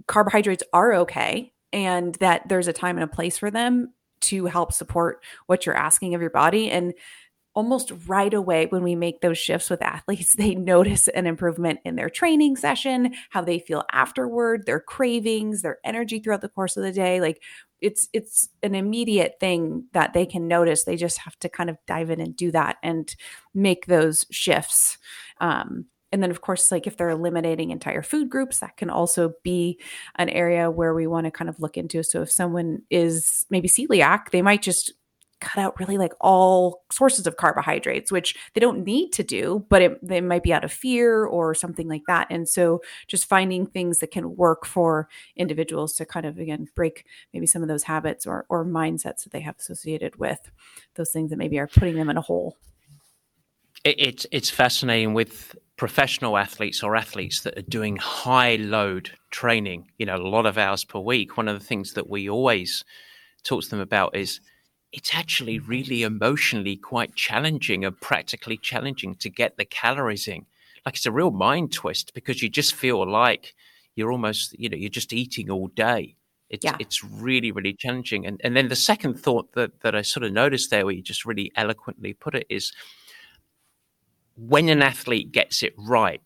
carbohydrates 0.07 0.63
are 0.73 0.95
okay 0.95 1.53
and 1.73 2.15
that 2.17 2.49
there's 2.49 2.69
a 2.69 2.73
time 2.73 2.97
and 2.97 3.05
a 3.05 3.15
place 3.15 3.39
for 3.39 3.51
them 3.51 3.93
to 4.23 4.47
help 4.47 4.73
support 4.73 5.23
what 5.47 5.67
you're 5.67 5.77
asking 5.77 6.15
of 6.15 6.21
your 6.21 6.31
body. 6.31 6.71
And 6.71 6.95
almost 7.55 7.91
right 8.07 8.35
away, 8.35 8.67
when 8.67 8.83
we 8.83 8.95
make 8.95 9.23
those 9.23 9.39
shifts 9.39 9.71
with 9.71 9.83
athletes, 9.83 10.35
they 10.39 10.55
notice 10.55 11.09
an 11.09 11.27
improvement 11.27 11.81
in 11.85 11.97
their 11.97 12.11
training 12.11 12.57
session, 12.57 13.15
how 13.31 13.41
they 13.41 13.59
feel 13.59 13.85
afterward, 13.93 14.67
their 14.67 14.81
cravings, 14.81 15.63
their 15.63 15.79
energy 15.85 16.21
throughout 16.21 16.43
the 16.43 16.49
course 16.49 16.77
of 16.77 16.83
the 16.83 16.93
day. 16.93 17.21
Like 17.21 17.43
it's 17.81 18.09
it's 18.13 18.49
an 18.63 18.75
immediate 18.75 19.37
thing 19.41 19.85
that 19.93 20.13
they 20.13 20.27
can 20.27 20.47
notice. 20.47 20.85
They 20.85 20.97
just 20.97 21.19
have 21.19 21.39
to 21.41 21.49
kind 21.49 21.71
of 21.71 21.79
dive 21.87 22.11
in 22.11 22.21
and 22.21 22.37
do 22.37 22.51
that 22.53 22.77
and 22.83 23.15
make 23.55 23.87
those 23.87 24.27
shifts. 24.31 24.99
Um, 25.41 25.87
and 26.13 26.23
then 26.23 26.31
of 26.31 26.41
course 26.41 26.71
like 26.71 26.87
if 26.87 26.97
they're 26.97 27.11
eliminating 27.11 27.71
entire 27.71 28.03
food 28.03 28.31
groups 28.31 28.61
that 28.61 28.77
can 28.77 28.91
also 28.91 29.33
be 29.43 29.79
an 30.17 30.29
area 30.29 30.71
where 30.71 30.95
we 30.95 31.07
want 31.07 31.25
to 31.25 31.31
kind 31.31 31.49
of 31.49 31.61
look 31.61 31.77
into. 31.77 32.03
So 32.03 32.23
if 32.23 32.31
someone 32.31 32.83
is 32.91 33.47
maybe 33.51 33.69
celiac 33.69 34.31
they 34.31 34.43
might 34.43 34.63
just 34.63 34.93
cut 35.39 35.61
out 35.61 35.79
really 35.79 35.99
like 35.99 36.15
all 36.19 36.83
sources 36.91 37.27
of 37.27 37.37
carbohydrates 37.37 38.11
which 38.11 38.35
they 38.55 38.61
don't 38.61 38.85
need 38.85 39.13
to 39.13 39.23
do 39.23 39.67
but 39.69 39.83
it, 39.83 40.07
they 40.07 40.23
might 40.23 40.43
be 40.43 40.53
out 40.53 40.65
of 40.65 40.73
fear 40.73 41.27
or 41.27 41.55
something 41.55 41.89
like 41.89 42.03
that. 42.07 42.27
And 42.31 42.49
so 42.49 42.81
just 43.07 43.27
finding 43.27 43.67
things 43.67 43.99
that 43.99 44.11
can 44.11 44.35
work 44.37 44.65
for 44.65 45.09
individuals 45.37 45.95
to 45.97 46.07
kind 46.07 46.25
of 46.25 46.39
again 46.39 46.69
break 46.75 47.05
maybe 47.35 47.47
some 47.47 47.63
of 47.63 47.69
those 47.69 47.83
habits 47.83 48.27
or, 48.27 48.47
or 48.49 48.65
mindsets 48.65 49.25
that 49.25 49.33
they 49.33 49.41
have 49.41 49.57
associated 49.59 50.17
with 50.17 50.51
those 50.95 51.11
things 51.11 51.31
that 51.31 51.37
maybe 51.37 51.59
are 51.59 51.67
putting 51.67 51.97
them 51.97 52.09
in 52.09 52.17
a 52.17 52.23
hole. 52.23 52.57
It's 53.85 54.27
it's 54.33 54.51
fascinating 54.51 55.15
with 55.15 55.55
professional 55.77 56.39
athletes 56.39 56.83
or 56.83 56.97
athletes 56.97 57.41
that 57.43 57.59
are 57.59 57.63
doing 57.63 57.97
high 57.97 58.57
load 58.57 59.11
training, 59.31 59.91
you 59.99 60.07
know, 60.07 60.17
a 60.17 60.29
lot 60.29 60.47
of 60.47 60.57
hours 60.57 60.85
per 60.85 60.99
week, 60.99 61.37
one 61.37 61.49
of 61.49 61.59
the 61.59 61.65
things 61.65 61.93
that 61.93 62.09
we 62.09 62.29
always 62.29 62.85
talk 63.45 63.63
to 63.63 63.71
them 63.71 63.81
about 63.81 64.17
is 64.17 64.41
it's 64.93 65.15
actually 65.15 65.59
really 65.59 66.03
emotionally 66.03 66.77
quite 66.77 67.15
challenging 67.15 67.85
and 67.85 68.01
practically 68.01 68.57
challenging 68.57 69.15
to 69.17 69.29
get 69.29 69.57
the 69.57 69.65
calories 69.65 70.27
in. 70.27 70.47
Like 70.87 70.97
it's 70.97 71.07
a 71.07 71.13
real 71.13 71.31
mind 71.31 71.73
twist 71.73 72.15
because 72.15 72.43
you 72.43 72.49
just 72.49 72.75
feel 72.75 73.07
like 73.07 73.55
you're 73.95 74.13
almost, 74.13 74.59
you 74.59 74.69
know, 74.69 74.77
you're 74.77 74.89
just 74.89 75.13
eating 75.13 75.51
all 75.51 75.69
day. 75.69 76.17
It's 76.49 76.65
yeah. 76.65 76.77
it's 76.79 77.03
really, 77.03 77.51
really 77.51 77.75
challenging. 77.75 78.25
And 78.25 78.41
and 78.45 78.57
then 78.57 78.69
the 78.69 78.77
second 78.77 79.19
thought 79.19 79.53
that 79.53 79.81
that 79.81 79.97
I 79.97 80.03
sort 80.03 80.25
of 80.25 80.33
noticed 80.33 80.71
there 80.71 80.85
where 80.87 80.95
you 80.95 81.03
just 81.03 81.25
really 81.25 81.51
eloquently 81.57 82.15
put 82.15 82.35
it 82.35 82.47
is 82.49 82.73
when 84.37 84.69
an 84.69 84.83
athlete 84.83 85.33
gets 85.33 85.63
it 85.63 85.75
right, 85.77 86.21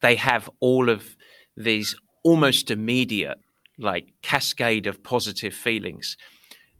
they 0.00 0.16
have 0.16 0.48
all 0.60 0.88
of 0.88 1.16
these 1.56 1.96
almost 2.22 2.70
immediate, 2.70 3.38
like 3.78 4.12
cascade 4.22 4.86
of 4.86 5.02
positive 5.02 5.54
feelings. 5.54 6.16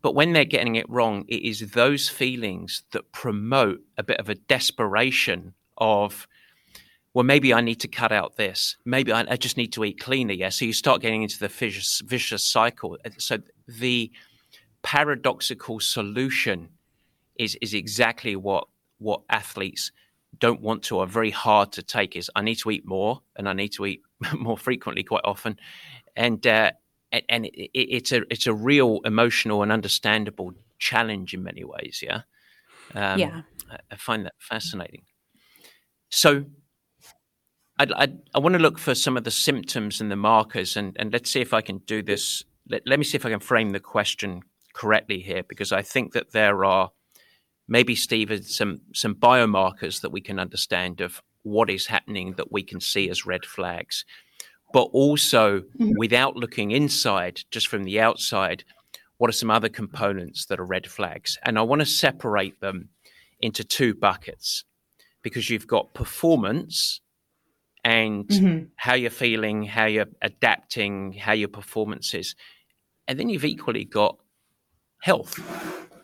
But 0.03 0.15
when 0.15 0.33
they're 0.33 0.45
getting 0.45 0.77
it 0.77 0.89
wrong, 0.89 1.25
it 1.29 1.43
is 1.43 1.73
those 1.73 2.09
feelings 2.09 2.85
that 2.93 3.13
promote 3.13 3.81
a 3.97 4.03
bit 4.03 4.21
of 4.21 4.29
a 4.29 4.35
desperation 4.35 5.55
of, 5.79 6.29
well, 7.15 7.25
maybe 7.25 7.53
I 7.53 7.61
need 7.61 7.81
to 7.81 7.89
cut 7.89 8.13
out 8.13 8.37
this. 8.37 8.77
Maybe 8.85 9.13
I, 9.13 9.37
just 9.37 9.57
need 9.57 9.73
to 9.73 9.85
eat 9.85 9.99
cleaner. 9.99 10.35
Yeah. 10.35 10.51
So 10.51 10.65
you 10.65 10.73
start 10.73 11.01
getting 11.01 11.23
into 11.23 11.39
the 11.39 11.49
vicious, 11.49 12.03
vicious 12.05 12.45
cycle. 12.45 12.99
So 13.19 13.39
the 13.67 14.13
paradoxical 14.83 15.81
solution 15.81 16.69
is 17.37 17.57
is 17.61 17.75
exactly 17.75 18.37
what 18.37 18.69
what 18.99 19.23
athletes 19.29 19.91
don't 20.39 20.61
want 20.61 20.83
to 20.85 20.99
are 21.01 21.07
very 21.07 21.31
hard 21.31 21.73
to 21.73 21.83
take 21.83 22.17
is 22.17 22.31
I 22.35 22.43
need 22.43 22.57
to 22.57 22.71
eat 22.71 22.87
more 22.87 23.23
and 23.37 23.49
I 23.49 23.53
need 23.53 23.73
to 23.75 23.87
eat 23.87 24.03
more 24.35 24.59
frequently 24.59 25.03
quite 25.03 25.25
often, 25.25 25.59
and 26.15 26.47
uh, 26.47 26.73
and, 27.29 27.47
it, 27.47 27.71
it's 27.75 28.13
a 28.13 28.23
it's 28.31 28.47
a 28.47 28.55
real 28.55 29.01
emotional 29.05 29.63
and 29.63 29.73
understandable 29.73 30.53
challenge 30.79 31.35
in 31.35 31.43
many 31.43 31.65
ways. 31.65 32.03
Yeah, 32.03 32.23
um, 32.95 33.19
yeah, 33.19 33.43
I, 33.71 33.79
I, 33.91 33.97
find 33.97 34.27
that 34.27 34.35
fascinating. 34.39 35.03
So. 36.11 36.45
I'd, 37.79 37.93
I'd, 37.93 38.17
i 38.35 38.39
want 38.39 38.55
to 38.55 38.59
look 38.59 38.79
for 38.79 38.95
some 38.95 39.19
of 39.19 39.25
the 39.25 39.31
symptoms 39.31 40.01
and 40.01 40.11
the 40.11 40.17
markers, 40.17 40.79
and, 40.79 40.97
and 40.99 41.13
let's 41.13 41.31
see 41.31 41.43
if 41.43 41.53
I 41.53 41.61
can 41.61 41.77
do 41.81 42.03
this. 42.03 42.43
Let, 42.71 42.81
let 42.87 42.99
me 42.99 43.05
see 43.05 43.17
if 43.17 43.27
I 43.27 43.29
can 43.29 43.39
frame 43.39 43.73
the 43.73 43.81
question 43.81 44.41
correctly 44.73 45.21
here, 45.21 45.43
because 45.47 45.73
I 45.73 45.83
think 45.83 46.15
that 46.15 46.33
there 46.33 46.65
are 46.65 46.93
maybe 47.69 47.95
Steve, 47.95 48.47
some 48.47 48.81
some 48.95 49.15
biomarkers 49.15 50.01
that 50.01 50.13
we 50.13 50.21
can 50.21 50.39
understand 50.39 51.01
of 51.01 51.23
what 51.43 51.71
is 51.71 51.87
happening 51.87 52.35
that 52.37 52.51
we 52.51 52.63
can 52.63 52.81
see 52.81 53.09
as 53.09 53.27
red 53.27 53.45
flags, 53.45 54.05
but 54.73 54.89
also 54.93 55.61
mm-hmm. 55.61 55.93
without 55.97 56.37
looking 56.37 56.73
inside, 56.73 57.41
just 57.51 57.69
from 57.69 57.85
the 57.85 58.01
outside, 58.01 58.65
what 59.19 59.29
are 59.29 59.33
some 59.33 59.51
other 59.51 59.69
components 59.69 60.47
that 60.47 60.61
are 60.61 60.67
red 60.67 60.87
flags? 60.87 61.39
And 61.45 61.59
I 61.59 61.63
want 61.63 61.81
to 61.81 61.87
separate 61.87 62.61
them 62.61 62.89
into 63.41 63.65
two 63.65 63.95
buckets 63.95 64.65
because 65.23 65.51
you've 65.51 65.67
got 65.67 65.95
performance 65.95 67.01
and 67.85 68.27
mm-hmm. 68.27 68.65
how 68.77 68.95
you're 68.95 69.11
feeling, 69.11 69.63
how 69.63 69.87
you're 69.87 70.07
adapting, 70.21 71.13
how 71.13 71.33
your 71.33 71.49
performance 71.49 72.15
is. 72.15 72.35
And 73.07 73.19
then 73.19 73.29
you've 73.29 73.45
equally 73.45 73.85
got 73.85 74.19
health 75.01 75.39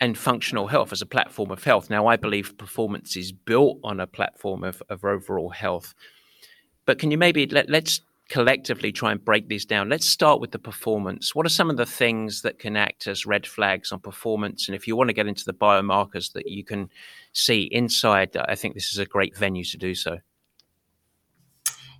and 0.02 0.18
functional 0.18 0.66
health 0.66 0.90
as 0.92 1.00
a 1.00 1.06
platform 1.06 1.52
of 1.52 1.62
health. 1.62 1.88
Now, 1.88 2.08
I 2.08 2.16
believe 2.16 2.58
performance 2.58 3.16
is 3.16 3.30
built 3.30 3.78
on 3.84 4.00
a 4.00 4.06
platform 4.08 4.64
of, 4.64 4.82
of 4.88 5.04
overall 5.04 5.50
health. 5.50 5.94
But 6.86 6.98
can 6.98 7.12
you 7.12 7.16
maybe 7.16 7.46
let, 7.46 7.70
let's 7.70 8.00
collectively 8.28 8.90
try 8.90 9.12
and 9.12 9.24
break 9.24 9.46
these 9.46 9.64
down? 9.64 9.88
Let's 9.88 10.04
start 10.04 10.40
with 10.40 10.50
the 10.50 10.58
performance. 10.58 11.36
What 11.36 11.46
are 11.46 11.50
some 11.50 11.70
of 11.70 11.76
the 11.76 11.86
things 11.86 12.42
that 12.42 12.58
can 12.58 12.76
act 12.76 13.06
as 13.06 13.26
red 13.26 13.46
flags 13.46 13.92
on 13.92 14.00
performance? 14.00 14.66
And 14.66 14.74
if 14.74 14.88
you 14.88 14.96
want 14.96 15.06
to 15.06 15.14
get 15.14 15.28
into 15.28 15.44
the 15.44 15.54
biomarkers 15.54 16.32
that 16.32 16.50
you 16.50 16.64
can 16.64 16.90
see 17.32 17.68
inside, 17.70 18.36
I 18.36 18.56
think 18.56 18.74
this 18.74 18.90
is 18.90 18.98
a 18.98 19.06
great 19.06 19.36
venue 19.36 19.64
to 19.66 19.78
do 19.78 19.94
so. 19.94 20.18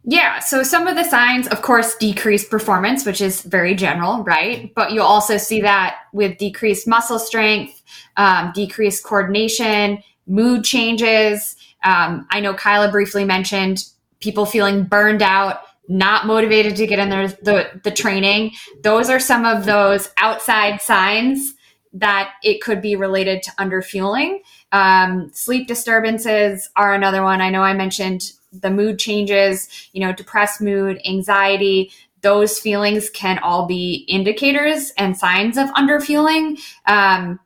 Yeah. 0.04 0.40
So 0.40 0.64
some 0.64 0.88
of 0.88 0.96
the 0.96 1.04
signs, 1.04 1.46
of 1.48 1.62
course, 1.62 1.96
decreased 1.96 2.50
performance, 2.50 3.06
which 3.06 3.20
is 3.20 3.42
very 3.42 3.74
general, 3.74 4.24
right? 4.24 4.72
But 4.74 4.92
you'll 4.92 5.06
also 5.06 5.36
see 5.36 5.60
that 5.60 5.96
with 6.12 6.38
decreased 6.38 6.88
muscle 6.88 7.20
strength, 7.20 7.82
um, 8.16 8.50
decreased 8.52 9.04
coordination, 9.04 10.02
mood 10.26 10.64
changes. 10.64 11.56
Um, 11.84 12.26
I 12.30 12.40
know 12.40 12.52
Kyla 12.54 12.90
briefly 12.90 13.24
mentioned 13.24 13.84
people 14.18 14.44
feeling 14.44 14.84
burned 14.84 15.22
out, 15.22 15.60
not 15.88 16.26
motivated 16.26 16.74
to 16.76 16.86
get 16.86 16.98
in 16.98 17.08
there, 17.08 17.28
the, 17.28 17.80
the 17.84 17.90
training. 17.90 18.52
Those 18.82 19.08
are 19.08 19.20
some 19.20 19.44
of 19.44 19.66
those 19.66 20.08
outside 20.16 20.80
signs 20.80 21.54
that 21.92 22.32
it 22.42 22.60
could 22.60 22.80
be 22.80 22.96
related 22.96 23.42
to 23.42 23.50
underfueling. 23.52 24.38
Um, 24.72 25.30
sleep 25.32 25.68
disturbances 25.68 26.70
are 26.74 26.94
another 26.94 27.22
one. 27.22 27.40
I 27.40 27.50
know 27.50 27.62
I 27.62 27.74
mentioned 27.74 28.32
the 28.52 28.70
mood 28.70 28.98
changes, 28.98 29.68
you 29.92 30.00
know, 30.00 30.12
depressed 30.12 30.60
mood, 30.60 31.00
anxiety, 31.06 31.90
those 32.22 32.58
feelings 32.58 33.10
can 33.10 33.38
all 33.40 33.66
be 33.66 34.06
indicators 34.08 34.92
and 34.96 35.16
signs 35.16 35.58
of 35.58 35.68
underfueling. 35.70 36.58
Um, 36.86 37.40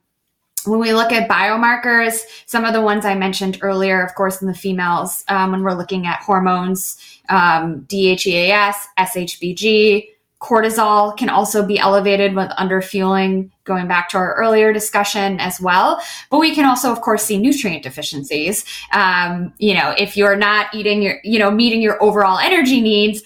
when 0.66 0.80
we 0.80 0.92
look 0.92 1.12
at 1.12 1.28
biomarkers, 1.28 2.22
some 2.46 2.64
of 2.64 2.72
the 2.72 2.80
ones 2.80 3.04
I 3.04 3.14
mentioned 3.14 3.58
earlier, 3.62 4.04
of 4.04 4.14
course, 4.14 4.42
in 4.42 4.48
the 4.48 4.54
females, 4.54 5.24
um, 5.28 5.52
when 5.52 5.62
we're 5.62 5.74
looking 5.74 6.06
at 6.06 6.20
hormones, 6.20 6.98
um, 7.28 7.86
DHEAS, 7.88 8.74
SHBG, 8.98 10.08
cortisol 10.46 11.16
can 11.16 11.28
also 11.28 11.66
be 11.66 11.78
elevated 11.78 12.34
with 12.34 12.48
underfueling, 12.50 13.50
going 13.64 13.88
back 13.88 14.08
to 14.10 14.16
our 14.16 14.34
earlier 14.34 14.72
discussion 14.72 15.40
as 15.40 15.60
well. 15.60 16.00
But 16.30 16.38
we 16.38 16.54
can 16.54 16.64
also, 16.64 16.92
of 16.92 17.00
course, 17.00 17.24
see 17.24 17.36
nutrient 17.36 17.82
deficiencies. 17.82 18.64
Um, 18.92 19.52
you 19.58 19.74
know, 19.74 19.94
if 19.98 20.16
you're 20.16 20.36
not 20.36 20.72
eating 20.72 21.02
your, 21.02 21.18
you 21.24 21.38
know, 21.38 21.50
meeting 21.50 21.82
your 21.82 22.00
overall 22.02 22.38
energy 22.38 22.80
needs, 22.80 23.22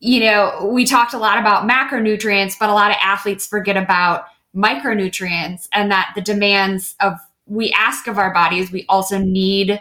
you 0.00 0.20
know, 0.20 0.70
we 0.70 0.84
talked 0.84 1.14
a 1.14 1.18
lot 1.18 1.38
about 1.38 1.68
macronutrients, 1.68 2.54
but 2.60 2.68
a 2.68 2.74
lot 2.74 2.90
of 2.90 2.98
athletes 3.02 3.46
forget 3.46 3.76
about 3.76 4.24
micronutrients 4.54 5.68
and 5.72 5.90
that 5.90 6.12
the 6.14 6.20
demands 6.20 6.94
of 7.00 7.14
we 7.46 7.72
ask 7.72 8.06
of 8.06 8.18
our 8.18 8.32
bodies, 8.32 8.70
we 8.70 8.84
also 8.90 9.18
need 9.18 9.80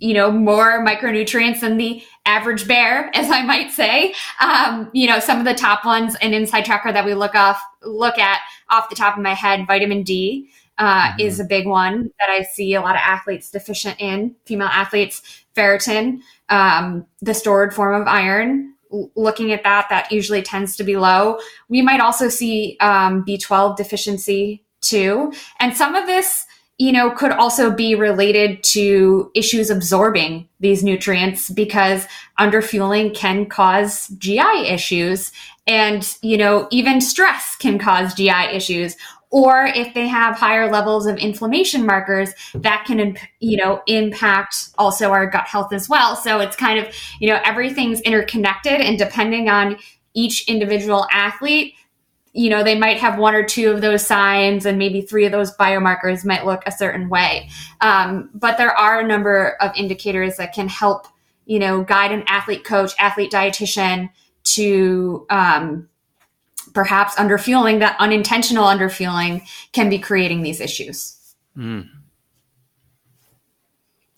you 0.00 0.14
know 0.14 0.30
more 0.30 0.84
micronutrients 0.84 1.60
than 1.60 1.76
the 1.76 2.02
average 2.26 2.66
bear 2.68 3.10
as 3.14 3.30
i 3.30 3.42
might 3.42 3.70
say. 3.70 4.14
Um, 4.40 4.90
you 4.92 5.06
know 5.06 5.18
some 5.18 5.38
of 5.38 5.44
the 5.44 5.54
top 5.54 5.84
ones 5.84 6.16
in 6.20 6.32
InsideTracker 6.32 6.92
that 6.92 7.04
we 7.04 7.14
look 7.14 7.34
off 7.34 7.60
look 7.82 8.18
at 8.18 8.40
off 8.70 8.88
the 8.88 8.96
top 8.96 9.16
of 9.16 9.22
my 9.22 9.34
head 9.34 9.66
vitamin 9.66 10.02
d 10.02 10.48
uh, 10.78 11.08
mm-hmm. 11.08 11.20
is 11.20 11.40
a 11.40 11.44
big 11.44 11.66
one 11.66 12.10
that 12.18 12.30
i 12.30 12.42
see 12.42 12.74
a 12.74 12.80
lot 12.80 12.94
of 12.94 13.02
athletes 13.04 13.50
deficient 13.50 14.00
in 14.00 14.34
female 14.46 14.68
athletes 14.68 15.44
ferritin 15.54 16.20
um, 16.52 17.06
the 17.22 17.34
stored 17.34 17.74
form 17.74 18.00
of 18.00 18.06
iron. 18.06 18.74
Looking 19.16 19.52
at 19.52 19.64
that 19.64 19.86
that 19.88 20.12
usually 20.12 20.42
tends 20.42 20.76
to 20.76 20.84
be 20.84 20.96
low. 20.96 21.38
We 21.70 21.80
might 21.80 22.00
also 22.00 22.28
see 22.28 22.76
um, 22.80 23.24
b12 23.24 23.76
deficiency 23.76 24.62
too. 24.82 25.32
And 25.60 25.74
some 25.74 25.94
of 25.94 26.06
this 26.06 26.44
you 26.82 26.90
know, 26.90 27.12
could 27.12 27.30
also 27.30 27.70
be 27.70 27.94
related 27.94 28.60
to 28.64 29.30
issues 29.36 29.70
absorbing 29.70 30.48
these 30.58 30.82
nutrients 30.82 31.48
because 31.48 32.08
underfueling 32.40 33.14
can 33.14 33.46
cause 33.46 34.08
GI 34.18 34.66
issues. 34.66 35.30
And, 35.68 36.04
you 36.22 36.36
know, 36.36 36.66
even 36.72 37.00
stress 37.00 37.54
can 37.54 37.78
cause 37.78 38.14
GI 38.14 38.48
issues. 38.52 38.96
Or 39.30 39.66
if 39.66 39.94
they 39.94 40.08
have 40.08 40.34
higher 40.34 40.68
levels 40.72 41.06
of 41.06 41.18
inflammation 41.18 41.86
markers, 41.86 42.34
that 42.52 42.82
can, 42.84 43.16
you 43.38 43.58
know, 43.58 43.80
impact 43.86 44.70
also 44.76 45.12
our 45.12 45.28
gut 45.28 45.46
health 45.46 45.72
as 45.72 45.88
well. 45.88 46.16
So 46.16 46.40
it's 46.40 46.56
kind 46.56 46.80
of, 46.80 46.92
you 47.20 47.28
know, 47.28 47.40
everything's 47.44 48.00
interconnected 48.00 48.80
and 48.80 48.98
depending 48.98 49.48
on 49.48 49.76
each 50.14 50.48
individual 50.48 51.06
athlete, 51.12 51.74
you 52.32 52.48
know, 52.48 52.64
they 52.64 52.78
might 52.78 52.96
have 52.96 53.18
one 53.18 53.34
or 53.34 53.44
two 53.44 53.70
of 53.70 53.82
those 53.82 54.06
signs 54.06 54.64
and 54.64 54.78
maybe 54.78 55.02
three 55.02 55.26
of 55.26 55.32
those 55.32 55.54
biomarkers 55.56 56.24
might 56.24 56.46
look 56.46 56.62
a 56.66 56.72
certain 56.72 57.08
way. 57.08 57.48
Um, 57.80 58.30
but 58.32 58.56
there 58.56 58.74
are 58.74 59.00
a 59.00 59.06
number 59.06 59.56
of 59.60 59.70
indicators 59.76 60.36
that 60.38 60.54
can 60.54 60.68
help, 60.68 61.06
you 61.44 61.58
know, 61.58 61.84
guide 61.84 62.10
an 62.10 62.24
athlete 62.26 62.64
coach, 62.64 62.92
athlete 62.98 63.30
dietitian 63.30 64.08
to 64.44 65.26
um, 65.28 65.88
perhaps 66.72 67.14
underfueling, 67.16 67.80
that 67.80 67.96
unintentional 67.98 68.64
underfueling 68.64 69.46
can 69.72 69.90
be 69.90 69.98
creating 69.98 70.42
these 70.42 70.60
issues. 70.60 71.18
Mm. 71.56 71.88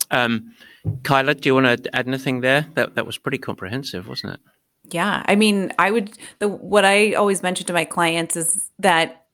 Um, 0.09 0.53
Kyla, 1.03 1.35
do 1.35 1.49
you 1.49 1.55
want 1.55 1.83
to 1.83 1.95
add 1.95 2.07
anything 2.07 2.39
there? 2.39 2.65
That, 2.75 2.95
that 2.95 3.05
was 3.05 3.17
pretty 3.17 3.39
comprehensive, 3.39 4.07
wasn't 4.07 4.35
it? 4.35 4.39
Yeah. 4.91 5.23
I 5.25 5.35
mean, 5.35 5.73
I 5.79 5.91
would, 5.91 6.17
the, 6.39 6.47
what 6.47 6.85
I 6.85 7.13
always 7.13 7.41
mention 7.41 7.65
to 7.67 7.73
my 7.73 7.85
clients 7.85 8.35
is 8.35 8.69
that 8.79 9.25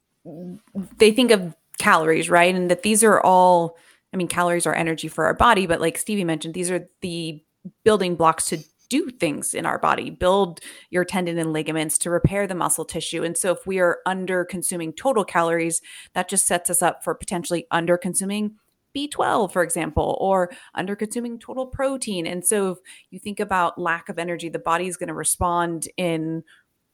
they 0.98 1.12
think 1.12 1.32
of 1.32 1.56
calories, 1.78 2.30
right? 2.30 2.54
And 2.54 2.70
that 2.70 2.84
these 2.84 3.04
are 3.04 3.20
all, 3.22 3.78
I 4.14 4.18
mean, 4.18 4.28
calories 4.28 4.66
are 4.66 4.74
energy 4.74 5.08
for 5.08 5.26
our 5.26 5.34
body, 5.34 5.66
but 5.66 5.82
like 5.82 5.98
Stevie 5.98 6.24
mentioned, 6.24 6.54
these 6.54 6.72
are 6.72 6.88
the 7.02 7.44
building 7.84 8.16
blocks 8.16 8.46
to 8.46 8.60
do 8.90 9.10
things 9.10 9.54
in 9.54 9.66
our 9.66 9.80
body, 9.80 10.10
build 10.10 10.60
your 10.90 11.06
tendon 11.06 11.38
and 11.38 11.54
ligaments 11.54 11.98
to 11.98 12.10
repair 12.10 12.46
the 12.46 12.54
muscle 12.54 12.84
tissue. 12.84 13.24
And 13.24 13.38
so 13.38 13.52
if 13.52 13.66
we 13.66 13.80
are 13.80 14.00
under 14.06 14.44
consuming 14.44 14.92
total 14.92 15.24
calories, 15.24 15.82
that 16.14 16.28
just 16.28 16.46
sets 16.46 16.70
us 16.70 16.82
up 16.82 17.02
for 17.02 17.16
potentially 17.16 17.66
under 17.72 17.98
consuming 17.98 18.58
B12, 18.96 19.52
for 19.52 19.64
example, 19.64 20.18
or 20.20 20.52
under 20.76 20.96
consuming 20.96 21.40
total 21.40 21.66
protein. 21.66 22.26
And 22.28 22.46
so 22.46 22.72
if 22.72 22.78
you 23.10 23.20
think 23.20 23.40
about 23.40 23.80
lack 23.80 24.10
of 24.10 24.20
energy, 24.20 24.50
the 24.50 24.60
body 24.60 24.88
is 24.88 24.98
going 24.98 25.08
to 25.08 25.14
respond 25.14 25.88
in 25.98 26.44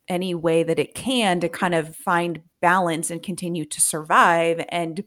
any 0.07 0.33
way 0.33 0.63
that 0.63 0.79
it 0.79 0.95
can 0.95 1.39
to 1.41 1.49
kind 1.49 1.75
of 1.75 1.95
find 1.95 2.41
balance 2.61 3.11
and 3.11 3.21
continue 3.21 3.65
to 3.65 3.81
survive 3.81 4.63
and 4.69 5.03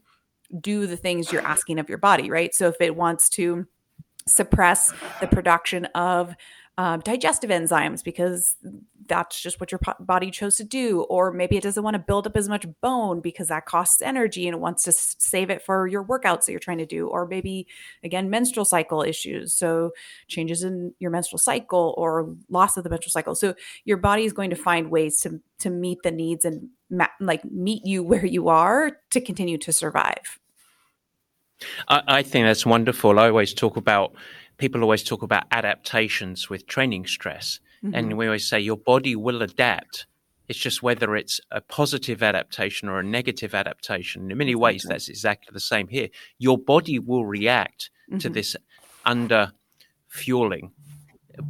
do 0.59 0.85
the 0.85 0.97
things 0.97 1.31
you're 1.31 1.45
asking 1.45 1.79
of 1.79 1.89
your 1.89 1.97
body, 1.97 2.29
right? 2.29 2.53
So 2.53 2.67
if 2.67 2.75
it 2.79 2.95
wants 2.95 3.29
to 3.31 3.65
suppress 4.27 4.93
the 5.19 5.27
production 5.27 5.85
of 5.95 6.35
um, 6.77 6.99
digestive 7.01 7.49
enzymes 7.49 8.03
because 8.03 8.55
that's 9.11 9.41
just 9.41 9.59
what 9.59 9.73
your 9.73 9.81
body 9.99 10.31
chose 10.31 10.55
to 10.55 10.63
do. 10.63 11.01
Or 11.01 11.33
maybe 11.33 11.57
it 11.57 11.63
doesn't 11.63 11.83
want 11.83 11.95
to 11.95 11.99
build 11.99 12.25
up 12.25 12.37
as 12.37 12.47
much 12.47 12.65
bone 12.79 13.19
because 13.19 13.49
that 13.49 13.65
costs 13.65 14.01
energy 14.01 14.47
and 14.47 14.55
it 14.55 14.59
wants 14.61 14.83
to 14.85 14.93
save 14.93 15.49
it 15.49 15.61
for 15.61 15.85
your 15.85 16.01
workouts 16.01 16.45
that 16.45 16.51
you're 16.51 16.59
trying 16.59 16.77
to 16.77 16.85
do. 16.85 17.09
Or 17.09 17.27
maybe, 17.27 17.67
again, 18.05 18.29
menstrual 18.29 18.63
cycle 18.63 19.01
issues. 19.03 19.53
So, 19.53 19.91
changes 20.29 20.63
in 20.63 20.93
your 20.99 21.11
menstrual 21.11 21.39
cycle 21.39 21.93
or 21.97 22.33
loss 22.49 22.77
of 22.77 22.85
the 22.85 22.89
menstrual 22.89 23.11
cycle. 23.11 23.35
So, 23.35 23.53
your 23.83 23.97
body 23.97 24.23
is 24.23 24.31
going 24.31 24.49
to 24.51 24.55
find 24.55 24.89
ways 24.89 25.19
to, 25.21 25.41
to 25.59 25.69
meet 25.69 26.03
the 26.03 26.11
needs 26.11 26.45
and 26.45 26.69
ma- 26.89 27.07
like 27.19 27.43
meet 27.43 27.85
you 27.85 28.03
where 28.03 28.25
you 28.25 28.47
are 28.47 28.97
to 29.09 29.19
continue 29.19 29.57
to 29.57 29.73
survive. 29.73 30.39
I, 31.89 32.01
I 32.07 32.23
think 32.23 32.45
that's 32.45 32.65
wonderful. 32.65 33.19
I 33.19 33.27
always 33.27 33.53
talk 33.53 33.75
about 33.75 34.15
people 34.57 34.81
always 34.83 35.03
talk 35.03 35.21
about 35.21 35.43
adaptations 35.51 36.49
with 36.49 36.65
training 36.65 37.07
stress. 37.07 37.59
Mm-hmm. 37.83 37.95
And 37.95 38.17
we 38.17 38.27
always 38.27 38.47
say 38.47 38.59
your 38.59 38.77
body 38.77 39.15
will 39.15 39.41
adapt. 39.41 40.05
It's 40.47 40.59
just 40.59 40.83
whether 40.83 41.15
it's 41.15 41.39
a 41.49 41.61
positive 41.61 42.21
adaptation 42.21 42.89
or 42.89 42.99
a 42.99 43.03
negative 43.03 43.55
adaptation. 43.55 44.29
In 44.29 44.37
many 44.37 44.55
ways, 44.55 44.85
that's 44.87 45.07
exactly 45.07 45.51
the 45.53 45.59
same 45.59 45.87
here. 45.87 46.09
Your 46.39 46.57
body 46.57 46.99
will 46.99 47.25
react 47.25 47.89
mm-hmm. 48.09 48.19
to 48.19 48.29
this 48.29 48.55
under 49.05 49.53
fueling, 50.09 50.71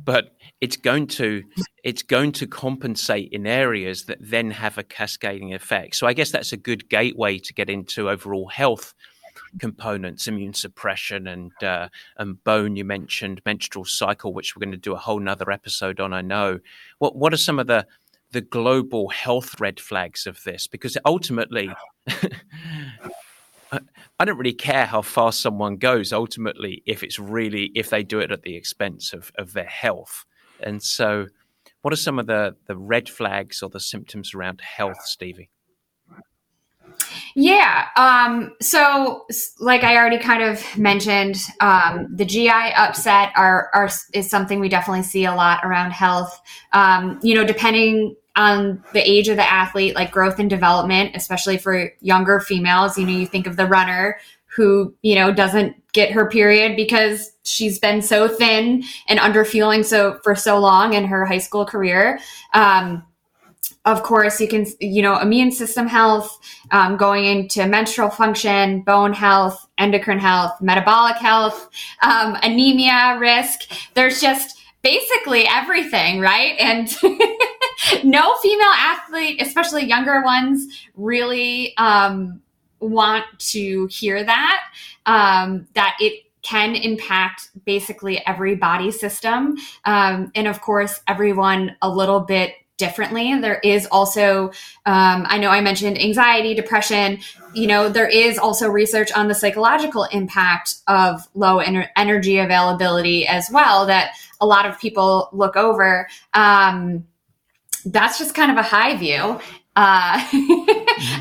but 0.06 0.36
it's 0.62 0.78
going 0.78 1.08
to 1.08 1.44
it's 1.84 2.03
going 2.03 2.32
to 2.34 2.45
compensate 2.45 3.30
in 3.32 3.48
areas 3.48 4.06
that 4.06 4.20
then 4.22 4.52
have 4.52 4.78
a 4.78 4.84
cascading 4.84 5.53
effect. 5.53 5.95
So 5.95 6.06
I 6.06 6.14
guess 6.14 6.32
that's 6.32 6.53
a 6.53 6.58
good 6.58 6.88
gateway 6.88 7.40
to 7.40 7.53
get 7.53 7.70
into 7.70 8.10
overall 8.10 8.49
health 8.49 8.94
components, 9.60 10.28
immune 10.28 10.53
suppression 10.53 11.28
and 11.28 11.52
uh, 11.64 11.90
and 12.18 12.44
bone. 12.44 12.76
You 12.76 12.86
mentioned 12.86 13.41
menstrual 13.45 13.86
cycle, 13.86 14.34
which 14.34 14.56
we're 14.56 14.61
going 14.61 14.72
to 14.72 14.78
do 14.78 14.94
a 14.94 14.98
whole 14.98 15.19
nother 15.19 15.52
episode 15.52 15.99
on. 15.99 16.14
I 16.14 16.22
know. 16.22 16.60
What 16.99 17.15
what 17.15 17.34
are 17.34 17.38
some 17.38 17.60
of 17.60 17.68
the 17.68 17.88
the 18.32 18.41
global 18.41 19.10
health 19.10 19.60
red 19.60 19.80
flags 19.80 20.26
of 20.28 20.44
this? 20.44 20.68
Because 20.68 20.98
ultimately. 21.06 21.69
I 24.19 24.26
don't 24.26 24.38
really 24.38 24.52
care 24.52 24.86
how 24.86 25.02
far 25.02 25.32
someone 25.32 25.78
goes 25.78 26.11
ultimately 26.11 26.84
if 26.86 27.03
it's 27.03 27.18
really 27.18 27.72
if 27.73 27.90
they 27.90 28.03
do 28.03 28.19
it 28.19 28.30
at 28.30 28.41
the 28.41 28.57
expense 28.57 29.14
of, 29.14 29.32
of 29.38 29.53
their 29.53 29.64
health. 29.64 30.26
And 30.60 30.84
so 30.84 31.28
what 31.82 31.94
are 31.94 31.98
some 31.98 32.19
of 32.19 32.28
the, 32.28 32.56
the 32.68 32.76
red 32.76 33.10
flags 33.10 33.64
or 33.64 33.69
the 33.69 33.80
symptoms 33.80 34.34
around 34.34 34.61
health, 34.61 35.02
Stevie? 35.06 35.49
Yeah. 37.35 37.88
Um, 37.95 38.53
so, 38.61 39.26
like 39.60 39.84
I 39.84 39.98
already 39.98 40.18
kind 40.18 40.43
of 40.43 40.64
mentioned, 40.77 41.41
um, 41.60 42.07
the 42.14 42.26
GI 42.26 42.49
upset 42.49 43.31
are, 43.35 43.69
are 43.73 43.89
is 44.14 44.30
something 44.30 44.60
we 44.60 44.69
definitely 44.69 45.03
see 45.03 45.26
a 45.26 45.34
lot 45.34 45.64
around 45.64 45.91
health. 45.91 46.39
Um, 46.73 47.19
you 47.22 47.35
know, 47.35 47.45
depending 47.45 48.15
on 48.35 48.84
the 48.93 49.10
age 49.10 49.27
of 49.27 49.35
the 49.35 49.52
athlete, 49.52 49.95
like 49.95 50.11
growth 50.11 50.39
and 50.39 50.49
development, 50.49 51.15
especially 51.15 51.57
for 51.57 51.91
younger 52.02 52.39
females. 52.39 52.98
You 52.98 53.06
know, 53.06 53.11
you 53.11 53.27
think 53.27 53.48
of 53.48 53.57
the 53.57 53.65
runner 53.65 54.18
who, 54.56 54.93
you 55.02 55.15
know, 55.15 55.34
doesn't 55.34 55.76
get 55.93 56.11
her 56.11 56.30
period 56.30 56.76
because 56.76 57.31
she's 57.43 57.80
been 57.80 58.02
so 58.02 58.27
thin 58.27 58.84
and 59.07 59.19
under 59.19 59.45
fueling 59.45 59.84
so 59.84 60.19
for 60.23 60.35
so 60.35 60.60
long 60.60 60.93
in 60.93 61.06
her 61.06 61.26
high 61.26 61.38
school 61.38 61.65
career. 61.65 62.19
Um, 62.53 63.03
of 63.86 64.03
course, 64.03 64.40
you 64.40 64.48
can, 64.48 64.66
you 64.80 65.02
know, 65.02 65.20
immune 65.20 65.52
system 65.52 65.88
health, 65.88 66.38
um, 66.70 66.98
going 66.98 67.26
into 67.26 67.66
menstrual 67.66 68.10
function, 68.10 68.82
bone 68.82 69.14
health, 69.14 69.68
endocrine 69.80 70.20
health, 70.20 70.53
metabolic 70.62 71.18
health, 71.18 71.68
um, 72.03 72.38
anemia 72.44 73.18
risk. 73.20 73.72
There's 73.95 74.22
just 74.22 74.60
basically 74.84 75.45
everything, 75.48 76.20
right? 76.20 76.56
And 76.60 76.88
no 78.03 78.36
female 78.38 78.74
athlete, 78.78 79.41
especially 79.41 79.86
younger 79.86 80.24
ones, 80.24 80.88
really 80.95 81.76
um, 81.78 82.40
want 82.80 83.26
to 83.40 83.88
hear 83.88 84.24
that, 84.24 84.64
um, 85.08 85.68
that 85.74 85.98
it 85.99 86.26
can 86.44 86.76
impact 86.76 87.49
basically 87.66 88.26
every 88.26 88.56
body 88.56 88.91
system. 88.91 89.58
Um, 89.86 90.32
and 90.36 90.48
of 90.48 90.62
course, 90.62 90.99
everyone 91.08 91.76
a 91.82 91.90
little 91.90 92.20
bit 92.20 92.53
differently. 92.82 93.40
There 93.40 93.60
is 93.64 93.88
also, 93.91 94.48
um, 94.88 95.26
I 95.30 95.38
know 95.38 95.49
I 95.49 95.62
mentioned 95.62 96.02
anxiety, 96.02 96.56
depression. 96.56 97.20
You 97.53 97.68
know, 97.68 97.88
there 97.88 98.08
is 98.08 98.40
also 98.40 98.68
research 98.68 99.12
on 99.14 99.28
the 99.28 99.36
psychological 99.36 100.06
impact 100.06 100.78
of 100.88 101.22
low 101.36 101.60
ener- 101.60 101.90
energy 101.95 102.40
availability 102.40 103.28
as 103.28 103.49
well 103.53 103.86
that 103.86 104.16
a 104.41 104.48
lot 104.48 104.66
of 104.66 104.80
people 104.80 105.30
look 105.32 105.56
over. 105.56 106.08
Um, 106.34 107.06
that's 107.86 108.18
just 108.18 108.34
kind 108.34 108.52
of 108.52 108.58
a 108.58 108.64
high 108.64 108.98
view. 108.98 109.40
Uh, 109.76 110.19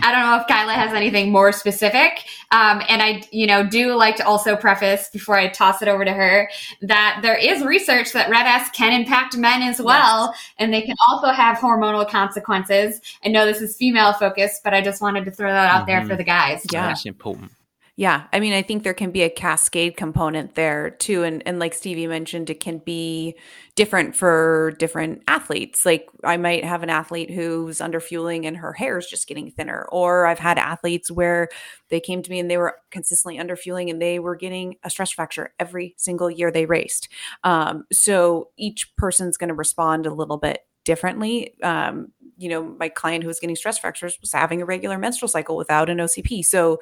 I 0.03 0.11
don't 0.11 0.29
know 0.29 0.41
if 0.41 0.47
Kyla 0.49 0.73
has 0.73 0.93
anything 0.93 1.31
more 1.31 1.53
specific. 1.53 2.25
Um, 2.51 2.83
and 2.89 3.01
I, 3.01 3.23
you 3.31 3.47
know, 3.47 3.65
do 3.65 3.95
like 3.95 4.17
to 4.17 4.27
also 4.27 4.57
preface 4.57 5.09
before 5.13 5.37
I 5.37 5.49
toss 5.49 5.83
it 5.83 5.89
over 5.89 6.05
to 6.05 6.13
her 6.13 6.51
that 6.83 7.21
there 7.23 7.37
is 7.37 7.63
research 7.65 8.13
that 8.13 8.29
red 8.29 8.47
S 8.47 8.69
can 8.71 8.93
impact 8.93 9.37
men 9.37 9.63
as 9.63 9.81
well, 9.81 10.33
yes. 10.33 10.41
and 10.59 10.75
they 10.75 10.83
can 10.83 10.97
also 11.09 11.29
have 11.29 11.59
hormonal 11.59 12.09
consequences. 12.09 13.01
I 13.25 13.29
know 13.29 13.47
this 13.47 13.61
is 13.61 13.77
female 13.77 14.13
focused, 14.15 14.65
but 14.65 14.75
I 14.75 14.81
just 14.81 15.01
wanted 15.01 15.25
to 15.27 15.31
throw 15.31 15.53
that 15.53 15.71
out 15.71 15.87
mm-hmm. 15.87 15.87
there 15.87 16.07
for 16.07 16.17
the 16.17 16.25
guys. 16.25 16.67
Yeah, 16.73 16.89
that's 16.89 17.07
important. 17.07 17.53
Yeah, 18.01 18.29
I 18.33 18.41
mean, 18.41 18.55
I 18.55 18.63
think 18.63 18.83
there 18.83 18.95
can 18.95 19.11
be 19.11 19.25
a 19.25 19.29
cascade 19.29 19.95
component 19.99 20.55
there 20.55 20.89
too, 20.89 21.23
and 21.23 21.43
and 21.45 21.59
like 21.59 21.75
Stevie 21.75 22.07
mentioned, 22.07 22.49
it 22.49 22.59
can 22.59 22.79
be 22.79 23.35
different 23.75 24.17
for 24.17 24.73
different 24.79 25.23
athletes. 25.29 25.85
Like 25.85 26.09
I 26.25 26.39
might 26.39 26.65
have 26.65 26.83
an 26.83 26.89
athlete 26.89 27.31
who's 27.31 27.79
under 27.79 28.01
fueling 28.01 28.47
and 28.47 28.57
her 28.57 28.73
hair 28.73 28.97
is 28.97 29.07
just 29.07 29.29
getting 29.29 29.51
thinner, 29.51 29.87
or 29.93 30.25
I've 30.25 30.39
had 30.39 30.57
athletes 30.59 31.11
where 31.11 31.51
they 31.91 32.01
came 32.01 32.23
to 32.23 32.31
me 32.31 32.39
and 32.41 32.51
they 32.51 32.57
were 32.57 32.79
consistently 32.91 33.39
under 33.39 33.55
fueling 33.55 33.91
and 33.91 34.01
they 34.01 34.19
were 34.19 34.35
getting 34.35 34.77
a 34.83 34.89
stress 34.89 35.11
fracture 35.11 35.53
every 35.61 35.95
single 35.99 36.31
year 36.31 36.51
they 36.51 36.65
raced. 36.65 37.11
Um, 37.45 37.85
so 37.93 38.49
each 38.57 38.97
person's 38.97 39.37
going 39.37 39.49
to 39.49 39.55
respond 39.55 40.07
a 40.07 40.15
little 40.15 40.39
bit 40.39 40.61
differently. 40.87 41.55
Um, 41.63 42.13
you 42.39 42.49
know, 42.49 42.75
my 42.79 42.89
client 42.89 43.23
who 43.23 43.29
was 43.29 43.39
getting 43.39 43.55
stress 43.55 43.79
fractures 43.79 44.17
was 44.23 44.33
having 44.33 44.63
a 44.63 44.65
regular 44.65 44.97
menstrual 44.97 45.29
cycle 45.29 45.57
without 45.59 45.91
an 45.91 45.99
OCP. 46.01 46.43
So 46.43 46.81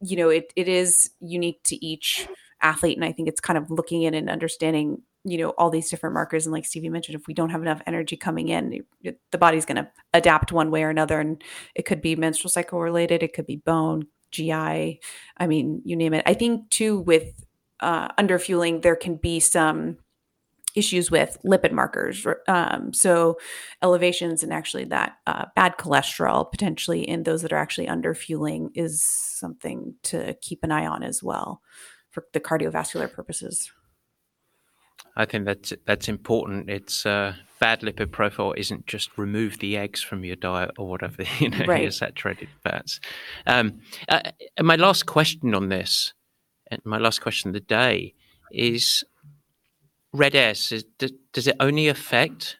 you 0.00 0.16
know, 0.16 0.28
it 0.28 0.52
it 0.56 0.68
is 0.68 1.10
unique 1.20 1.62
to 1.64 1.84
each 1.84 2.28
athlete, 2.62 2.96
and 2.96 3.04
I 3.04 3.12
think 3.12 3.28
it's 3.28 3.40
kind 3.40 3.58
of 3.58 3.70
looking 3.70 4.02
in 4.02 4.14
and 4.14 4.30
understanding 4.30 5.02
you 5.26 5.38
know 5.38 5.50
all 5.58 5.70
these 5.70 5.90
different 5.90 6.14
markers. 6.14 6.46
And 6.46 6.52
like 6.52 6.64
stevie 6.64 6.88
mentioned 6.88 7.18
if 7.18 7.26
we 7.26 7.34
don't 7.34 7.50
have 7.50 7.60
enough 7.60 7.82
energy 7.86 8.16
coming 8.16 8.48
in 8.48 8.84
it, 9.02 9.18
the 9.32 9.38
body's 9.38 9.66
going 9.66 9.76
to 9.76 9.88
adapt 10.14 10.52
one 10.52 10.70
way 10.70 10.84
or 10.84 10.90
another 10.90 11.20
and 11.20 11.42
it 11.74 11.84
could 11.84 12.00
be 12.00 12.14
menstrual 12.14 12.48
cycle 12.48 12.80
related 12.80 13.22
it 13.22 13.34
could 13.34 13.46
be 13.46 13.56
bone 13.56 14.06
gi 14.30 14.52
i 14.52 15.46
mean 15.46 15.82
you 15.84 15.96
name 15.96 16.14
it. 16.14 16.22
I 16.26 16.34
think 16.34 16.70
too 16.70 17.00
with 17.00 17.44
uh, 17.80 18.08
under 18.16 18.38
fueling 18.38 18.80
there 18.80 18.96
can 18.96 19.16
be 19.16 19.40
some 19.40 19.98
issues 20.76 21.10
with 21.10 21.38
lipid 21.44 21.72
markers. 21.72 22.26
Um, 22.46 22.92
so 22.92 23.38
elevations 23.82 24.42
and 24.42 24.52
actually 24.52 24.84
that 24.84 25.16
uh, 25.26 25.46
bad 25.56 25.78
cholesterol 25.78 26.50
potentially 26.50 27.02
in 27.08 27.24
those 27.24 27.42
that 27.42 27.52
are 27.52 27.58
actually 27.58 27.88
under 27.88 28.14
fueling 28.14 28.70
is 28.74 29.02
something 29.02 29.94
to 30.04 30.36
keep 30.42 30.62
an 30.62 30.70
eye 30.70 30.86
on 30.86 31.02
as 31.02 31.22
well 31.22 31.62
for 32.10 32.24
the 32.32 32.40
cardiovascular 32.40 33.12
purposes. 33.12 33.72
I 35.16 35.24
think 35.24 35.46
that's 35.46 35.72
that's 35.86 36.08
important. 36.08 36.68
It's 36.68 37.06
uh, 37.06 37.34
bad 37.58 37.80
lipid 37.80 38.12
profile 38.12 38.52
isn't 38.56 38.86
just 38.86 39.16
remove 39.16 39.58
the 39.58 39.76
eggs 39.76 40.02
from 40.02 40.24
your 40.24 40.36
diet 40.36 40.72
or 40.78 40.88
whatever 40.88 41.24
you 41.38 41.48
know 41.48 41.64
right. 41.66 41.82
your 41.82 41.90
saturated 41.90 42.48
fats. 42.62 43.00
Um, 43.46 43.80
uh, 44.08 44.20
my 44.62 44.76
last 44.76 45.06
question 45.06 45.54
on 45.54 45.70
this, 45.70 46.12
and 46.70 46.82
my 46.84 46.98
last 46.98 47.20
question 47.22 47.48
of 47.48 47.54
the 47.54 47.60
day 47.60 48.14
is 48.52 49.04
Red 50.16 50.34
S, 50.34 50.72
is, 50.72 50.84
does, 50.98 51.12
does 51.32 51.46
it 51.46 51.56
only 51.60 51.88
affect 51.88 52.58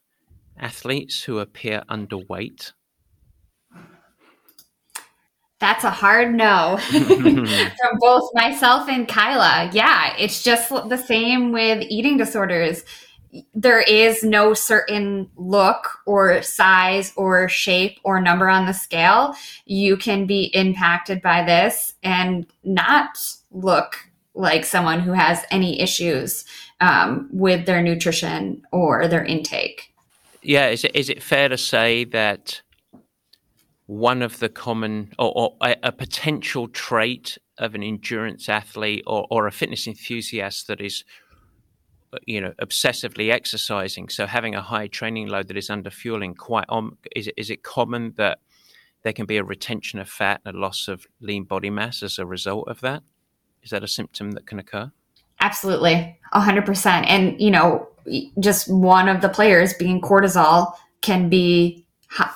athletes 0.59 1.23
who 1.23 1.39
appear 1.39 1.83
underweight? 1.89 2.73
That's 5.59 5.85
a 5.85 5.91
hard 5.91 6.35
no 6.35 6.79
from 6.91 7.99
both 7.99 8.29
myself 8.35 8.91
and 8.91 9.09
Kyla. 9.09 9.71
Yeah, 9.73 10.15
it's 10.19 10.43
just 10.43 10.69
the 10.69 10.99
same 10.99 11.51
with 11.51 11.83
eating 11.89 12.19
disorders. 12.19 12.85
There 13.55 13.81
is 13.81 14.23
no 14.23 14.53
certain 14.53 15.31
look 15.37 15.99
or 16.05 16.43
size 16.43 17.15
or 17.17 17.49
shape 17.49 17.99
or 18.05 18.21
number 18.21 18.51
on 18.51 18.67
the 18.67 18.75
scale. 18.75 19.35
You 19.65 19.97
can 19.97 20.27
be 20.27 20.51
impacted 20.55 21.23
by 21.23 21.43
this 21.43 21.95
and 22.03 22.47
not 22.63 23.19
look 23.51 23.97
like 24.35 24.67
someone 24.67 25.01
who 25.01 25.13
has 25.13 25.43
any 25.51 25.81
issues 25.81 26.45
um, 26.81 27.29
with 27.33 27.67
their 27.67 27.83
nutrition 27.83 28.63
or 28.73 29.09
their 29.09 29.25
intake. 29.25 29.93
Yeah, 30.43 30.69
is 30.69 30.85
it, 30.85 30.95
is 30.95 31.09
it 31.09 31.23
fair 31.23 31.49
to 31.49 31.59
say 31.59 32.05
that 32.05 32.63
one 33.87 34.23
of 34.23 34.39
the 34.39 34.49
common 34.49 35.13
or, 35.19 35.33
or 35.35 35.57
a, 35.63 35.77
a, 35.85 35.93
potential 35.93 36.69
trait 36.69 37.39
of 37.59 37.75
an 37.75 37.83
endurance 37.83 38.49
athlete 38.49 39.05
or, 39.07 39.27
or 39.31 39.47
a 39.47 39.53
fitness 39.53 39.87
enthusiast 39.87 40.67
that 40.67 40.81
is 40.81 41.05
you 42.27 42.41
know 42.41 42.53
obsessively 42.61 43.31
exercising 43.31 44.09
so 44.09 44.27
having 44.27 44.55
a 44.55 44.63
high 44.63 44.87
training 44.87 45.29
load 45.29 45.49
that 45.49 45.57
is 45.57 45.71
under 45.71 45.91
fueling 45.91 46.35
quite 46.35 46.65
on 46.69 46.97
is 47.15 47.31
is 47.37 47.51
it 47.51 47.63
common 47.63 48.13
that 48.17 48.39
there 49.03 49.13
can 49.13 49.27
be 49.27 49.37
a 49.37 49.45
retention 49.45 49.99
of 49.99 50.09
fat 50.09 50.41
and 50.45 50.57
a 50.57 50.59
loss 50.59 50.89
of 50.89 51.07
lean 51.21 51.45
body 51.45 51.71
mass 51.71 52.03
as 52.03 52.19
a 52.19 52.27
result 52.27 52.67
of 52.69 52.81
that 52.81 53.03
is 53.63 53.71
that 53.71 53.85
a 53.85 53.89
symptom 53.89 54.33
that 54.33 54.47
can 54.47 54.59
occur 54.59 54.91
Absolutely. 55.41 56.19
a 56.33 56.41
hundred 56.41 56.67
percent. 56.67 57.07
And, 57.07 57.41
you 57.41 57.51
know, 57.51 57.89
just 58.39 58.73
one 58.73 59.09
of 59.09 59.21
the 59.21 59.29
players 59.29 59.75
being 59.75 60.01
cortisol 60.01 60.73
can 61.01 61.29
be, 61.29 61.85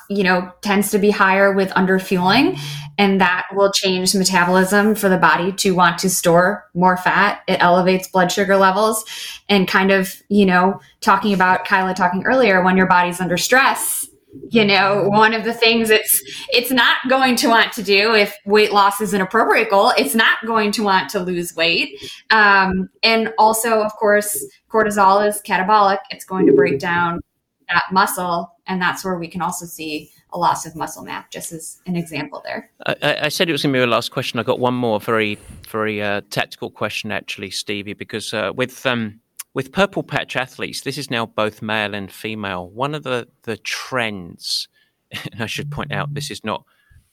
you 0.08 0.24
know, 0.24 0.52
tends 0.62 0.90
to 0.90 0.98
be 0.98 1.10
higher 1.10 1.52
with 1.52 1.70
underfueling 1.70 2.58
and 2.98 3.20
that 3.20 3.46
will 3.54 3.72
change 3.72 4.14
metabolism 4.14 4.94
for 4.94 5.08
the 5.08 5.16
body 5.16 5.52
to 5.52 5.70
want 5.74 5.98
to 5.98 6.10
store 6.10 6.68
more 6.74 6.96
fat. 6.96 7.40
It 7.48 7.62
elevates 7.62 8.08
blood 8.08 8.30
sugar 8.30 8.56
levels 8.56 9.04
and 9.48 9.66
kind 9.66 9.90
of, 9.90 10.14
you 10.28 10.44
know, 10.44 10.80
talking 11.00 11.32
about 11.32 11.64
Kyla 11.64 11.94
talking 11.94 12.24
earlier, 12.24 12.62
when 12.62 12.76
your 12.76 12.86
body's 12.86 13.20
under 13.20 13.38
stress, 13.38 13.99
you 14.48 14.64
know 14.64 15.08
one 15.08 15.34
of 15.34 15.44
the 15.44 15.52
things 15.52 15.90
it's 15.90 16.22
it's 16.50 16.70
not 16.70 16.98
going 17.08 17.36
to 17.36 17.48
want 17.48 17.72
to 17.72 17.82
do 17.82 18.14
if 18.14 18.36
weight 18.44 18.72
loss 18.72 19.00
is 19.00 19.14
an 19.14 19.20
appropriate 19.20 19.70
goal. 19.70 19.92
It's 19.96 20.14
not 20.14 20.38
going 20.46 20.72
to 20.72 20.82
want 20.82 21.10
to 21.10 21.20
lose 21.20 21.54
weight. 21.54 22.00
Um, 22.30 22.88
and 23.02 23.32
also 23.38 23.82
of 23.82 23.92
course 23.96 24.44
cortisol 24.68 25.26
is 25.26 25.40
catabolic. 25.42 25.98
It's 26.10 26.24
going 26.24 26.46
to 26.46 26.52
break 26.52 26.78
down 26.78 27.20
that 27.68 27.84
muscle 27.92 28.52
and 28.66 28.80
that's 28.80 29.04
where 29.04 29.18
we 29.18 29.28
can 29.28 29.42
also 29.42 29.66
see 29.66 30.10
a 30.32 30.38
loss 30.38 30.64
of 30.64 30.76
muscle 30.76 31.02
mass 31.02 31.26
just 31.30 31.52
as 31.52 31.80
an 31.86 31.96
example 31.96 32.40
there. 32.44 32.70
I, 32.86 33.16
I 33.22 33.28
said 33.28 33.48
it 33.48 33.52
was 33.52 33.62
going 33.62 33.72
to 33.72 33.80
be 33.80 33.84
my 33.84 33.90
last 33.90 34.12
question. 34.12 34.38
I 34.38 34.44
got 34.44 34.60
one 34.60 34.74
more 34.74 35.00
very 35.00 35.38
very 35.68 36.02
uh, 36.02 36.22
tactical 36.30 36.70
question 36.70 37.12
actually 37.12 37.50
stevie 37.50 37.94
because 37.94 38.32
uh, 38.34 38.52
with 38.54 38.84
um, 38.86 39.19
with 39.52 39.72
purple 39.72 40.02
patch 40.02 40.36
athletes, 40.36 40.82
this 40.82 40.98
is 40.98 41.10
now 41.10 41.26
both 41.26 41.62
male 41.62 41.94
and 41.94 42.10
female. 42.10 42.68
One 42.68 42.94
of 42.94 43.02
the, 43.02 43.28
the 43.42 43.56
trends, 43.56 44.68
and 45.32 45.42
I 45.42 45.46
should 45.46 45.70
point 45.70 45.92
out, 45.92 46.14
this 46.14 46.30
is 46.30 46.44
not 46.44 46.64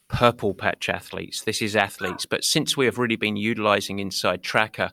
purple 0.08 0.54
patch 0.54 0.88
athletes, 0.90 1.42
this 1.42 1.62
is 1.62 1.76
athletes. 1.76 2.26
But 2.26 2.44
since 2.44 2.78
we 2.78 2.86
have 2.86 2.98
really 2.98 3.16
been 3.16 3.38
utilizing 3.38 4.00
Inside 4.00 4.44
Tracker, 4.44 4.92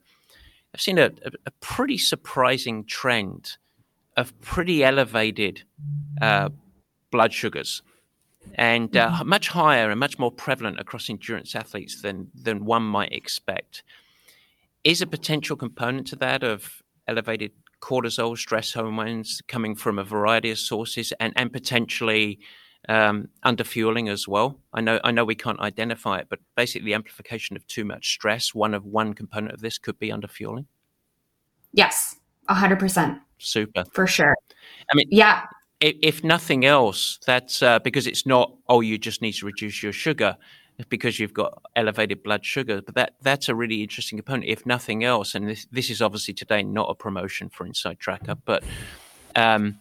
I've 0.75 0.81
seen 0.81 0.99
a, 0.99 1.07
a, 1.25 1.31
a 1.47 1.51
pretty 1.61 1.99
surprising 1.99 2.85
trend 2.85 3.57
of 4.16 4.39
pretty 4.41 4.83
elevated 4.83 5.62
uh, 6.21 6.49
blood 7.11 7.33
sugars 7.33 7.83
and 8.55 8.97
uh, 8.97 9.11
mm-hmm. 9.11 9.29
much 9.29 9.49
higher 9.49 9.91
and 9.91 9.99
much 9.99 10.19
more 10.19 10.31
prevalent 10.31 10.79
across 10.79 11.09
endurance 11.09 11.55
athletes 11.55 12.03
than, 12.03 12.29
than 12.35 12.65
one 12.65 12.83
might 12.83 13.12
expect. 13.12 13.83
Is 14.83 15.01
a 15.01 15.07
potential 15.07 15.57
component 15.57 16.07
to 16.09 16.16
that 16.16 16.43
of 16.43 16.83
elevated 17.09 17.52
cortisol, 17.81 18.36
stress 18.36 18.72
hormones 18.72 19.43
coming 19.47 19.74
from 19.74 19.98
a 19.98 20.05
variety 20.05 20.51
of 20.51 20.59
sources, 20.59 21.12
and, 21.20 21.32
and 21.36 21.52
potentially 21.52 22.39
um, 22.89 23.28
under 23.43 23.64
fueling 23.64 24.09
as 24.09 24.28
well. 24.28 24.59
I 24.72 24.81
know 24.81 25.01
I 25.05 25.10
know 25.10 25.24
we 25.24 25.35
can't 25.35 25.60
identify 25.60 26.18
it, 26.18 26.26
but 26.28 26.40
basically 26.56 26.86
the 26.86 26.94
amplification 26.94 27.56
of 27.56 27.66
too 27.66 27.85
much 27.85 28.12
stress. 28.12 28.55
One 28.55 28.74
of 28.74 28.85
one 28.85 29.14
component 29.14 29.55
of 29.55 29.60
this 29.60 29.78
could 29.78 29.98
be 29.98 30.12
under 30.12 30.28
fueling. 30.28 30.66
Yes, 31.72 32.16
hundred 32.48 32.78
percent. 32.78 33.18
Super 33.39 33.85
for 33.93 34.06
sure. 34.06 34.36
I 34.93 34.97
mean, 34.97 35.09
yeah. 35.10 35.47
If, 35.81 35.97
if 36.02 36.24
nothing 36.24 36.64
else, 36.64 37.18
that's 37.26 37.62
uh, 37.62 37.78
because 37.81 38.06
it's 38.06 38.26
not. 38.26 38.55
Oh, 38.68 38.81
you 38.81 38.97
just 38.97 39.22
need 39.22 39.32
to 39.32 39.47
reduce 39.47 39.82
your 39.82 39.93
sugar 39.93 40.36
because 40.89 41.19
you've 41.19 41.35
got 41.35 41.63
elevated 41.77 42.23
blood 42.23 42.45
sugar. 42.45 42.83
But 42.83 42.95
that 42.95 43.15
that's 43.23 43.49
a 43.49 43.55
really 43.55 43.83
interesting 43.83 44.19
component. 44.19 44.47
If 44.47 44.67
nothing 44.67 45.05
else, 45.05 45.35
and 45.35 45.49
this 45.49 45.67
this 45.71 45.91
is 45.91 46.03
obviously 46.03 46.35
today 46.35 46.63
not 46.63 46.91
a 46.91 46.95
promotion 46.95 47.49
for 47.49 47.67
Inside 47.67 47.99
Tracker, 47.99 48.35
but 48.45 48.65
um, 49.37 49.79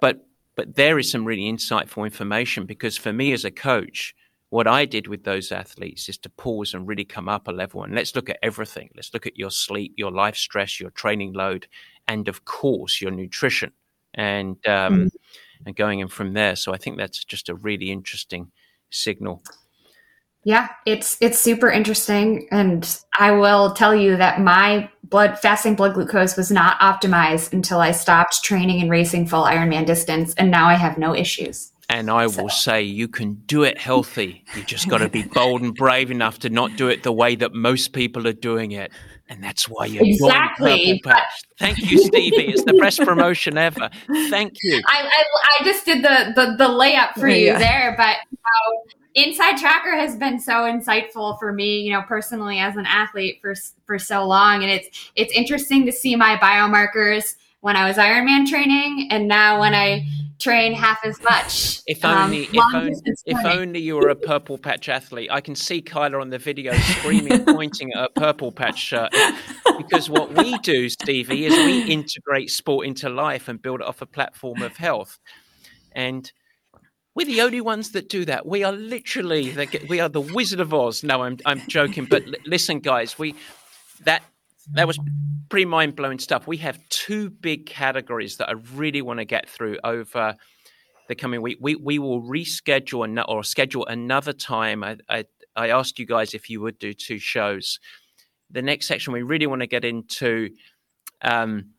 but 0.00 0.26
but 0.56 0.74
there 0.74 0.98
is 0.98 1.10
some 1.10 1.24
really 1.24 1.50
insightful 1.50 2.04
information 2.04 2.66
because 2.66 2.96
for 2.96 3.12
me 3.12 3.32
as 3.32 3.44
a 3.44 3.50
coach, 3.50 4.14
what 4.50 4.66
I 4.66 4.84
did 4.84 5.06
with 5.06 5.24
those 5.24 5.52
athletes 5.52 6.08
is 6.08 6.18
to 6.18 6.30
pause 6.30 6.74
and 6.74 6.86
really 6.86 7.04
come 7.04 7.28
up 7.28 7.48
a 7.48 7.52
level 7.52 7.84
and 7.84 7.94
let's 7.94 8.14
look 8.16 8.28
at 8.28 8.38
everything. 8.42 8.90
Let's 8.96 9.14
look 9.14 9.26
at 9.26 9.38
your 9.38 9.50
sleep, 9.50 9.94
your 9.96 10.10
life 10.10 10.36
stress, 10.36 10.80
your 10.80 10.90
training 10.90 11.34
load, 11.34 11.66
and 12.08 12.28
of 12.28 12.44
course 12.44 13.00
your 13.00 13.12
nutrition, 13.12 13.72
and 14.14 14.56
um, 14.66 15.04
mm. 15.04 15.10
and 15.66 15.76
going 15.76 16.00
in 16.00 16.08
from 16.08 16.32
there. 16.32 16.56
So 16.56 16.74
I 16.74 16.78
think 16.78 16.96
that's 16.96 17.24
just 17.24 17.48
a 17.48 17.54
really 17.54 17.90
interesting 17.90 18.50
signal. 18.90 19.42
Yeah, 20.44 20.68
it's 20.86 21.18
it's 21.20 21.38
super 21.38 21.70
interesting, 21.70 22.48
and 22.50 22.98
I 23.18 23.32
will 23.32 23.74
tell 23.74 23.94
you 23.94 24.16
that 24.16 24.40
my 24.40 24.88
blood 25.04 25.38
fasting 25.38 25.74
blood 25.74 25.94
glucose 25.94 26.36
was 26.36 26.50
not 26.50 26.80
optimized 26.80 27.52
until 27.52 27.80
I 27.80 27.90
stopped 27.90 28.42
training 28.42 28.80
and 28.80 28.90
racing 28.90 29.26
full 29.26 29.44
Ironman 29.44 29.84
distance, 29.84 30.32
and 30.34 30.50
now 30.50 30.66
I 30.66 30.74
have 30.74 30.96
no 30.96 31.14
issues. 31.14 31.72
And 31.90 32.08
I 32.08 32.26
so. 32.28 32.42
will 32.42 32.48
say 32.48 32.82
you 32.82 33.08
can 33.08 33.34
do 33.46 33.64
it 33.64 33.76
healthy. 33.76 34.44
You 34.56 34.62
just 34.62 34.88
got 34.88 34.98
to 34.98 35.08
be 35.08 35.22
bold 35.34 35.60
and 35.60 35.74
brave 35.74 36.10
enough 36.10 36.38
to 36.40 36.48
not 36.48 36.76
do 36.76 36.88
it 36.88 37.02
the 37.02 37.12
way 37.12 37.34
that 37.34 37.52
most 37.52 37.92
people 37.92 38.28
are 38.28 38.32
doing 38.32 38.70
it. 38.72 38.92
And 39.28 39.42
that's 39.42 39.68
why 39.68 39.86
you're 39.86 40.04
exactly. 40.04 41.02
Thank 41.58 41.78
you, 41.78 41.98
Stevie. 41.98 42.48
it's 42.48 42.64
the 42.64 42.74
best 42.74 43.00
promotion 43.00 43.58
ever. 43.58 43.90
Thank 44.28 44.54
you. 44.62 44.80
I, 44.86 45.02
I, 45.02 45.24
I 45.60 45.64
just 45.64 45.84
did 45.84 46.04
the, 46.04 46.32
the, 46.34 46.56
the 46.56 46.68
layup 46.68 47.14
for 47.14 47.28
you 47.28 47.58
there, 47.58 47.94
but 47.96 48.16
you 48.30 48.38
know, 48.38 48.99
Inside 49.14 49.58
Tracker 49.58 49.92
has 49.96 50.16
been 50.16 50.38
so 50.38 50.52
insightful 50.52 51.38
for 51.38 51.52
me, 51.52 51.80
you 51.80 51.92
know, 51.92 52.02
personally 52.02 52.58
as 52.58 52.76
an 52.76 52.86
athlete 52.86 53.38
for 53.40 53.54
for 53.84 53.98
so 53.98 54.24
long, 54.24 54.62
and 54.62 54.70
it's 54.70 55.10
it's 55.16 55.32
interesting 55.32 55.84
to 55.86 55.92
see 55.92 56.14
my 56.16 56.36
biomarkers 56.36 57.34
when 57.60 57.76
I 57.76 57.86
was 57.86 57.96
Ironman 57.96 58.48
training, 58.48 59.08
and 59.10 59.26
now 59.26 59.60
when 59.60 59.74
I 59.74 60.06
train 60.40 60.72
half 60.72 61.04
as 61.04 61.22
much. 61.22 61.82
If 61.86 62.04
only, 62.04 62.46
um, 62.46 62.54
if, 62.54 62.74
only 62.74 62.94
if 63.26 63.44
only 63.44 63.80
you 63.80 63.96
were 63.96 64.08
a 64.08 64.16
purple 64.16 64.58
patch 64.58 64.88
athlete. 64.88 65.28
I 65.30 65.40
can 65.40 65.54
see 65.54 65.82
Kyla 65.82 66.18
on 66.18 66.30
the 66.30 66.38
video 66.38 66.72
screaming, 66.72 67.44
pointing 67.44 67.92
at 67.92 68.04
a 68.04 68.20
purple 68.20 68.50
patch 68.50 68.78
shirt. 68.78 69.14
Because 69.76 70.08
what 70.10 70.32
we 70.32 70.58
do, 70.58 70.88
Stevie, 70.88 71.46
is 71.46 71.56
we 71.64 71.82
integrate 71.82 72.50
sport 72.50 72.86
into 72.86 73.08
life 73.08 73.48
and 73.48 73.60
build 73.60 73.80
it 73.80 73.86
off 73.86 74.02
a 74.02 74.06
platform 74.06 74.62
of 74.62 74.76
health. 74.76 75.18
And 75.92 76.30
we're 77.14 77.26
the 77.26 77.40
only 77.40 77.60
ones 77.60 77.90
that 77.92 78.08
do 78.08 78.24
that. 78.26 78.46
We 78.46 78.62
are 78.64 78.72
literally 78.72 79.50
the, 79.50 79.86
we 79.88 80.00
are 80.00 80.08
the 80.08 80.20
Wizard 80.20 80.60
of 80.60 80.72
Oz. 80.72 81.02
No, 81.02 81.22
I'm 81.22 81.38
I'm 81.44 81.60
joking, 81.68 82.04
but 82.04 82.24
l- 82.26 82.34
listen, 82.46 82.80
guys, 82.80 83.18
we 83.18 83.34
that 84.04 84.22
that 84.72 84.86
was 84.86 84.98
pretty 85.48 85.64
mind 85.64 85.96
blowing 85.96 86.18
stuff. 86.18 86.46
We 86.46 86.58
have 86.58 86.78
two 86.88 87.30
big 87.30 87.66
categories 87.66 88.36
that 88.36 88.48
I 88.48 88.52
really 88.74 89.02
want 89.02 89.18
to 89.18 89.24
get 89.24 89.48
through 89.48 89.78
over 89.82 90.36
the 91.08 91.14
coming 91.16 91.42
week. 91.42 91.58
We 91.60 91.74
we 91.74 91.98
will 91.98 92.22
reschedule 92.22 93.04
an, 93.04 93.18
or 93.18 93.42
schedule 93.42 93.86
another 93.86 94.32
time. 94.32 94.84
I, 94.84 94.98
I 95.08 95.24
I 95.56 95.70
asked 95.70 95.98
you 95.98 96.06
guys 96.06 96.34
if 96.34 96.48
you 96.48 96.60
would 96.60 96.78
do 96.78 96.92
two 96.92 97.18
shows. 97.18 97.80
The 98.50 98.62
next 98.62 98.86
section 98.86 99.12
we 99.12 99.22
really 99.22 99.46
want 99.46 99.62
to 99.62 99.66
get 99.66 99.84
into. 99.84 100.50
Um, 101.22 101.70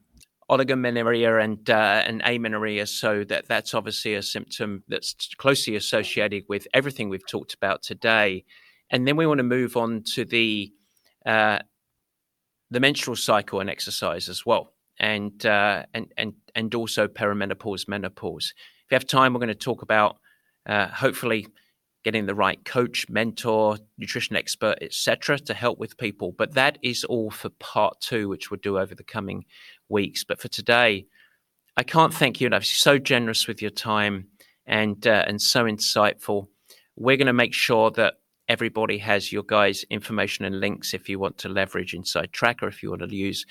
oligomenorrhea 0.51 1.43
and 1.43 1.69
uh, 1.69 2.03
and 2.05 2.21
amenorrhea. 2.25 2.85
So 2.85 3.23
that 3.23 3.47
that's 3.47 3.73
obviously 3.73 4.15
a 4.15 4.21
symptom 4.21 4.83
that's 4.87 5.15
closely 5.37 5.75
associated 5.75 6.43
with 6.49 6.67
everything 6.73 7.09
we've 7.09 7.25
talked 7.25 7.53
about 7.53 7.81
today. 7.81 8.43
And 8.91 9.07
then 9.07 9.15
we 9.15 9.25
want 9.25 9.37
to 9.37 9.43
move 9.43 9.77
on 9.77 10.03
to 10.15 10.25
the 10.25 10.71
uh, 11.25 11.59
the 12.69 12.79
menstrual 12.79 13.15
cycle 13.15 13.61
and 13.61 13.69
exercise 13.69 14.27
as 14.27 14.45
well, 14.45 14.73
and 14.99 15.45
uh, 15.45 15.83
and 15.93 16.13
and 16.17 16.33
and 16.53 16.75
also 16.75 17.07
perimenopause, 17.07 17.87
menopause. 17.87 18.53
If 18.85 18.91
you 18.91 18.95
have 18.95 19.07
time, 19.07 19.33
we're 19.33 19.39
going 19.39 19.47
to 19.47 19.55
talk 19.55 19.81
about 19.81 20.17
uh, 20.65 20.87
hopefully 20.87 21.47
getting 22.03 22.25
the 22.25 22.35
right 22.35 22.63
coach, 22.65 23.07
mentor, 23.09 23.77
nutrition 23.97 24.35
expert, 24.35 24.77
etc., 24.81 25.37
to 25.37 25.53
help 25.53 25.77
with 25.77 25.97
people. 25.97 26.33
But 26.35 26.55
that 26.55 26.77
is 26.81 27.03
all 27.03 27.29
for 27.29 27.49
part 27.49 28.01
two, 28.01 28.27
which 28.27 28.49
we'll 28.49 28.59
do 28.61 28.79
over 28.79 28.95
the 28.95 29.03
coming 29.03 29.45
weeks. 29.91 30.23
But 30.23 30.39
for 30.39 30.47
today, 30.47 31.05
I 31.77 31.83
can't 31.83 32.13
thank 32.13 32.41
you 32.41 32.47
enough. 32.47 32.63
You're 32.63 32.95
so 32.95 32.97
generous 32.97 33.47
with 33.47 33.61
your 33.61 33.71
time 33.71 34.27
and 34.65 35.05
uh, 35.05 35.25
and 35.27 35.41
so 35.41 35.65
insightful. 35.65 36.47
We're 36.95 37.17
going 37.17 37.27
to 37.27 37.33
make 37.33 37.53
sure 37.53 37.91
that 37.91 38.15
everybody 38.47 38.97
has 38.97 39.31
your 39.31 39.43
guys' 39.43 39.85
information 39.89 40.45
and 40.45 40.59
links 40.59 40.93
if 40.93 41.07
you 41.07 41.19
want 41.19 41.37
to 41.39 41.49
leverage 41.49 41.93
Inside 41.93 42.33
Tracker, 42.33 42.67
if 42.67 42.83
you 42.83 42.89
want 42.89 43.01
to 43.01 43.15
use 43.15 43.45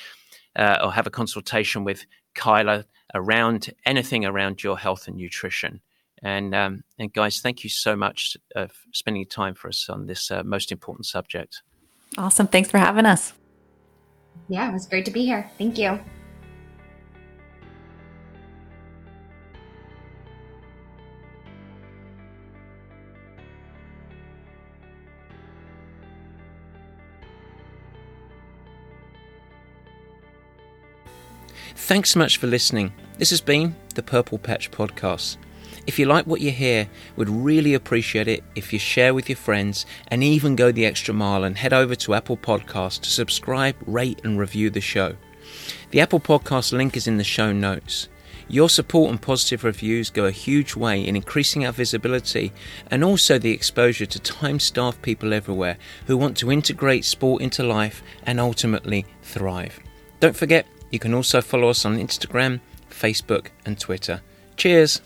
uh, 0.57 0.79
or 0.83 0.93
have 0.93 1.07
a 1.07 1.11
consultation 1.11 1.85
with 1.85 2.05
Kyla 2.35 2.85
around 3.15 3.71
anything 3.87 4.25
around 4.25 4.63
your 4.63 4.79
health 4.79 5.09
and 5.09 5.17
nutrition. 5.17 5.81
And 6.23 6.55
um, 6.55 6.85
and 6.99 7.13
guys, 7.13 7.41
thank 7.41 7.65
you 7.65 7.71
so 7.71 7.97
much 7.97 8.37
uh, 8.55 8.67
for 8.67 8.75
spending 8.93 9.25
time 9.25 9.55
for 9.55 9.69
us 9.69 9.89
on 9.89 10.07
this 10.07 10.31
uh, 10.31 10.43
most 10.43 10.71
important 10.71 11.07
subject. 11.07 11.63
Awesome! 12.19 12.47
Thanks 12.47 12.71
for 12.71 12.79
having 12.79 13.07
us. 13.07 13.33
Yeah, 14.49 14.69
it 14.69 14.73
was 14.73 14.87
great 14.87 15.07
to 15.07 15.11
be 15.11 15.25
here. 15.25 15.51
Thank 15.57 15.79
you. 15.79 15.99
Thanks 31.91 32.11
so 32.11 32.21
much 32.21 32.37
for 32.37 32.47
listening. 32.47 32.93
This 33.19 33.31
has 33.31 33.41
been 33.41 33.75
the 33.97 34.03
Purple 34.05 34.39
Patch 34.39 34.71
Podcast. 34.71 35.39
If 35.89 35.99
you 35.99 36.07
like 36.07 36.25
what 36.25 36.41
you 36.41 36.53
hear, 36.53 36.89
we'd 37.17 37.29
really 37.29 37.75
appreciate 37.75 38.29
it 38.29 38.45
if 38.55 38.73
you 38.73 38.79
share 38.79 39.13
with 39.13 39.29
your 39.29 39.35
friends 39.35 39.87
and 40.07 40.23
even 40.23 40.55
go 40.55 40.71
the 40.71 40.87
extra 40.87 41.13
mile 41.13 41.43
and 41.43 41.59
head 41.59 41.73
over 41.73 41.97
to 41.97 42.15
Apple 42.15 42.37
Podcast 42.37 43.01
to 43.01 43.11
subscribe, 43.11 43.75
rate 43.89 44.21
and 44.23 44.39
review 44.39 44.71
the 44.71 44.81
show. 44.81 45.17
The 45.91 46.01
Apple 46.01 46.21
Podcast 46.21 46.73
link 46.73 46.97
is 46.97 47.09
in 47.09 47.17
the 47.17 47.25
show 47.25 47.53
notes. 47.53 48.09
Your 48.47 48.69
support 48.69 49.11
and 49.11 49.21
positive 49.21 49.65
reviews 49.65 50.11
go 50.11 50.27
a 50.27 50.31
huge 50.31 50.77
way 50.77 51.05
in 51.05 51.17
increasing 51.17 51.67
our 51.67 51.73
visibility 51.73 52.53
and 52.89 53.03
also 53.03 53.37
the 53.37 53.51
exposure 53.51 54.07
to 54.07 54.21
time 54.21 54.61
starved 54.61 55.03
people 55.03 55.33
everywhere 55.33 55.77
who 56.07 56.17
want 56.17 56.37
to 56.37 56.53
integrate 56.53 57.05
sport 57.05 57.43
into 57.43 57.65
life 57.65 58.01
and 58.23 58.39
ultimately 58.39 59.07
thrive. 59.23 59.81
Don't 60.21 60.37
forget, 60.37 60.67
you 60.91 60.99
can 60.99 61.15
also 61.15 61.41
follow 61.41 61.69
us 61.69 61.85
on 61.85 61.99
Instagram, 61.99 62.61
Facebook, 62.91 63.49
and 63.65 63.79
Twitter. 63.79 64.21
Cheers! 64.57 65.01